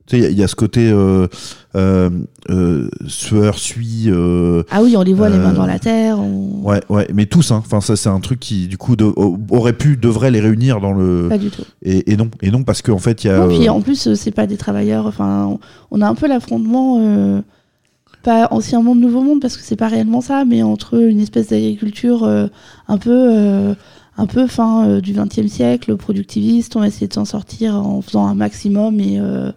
Tu 0.05 0.15
sais, 0.15 0.21
il 0.21 0.23
y 0.23 0.25
a- 0.27 0.29
il 0.31 0.37
y, 0.39 0.43
a 0.43 0.47
ce 0.47 0.55
côté 0.55 0.89
euh, 0.91 1.27
euh, 1.75 2.09
euh, 2.49 2.89
sueur, 3.07 3.57
suie. 3.59 4.09
Ah 4.71 4.81
oui, 4.81 4.97
on 4.97 5.01
les 5.03 5.13
voit 5.13 5.29
les 5.29 5.37
mains 5.37 5.53
dans 5.53 5.65
la 5.67 5.77
terre. 5.79 6.19
on- 6.19 6.61
Ouais, 6.63 6.81
ouais, 6.89 7.07
mais 7.13 7.25
tous, 7.27 7.51
hein. 7.51 7.61
Enfin, 7.63 7.79
ça, 7.79 7.95
c'est 7.95 8.09
un 8.09 8.19
truc 8.19 8.39
qui, 8.39 8.67
du 8.67 8.77
coup, 8.77 8.95
de- 8.95 9.13
aurait 9.51 9.73
pu, 9.73 9.97
devrait 9.97 10.31
les 10.31 10.39
réunir 10.41 10.81
dans 10.81 10.93
le. 10.93 11.27
Pas 11.29 11.37
du 11.37 11.49
tout. 11.51 11.61
Et, 11.83 12.11
et 12.11 12.17
non, 12.17 12.27
et 12.41 12.49
non, 12.51 12.63
parce 12.63 12.81
qu'en 12.81 12.97
fait, 12.97 13.23
il 13.23 13.27
y 13.27 13.29
a. 13.29 13.37
Non, 13.37 13.47
puis 13.55 13.69
en 13.69 13.81
plus, 13.81 14.13
c'est 14.15 14.31
pas 14.31 14.47
des 14.47 14.57
travailleurs. 14.57 15.05
Enfin, 15.05 15.57
on, 15.91 16.01
a 16.01 16.07
un 16.07 16.15
peu 16.15 16.27
l'affrontement, 16.27 16.99
pas 18.23 18.47
ancien 18.51 18.81
monde, 18.81 18.99
nouveau 18.99 19.21
monde, 19.21 19.39
parce 19.39 19.55
que 19.57 19.63
c'est 19.63 19.75
pas 19.77 19.87
réellement 19.87 20.21
ça, 20.21 20.43
mais 20.43 20.63
entre 20.63 20.99
une 20.99 21.19
espèce 21.19 21.47
d'agriculture 21.49 22.27
un 22.87 22.97
peu, 22.97 23.75
un 24.19 24.25
peu 24.25 24.47
fin 24.47 24.87
euh, 24.87 25.01
du 25.01 25.13
XXe 25.13 25.47
siècle, 25.47 25.95
productiviste. 25.95 26.75
On 26.75 26.81
va 26.81 26.87
essayer 26.87 27.07
de 27.07 27.13
s'en 27.13 27.25
sortir 27.25 27.75
en 27.75 28.01
faisant 28.01 28.27
un 28.27 28.35
maximum 28.35 28.99
et, 28.99 29.17
euh, 29.17 29.51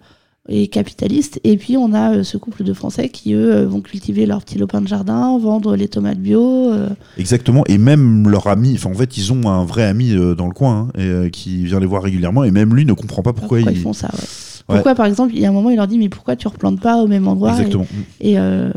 et 0.49 0.69
capitaliste. 0.69 1.41
Et 1.43 1.57
puis 1.57 1.77
on 1.77 1.93
a 1.93 2.15
euh, 2.15 2.23
ce 2.23 2.37
couple 2.37 2.63
de 2.63 2.73
Français 2.73 3.09
qui 3.09 3.35
eux 3.35 3.65
vont 3.65 3.81
cultiver 3.81 4.25
leurs 4.25 4.41
petits 4.43 4.59
lopins 4.59 4.81
de 4.81 4.87
jardin, 4.87 5.37
vendre 5.39 5.75
les 5.75 5.89
tomates 5.89 6.21
bio. 6.21 6.73
Exactement, 7.19 7.65
et 7.67 7.77
même 7.77 8.29
leur 8.29 8.47
ami, 8.47 8.75
enfin 8.75 8.91
en 8.91 8.95
fait 8.95 9.17
ils 9.17 9.33
ont 9.33 9.49
un 9.49 9.65
vrai 9.65 9.85
ami 9.85 10.15
dans 10.37 10.47
le 10.47 10.55
coin 10.55 10.89
hein, 10.97 11.25
et, 11.27 11.31
qui 11.31 11.65
vient 11.65 11.81
les 11.81 11.87
voir 11.87 12.03
régulièrement 12.03 12.45
et 12.45 12.53
même 12.53 12.75
lui 12.75 12.85
ne 12.85 12.93
comprend 12.93 13.23
pas 13.23 13.33
pourquoi, 13.33 13.59
pourquoi 13.59 13.73
ils... 13.73 13.79
ils 13.79 13.83
font 13.83 13.93
ça. 13.93 14.09
ouais. 14.13 14.25
Ouais. 14.69 14.77
Pourquoi, 14.77 14.95
par 14.95 15.07
exemple, 15.07 15.33
il 15.35 15.41
y 15.41 15.47
a 15.47 15.49
un 15.49 15.53
moment, 15.53 15.71
il 15.71 15.77
leur 15.77 15.89
dit 15.89 15.99
Mais 15.99 16.09
pourquoi 16.09 16.37
tu 16.37 16.47
replantes 16.47 16.81
pas 16.81 16.97
au 16.99 17.09
même 17.09 17.27
endroit 17.27 17.51
Exactement. 17.51 17.87
Et, 18.21 18.33
et, 18.33 18.39
euh, 18.39 18.71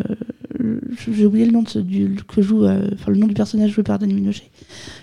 j'ai 1.11 1.26
oublié 1.26 1.45
le 1.45 1.51
nom 1.51 1.61
de 1.61 1.70
ce, 1.70 1.80
du, 1.80 2.16
que 2.28 2.41
joue, 2.41 2.66
euh, 2.66 2.89
enfin 2.93 3.11
le 3.11 3.18
nom 3.18 3.28
du 3.28 3.34
personnage 3.34 3.72
joué 3.72 3.84
par 3.84 3.99
Denis 3.99 4.13
Minochet. 4.13 4.49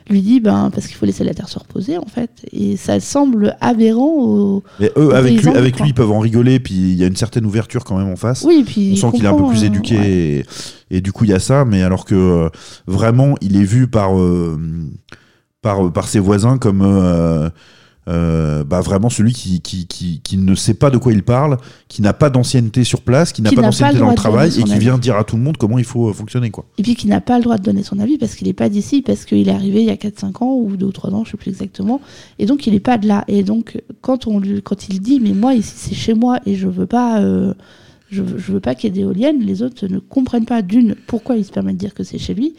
Lui 0.08 0.20
dit 0.20 0.40
ben 0.40 0.70
parce 0.72 0.86
qu'il 0.86 0.96
faut 0.96 1.06
laisser 1.06 1.24
la 1.24 1.34
terre 1.34 1.48
se 1.48 1.58
reposer 1.58 1.98
en 1.98 2.06
fait, 2.06 2.30
et 2.52 2.76
ça 2.76 3.00
semble 3.00 3.56
aberrant 3.60 4.14
au. 4.18 4.62
Mais 4.80 4.90
eux, 4.96 5.08
aux 5.08 5.10
avec 5.12 5.42
lui, 5.42 5.50
avec 5.50 5.80
lui, 5.80 5.90
ils 5.90 5.94
peuvent 5.94 6.10
en 6.10 6.20
rigoler, 6.20 6.60
puis 6.60 6.74
il 6.74 6.94
y 6.94 7.04
a 7.04 7.06
une 7.06 7.16
certaine 7.16 7.46
ouverture 7.46 7.84
quand 7.84 7.96
même 7.96 8.08
en 8.08 8.16
face. 8.16 8.44
Oui, 8.44 8.64
puis 8.66 8.92
On 8.92 9.10
sent 9.10 9.16
qu'il 9.16 9.24
est 9.24 9.28
un 9.28 9.34
peu 9.34 9.48
plus 9.48 9.62
euh, 9.62 9.66
éduqué 9.66 9.98
ouais. 9.98 10.10
et, 10.10 10.44
et 10.96 11.00
du 11.00 11.12
coup 11.12 11.24
il 11.24 11.30
y 11.30 11.34
a 11.34 11.38
ça, 11.38 11.64
mais 11.64 11.82
alors 11.82 12.04
que 12.04 12.14
euh, 12.14 12.48
vraiment 12.86 13.34
il 13.40 13.56
est 13.56 13.64
vu 13.64 13.86
par, 13.86 14.18
euh, 14.18 14.58
par, 15.60 15.92
par 15.92 16.08
ses 16.08 16.20
voisins 16.20 16.58
comme 16.58 16.82
euh, 18.08 18.64
bah, 18.64 18.80
vraiment 18.80 19.10
celui 19.10 19.32
qui, 19.32 19.60
qui, 19.60 19.86
qui, 19.86 20.20
qui 20.24 20.36
ne 20.36 20.54
sait 20.56 20.74
pas 20.74 20.90
de 20.90 20.98
quoi 20.98 21.12
il 21.12 21.22
parle, 21.22 21.58
qui 21.86 22.02
n'a 22.02 22.12
pas 22.12 22.30
d'ancienneté 22.30 22.82
sur 22.82 23.02
place, 23.02 23.32
qui 23.32 23.42
n'a 23.42 23.52
pas 23.52 23.62
d'ancienneté 23.62 23.98
dans 23.98 24.10
le 24.10 24.16
travail 24.16 24.48
et 24.58 24.64
qui 24.64 24.72
avis. 24.72 24.80
vient 24.80 24.98
dire 24.98 25.16
à 25.16 25.22
tout 25.24 25.36
le 25.36 25.42
monde 25.42 25.56
comment 25.56 25.78
il 25.78 25.84
faut 25.84 26.08
euh, 26.08 26.12
fonctionner. 26.12 26.50
Quoi. 26.50 26.64
Et 26.78 26.82
puis 26.82 26.96
qui 26.96 27.06
n'a 27.06 27.20
pas 27.20 27.36
le 27.38 27.44
droit 27.44 27.58
de 27.58 27.62
donner 27.62 27.84
son 27.84 28.00
avis 28.00 28.18
parce 28.18 28.34
qu'il 28.34 28.48
n'est 28.48 28.54
pas 28.54 28.68
d'ici, 28.68 29.02
parce 29.02 29.24
qu'il 29.24 29.48
est 29.48 29.52
arrivé 29.52 29.82
il 29.82 29.86
y 29.86 29.90
a 29.90 29.94
4-5 29.94 30.42
ans 30.42 30.54
ou 30.54 30.76
2 30.76 30.86
ou 30.86 30.90
3 30.92 31.14
ans, 31.14 31.24
je 31.24 31.30
sais 31.30 31.36
plus 31.36 31.50
exactement. 31.50 32.00
Et 32.40 32.46
donc 32.46 32.66
il 32.66 32.72
n'est 32.72 32.80
pas 32.80 32.98
de 32.98 33.06
là. 33.06 33.24
Et 33.28 33.44
donc 33.44 33.80
quand, 34.00 34.26
on 34.26 34.40
lui, 34.40 34.62
quand 34.62 34.88
il 34.88 35.00
dit 35.00 35.20
Mais 35.20 35.32
moi 35.32 35.54
ici 35.54 35.72
c'est 35.76 35.94
chez 35.94 36.14
moi 36.14 36.40
et 36.44 36.56
je 36.56 36.66
veux 36.66 36.86
pas. 36.86 37.20
euh, 37.20 37.54
je 38.10 38.22
veux 38.22 38.60
pas 38.60 38.74
qu'il 38.74 38.90
y 38.94 38.98
ait 38.98 39.00
d'éoliennes, 39.00 39.40
les 39.40 39.62
autres 39.62 39.86
ne 39.86 39.98
comprennent 39.98 40.44
pas 40.44 40.60
d'une 40.60 40.94
pourquoi 41.06 41.36
il 41.36 41.46
se 41.46 41.50
permet 41.50 41.72
de 41.72 41.78
dire 41.78 41.94
que 41.94 42.04
c'est 42.04 42.18
chez 42.18 42.34
lui? 42.34 42.54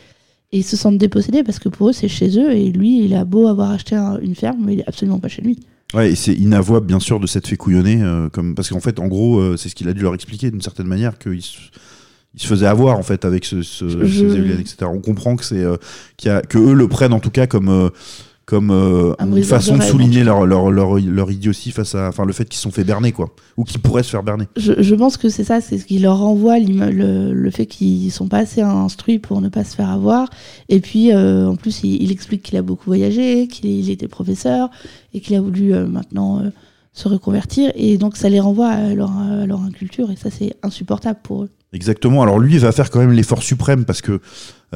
Et 0.53 0.57
ils 0.59 0.63
se 0.63 0.77
sentent 0.77 0.97
dépossédés 0.97 1.43
parce 1.43 1.59
que 1.59 1.67
pour 1.67 1.89
eux 1.89 1.93
c'est 1.93 2.07
chez 2.07 2.39
eux 2.39 2.51
et 2.53 2.71
lui 2.71 3.03
il 3.03 3.13
a 3.15 3.25
beau 3.25 3.47
avoir 3.47 3.71
acheté 3.71 3.95
un- 3.95 4.19
une 4.19 4.35
ferme 4.35 4.59
mais 4.65 4.73
il 4.75 4.79
est 4.79 4.87
absolument 4.87 5.19
pas 5.19 5.27
chez 5.27 5.41
lui. 5.41 5.59
Ouais, 5.93 6.11
et 6.11 6.15
c'est 6.15 6.33
inavouable 6.33 6.85
bien 6.87 6.99
sûr 6.99 7.19
de 7.19 7.27
s'être 7.27 7.47
fait 7.47 7.57
couillonner, 7.57 8.01
euh, 8.01 8.29
comme, 8.29 8.55
parce 8.55 8.69
qu'en 8.69 8.79
fait 8.79 8.99
en 8.99 9.07
gros 9.07 9.39
euh, 9.39 9.57
c'est 9.57 9.67
ce 9.69 9.75
qu'il 9.75 9.87
a 9.89 9.93
dû 9.93 10.01
leur 10.01 10.13
expliquer 10.15 10.49
d'une 10.49 10.61
certaine 10.61 10.87
manière 10.87 11.17
qu'il 11.19 11.41
se, 11.41 11.57
il 12.35 12.41
se 12.41 12.47
faisait 12.47 12.65
avoir 12.65 12.97
en 12.97 13.03
fait 13.03 13.25
avec 13.25 13.45
ce, 13.45 13.61
ce, 13.61 13.87
Je- 13.89 14.05
ces 14.05 14.37
éoliennes, 14.37 14.59
etc. 14.59 14.85
On 14.91 15.01
comprend 15.01 15.35
que 15.35 15.45
c'est 15.45 15.61
euh, 15.63 15.75
qu'il 16.17 16.29
y 16.29 16.31
a- 16.31 16.41
que 16.41 16.57
eux 16.57 16.73
le 16.73 16.87
prennent 16.87 17.13
en 17.13 17.19
tout 17.19 17.29
cas 17.29 17.45
comme 17.45 17.69
euh, 17.69 17.89
comme 18.45 18.71
euh, 18.71 19.13
Un 19.19 19.31
une 19.31 19.43
façon 19.43 19.75
de 19.75 19.81
rêve, 19.81 19.89
souligner 19.89 20.23
leur, 20.23 20.45
leur, 20.45 20.69
leur, 20.69 20.99
leur 20.99 21.31
idiotie 21.31 21.71
face 21.71 21.95
à 21.95 22.09
enfin 22.09 22.25
le 22.25 22.33
fait 22.33 22.43
qu'ils 22.45 22.57
se 22.57 22.63
sont 22.63 22.71
fait 22.71 22.83
berner 22.83 23.13
quoi 23.13 23.29
ou 23.55 23.63
qu'ils 23.63 23.79
pourraient 23.79 24.03
se 24.03 24.09
faire 24.09 24.23
berner. 24.23 24.45
Je, 24.57 24.73
je 24.81 24.95
pense 24.95 25.15
que 25.15 25.29
c'est 25.29 25.45
ça, 25.45 25.61
c'est 25.61 25.77
ce 25.77 25.85
qui 25.85 25.99
leur 25.99 26.17
renvoie 26.19 26.59
le, 26.59 27.33
le 27.33 27.51
fait 27.51 27.65
qu'ils 27.65 28.11
sont 28.11 28.27
pas 28.27 28.39
assez 28.39 28.61
instruits 28.61 29.19
pour 29.19 29.39
ne 29.39 29.47
pas 29.49 29.63
se 29.63 29.75
faire 29.75 29.89
avoir. 29.89 30.29
Et 30.67 30.81
puis, 30.81 31.13
euh, 31.13 31.47
en 31.47 31.55
plus, 31.55 31.83
il, 31.83 32.03
il 32.03 32.11
explique 32.11 32.43
qu'il 32.43 32.57
a 32.57 32.61
beaucoup 32.61 32.85
voyagé, 32.89 33.47
qu'il 33.47 33.69
il 33.69 33.89
était 33.89 34.09
professeur 34.09 34.69
et 35.13 35.21
qu'il 35.21 35.35
a 35.35 35.41
voulu 35.41 35.73
euh, 35.73 35.87
maintenant 35.87 36.43
se 36.91 37.07
reconvertir. 37.07 37.71
Et 37.75 37.97
donc, 37.97 38.17
ça 38.17 38.29
les 38.29 38.39
renvoie 38.39 38.69
à 38.69 38.93
leur, 38.93 39.17
à 39.17 39.45
leur 39.45 39.61
inculture 39.61 40.11
et 40.11 40.15
ça, 40.15 40.29
c'est 40.29 40.53
insupportable 40.63 41.19
pour 41.23 41.43
eux. 41.43 41.49
Exactement. 41.75 42.21
Alors 42.21 42.37
lui, 42.37 42.53
il 42.53 42.59
va 42.59 42.71
faire 42.71 42.91
quand 42.91 42.99
même 42.99 43.11
l'effort 43.11 43.41
suprême 43.41 43.83
parce 43.83 44.01
que 44.01 44.19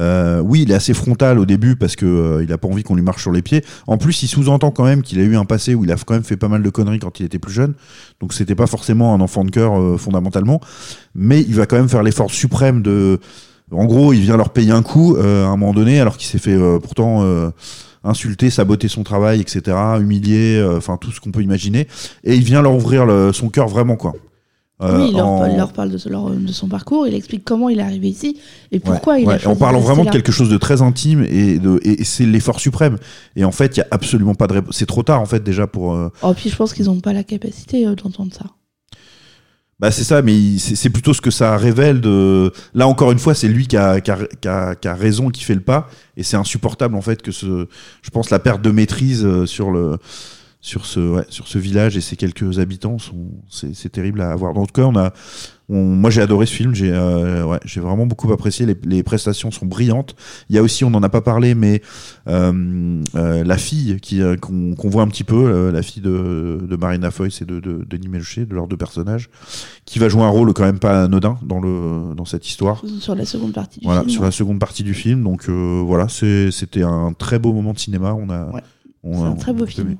euh, 0.00 0.40
oui, 0.40 0.62
il 0.62 0.70
est 0.72 0.74
assez 0.74 0.94
frontal 0.94 1.38
au 1.38 1.46
début 1.46 1.76
parce 1.76 1.94
que 1.94 2.04
euh, 2.06 2.42
il 2.44 2.52
a 2.52 2.58
pas 2.58 2.66
envie 2.66 2.82
qu'on 2.82 2.96
lui 2.96 3.02
marche 3.02 3.22
sur 3.22 3.30
les 3.30 3.40
pieds. 3.40 3.64
En 3.86 3.98
plus, 3.98 4.20
il 4.24 4.28
sous-entend 4.28 4.72
quand 4.72 4.84
même 4.84 5.02
qu'il 5.02 5.20
a 5.20 5.22
eu 5.22 5.36
un 5.36 5.44
passé 5.44 5.76
où 5.76 5.84
il 5.84 5.92
a 5.92 5.96
quand 5.96 6.14
même 6.14 6.24
fait 6.24 6.36
pas 6.36 6.48
mal 6.48 6.60
de 6.62 6.70
conneries 6.70 6.98
quand 6.98 7.20
il 7.20 7.26
était 7.26 7.38
plus 7.38 7.52
jeune. 7.52 7.74
Donc 8.20 8.32
c'était 8.32 8.56
pas 8.56 8.66
forcément 8.66 9.14
un 9.14 9.20
enfant 9.20 9.44
de 9.44 9.50
cœur 9.52 9.78
euh, 9.80 9.96
fondamentalement, 9.96 10.60
mais 11.14 11.40
il 11.40 11.54
va 11.54 11.66
quand 11.66 11.76
même 11.76 11.88
faire 11.88 12.02
l'effort 12.02 12.30
suprême 12.32 12.82
de. 12.82 13.20
En 13.70 13.84
gros, 13.84 14.12
il 14.12 14.20
vient 14.20 14.36
leur 14.36 14.50
payer 14.50 14.72
un 14.72 14.82
coup 14.82 15.14
euh, 15.16 15.44
à 15.44 15.48
un 15.48 15.56
moment 15.56 15.74
donné, 15.74 16.00
alors 16.00 16.16
qu'il 16.16 16.26
s'est 16.26 16.38
fait 16.38 16.54
euh, 16.54 16.80
pourtant 16.80 17.22
euh, 17.22 17.50
insulter, 18.02 18.50
saboter 18.50 18.88
son 18.88 19.04
travail, 19.04 19.40
etc., 19.40 19.76
humilier, 20.00 20.64
enfin 20.76 20.96
tout 20.96 21.12
ce 21.12 21.20
qu'on 21.20 21.30
peut 21.30 21.42
imaginer, 21.42 21.86
et 22.24 22.34
il 22.34 22.42
vient 22.42 22.62
leur 22.62 22.74
ouvrir 22.74 23.04
le- 23.06 23.32
son 23.32 23.50
cœur 23.50 23.68
vraiment 23.68 23.96
quoi. 23.96 24.14
Euh, 24.80 25.00
oui, 25.02 25.08
il 25.10 25.16
leur, 25.16 25.26
en- 25.26 25.46
il 25.46 25.56
leur 25.56 25.72
parle 25.72 25.90
de, 25.90 25.98
ce- 25.98 26.08
leur- 26.08 26.30
de 26.30 26.52
son 26.52 26.68
parcours, 26.68 27.08
il 27.08 27.14
explique 27.14 27.44
comment 27.44 27.68
il 27.68 27.80
est 27.80 27.82
arrivé 27.82 28.08
ici 28.08 28.38
et 28.70 28.78
pourquoi 28.78 29.14
Ouais, 29.14 29.22
il 29.22 29.24
a 29.28 29.32
ouais, 29.32 29.38
choisi 29.40 29.56
en 29.56 29.58
parlant 29.58 29.80
vraiment 29.80 30.04
de 30.04 30.10
quelque 30.10 30.30
chose 30.30 30.48
de 30.48 30.56
très 30.56 30.82
intime 30.82 31.24
et, 31.28 31.58
c'est 32.04 32.24
l'effort 32.24 32.60
suprême. 32.60 32.96
Et 33.34 33.44
en 33.44 33.50
fait, 33.50 33.76
il 33.76 33.80
y 33.80 33.82
a 33.82 33.88
absolument 33.90 34.36
pas 34.36 34.46
de 34.46 34.52
réponse. 34.52 34.76
C'est 34.76 34.86
trop 34.86 35.02
tard 35.02 35.20
en 35.20 35.26
fait 35.26 35.42
déjà 35.42 35.66
pour. 35.66 35.94
euh, 35.94 36.10
Oh, 36.22 36.32
puis 36.32 36.48
je 36.48 36.54
pense 36.54 36.72
qu'ils 36.74 36.84
n'ont 36.86 37.00
pas 37.00 37.12
la 37.12 37.24
capacité 37.24 37.86
euh, 37.88 37.96
d'entendre 37.96 38.32
ça. 38.32 38.44
Bah 39.80 39.92
c'est 39.92 40.02
ça, 40.02 40.22
mais 40.22 40.58
c'est 40.58 40.90
plutôt 40.90 41.14
ce 41.14 41.20
que 41.20 41.30
ça 41.30 41.56
révèle 41.56 42.00
de. 42.00 42.52
Là 42.74 42.88
encore 42.88 43.12
une 43.12 43.20
fois, 43.20 43.34
c'est 43.34 43.46
lui 43.46 43.68
qui 43.68 43.76
a, 43.76 44.00
qui, 44.00 44.10
a, 44.10 44.18
qui 44.40 44.48
a- 44.48 44.74
qui 44.74 44.88
a 44.88 44.94
raison, 44.94 45.30
qui 45.30 45.44
fait 45.44 45.54
le 45.54 45.60
pas, 45.60 45.88
et 46.16 46.24
c'est 46.24 46.36
insupportable 46.36 46.96
en 46.96 47.00
fait 47.00 47.22
que 47.22 47.30
ce. 47.30 47.66
Je 48.02 48.10
pense 48.10 48.30
la 48.30 48.40
perte 48.40 48.60
de 48.60 48.72
maîtrise 48.72 49.44
sur 49.44 49.70
le 49.70 49.98
sur 50.60 50.86
ce 50.86 50.98
ouais, 50.98 51.24
sur 51.28 51.46
ce 51.46 51.56
village 51.58 51.96
et 51.96 52.00
ses 52.00 52.16
quelques 52.16 52.58
habitants 52.58 52.96
c'est 53.48 53.92
terrible 53.92 54.20
à 54.20 54.32
avoir. 54.32 54.56
En 54.56 54.66
tout 54.66 54.72
cas, 54.72 54.82
on 54.82 54.96
a. 54.96 55.12
on- 55.68 55.84
moi 55.84 56.10
j'ai 56.10 56.20
adoré 56.20 56.46
ce 56.46 56.52
film, 56.52 56.74
j'ai 56.74 56.90
euh, 56.92 57.44
ouais, 57.44 57.60
vraiment 57.76 58.06
beaucoup 58.06 58.32
apprécié. 58.32 58.66
Les, 58.66 58.76
les 58.84 59.02
prestations 59.04 59.52
sont 59.52 59.66
brillantes. 59.66 60.16
Il 60.50 60.56
y 60.56 60.58
a 60.58 60.62
aussi, 60.62 60.82
on 60.84 60.90
n'en 60.90 61.02
a 61.04 61.08
pas 61.08 61.20
parlé, 61.20 61.54
mais 61.54 61.80
euh, 62.26 63.02
euh, 63.14 63.44
la 63.44 63.56
fille 63.56 63.96
euh, 64.14 64.36
qu'on 64.36 64.74
voit 64.88 65.02
un 65.02 65.08
petit 65.08 65.22
peu, 65.22 65.70
la 65.70 65.80
fille 65.82 66.02
de, 66.02 66.58
de 66.68 66.76
Marina 66.76 67.12
Foïs 67.12 67.40
et 67.40 67.44
de, 67.44 67.60
de 67.60 67.86
Denis 67.88 68.08
Méluchet, 68.08 68.44
de 68.44 68.54
leurs 68.56 68.66
deux 68.66 68.76
personnages, 68.76 69.30
qui 69.84 70.00
va 70.00 70.08
jouer 70.08 70.22
un 70.22 70.28
rôle 70.28 70.52
quand 70.54 70.64
même 70.64 70.80
pas 70.80 71.04
anodin 71.04 71.38
dans 71.42 71.60
le 71.60 72.14
dans 72.16 72.24
cette 72.24 72.48
histoire. 72.48 72.82
Sur 72.98 73.14
la 73.14 73.24
seconde 73.26 73.52
partie 73.52 73.78
du 73.78 73.86
Voilà, 73.86 74.00
film. 74.00 74.10
sur 74.10 74.22
la 74.24 74.32
seconde 74.32 74.58
partie 74.58 74.82
du 74.82 74.92
film. 74.94 75.22
Donc 75.22 75.48
voilà, 75.48 76.08
c'était 76.08 76.82
un 76.82 77.12
très 77.12 77.38
beau 77.38 77.52
moment 77.52 77.72
de 77.74 77.78
cinéma. 77.78 78.12
On 78.14 78.28
a, 78.30 78.46
Ouais, 78.50 78.62
c'est 79.04 79.22
un 79.22 79.34
très 79.36 79.52
beau 79.52 79.64
film. 79.64 79.86
aimé. 79.90 79.98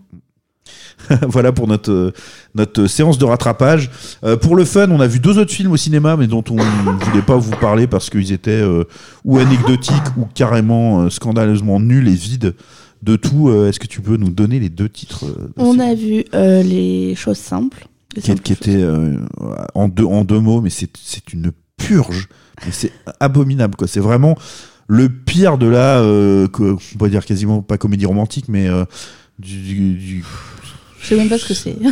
voilà 1.29 1.53
pour 1.53 1.67
notre, 1.69 2.13
notre 2.55 2.87
séance 2.87 3.19
de 3.19 3.25
rattrapage. 3.25 3.91
Euh, 4.25 4.37
pour 4.37 4.57
le 4.57 4.65
fun, 4.65 4.91
on 4.91 5.01
a 5.01 5.07
vu 5.07 5.21
deux 5.21 5.39
autres 5.39 5.53
films 5.53 5.73
au 5.73 5.77
cinéma, 5.77 6.17
mais 6.17 6.27
dont 6.27 6.45
on 6.51 6.55
ne 6.57 7.05
voulait 7.05 7.23
pas 7.23 7.37
vous 7.37 7.53
parler 7.57 7.87
parce 7.87 8.11
qu'ils 8.11 8.33
étaient 8.33 8.51
euh, 8.51 8.85
ou 9.25 9.39
anecdotiques 9.39 9.95
ou 10.17 10.27
carrément 10.35 11.03
euh, 11.03 11.11
scandaleusement 11.11 11.81
nuls 11.81 12.09
et 12.09 12.15
vides 12.15 12.55
de 13.03 13.17
tout. 13.17 13.51
Est-ce 13.53 13.79
que 13.79 13.87
tu 13.87 14.01
peux 14.01 14.17
nous 14.17 14.31
donner 14.31 14.59
les 14.59 14.69
deux 14.71 14.89
titres 14.89 15.25
On 15.57 15.79
a 15.79 15.95
vu 15.95 16.25
les 16.33 17.15
choses 17.15 17.39
simples. 17.39 17.87
Les 18.17 18.23
qui, 18.23 18.29
simples 18.29 18.43
qui 18.43 18.55
choses. 18.57 18.67
était 18.69 18.85
en, 19.75 19.87
deux, 19.89 20.05
en 20.05 20.25
deux 20.25 20.41
mots, 20.41 20.61
mais 20.61 20.71
c'est 20.71 21.33
une 21.33 21.53
purge. 21.77 22.29
C'est 22.73 22.91
abominable, 23.21 23.77
quoi. 23.77 23.87
C'est 23.87 24.01
vraiment 24.01 24.37
le 24.89 25.09
pire 25.11 25.59
de 25.59 25.67
la, 25.67 25.99
euh, 26.01 26.49
que- 26.49 26.73
on 26.73 26.97
pourrait 26.99 27.11
dire 27.11 27.25
quasiment 27.25 27.63
pas 27.63 27.79
comédie 27.79 28.07
romantique, 28.07 28.47
mais 28.49 28.67
euh, 28.69 28.85
du, 29.39 29.61
du- 29.63 29.95
du- 29.95 30.25
Je 31.01 31.07
sais 31.07 31.17
même 31.17 31.29
pas 31.29 31.39
ce 31.39 31.47
que 31.49 31.55
c'est. 31.55 31.77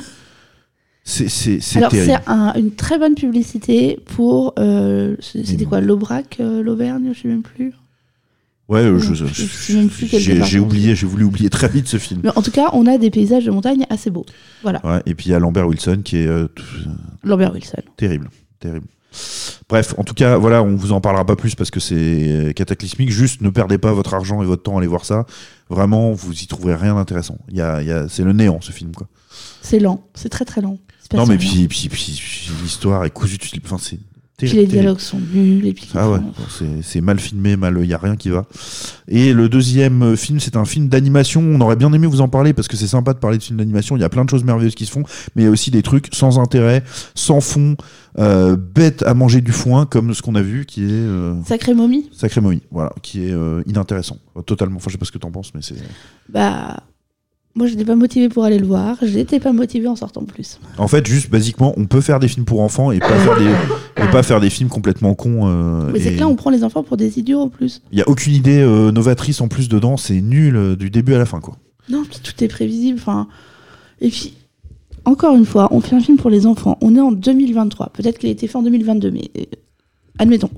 C'est 1.09 1.29
c'est- 1.29 1.61
c'est 1.61 1.79
Alors, 1.79 1.93
terrible. 1.93 2.15
c'est 2.27 2.29
un- 2.31 2.53
une 2.55 2.73
très 2.73 2.99
bonne 2.99 3.15
publicité 3.15 3.97
pour. 4.07 4.55
euh, 4.59 5.15
C'était 5.21 5.65
Mm. 5.65 5.69
quoi 5.69 5.81
L'Aubrac, 5.81 6.39
euh, 6.41 6.63
l'Auvergne 6.65 7.13
Je 7.15 7.21
sais 7.23 7.29
même 7.29 7.43
plus. 7.43 7.73
Ouais, 8.69 8.81
euh, 8.81 8.99
je, 8.99 9.15
je- 9.15 9.25
je 9.27 9.45
sais 9.47 9.75
même 9.75 9.89
plus 9.89 10.09
quel 10.09 10.19
j'ai 10.21 10.33
département 10.33 10.51
j'ai 10.51 10.59
oublié, 10.59 10.97
j'ai 10.97 11.07
voulu 11.07 11.23
oublier 11.23 11.49
très 11.49 11.69
vite 11.69 11.87
ce 11.87 11.99
film. 11.99 12.23
Mais 12.25 12.31
en 12.35 12.43
tout 12.43 12.51
cas, 12.51 12.71
on 12.73 12.87
a 12.89 12.99
des 12.99 13.11
paysages 13.13 13.45
de 13.45 13.53
montagne 13.53 13.87
assez 13.89 14.11
beaux. 14.11 14.27
Voilà. 14.65 14.85
Ouais, 14.85 15.01
et 15.07 15.15
puis 15.15 15.27
il 15.27 15.31
y 15.31 15.35
a 15.35 15.39
Lambert 15.39 15.69
Wilson 15.69 16.01
qui 16.05 16.17
est 16.17 16.27
euh, 16.27 16.49
Lambert 17.23 17.53
Wilson. 17.55 17.83
terrible, 17.97 18.29
terrible. 18.59 18.87
Bref, 19.69 19.95
en 19.99 20.05
tout 20.05 20.15
cas, 20.15 20.37
voilà, 20.37 20.63
on 20.63 20.77
vous 20.77 20.93
en 20.93 21.01
parlera 21.01 21.25
pas 21.25 21.35
plus 21.37 21.55
parce 21.55 21.71
que 21.71 21.81
c'est 21.81 22.53
cataclysmique. 22.55 23.11
Juste, 23.11 23.41
ne 23.41 23.51
perdez 23.51 23.79
pas 23.79 23.93
votre 23.93 24.15
argent 24.15 24.43
et 24.43 24.47
votre 24.47 24.63
temps 24.63 24.77
à 24.77 24.79
aller 24.79 24.87
voir 24.87 25.05
ça. 25.05 25.27
Vraiment, 25.69 26.13
vous 26.13 26.33
y 26.33 26.47
trouverez 26.47 26.77
rien 26.77 26.95
d'intéressant. 26.95 27.39
Il 27.51 27.57
y 27.57 27.61
a, 27.61 27.83
il 27.83 27.89
y 27.89 27.93
a- 27.93 28.09
c'est 28.09 28.23
le 28.23 28.33
néant 28.33 28.61
ce 28.61 28.71
film, 28.73 28.93
quoi. 28.95 29.09
C'est 29.63 29.81
lent. 29.81 30.07
C'est 30.15 30.29
très 30.29 30.45
très 30.45 30.61
lent. 30.61 30.79
Non, 31.15 31.27
mais 31.27 31.37
puis, 31.39 31.67
puis, 31.69 31.89
puis, 31.89 31.89
puis 31.89 32.51
l'histoire 32.63 33.05
est 33.05 33.11
cousue. 33.11 33.39
Enfin, 33.65 33.79
c'est 33.81 33.99
Puis 34.39 34.49
les 34.53 34.67
dialogues 34.67 34.99
sont 35.01 35.19
nuls. 35.19 35.75
Ah 35.95 36.11
ouais, 36.11 36.19
bon, 36.19 36.33
c'est- 36.83 37.01
mal 37.01 37.19
filmé, 37.19 37.57
mal, 37.57 37.79
il 37.83 37.89
y 37.89 37.95
a 37.95 37.99
rien 37.99 38.17
qui 38.17 38.29
va. 38.29 38.45
Et 39.09 39.33
le 39.33 39.49
deuxième 39.49 40.15
film, 40.17 40.41
c'est 40.41 40.57
un 40.57 40.65
film 40.67 40.89
d'animation. 40.89 41.41
On 41.43 41.61
aurait 41.63 41.77
bien 41.77 41.91
aimé 41.93 42.07
vous 42.07 42.21
en 42.21 42.29
parler 42.29 42.53
parce 42.53 42.69
que 42.69 42.77
c'est 42.77 42.87
sympa 42.87 43.15
de 43.15 43.19
parler 43.19 43.39
de 43.39 43.43
films 43.43 43.59
d'animation. 43.59 43.97
Il 43.97 44.01
y 44.01 44.05
a 44.05 44.09
plein 44.11 44.25
de 44.25 44.31
choses 44.31 44.45
merveilleuses 44.45 44.75
qui 44.75 44.85
se 44.85 44.93
font, 44.93 45.05
mais 45.35 45.43
il 45.43 45.45
y 45.47 45.49
a 45.49 45.51
aussi 45.51 45.71
des 45.71 45.83
trucs 45.83 46.09
sans 46.15 46.39
intérêt, 46.39 46.85
sans 47.15 47.41
fond, 47.41 47.77
euh, 48.19 48.57
bêtes 48.57 49.03
à 49.05 49.15
manger 49.15 49.41
du 49.41 49.53
foin, 49.53 49.87
comme 49.87 50.13
ce 50.13 50.21
qu'on 50.21 50.35
a 50.35 50.43
vu, 50.43 50.67
qui 50.67 50.83
est 50.85 50.89
euh, 50.91 51.35
Sacré 51.45 51.73
momie 51.75 52.11
Sacré 52.13 52.41
Momie, 52.43 52.63
voilà, 52.71 52.93
qui 53.03 53.27
est 53.27 53.33
euh, 53.33 53.63
inintéressant, 53.67 54.19
totalement. 54.45 54.77
Enfin, 54.77 54.89
je 54.89 54.93
sais 54.93 54.99
pas 54.99 55.07
ce 55.07 55.13
que 55.13 55.19
t'en 55.19 55.31
penses, 55.31 55.53
mais 55.55 55.63
c'est. 55.63 55.77
Bah. 56.29 56.77
Moi, 57.57 57.67
je 57.67 57.73
n'étais 57.73 57.87
pas 57.87 57.97
motivée 57.97 58.29
pour 58.29 58.45
aller 58.45 58.59
le 58.59 58.67
voir. 58.67 58.99
Je 59.01 59.17
n'étais 59.17 59.41
pas 59.41 59.53
motivée 59.53 59.89
en 59.89 59.97
sortant 59.97 60.23
plus. 60.25 60.61
En 60.77 60.89
fait, 60.89 61.07
juste 61.07 61.31
basiquement, 61.31 61.73
on 61.79 61.87
peut 61.87 62.03
faire 62.03 62.21
des 62.21 62.29
films 62.29 62.45
pour 62.45 62.61
enfants 62.61 62.93
et 62.93 62.99
pas 62.99 63.19
faire 63.19 63.39
des, 63.39 63.47
et 64.05 64.07
pas 64.13 64.23
faire 64.23 64.41
des 64.41 64.51
films 64.51 64.69
complètement 64.69 65.15
cons. 65.15 65.49
euh, 65.49 65.91
Mais 65.91 66.01
c'est 66.01 66.15
que 66.15 66.21
là, 66.21 66.29
on 66.29 66.37
prend 66.37 66.51
les 66.51 66.65
enfants 66.65 66.83
pour 66.83 66.99
des 66.99 67.19
idiots 67.19 67.41
en 67.41 67.49
plus. 67.49 67.81
Il 67.93 67.99
y 67.99 68.03
a 68.03 68.09
aucune 68.09 68.35
idée 68.35 68.59
euh, 68.61 68.93
novatrice 68.93 69.41
en 69.41 69.49
plus 69.49 69.71
dedans, 69.71 69.97
c'est 69.97 70.21
nul 70.21 70.55
euh, 70.55 70.77
du 70.77 70.91
début 70.91 71.15
à 71.15 71.19
la 71.19 71.25
fin, 71.25 71.41
quoi. 71.41 71.57
Non, 71.89 72.05
puis 72.05 72.21
tout 72.23 72.45
est 72.45 72.49
prévisible. 72.49 72.99
Enfin, 73.01 73.27
et 74.03 74.11
puis, 74.11 74.35
encore 75.07 75.35
une 75.35 75.47
fois, 75.47 75.69
on 75.71 75.81
fait 75.81 75.97
un 75.97 76.01
film 76.01 76.19
pour 76.19 76.29
les 76.29 76.45
enfants. 76.47 76.77
On 76.83 76.95
est 76.95 77.01
en 77.01 77.11
2023. 77.13 77.91
Peut-être 77.95 78.19
qu'il 78.19 78.29
a 78.29 78.33
été 78.33 78.49
fait 78.49 78.57
en 78.59 78.63
2022, 78.63 79.11
mais 79.11 79.31
euh, 79.39 79.45
admettons. 80.19 80.51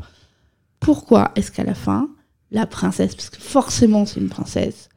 Pourquoi 0.80 1.30
est-ce 1.36 1.52
qu'à 1.52 1.62
la 1.64 1.74
fin, 1.74 2.08
la 2.50 2.66
princesse, 2.66 3.14
parce 3.14 3.30
que 3.30 3.40
forcément 3.40 4.04
c'est 4.06 4.18
une 4.20 4.28
princesse, 4.28 4.88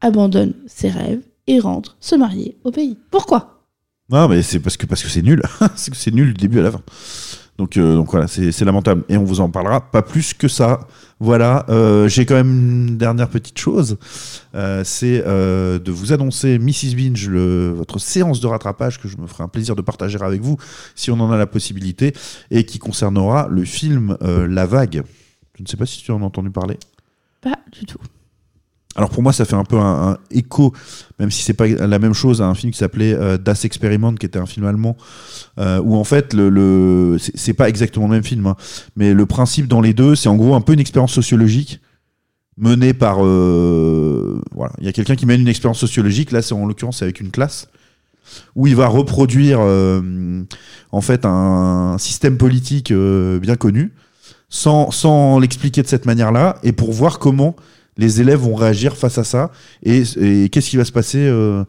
abandonne 0.00 0.54
ses 0.66 0.88
rêves 0.88 1.20
et 1.48 1.58
rentre 1.58 1.96
se 1.98 2.14
marier 2.14 2.56
au 2.62 2.70
pays 2.70 2.96
Pourquoi? 3.10 3.64
Non, 4.10 4.28
mais 4.28 4.42
c'est 4.42 4.60
parce 4.60 4.76
que 4.76 4.86
parce 4.86 5.02
que 5.02 5.08
c'est 5.08 5.22
nul. 5.22 5.42
c'est 5.76 5.90
que 5.90 5.96
c'est 5.96 6.14
nul 6.14 6.28
du 6.28 6.46
début 6.46 6.60
à 6.60 6.62
la 6.62 6.70
fin. 6.70 6.82
Donc, 7.58 7.76
euh, 7.76 7.96
donc 7.96 8.10
voilà, 8.10 8.28
c'est 8.28 8.52
c'est 8.52 8.64
lamentable. 8.64 9.04
Et 9.08 9.16
on 9.16 9.24
vous 9.24 9.40
en 9.40 9.50
parlera 9.50 9.90
pas 9.90 10.02
plus 10.02 10.32
que 10.32 10.46
ça. 10.48 10.80
Voilà, 11.20 11.66
euh, 11.68 12.08
j'ai 12.08 12.24
quand 12.24 12.36
même 12.36 12.86
une 12.86 12.96
dernière 12.96 13.28
petite 13.28 13.58
chose. 13.58 13.98
Euh, 14.54 14.82
c'est 14.84 15.18
de 15.18 15.90
vous 15.90 16.12
annoncer, 16.12 16.58
Mrs. 16.58 16.94
Binge, 16.94 17.28
le, 17.28 17.70
votre 17.70 17.98
séance 17.98 18.40
de 18.40 18.46
rattrapage 18.46 19.00
que 19.00 19.08
je 19.08 19.16
me 19.18 19.26
ferai 19.26 19.42
un 19.42 19.48
plaisir 19.48 19.74
de 19.74 19.82
partager 19.82 20.18
avec 20.22 20.40
vous 20.40 20.56
si 20.94 21.10
on 21.10 21.18
en 21.18 21.32
a 21.32 21.36
la 21.36 21.46
possibilité 21.46 22.14
et 22.52 22.64
qui 22.64 22.78
concernera 22.78 23.48
le 23.50 23.64
film 23.64 24.16
La 24.20 24.64
Vague. 24.64 25.02
Je 25.56 25.62
ne 25.64 25.68
sais 25.68 25.76
pas 25.76 25.86
si 25.86 26.02
tu 26.02 26.12
en 26.12 26.22
as 26.22 26.24
entendu 26.24 26.50
parler. 26.50 26.78
Pas 27.40 27.58
du 27.72 27.84
tout. 27.84 27.98
Alors 28.96 29.10
pour 29.10 29.22
moi, 29.22 29.32
ça 29.32 29.44
fait 29.44 29.54
un 29.54 29.64
peu 29.64 29.78
un, 29.78 30.18
écho, 30.30 30.72
même 31.20 31.30
si 31.30 31.42
c'est 31.42 31.54
pas 31.54 31.68
la 31.68 31.98
même 31.98 32.14
chose, 32.14 32.42
à 32.42 32.46
un 32.46 32.54
film 32.54 32.72
qui 32.72 32.78
s'appelait 32.78 33.12
euh, 33.12 33.38
Das 33.38 33.64
Experiment, 33.64 34.14
qui 34.14 34.26
était 34.26 34.38
un 34.38 34.46
film 34.46 34.66
allemand, 34.66 34.96
euh, 35.58 35.80
où 35.80 35.94
en 35.94 36.04
fait, 36.04 36.34
le, 36.34 36.48
le 36.48 37.16
c'est 37.18 37.54
pas 37.54 37.68
exactement 37.68 38.06
le 38.06 38.12
même 38.12 38.24
film, 38.24 38.46
hein, 38.46 38.56
mais 38.96 39.14
le 39.14 39.26
principe 39.26 39.68
dans 39.68 39.80
les 39.80 39.94
deux, 39.94 40.16
c'est 40.16 40.28
en 40.28 40.36
gros 40.36 40.54
un 40.54 40.60
peu 40.60 40.72
une 40.72 40.80
expérience 40.80 41.12
sociologique 41.12 41.80
menée 42.56 42.92
par, 42.92 43.18
euh, 43.24 44.42
voilà, 44.52 44.72
il 44.80 44.86
y 44.86 44.88
a 44.88 44.92
quelqu'un 44.92 45.14
qui 45.14 45.26
mène 45.26 45.42
une 45.42 45.48
expérience 45.48 45.78
sociologique. 45.78 46.32
Là, 46.32 46.42
c'est 46.42 46.54
en 46.54 46.66
l'occurrence 46.66 47.02
avec 47.02 47.20
une 47.20 47.30
classe 47.30 47.68
où 48.56 48.66
il 48.66 48.74
va 48.74 48.88
reproduire 48.88 49.60
en 49.60 51.00
fait 51.00 51.24
un 51.24 51.96
système 51.98 52.36
politique 52.36 52.92
bien 52.92 53.56
connu 53.56 53.94
sans, 54.50 54.90
sans 54.90 55.38
l'expliquer 55.38 55.82
de 55.82 55.86
cette 55.86 56.04
manière-là 56.04 56.58
et 56.62 56.72
pour 56.72 56.92
voir 56.92 57.18
comment 57.18 57.56
les 57.98 58.20
élèves 58.20 58.38
vont 58.38 58.54
réagir 58.54 58.96
face 58.96 59.18
à 59.18 59.24
ça. 59.24 59.50
Et, 59.82 60.02
et 60.20 60.48
qu'est-ce 60.48 60.70
qui 60.70 60.76
va 60.78 60.84
se 60.84 60.92
passer 60.92 61.18
euh, 61.18 61.64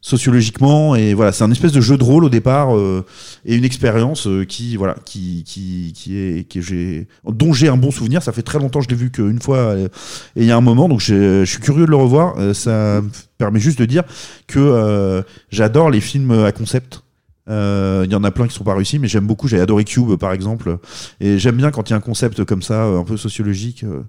sociologiquement? 0.00 0.94
Et 0.94 1.14
voilà 1.14 1.32
c'est 1.32 1.44
un 1.44 1.50
espèce 1.50 1.72
de 1.72 1.80
jeu 1.80 1.96
de 1.96 2.04
rôle 2.04 2.24
au 2.24 2.28
départ 2.28 2.76
euh, 2.76 3.04
et 3.44 3.56
une 3.56 3.64
expérience 3.64 4.26
euh, 4.26 4.44
qui 4.44 4.76
voilà 4.76 4.96
qui 5.04 5.44
qui 5.44 5.92
qui 5.94 6.16
est 6.16 6.48
que 6.50 6.60
j'ai 6.60 7.08
dont 7.26 7.52
j'ai 7.52 7.68
un 7.68 7.76
bon 7.76 7.90
souvenir. 7.90 8.22
Ça 8.22 8.32
fait 8.32 8.42
très 8.42 8.58
longtemps 8.58 8.80
que 8.80 8.84
je 8.84 8.90
l'ai 8.90 8.96
vu 8.96 9.10
qu'une 9.10 9.40
fois 9.40 9.58
euh, 9.58 9.88
et 10.36 10.42
il 10.42 10.46
y 10.46 10.50
a 10.50 10.56
un 10.56 10.60
moment 10.60 10.88
donc 10.88 11.00
je 11.00 11.44
suis 11.44 11.60
curieux 11.60 11.86
de 11.86 11.90
le 11.90 11.96
revoir. 11.96 12.34
Euh, 12.38 12.54
ça 12.54 13.00
me 13.00 13.10
permet 13.38 13.60
juste 13.60 13.78
de 13.78 13.86
dire 13.86 14.04
que 14.46 14.58
euh, 14.58 15.22
j'adore 15.50 15.90
les 15.90 16.00
films 16.00 16.32
à 16.32 16.52
concept 16.52 17.03
euh, 17.48 18.02
il 18.06 18.12
y 18.12 18.14
en 18.14 18.24
a 18.24 18.30
plein 18.30 18.46
qui 18.48 18.54
sont 18.54 18.64
pas 18.64 18.74
réussis, 18.74 18.98
mais 18.98 19.08
j'aime 19.08 19.26
beaucoup. 19.26 19.48
J'ai 19.48 19.60
adoré 19.60 19.84
Cube, 19.84 20.14
par 20.16 20.32
exemple, 20.32 20.78
et 21.20 21.38
j'aime 21.38 21.56
bien 21.56 21.70
quand 21.70 21.88
il 21.88 21.92
y 21.92 21.94
a 21.94 21.96
un 21.96 22.00
concept 22.00 22.44
comme 22.44 22.62
ça, 22.62 22.84
euh, 22.84 22.98
un 23.00 23.04
peu 23.04 23.16
sociologique. 23.16 23.84
euh, 23.84 24.02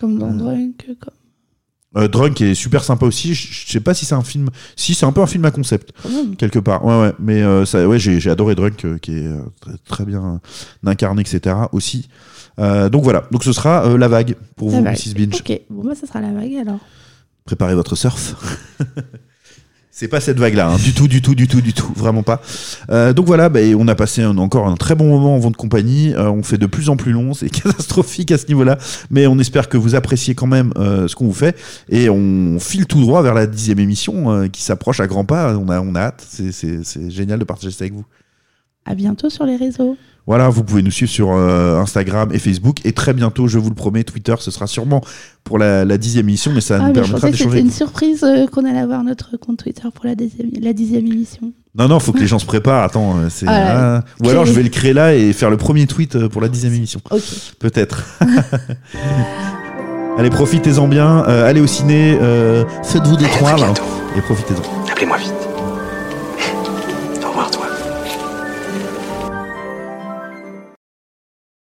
Comme 0.00 0.18
dans 0.18 0.30
Drunk. 0.32 0.86
Comme... 1.00 2.02
euh, 2.02 2.08
Drunk 2.08 2.40
est 2.42 2.54
super 2.54 2.84
sympa 2.84 3.06
aussi. 3.06 3.34
Je 3.34 3.70
sais 3.70 3.80
pas 3.80 3.94
si 3.94 4.04
c'est 4.04 4.14
un 4.14 4.22
film. 4.22 4.48
Si, 4.76 4.94
c'est 4.94 5.06
un 5.06 5.12
peu 5.12 5.22
un 5.22 5.26
film 5.26 5.44
à 5.46 5.50
concept, 5.50 5.92
quelque 6.38 6.58
part. 6.58 6.84
Ouais, 6.84 7.00
ouais. 7.00 7.12
Mais 7.18 7.42
euh, 7.42 7.64
ça, 7.64 7.88
ouais, 7.88 7.98
j'ai 7.98 8.28
adoré 8.30 8.54
Drunk, 8.54 8.84
euh, 8.84 8.98
qui 8.98 9.12
est 9.12 9.30
très, 9.60 9.76
très 9.88 10.04
bien 10.04 10.40
incarné, 10.84 11.22
etc. 11.22 11.56
aussi. 11.72 12.08
Donc 12.58 13.02
voilà. 13.02 13.26
Donc 13.32 13.42
ce 13.44 13.52
sera 13.52 13.96
la 13.96 14.08
vague 14.08 14.36
pour 14.56 14.70
La 14.70 14.78
vous, 14.78 14.84
vague. 14.84 14.94
Mrs. 14.94 15.14
Binge. 15.14 15.40
Ok, 15.40 15.60
bon, 15.70 15.84
bah, 15.84 15.94
ça 15.94 16.06
sera 16.06 16.20
la 16.20 16.32
vague 16.32 16.54
alors. 16.54 16.78
Préparez 17.44 17.74
votre 17.74 17.96
surf. 17.96 18.36
C'est 19.96 20.08
pas 20.08 20.18
cette 20.20 20.40
vague-là, 20.40 20.70
hein, 20.70 20.76
du 20.76 20.92
tout, 20.92 21.06
du 21.06 21.22
tout, 21.22 21.36
du 21.36 21.46
tout, 21.46 21.60
du 21.60 21.72
tout, 21.72 21.92
vraiment 21.94 22.24
pas. 22.24 22.42
Euh, 22.90 23.12
donc 23.12 23.26
voilà, 23.26 23.48
bah, 23.48 23.60
on 23.78 23.86
a 23.86 23.94
passé 23.94 24.22
un- 24.22 24.36
encore 24.38 24.66
un 24.66 24.74
très 24.74 24.96
bon 24.96 25.06
moment 25.08 25.36
en 25.36 25.38
vente 25.38 25.56
compagnie. 25.56 26.12
Euh, 26.14 26.28
on 26.32 26.42
fait 26.42 26.58
de 26.58 26.66
plus 26.66 26.88
en 26.88 26.96
plus 26.96 27.12
long, 27.12 27.32
c'est 27.32 27.48
catastrophique 27.62 28.32
à 28.32 28.38
ce 28.38 28.48
niveau-là, 28.48 28.76
mais 29.10 29.28
on 29.28 29.38
espère 29.38 29.68
que 29.68 29.76
vous 29.76 29.94
appréciez 29.94 30.34
quand 30.34 30.48
même 30.48 30.72
euh, 30.76 31.06
ce 31.06 31.14
qu'on 31.14 31.26
vous 31.26 31.32
fait 31.32 31.56
et 31.88 32.10
on 32.10 32.58
file 32.58 32.86
tout 32.86 33.00
droit 33.02 33.22
vers 33.22 33.34
la 33.34 33.46
dixième 33.46 33.78
émission 33.78 34.32
euh, 34.32 34.48
qui 34.48 34.62
s'approche 34.62 34.98
à 34.98 35.06
grands 35.06 35.24
pas. 35.24 35.56
On 35.56 35.68
a, 35.68 35.80
on 35.80 35.94
a 35.94 36.00
hâte. 36.00 36.26
C'est- 36.28 36.50
C'est 36.50 36.84
c'est 36.84 37.08
génial 37.10 37.38
de 37.38 37.44
partager 37.44 37.70
ça 37.70 37.84
avec 37.84 37.94
vous. 37.94 38.04
À 38.86 38.96
bientôt 38.96 39.30
sur 39.30 39.46
les 39.46 39.54
réseaux. 39.56 39.96
Voilà, 40.26 40.48
vous 40.48 40.64
pouvez 40.64 40.82
nous 40.82 40.90
suivre 40.90 41.10
sur 41.12 41.32
euh, 41.32 41.78
Instagram 41.80 42.30
et 42.32 42.38
Facebook 42.38 42.78
et 42.84 42.92
très 42.92 43.12
bientôt, 43.12 43.46
je 43.46 43.58
vous 43.58 43.68
le 43.68 43.74
promets, 43.74 44.04
Twitter, 44.04 44.34
ce 44.38 44.50
sera 44.50 44.66
sûrement 44.66 45.02
pour 45.44 45.58
la, 45.58 45.84
la 45.84 45.98
dixième 45.98 46.26
émission, 46.28 46.50
mais 46.54 46.62
ça 46.62 46.76
Ah, 46.76 46.78
nous 46.78 46.84
mais 46.86 46.94
je 46.94 47.00
permettra 47.00 47.18
pensais 47.20 47.30
que 47.32 47.36
c'était 47.36 47.44
d'échanger. 47.50 47.60
une 47.66 47.70
surprise 47.70 48.24
euh, 48.24 48.46
qu'on 48.46 48.64
allait 48.64 48.78
avoir 48.78 49.04
notre 49.04 49.36
compte 49.36 49.58
Twitter 49.58 49.82
pour 49.94 50.06
la 50.06 50.14
dixième, 50.14 50.48
la 50.62 50.72
dixième 50.72 51.06
émission. 51.06 51.52
Non, 51.76 51.88
non, 51.88 51.98
faut 52.00 52.12
que 52.12 52.20
les 52.20 52.26
gens 52.26 52.38
se 52.38 52.46
préparent. 52.54 52.84
Attends, 52.84 53.18
euh, 53.18 53.26
c'est. 53.28 53.44
Ah, 53.48 53.96
ah. 53.98 54.04
Ou 54.24 54.30
alors 54.30 54.46
je 54.46 54.52
vais 54.52 54.62
le 54.62 54.70
créer 54.70 54.94
là 54.94 55.14
et 55.14 55.32
faire 55.34 55.50
le 55.50 55.58
premier 55.58 55.86
tweet 55.86 56.26
pour 56.28 56.40
la 56.40 56.48
dixième 56.48 56.72
émission. 56.72 57.00
Ok. 57.10 57.20
Peut-être. 57.58 58.02
allez, 60.18 60.30
profitez-en 60.30 60.88
bien. 60.88 61.24
euh, 61.28 61.46
allez 61.46 61.60
au 61.60 61.66
ciné. 61.66 62.16
euh, 62.20 62.64
Faites-vous 62.84 63.16
des 63.16 63.28
toiles. 63.38 63.60
Et 64.16 64.20
profitez-en. 64.22 64.90
Appelez-moi 64.90 65.18
vite. 65.18 65.32